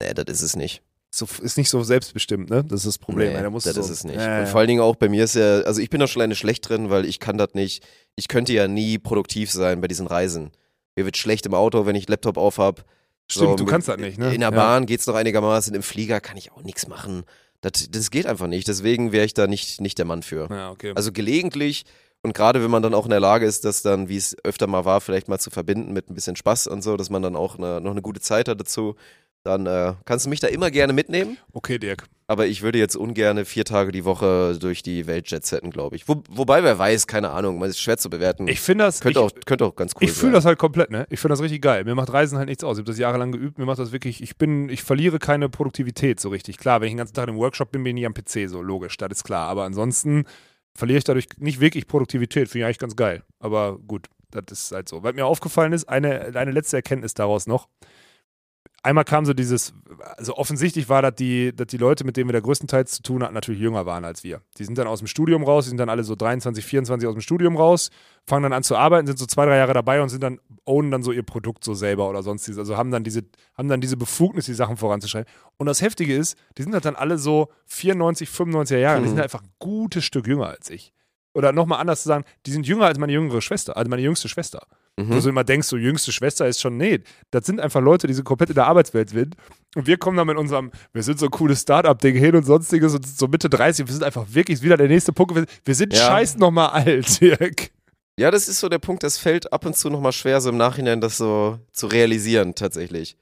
Nee, 0.02 0.14
das 0.14 0.26
ist 0.38 0.42
es 0.42 0.56
nicht. 0.56 0.82
so, 1.14 1.28
ist 1.42 1.58
nicht 1.58 1.70
so 1.70 1.84
selbstbestimmt, 1.84 2.50
ne? 2.50 2.64
Das 2.64 2.82
ist 2.82 2.88
das 2.88 2.98
Problem. 2.98 3.34
Nee, 3.34 3.42
das 3.52 3.64
du 3.64 3.70
ist 3.70 3.76
so, 3.88 3.94
es 3.94 4.04
nicht. 4.04 4.16
Ja, 4.16 4.40
Und 4.40 4.46
ja. 4.46 4.46
vor 4.48 4.60
allen 4.60 4.68
Dingen 4.70 4.82
auch 4.82 4.96
bei 4.96 5.10
mir 5.10 5.24
ist 5.26 5.36
ja, 5.36 5.60
also 5.62 5.82
ich 5.82 5.90
bin 5.90 6.00
da 6.00 6.08
schon 6.08 6.22
alleine 6.22 6.36
schlecht 6.36 6.68
drin, 6.70 6.90
weil 6.90 7.06
ich 7.06 7.20
kann 7.20 7.38
das 7.38 7.50
nicht, 7.54 7.84
ich 8.16 8.28
könnte 8.28 8.54
ja 8.54 8.68
nie 8.68 8.98
produktiv 8.98 9.52
sein 9.52 9.82
bei 9.82 9.88
diesen 9.88 10.08
Reisen. 10.08 10.52
Mir 10.96 11.06
wird 11.06 11.18
schlecht 11.18 11.46
im 11.46 11.54
Auto, 11.54 11.86
wenn 11.86 11.96
ich 11.96 12.08
Laptop 12.10 12.38
auf 12.38 12.58
habe. 12.58 12.84
Stimmt, 13.30 13.60
du 13.60 13.66
kannst 13.66 13.88
das 13.88 13.98
nicht, 13.98 14.18
ne? 14.18 14.34
In 14.34 14.42
der 14.42 14.50
Ja. 14.52 14.56
Bahn 14.56 14.86
geht's 14.86 15.06
noch 15.08 15.16
einigermaßen, 15.16 15.74
im 15.76 15.84
Flieger 15.84 16.20
kann 16.20 16.36
ich 16.38 16.52
auch 16.52 16.64
nichts 16.64 16.88
machen. 16.88 17.24
Das, 17.62 17.90
das 17.92 18.12
geht 18.12 18.26
einfach 18.26 18.48
nicht, 18.48 18.68
deswegen 18.68 19.12
wäre 19.12 19.26
ich 19.26 19.34
da 19.34 19.48
nicht, 19.48 19.82
nicht 19.82 19.98
der 19.98 20.06
Mann 20.06 20.24
für. 20.24 20.48
Ja, 20.50 20.72
okay. 20.72 20.94
Also 20.96 21.12
gelegentlich 21.12 21.86
und 22.24 22.34
gerade 22.34 22.62
wenn 22.64 22.70
man 22.70 22.84
dann 22.84 22.94
auch 22.94 23.06
in 23.06 23.12
der 23.12 23.20
Lage 23.20 23.46
ist, 23.46 23.66
das 23.66 23.82
dann, 23.82 24.08
wie 24.08 24.18
es 24.18 24.36
öfter 24.44 24.68
mal 24.68 24.86
war, 24.86 25.02
vielleicht 25.02 25.28
mal 25.28 25.40
zu 25.40 25.50
verbinden 25.50 25.92
mit 25.92 26.10
ein 26.10 26.14
bisschen 26.14 26.36
Spaß 26.36 26.68
und 26.68 26.84
so, 26.84 26.96
dass 26.96 27.10
man 27.10 27.24
dann 27.24 27.36
auch 27.36 27.58
eine, 27.58 27.82
noch 27.82 27.92
eine 27.92 28.02
gute 28.02 28.22
Zeit 28.22 28.48
hat 28.48 28.60
dazu, 28.60 28.96
dann 29.44 29.66
äh, 29.66 29.94
kannst 30.06 30.26
du 30.26 30.30
mich 30.30 30.40
da 30.40 30.48
immer 30.48 30.70
gerne 30.70 30.94
mitnehmen. 30.94 31.38
okay, 31.54 31.80
Dirk. 31.80 32.06
Aber 32.28 32.48
ich 32.48 32.62
würde 32.62 32.80
jetzt 32.80 32.96
ungern 32.96 33.44
vier 33.44 33.66
Tage 33.66 33.92
die 33.92 34.06
Woche 34.06 34.58
durch 34.58 34.84
die 34.84 35.06
Welt 35.06 35.30
jetsetten, 35.30 35.70
glaube 35.70 35.98
ich. 35.98 36.08
Wo, 36.08 36.24
wobei, 36.30 36.64
wer 36.64 36.80
weiß, 36.80 37.06
keine 37.08 37.32
Ahnung, 37.32 37.60
man 37.60 37.70
ist 37.70 37.82
schwer 37.82 37.98
zu 37.98 38.10
bewerten. 38.10 38.48
Ich 38.48 38.62
finde 38.62 38.86
das. 38.86 39.02
könnte, 39.02 39.20
ich, 39.20 39.26
auch, 39.26 39.32
könnte 39.46 39.66
auch 39.66 39.76
ganz 39.76 39.94
cool 39.96 40.08
Ich 40.08 40.14
fühle 40.14 40.32
das 40.32 40.46
halt 40.46 40.58
komplett, 40.58 40.92
ne? 40.92 41.06
Ich 41.10 41.20
finde 41.20 41.34
das 41.34 41.42
richtig 41.42 41.62
geil. 41.62 41.84
Mir 41.84 41.94
macht 41.94 42.14
Reisen 42.14 42.38
halt 42.38 42.48
nichts 42.48 42.64
aus. 42.64 42.78
Ich 42.78 42.84
habe 42.84 42.92
das 42.92 43.00
jahrelang 43.00 43.34
geübt. 43.34 43.58
Mir 43.58 43.66
macht 43.66 43.80
das 43.80 43.92
wirklich, 43.92 44.24
ich 44.24 44.38
bin, 44.38 44.70
ich 44.70 44.84
verliere 44.84 45.20
keine 45.20 45.50
Produktivität 45.50 46.22
so 46.22 46.30
richtig. 46.30 46.58
Klar, 46.58 46.80
wenn 46.80 46.88
ich 46.88 46.94
den 46.94 47.00
ganzen 47.00 47.16
Tag 47.16 47.28
im 47.28 47.36
Workshop 47.36 47.72
bin, 47.72 47.84
bin 47.84 47.98
ich 47.98 48.02
nie 48.02 48.06
am 48.06 48.14
PC, 48.14 48.50
so 48.50 48.62
logisch, 48.62 48.96
das 48.96 49.10
ist 49.12 49.24
klar. 49.26 49.50
Aber 49.50 49.64
ansonsten 49.64 50.24
verliere 50.74 51.00
ich 51.00 51.04
dadurch 51.04 51.28
nicht 51.38 51.60
wirklich 51.60 51.88
Produktivität. 51.88 52.48
Finde 52.48 52.60
ich 52.60 52.66
eigentlich 52.66 52.80
ganz 52.80 52.96
geil. 52.96 53.24
Aber 53.40 53.78
gut, 53.78 54.08
das 54.30 54.46
ist 54.52 54.72
halt 54.72 54.88
so. 54.88 55.04
Was 55.04 55.16
mir 55.16 55.26
aufgefallen 55.26 55.74
ist, 55.74 55.90
eine, 55.90 56.34
eine 56.34 56.52
letzte 56.52 56.78
Erkenntnis 56.78 57.14
daraus 57.14 57.46
noch. 57.46 57.68
Einmal 58.84 59.04
kam 59.04 59.26
so 59.26 59.34
dieses, 59.34 59.74
also 60.18 60.36
offensichtlich 60.38 60.90
war 60.90 61.04
das 61.04 61.14
die, 61.14 61.56
dass 61.56 61.68
die 61.68 61.78
Leute, 61.78 62.04
mit 62.04 62.18
denen 62.18 62.30
wir 62.30 62.34
da 62.34 62.40
größtenteils 62.40 62.94
zu 62.94 63.04
tun 63.04 63.22
hatten, 63.22 63.36
natürlich 63.36 63.62
jünger 63.62 63.86
waren 63.86 64.04
als 64.06 64.24
wir. 64.24 64.42
Die 64.58 64.64
sind 64.64 64.76
dann 64.76 64.88
aus 64.88 65.00
dem 65.00 65.08
Studium 65.08 65.44
raus, 65.44 65.66
die 65.66 65.70
sind 65.70 65.78
dann 65.78 65.90
alle 65.90 66.04
so 66.04 66.16
23, 66.16 66.66
24 66.66 67.08
aus 67.08 67.14
dem 67.14 67.22
Studium 67.22 67.58
raus, 67.58 67.92
fangen 68.26 68.42
dann 68.42 68.54
an 68.54 68.64
zu 68.64 68.76
arbeiten, 68.76 69.06
sind 69.06 69.20
so 69.20 69.28
zwei, 69.28 69.46
drei 69.46 69.58
Jahre 69.58 69.74
dabei 69.74 70.02
und 70.02 70.10
sind 70.10 70.24
dann, 70.24 70.40
ownen 70.66 70.90
dann 70.90 71.04
so 71.04 71.12
ihr 71.12 71.22
Produkt 71.22 71.64
so 71.64 71.76
selber 71.76 72.10
oder 72.10 72.24
sonstiges. 72.24 72.58
Also 72.58 72.76
haben 72.76 72.90
dann 72.90 73.04
diese, 73.04 73.22
haben 73.56 73.68
dann 73.68 73.82
diese 73.82 73.98
Befugnis, 73.98 74.46
die 74.46 74.56
Sachen 74.56 74.78
voranzuschreiben. 74.78 75.32
Und 75.58 75.68
das 75.68 75.82
Heftige 75.84 76.16
ist, 76.16 76.36
die 76.58 76.64
sind 76.64 76.74
halt 76.74 76.86
dann 76.86 76.96
alle 76.96 77.20
so 77.20 77.50
94, 77.68 78.30
95er 78.30 78.78
Jahre, 78.78 79.02
die 79.02 79.08
sind 79.08 79.16
Mhm. 79.18 79.22
halt 79.22 79.32
einfach 79.34 79.44
ein 79.46 79.54
gutes 79.60 80.04
Stück 80.06 80.26
jünger 80.26 80.48
als 80.48 80.72
ich. 80.72 80.92
Oder 81.34 81.52
nochmal 81.52 81.80
anders 81.80 82.02
zu 82.02 82.08
sagen, 82.10 82.26
die 82.48 82.52
sind 82.52 82.66
jünger 82.66 82.86
als 82.86 82.98
meine 82.98 83.14
jüngere 83.14 83.42
Schwester, 83.42 83.78
also 83.78 83.90
meine 83.90 84.02
jüngste 84.02 84.28
Schwester. 84.28 84.66
Mhm. 85.00 85.10
Wo 85.16 85.20
du 85.20 85.30
immer 85.30 85.44
denkst, 85.44 85.68
so 85.68 85.78
jüngste 85.78 86.12
Schwester 86.12 86.48
ist 86.48 86.60
schon, 86.60 86.76
nee, 86.78 87.00
das 87.32 87.46
sind 87.46 87.60
einfach 87.62 87.82
Leute, 87.82 88.08
die 88.08 88.14
so 88.14 88.24
komplett 88.24 88.50
in 88.50 88.56
der 88.56 88.68
Arbeitswelt 88.68 89.10
sind. 89.10 89.36
Und 89.76 89.88
wir 89.88 89.98
kommen 89.98 90.18
dann 90.18 90.28
mit 90.28 90.38
unserem, 90.38 90.72
wir 90.92 91.02
sind 91.02 91.18
so 91.18 91.28
ein 91.28 91.32
cooles 91.32 91.62
Start-up-Ding 91.62 92.16
hin 92.16 92.36
und 92.36 92.44
sonstiges 92.44 92.94
und 92.94 93.08
so 93.08 93.28
Mitte 93.28 93.50
30, 93.50 93.88
wir 93.88 93.94
sind 93.94 94.04
einfach 94.04 94.26
wirklich 94.30 94.62
wieder 94.62 94.76
der 94.78 94.90
nächste 94.90 95.14
Punkt. 95.14 95.34
Wir, 95.34 95.46
wir 95.64 95.76
sind 95.76 95.94
Ja. 95.94 96.08
scheiß 96.08 96.38
nochmal 96.38 96.70
alt, 96.72 97.22
Dirk. 97.22 97.72
Ja, 98.20 98.30
das 98.32 98.50
ist 98.50 98.60
so 98.60 98.68
der 98.68 98.80
Punkt, 98.80 99.04
das 99.04 99.18
fällt 99.18 99.52
ab 99.54 99.66
und 99.66 99.76
zu 99.78 99.90
nochmal 99.90 100.12
schwer, 100.12 100.42
so 100.42 100.50
im 100.50 100.58
Nachhinein 100.58 101.00
das 101.00 101.18
so 101.18 101.58
zu 101.72 101.88
realisieren, 101.88 102.54
tatsächlich. 102.54 103.16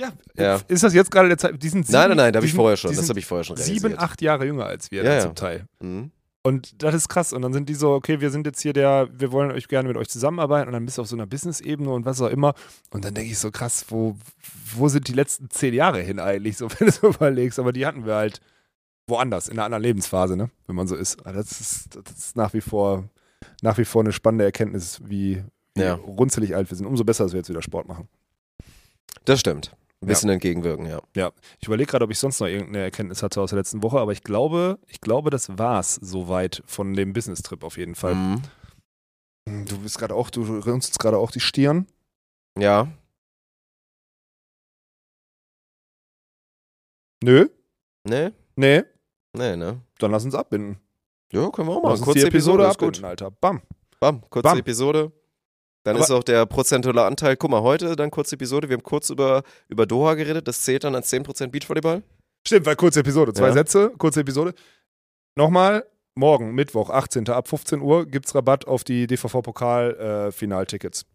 Ja, 0.00 0.12
Ja. 0.38 0.60
ist 0.68 0.84
das 0.84 0.94
jetzt 0.94 1.10
gerade 1.10 1.28
der 1.28 1.36
Zeit? 1.36 1.60
Die 1.62 1.68
sind 1.68 1.84
sieben, 1.86 1.98
nein, 1.98 2.08
nein, 2.10 2.16
nein, 2.16 2.32
da 2.32 2.38
habe 2.38 2.46
ich 2.46 2.54
vorher 2.54 2.76
schon, 2.76 2.94
das 2.94 3.08
habe 3.08 3.18
ich 3.18 3.26
vorher 3.26 3.44
schon 3.44 3.56
realisiert. 3.56 3.82
Sieben, 3.82 3.98
acht 3.98 4.22
Jahre 4.22 4.46
jünger 4.46 4.66
als 4.66 4.90
wir 4.92 5.02
ja. 5.04 5.20
zum 5.20 5.34
Teil. 5.34 5.66
Mhm. 5.80 6.12
Und 6.42 6.82
das 6.82 6.94
ist 6.94 7.08
krass. 7.08 7.32
Und 7.34 7.42
dann 7.42 7.52
sind 7.52 7.68
die 7.68 7.74
so, 7.74 7.92
okay, 7.92 8.20
wir 8.20 8.30
sind 8.30 8.46
jetzt 8.46 8.60
hier 8.62 8.72
der, 8.72 9.08
wir 9.12 9.30
wollen 9.30 9.50
euch 9.50 9.68
gerne 9.68 9.88
mit 9.88 9.96
euch 9.98 10.08
zusammenarbeiten 10.08 10.68
und 10.68 10.72
dann 10.72 10.84
bist 10.86 10.96
du 10.96 11.02
auf 11.02 11.08
so 11.08 11.14
einer 11.16 11.26
Business-Ebene 11.26 11.90
und 11.90 12.06
was 12.06 12.20
auch 12.22 12.28
immer. 12.30 12.54
Und 12.90 13.04
dann 13.04 13.12
denke 13.12 13.30
ich 13.30 13.38
so, 13.38 13.50
krass, 13.50 13.84
wo, 13.88 14.16
wo 14.74 14.88
sind 14.88 15.08
die 15.08 15.12
letzten 15.12 15.50
zehn 15.50 15.74
Jahre 15.74 16.00
hin 16.00 16.18
eigentlich, 16.18 16.56
so 16.56 16.68
wenn 16.78 16.86
du 16.86 16.92
so 16.92 17.08
überlegst. 17.08 17.58
Aber 17.58 17.72
die 17.72 17.84
hatten 17.84 18.06
wir 18.06 18.14
halt 18.14 18.40
woanders, 19.06 19.48
in 19.48 19.58
einer 19.58 19.64
anderen 19.66 19.82
Lebensphase, 19.82 20.36
ne? 20.36 20.50
Wenn 20.66 20.76
man 20.76 20.86
so 20.88 20.94
ist. 20.96 21.20
Aber 21.26 21.32
Das 21.34 21.60
ist, 21.60 21.98
das 22.02 22.16
ist 22.16 22.36
nach 22.36 22.54
wie 22.54 22.60
vor, 22.62 23.04
nach 23.60 23.76
wie 23.76 23.84
vor 23.84 24.02
eine 24.02 24.12
spannende 24.12 24.44
Erkenntnis, 24.44 25.00
wie, 25.04 25.42
wie 25.74 25.82
Ja. 25.82 25.94
runzelig 25.94 26.54
alt 26.56 26.70
wir 26.70 26.76
sind. 26.76 26.86
Umso 26.86 27.04
besser, 27.04 27.24
dass 27.24 27.32
wir 27.32 27.38
jetzt 27.40 27.50
wieder 27.50 27.60
Sport 27.62 27.86
machen. 27.86 28.08
Das 29.26 29.40
stimmt. 29.40 29.76
Ein 30.02 30.06
bisschen 30.06 30.30
entgegenwirken, 30.30 30.86
ja. 30.86 31.00
Ja, 31.14 31.30
ich 31.58 31.66
überlege 31.66 31.90
gerade, 31.90 32.06
ob 32.06 32.10
ich 32.10 32.18
sonst 32.18 32.40
noch 32.40 32.46
irgendeine 32.46 32.84
Erkenntnis 32.84 33.22
hatte 33.22 33.40
aus 33.40 33.50
der 33.50 33.58
letzten 33.58 33.82
Woche, 33.82 33.98
aber 34.00 34.12
ich 34.12 34.22
glaube, 34.22 34.78
ich 34.86 35.00
glaube, 35.02 35.28
das 35.30 35.58
war's 35.58 35.96
soweit 35.96 36.62
von 36.66 36.94
dem 36.94 37.12
Business-Trip 37.12 37.62
auf 37.62 37.76
jeden 37.76 37.94
Fall. 37.94 38.14
Mhm. 38.14 38.42
Du 39.66 39.78
bist 39.78 39.98
gerade 39.98 40.14
auch, 40.14 40.30
du 40.30 40.42
runzelst 40.60 40.98
gerade 40.98 41.18
auch 41.18 41.30
die 41.30 41.40
Stirn. 41.40 41.86
Ja. 42.58 42.88
Nö, 47.22 47.48
Nee? 48.08 48.30
nee, 48.56 48.82
Nee, 49.36 49.56
ne? 49.56 49.82
dann 49.98 50.10
lass 50.10 50.24
uns 50.24 50.34
abbinden. 50.34 50.80
Ja, 51.32 51.50
können 51.50 51.68
wir 51.68 51.76
auch 51.76 51.82
Lass 51.84 52.00
machen. 52.00 52.12
uns 52.12 52.20
die 52.22 52.26
Episode 52.26 52.64
ist 52.64 52.70
abbinden, 52.70 53.04
Alter. 53.04 53.30
Bam. 53.30 53.60
Bam, 54.00 54.22
kurze 54.30 54.48
Bam. 54.48 54.58
Episode. 54.58 55.12
Dann 55.84 55.96
Aber- 55.96 56.04
ist 56.04 56.10
auch 56.10 56.22
der 56.24 56.44
prozentuale 56.46 57.04
Anteil, 57.04 57.36
guck 57.36 57.50
mal, 57.50 57.62
heute 57.62 57.96
dann 57.96 58.10
kurze 58.10 58.34
Episode. 58.36 58.68
Wir 58.68 58.76
haben 58.76 58.82
kurz 58.82 59.10
über, 59.10 59.42
über 59.68 59.86
Doha 59.86 60.14
geredet. 60.14 60.46
Das 60.46 60.60
zählt 60.60 60.84
dann 60.84 60.94
als 60.94 61.08
10% 61.08 61.52
Beachvolleyball. 61.52 62.02
Stimmt, 62.46 62.66
weil 62.66 62.76
kurze 62.76 63.00
Episode, 63.00 63.32
zwei 63.32 63.48
Ja. 63.48 63.52
Sätze, 63.52 63.90
kurze 63.98 64.20
Episode. 64.20 64.54
Nochmal, 65.36 65.84
morgen, 66.14 66.54
Mittwoch, 66.54 66.90
18. 66.90 67.28
ab 67.30 67.48
15 67.48 67.80
Uhr 67.80 68.06
gibt's 68.06 68.34
Rabatt 68.34 68.66
auf 68.66 68.84
die 68.84 69.06
DVV-Pokal-Finaltickets. 69.06 71.06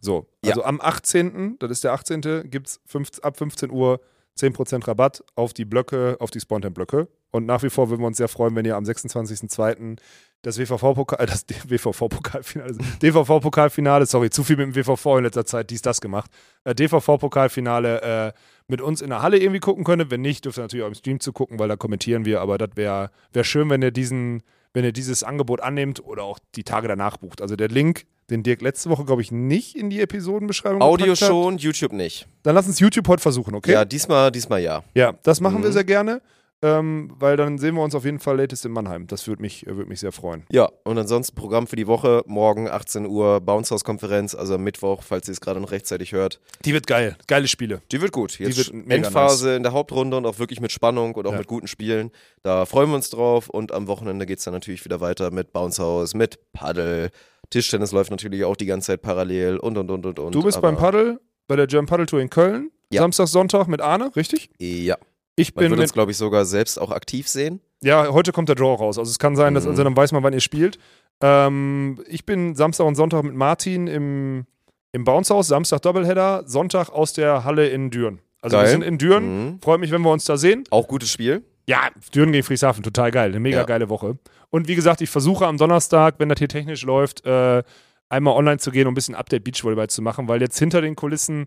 so, 0.00 0.26
Ja. 0.44 0.50
also 0.52 0.64
am 0.64 0.80
18., 0.80 1.56
das 1.60 1.70
ist 1.70 1.84
der 1.84 1.92
18., 1.92 2.50
gibt's 2.50 2.80
fünf, 2.86 3.10
ab 3.22 3.36
15 3.36 3.70
Uhr 3.70 4.00
10% 4.34 4.88
Rabatt 4.88 5.22
auf 5.36 5.52
die 5.52 5.64
Blöcke, 5.64 6.16
auf 6.18 6.30
die 6.30 6.40
Spontan-Blöcke. 6.40 7.06
Und 7.30 7.46
nach 7.46 7.62
wie 7.62 7.70
vor 7.70 7.88
würden 7.88 8.00
wir 8.02 8.06
uns 8.08 8.16
sehr 8.16 8.28
freuen, 8.28 8.56
wenn 8.56 8.64
ihr 8.64 8.76
am 8.76 8.84
26.02. 8.84 9.98
das 10.42 10.58
WVV-Pokal, 10.58 11.20
äh, 11.20 11.26
das 11.26 11.44
WVV-Pokalfinale, 11.48 12.74
DVV-Pokalfinale, 13.00 14.06
sorry, 14.06 14.30
zu 14.30 14.44
viel 14.44 14.56
mit 14.56 14.66
dem 14.66 14.74
WVV 14.76 15.18
in 15.18 15.24
letzter 15.24 15.46
Zeit, 15.46 15.70
dies, 15.70 15.82
das 15.82 16.00
gemacht. 16.00 16.30
Äh, 16.64 16.74
DVV-Pokalfinale 16.74 18.02
äh, 18.28 18.32
mit 18.68 18.80
uns 18.80 19.00
in 19.02 19.10
der 19.10 19.22
Halle 19.22 19.38
irgendwie 19.38 19.60
gucken 19.60 19.84
könnte. 19.84 20.10
Wenn 20.10 20.20
nicht, 20.20 20.44
dürft 20.44 20.58
ihr 20.58 20.62
natürlich 20.62 20.84
auch 20.84 20.88
im 20.88 20.94
Stream 20.94 21.20
zu 21.20 21.32
gucken, 21.32 21.58
weil 21.58 21.68
da 21.68 21.76
kommentieren 21.76 22.24
wir. 22.24 22.40
Aber 22.40 22.58
das 22.58 22.70
wäre 22.74 23.10
wär 23.32 23.44
schön, 23.44 23.70
wenn 23.70 23.82
ihr 23.82 23.90
diesen, 23.90 24.42
wenn 24.72 24.84
ihr 24.84 24.92
dieses 24.92 25.22
Angebot 25.22 25.60
annehmt 25.60 26.04
oder 26.04 26.24
auch 26.24 26.38
die 26.54 26.64
Tage 26.64 26.88
danach 26.88 27.16
bucht. 27.18 27.40
Also 27.42 27.56
der 27.56 27.68
Link, 27.68 28.04
den 28.30 28.42
Dirk 28.42 28.62
letzte 28.62 28.88
Woche, 28.88 29.04
glaube 29.04 29.20
ich, 29.22 29.30
nicht 29.30 29.76
in 29.76 29.90
die 29.90 30.00
Episodenbeschreibung 30.00 30.80
Audio 30.80 31.06
gepackt 31.06 31.22
hat. 31.22 31.28
schon, 31.28 31.58
YouTube 31.58 31.92
nicht. 31.92 32.26
Dann 32.44 32.54
lass 32.54 32.66
uns 32.66 32.78
YouTube 32.80 33.06
heute 33.08 33.20
versuchen, 33.22 33.54
okay? 33.54 33.72
Ja, 33.72 33.84
diesmal, 33.84 34.30
diesmal 34.30 34.62
ja. 34.62 34.82
Ja, 34.94 35.14
das 35.22 35.40
machen 35.40 35.62
wir 35.62 35.68
Mhm. 35.68 35.72
sehr 35.74 35.84
gerne, 35.84 36.22
ähm, 36.62 37.12
weil 37.18 37.36
dann 37.36 37.58
sehen 37.58 37.74
wir 37.74 37.82
uns 37.82 37.94
auf 37.94 38.04
jeden 38.04 38.20
Fall 38.20 38.36
latest 38.38 38.64
in 38.64 38.72
Mannheim. 38.72 39.06
Das 39.08 39.26
würde 39.26 39.42
mich, 39.42 39.66
äh, 39.66 39.76
würd 39.76 39.88
mich 39.88 40.00
sehr 40.00 40.12
freuen. 40.12 40.44
Ja, 40.50 40.70
und 40.84 40.96
ansonsten 40.96 41.34
Programm 41.34 41.66
für 41.66 41.76
die 41.76 41.86
Woche. 41.86 42.22
Morgen 42.26 42.68
18 42.68 43.06
Uhr 43.06 43.40
Bounce 43.40 43.72
House 43.74 43.84
Konferenz, 43.84 44.34
also 44.34 44.54
am 44.54 44.62
Mittwoch, 44.62 45.02
falls 45.02 45.28
ihr 45.28 45.32
es 45.32 45.40
gerade 45.40 45.60
noch 45.60 45.72
rechtzeitig 45.72 46.12
hört. 46.12 46.40
Die 46.64 46.72
wird 46.72 46.86
geil. 46.86 47.16
Geile 47.26 47.48
Spiele. 47.48 47.82
Die 47.90 48.00
wird 48.00 48.12
gut. 48.12 48.38
Jetzt 48.38 48.56
wird 48.58 48.72
mega 48.72 48.94
Endphase 49.06 49.56
in 49.56 49.62
der 49.64 49.72
Hauptrunde 49.72 50.16
und 50.16 50.24
auch 50.24 50.38
wirklich 50.38 50.60
mit 50.60 50.70
Spannung 50.72 51.14
und 51.14 51.26
auch 51.26 51.32
Ja. 51.32 51.38
mit 51.38 51.48
guten 51.48 51.66
Spielen. 51.66 52.10
Da 52.42 52.64
freuen 52.64 52.88
wir 52.90 52.94
uns 52.96 53.10
drauf. 53.10 53.48
Und 53.50 53.72
am 53.72 53.88
Wochenende 53.88 54.24
geht 54.26 54.38
es 54.38 54.44
dann 54.44 54.54
natürlich 54.54 54.84
wieder 54.84 55.00
weiter 55.00 55.30
mit 55.32 55.52
Bounce 55.52 55.82
House, 55.82 56.14
mit 56.14 56.38
Paddel. 56.52 57.10
Tischtennis 57.50 57.92
läuft 57.92 58.10
natürlich 58.10 58.44
auch 58.44 58.56
die 58.56 58.66
ganze 58.66 58.86
Zeit 58.92 59.02
parallel 59.02 59.58
und 59.58 59.76
und 59.76 59.90
und 59.90 60.06
und 60.06 60.18
und. 60.18 60.34
Du 60.34 60.42
bist 60.42 60.60
beim 60.62 60.76
Paddel, 60.76 61.20
bei 61.48 61.56
der 61.56 61.66
German 61.66 61.86
Paddle 61.86 62.06
Tour 62.06 62.20
in 62.20 62.30
Köln. 62.30 62.70
Ja. 62.90 63.02
Samstag, 63.02 63.26
Sonntag 63.28 63.68
mit 63.68 63.80
Arne, 63.80 64.10
richtig? 64.16 64.50
Ja. 64.58 64.96
Ich 65.36 65.54
Man 65.54 65.62
bin 65.62 65.70
wird 65.70 65.78
mit, 65.78 65.84
uns, 65.84 65.92
glaube 65.92 66.10
ich, 66.10 66.16
sogar 66.18 66.44
selbst 66.44 66.78
auch 66.80 66.90
aktiv 66.90 67.26
sehen. 67.28 67.60
Ja, 67.82 68.08
heute 68.12 68.32
kommt 68.32 68.48
der 68.48 68.56
Draw 68.56 68.74
raus. 68.76 68.98
Also 68.98 69.10
es 69.10 69.18
kann 69.18 69.34
sein, 69.36 69.54
dass 69.54 69.64
Mhm. 69.64 69.70
also 69.70 69.84
dann 69.84 69.96
weiß 69.96 70.12
man, 70.12 70.22
wann 70.22 70.32
ihr 70.32 70.40
spielt. 70.40 70.78
Ähm, 71.20 72.02
ich 72.08 72.26
bin 72.26 72.54
Samstag 72.54 72.84
und 72.86 72.94
Sonntag 72.96 73.22
mit 73.24 73.34
Martin 73.34 73.86
im, 73.86 74.44
im 74.92 75.04
Bounce 75.04 75.32
House, 75.34 75.48
Samstag 75.48 75.82
Doubleheader, 75.82 76.44
Sonntag 76.46 76.90
aus 76.90 77.12
der 77.12 77.44
Halle 77.44 77.68
in 77.68 77.90
Düren. 77.90 78.20
Also 78.40 78.56
wir 78.56 78.62
Geil. 78.64 78.72
sind 78.72 78.82
in 78.82 78.98
Düren. 78.98 79.46
Mhm. 79.54 79.60
Freut 79.62 79.80
mich, 79.80 79.90
wenn 79.90 80.02
wir 80.02 80.10
uns 80.10 80.24
da 80.24 80.36
sehen. 80.36 80.64
Auch 80.70 80.88
gutes 80.88 81.10
Spiel. 81.10 81.42
Ja, 81.68 81.88
Düren 82.14 82.32
gegen 82.32 82.42
Frieshafen, 82.44 82.82
total 82.82 83.10
geil. 83.12 83.30
Eine 83.30 83.40
mega 83.40 83.58
Ja. 83.58 83.64
geile 83.64 83.88
Woche. 83.88 84.18
Und 84.50 84.66
wie 84.68 84.74
gesagt, 84.74 85.00
ich 85.00 85.10
versuche 85.10 85.46
am 85.46 85.56
Donnerstag, 85.58 86.16
wenn 86.18 86.28
das 86.28 86.38
hier 86.38 86.48
technisch 86.48 86.82
läuft, 86.82 87.24
äh, 87.24 87.62
einmal 88.08 88.34
online 88.34 88.58
zu 88.58 88.70
gehen 88.72 88.86
und 88.86 88.92
ein 88.92 88.94
bisschen 88.96 89.14
Update 89.14 89.44
Beachvolleyball 89.44 89.88
zu 89.88 90.02
machen, 90.02 90.28
weil 90.28 90.40
jetzt 90.42 90.58
hinter 90.58 90.80
den 90.82 90.96
Kulissen 90.96 91.46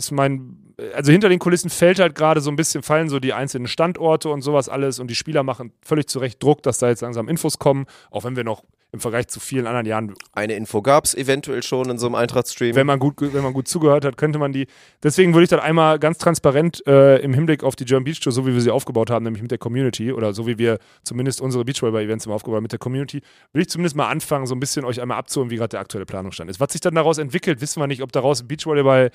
ist 0.00 0.10
mein, 0.10 0.74
also 0.94 1.12
hinter 1.12 1.28
den 1.28 1.38
Kulissen 1.38 1.70
fällt 1.70 1.98
halt 1.98 2.14
gerade 2.14 2.40
so 2.40 2.50
ein 2.50 2.56
bisschen, 2.56 2.82
fallen 2.82 3.08
so 3.08 3.20
die 3.20 3.32
einzelnen 3.32 3.68
Standorte 3.68 4.28
und 4.28 4.42
sowas 4.42 4.68
alles 4.68 4.98
und 4.98 5.08
die 5.08 5.14
Spieler 5.14 5.42
machen 5.42 5.72
völlig 5.82 6.08
zu 6.08 6.18
Recht 6.18 6.42
Druck, 6.42 6.62
dass 6.62 6.78
da 6.78 6.88
jetzt 6.88 7.02
langsam 7.02 7.28
Infos 7.28 7.58
kommen, 7.58 7.86
auch 8.10 8.24
wenn 8.24 8.36
wir 8.36 8.44
noch 8.44 8.64
im 8.92 9.00
Vergleich 9.00 9.28
zu 9.28 9.38
vielen 9.38 9.66
anderen 9.66 9.86
Jahren 9.86 10.14
Eine 10.32 10.54
Info 10.54 10.82
gab 10.82 11.04
es 11.04 11.14
eventuell 11.14 11.62
schon 11.62 11.88
in 11.90 11.98
so 11.98 12.06
einem 12.06 12.16
Eintracht-Stream. 12.16 12.74
wenn 12.74 12.86
man 12.86 12.98
gut, 12.98 13.14
wenn 13.20 13.42
man 13.42 13.52
gut 13.52 13.68
zugehört 13.68 14.04
hat, 14.04 14.16
könnte 14.16 14.38
man 14.38 14.52
die. 14.52 14.66
Deswegen 15.02 15.32
würde 15.32 15.44
ich 15.44 15.50
dann 15.50 15.60
einmal 15.60 15.98
ganz 15.98 16.18
transparent 16.18 16.84
äh, 16.86 17.18
im 17.18 17.32
Hinblick 17.32 17.62
auf 17.62 17.76
die 17.76 17.84
German 17.84 18.04
Beach 18.04 18.20
Tour, 18.20 18.32
so 18.32 18.46
wie 18.46 18.54
wir 18.54 18.60
sie 18.60 18.70
aufgebaut 18.70 19.10
haben, 19.10 19.24
nämlich 19.24 19.42
mit 19.42 19.50
der 19.50 19.58
Community 19.58 20.12
oder 20.12 20.32
so 20.32 20.46
wie 20.46 20.58
wir 20.58 20.78
zumindest 21.04 21.40
unsere 21.40 21.64
Beachvolleyball-Events 21.64 22.26
immer 22.26 22.34
aufgebaut 22.34 22.56
haben 22.56 22.64
mit 22.64 22.72
der 22.72 22.78
Community, 22.78 23.22
will 23.52 23.62
ich 23.62 23.68
zumindest 23.68 23.96
mal 23.96 24.08
anfangen, 24.08 24.46
so 24.46 24.54
ein 24.54 24.60
bisschen 24.60 24.84
euch 24.84 25.00
einmal 25.00 25.18
abzuholen, 25.18 25.50
wie 25.50 25.56
gerade 25.56 25.70
der 25.70 25.80
aktuelle 25.80 26.06
Planungsstand 26.06 26.50
ist. 26.50 26.58
Was 26.58 26.72
sich 26.72 26.80
dann 26.80 26.94
daraus 26.94 27.18
entwickelt, 27.18 27.60
wissen 27.60 27.80
wir 27.80 27.86
nicht, 27.86 28.02
ob 28.02 28.10
daraus 28.10 28.42
ein 28.42 28.48
Beachvolleyball 28.48 29.10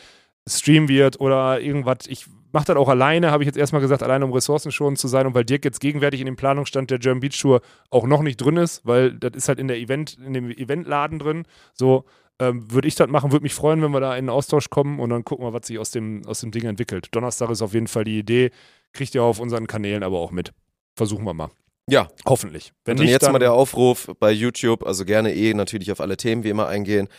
Stream 0.48 0.88
wird 0.88 1.20
oder 1.20 1.60
irgendwas. 1.60 2.08
Ich 2.08 2.26
Macht 2.56 2.70
das 2.70 2.78
auch 2.78 2.88
alleine, 2.88 3.32
habe 3.32 3.44
ich 3.44 3.48
jetzt 3.48 3.58
erstmal 3.58 3.82
gesagt, 3.82 4.02
alleine 4.02 4.24
um 4.24 4.32
ressourcenschonend 4.32 4.98
zu 4.98 5.10
sein 5.10 5.28
und 5.28 5.36
weil 5.36 5.44
Dirk 5.44 5.66
jetzt 5.66 5.82
gegenwärtig 5.82 6.22
in 6.22 6.26
dem 6.26 6.38
Planungsstand 6.38 6.90
der 6.90 7.00
German 7.00 7.20
Beach 7.20 7.38
Tour 7.38 7.60
auch 7.90 8.08
noch 8.08 8.22
nicht 8.22 8.38
drin 8.38 8.56
ist, 8.56 8.86
weil 8.86 9.12
das 9.12 9.34
ist 9.36 9.50
halt 9.50 9.60
in 9.60 9.68
der 9.68 9.78
Event, 9.78 10.18
in 10.26 10.32
dem 10.32 10.50
Eventladen 10.50 11.20
drin. 11.20 11.44
So 11.74 12.06
ähm, 12.40 12.72
würde 12.72 12.88
ich 12.88 12.96
das 12.96 13.10
machen, 13.10 13.34
würde 13.34 13.44
mich 13.44 13.54
freuen, 13.54 13.82
wenn 13.82 13.92
wir 13.92 14.00
da 14.00 14.16
in 14.16 14.28
den 14.28 14.30
Austausch 14.30 14.70
kommen 14.70 15.02
und 15.02 15.10
dann 15.10 15.26
gucken 15.26 15.46
wir, 15.46 15.52
was 15.52 15.68
sich 15.68 15.80
aus 15.80 15.92
dem, 15.92 16.26
aus 16.28 16.40
dem 16.40 16.52
Ding 16.52 16.64
entwickelt. 16.64 17.10
Donnerstag 17.12 17.50
ist 17.50 17.62
auf 17.62 17.74
jeden 17.74 17.88
Fall 17.88 18.06
die 18.06 18.20
Idee, 18.20 18.52
kriegt 18.94 19.14
ihr 19.16 19.24
auf 19.24 19.42
unseren 19.42 19.68
Kanälen 19.68 20.02
aber 20.02 20.20
auch 20.20 20.32
mit. 20.32 20.54
Versuchen 20.96 21.26
wir 21.26 21.34
mal. 21.34 21.50
Ja, 21.90 22.08
Hoffentlich. 22.26 22.72
Wenn 22.86 22.94
und 22.94 23.00
dann 23.00 23.04
nicht, 23.04 23.12
jetzt 23.12 23.24
dann 23.24 23.34
mal 23.34 23.40
der 23.40 23.52
Aufruf 23.52 24.10
bei 24.18 24.32
YouTube, 24.32 24.86
also 24.86 25.04
gerne 25.04 25.36
eh 25.36 25.54
natürlich 25.54 25.92
auf 25.92 26.00
alle 26.00 26.16
Themen 26.16 26.46
wie 26.46 26.52
immer 26.52 26.68
eingehen. 26.68 27.10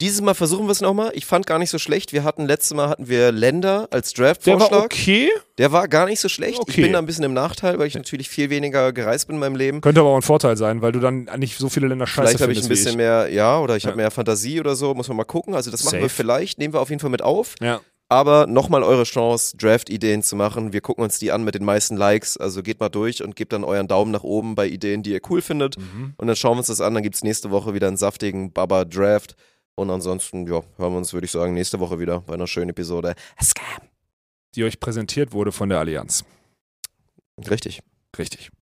Dieses 0.00 0.20
Mal 0.20 0.34
versuchen 0.34 0.66
wir 0.66 0.72
es 0.72 0.80
nochmal. 0.80 1.12
Ich 1.14 1.24
fand 1.24 1.46
gar 1.46 1.58
nicht 1.60 1.70
so 1.70 1.78
schlecht. 1.78 2.12
Wir 2.12 2.24
hatten 2.24 2.46
letztes 2.46 2.74
Mal 2.74 2.88
hatten 2.88 3.08
wir 3.08 3.30
Länder 3.30 3.86
als 3.92 4.12
der 4.12 4.26
Draft-Vorschlag. 4.26 4.70
war 4.72 4.84
okay. 4.84 5.30
Der 5.58 5.70
war 5.70 5.86
gar 5.86 6.06
nicht 6.06 6.18
so 6.18 6.28
schlecht. 6.28 6.54
Ich 6.54 6.60
Okay. 6.60 6.82
bin 6.82 6.92
da 6.94 6.98
ein 6.98 7.06
bisschen 7.06 7.22
im 7.24 7.32
Nachteil, 7.32 7.78
weil 7.78 7.86
ich 7.86 7.94
natürlich 7.94 8.28
viel 8.28 8.50
weniger 8.50 8.92
gereist 8.92 9.28
bin 9.28 9.36
in 9.36 9.40
meinem 9.40 9.54
Leben. 9.54 9.80
Könnte 9.80 10.00
aber 10.00 10.10
auch 10.10 10.16
ein 10.16 10.22
Vorteil 10.22 10.56
sein, 10.56 10.82
weil 10.82 10.90
du 10.90 10.98
dann 10.98 11.28
nicht 11.38 11.56
so 11.58 11.68
viele 11.68 11.86
Länder 11.86 12.08
scheiße 12.08 12.26
Vielleicht 12.28 12.42
habe 12.42 12.52
ich 12.52 12.62
ein 12.62 12.68
bisschen 12.68 12.94
wie 12.94 12.96
mehr, 12.98 13.28
ja, 13.32 13.60
oder 13.60 13.76
ich 13.76 13.84
Ja. 13.84 13.90
habe 13.90 13.96
mehr 13.98 14.10
Fantasie 14.10 14.58
oder 14.58 14.74
so. 14.74 14.94
Muss 14.94 15.06
man 15.06 15.16
mal 15.16 15.24
gucken. 15.24 15.54
Also 15.54 15.70
das 15.70 15.84
machen 15.84 15.98
wir 16.00 16.08
Safe. 16.08 16.14
vielleicht. 16.14 16.58
Nehmen 16.58 16.74
wir 16.74 16.80
auf 16.80 16.90
jeden 16.90 17.00
Fall 17.00 17.10
mit 17.10 17.22
auf. 17.22 17.54
Ja. 17.60 17.80
Aber 18.08 18.46
nochmal 18.48 18.82
eure 18.82 19.04
Chance, 19.04 19.56
Draft-Ideen 19.56 20.22
zu 20.24 20.34
machen. 20.36 20.72
Wir 20.72 20.80
gucken 20.80 21.04
uns 21.04 21.18
die 21.20 21.30
an 21.32 21.44
mit 21.44 21.54
den 21.54 21.64
meisten 21.64 21.96
Likes. 21.96 22.36
Also 22.36 22.62
geht 22.62 22.80
mal 22.80 22.88
durch 22.90 23.22
und 23.22 23.34
gebt 23.36 23.52
dann 23.52 23.62
euren 23.64 23.86
Daumen 23.88 24.10
nach 24.10 24.24
oben 24.24 24.56
bei 24.56 24.66
Ideen, 24.66 25.02
die 25.04 25.12
ihr 25.12 25.20
cool 25.30 25.40
findet. 25.40 25.78
Mhm. 25.78 26.14
Und 26.16 26.26
dann 26.26 26.36
schauen 26.36 26.54
wir 26.54 26.58
uns 26.58 26.66
das 26.66 26.80
an. 26.80 26.94
Dann 26.94 27.02
gibt 27.04 27.14
es 27.14 27.22
nächste 27.24 27.50
Woche 27.52 27.74
wieder 27.74 27.86
einen 27.86 27.96
saftigen 27.96 28.52
Baba-Draft. 28.52 29.36
Und 29.76 29.90
ansonsten, 29.90 30.46
ja, 30.46 30.62
hören 30.76 30.92
wir 30.92 30.98
uns, 30.98 31.12
würde 31.12 31.24
ich 31.24 31.32
sagen, 31.32 31.54
nächste 31.54 31.80
Woche 31.80 31.98
wieder 31.98 32.20
bei 32.20 32.34
einer 32.34 32.46
schönen 32.46 32.70
Episode. 32.70 33.14
Scam. 33.42 33.88
Die 34.54 34.64
euch 34.64 34.78
präsentiert 34.78 35.32
wurde 35.32 35.50
von 35.50 35.68
der 35.68 35.78
Allianz. 35.80 36.24
Richtig. 37.38 37.82
Richtig. 38.16 38.50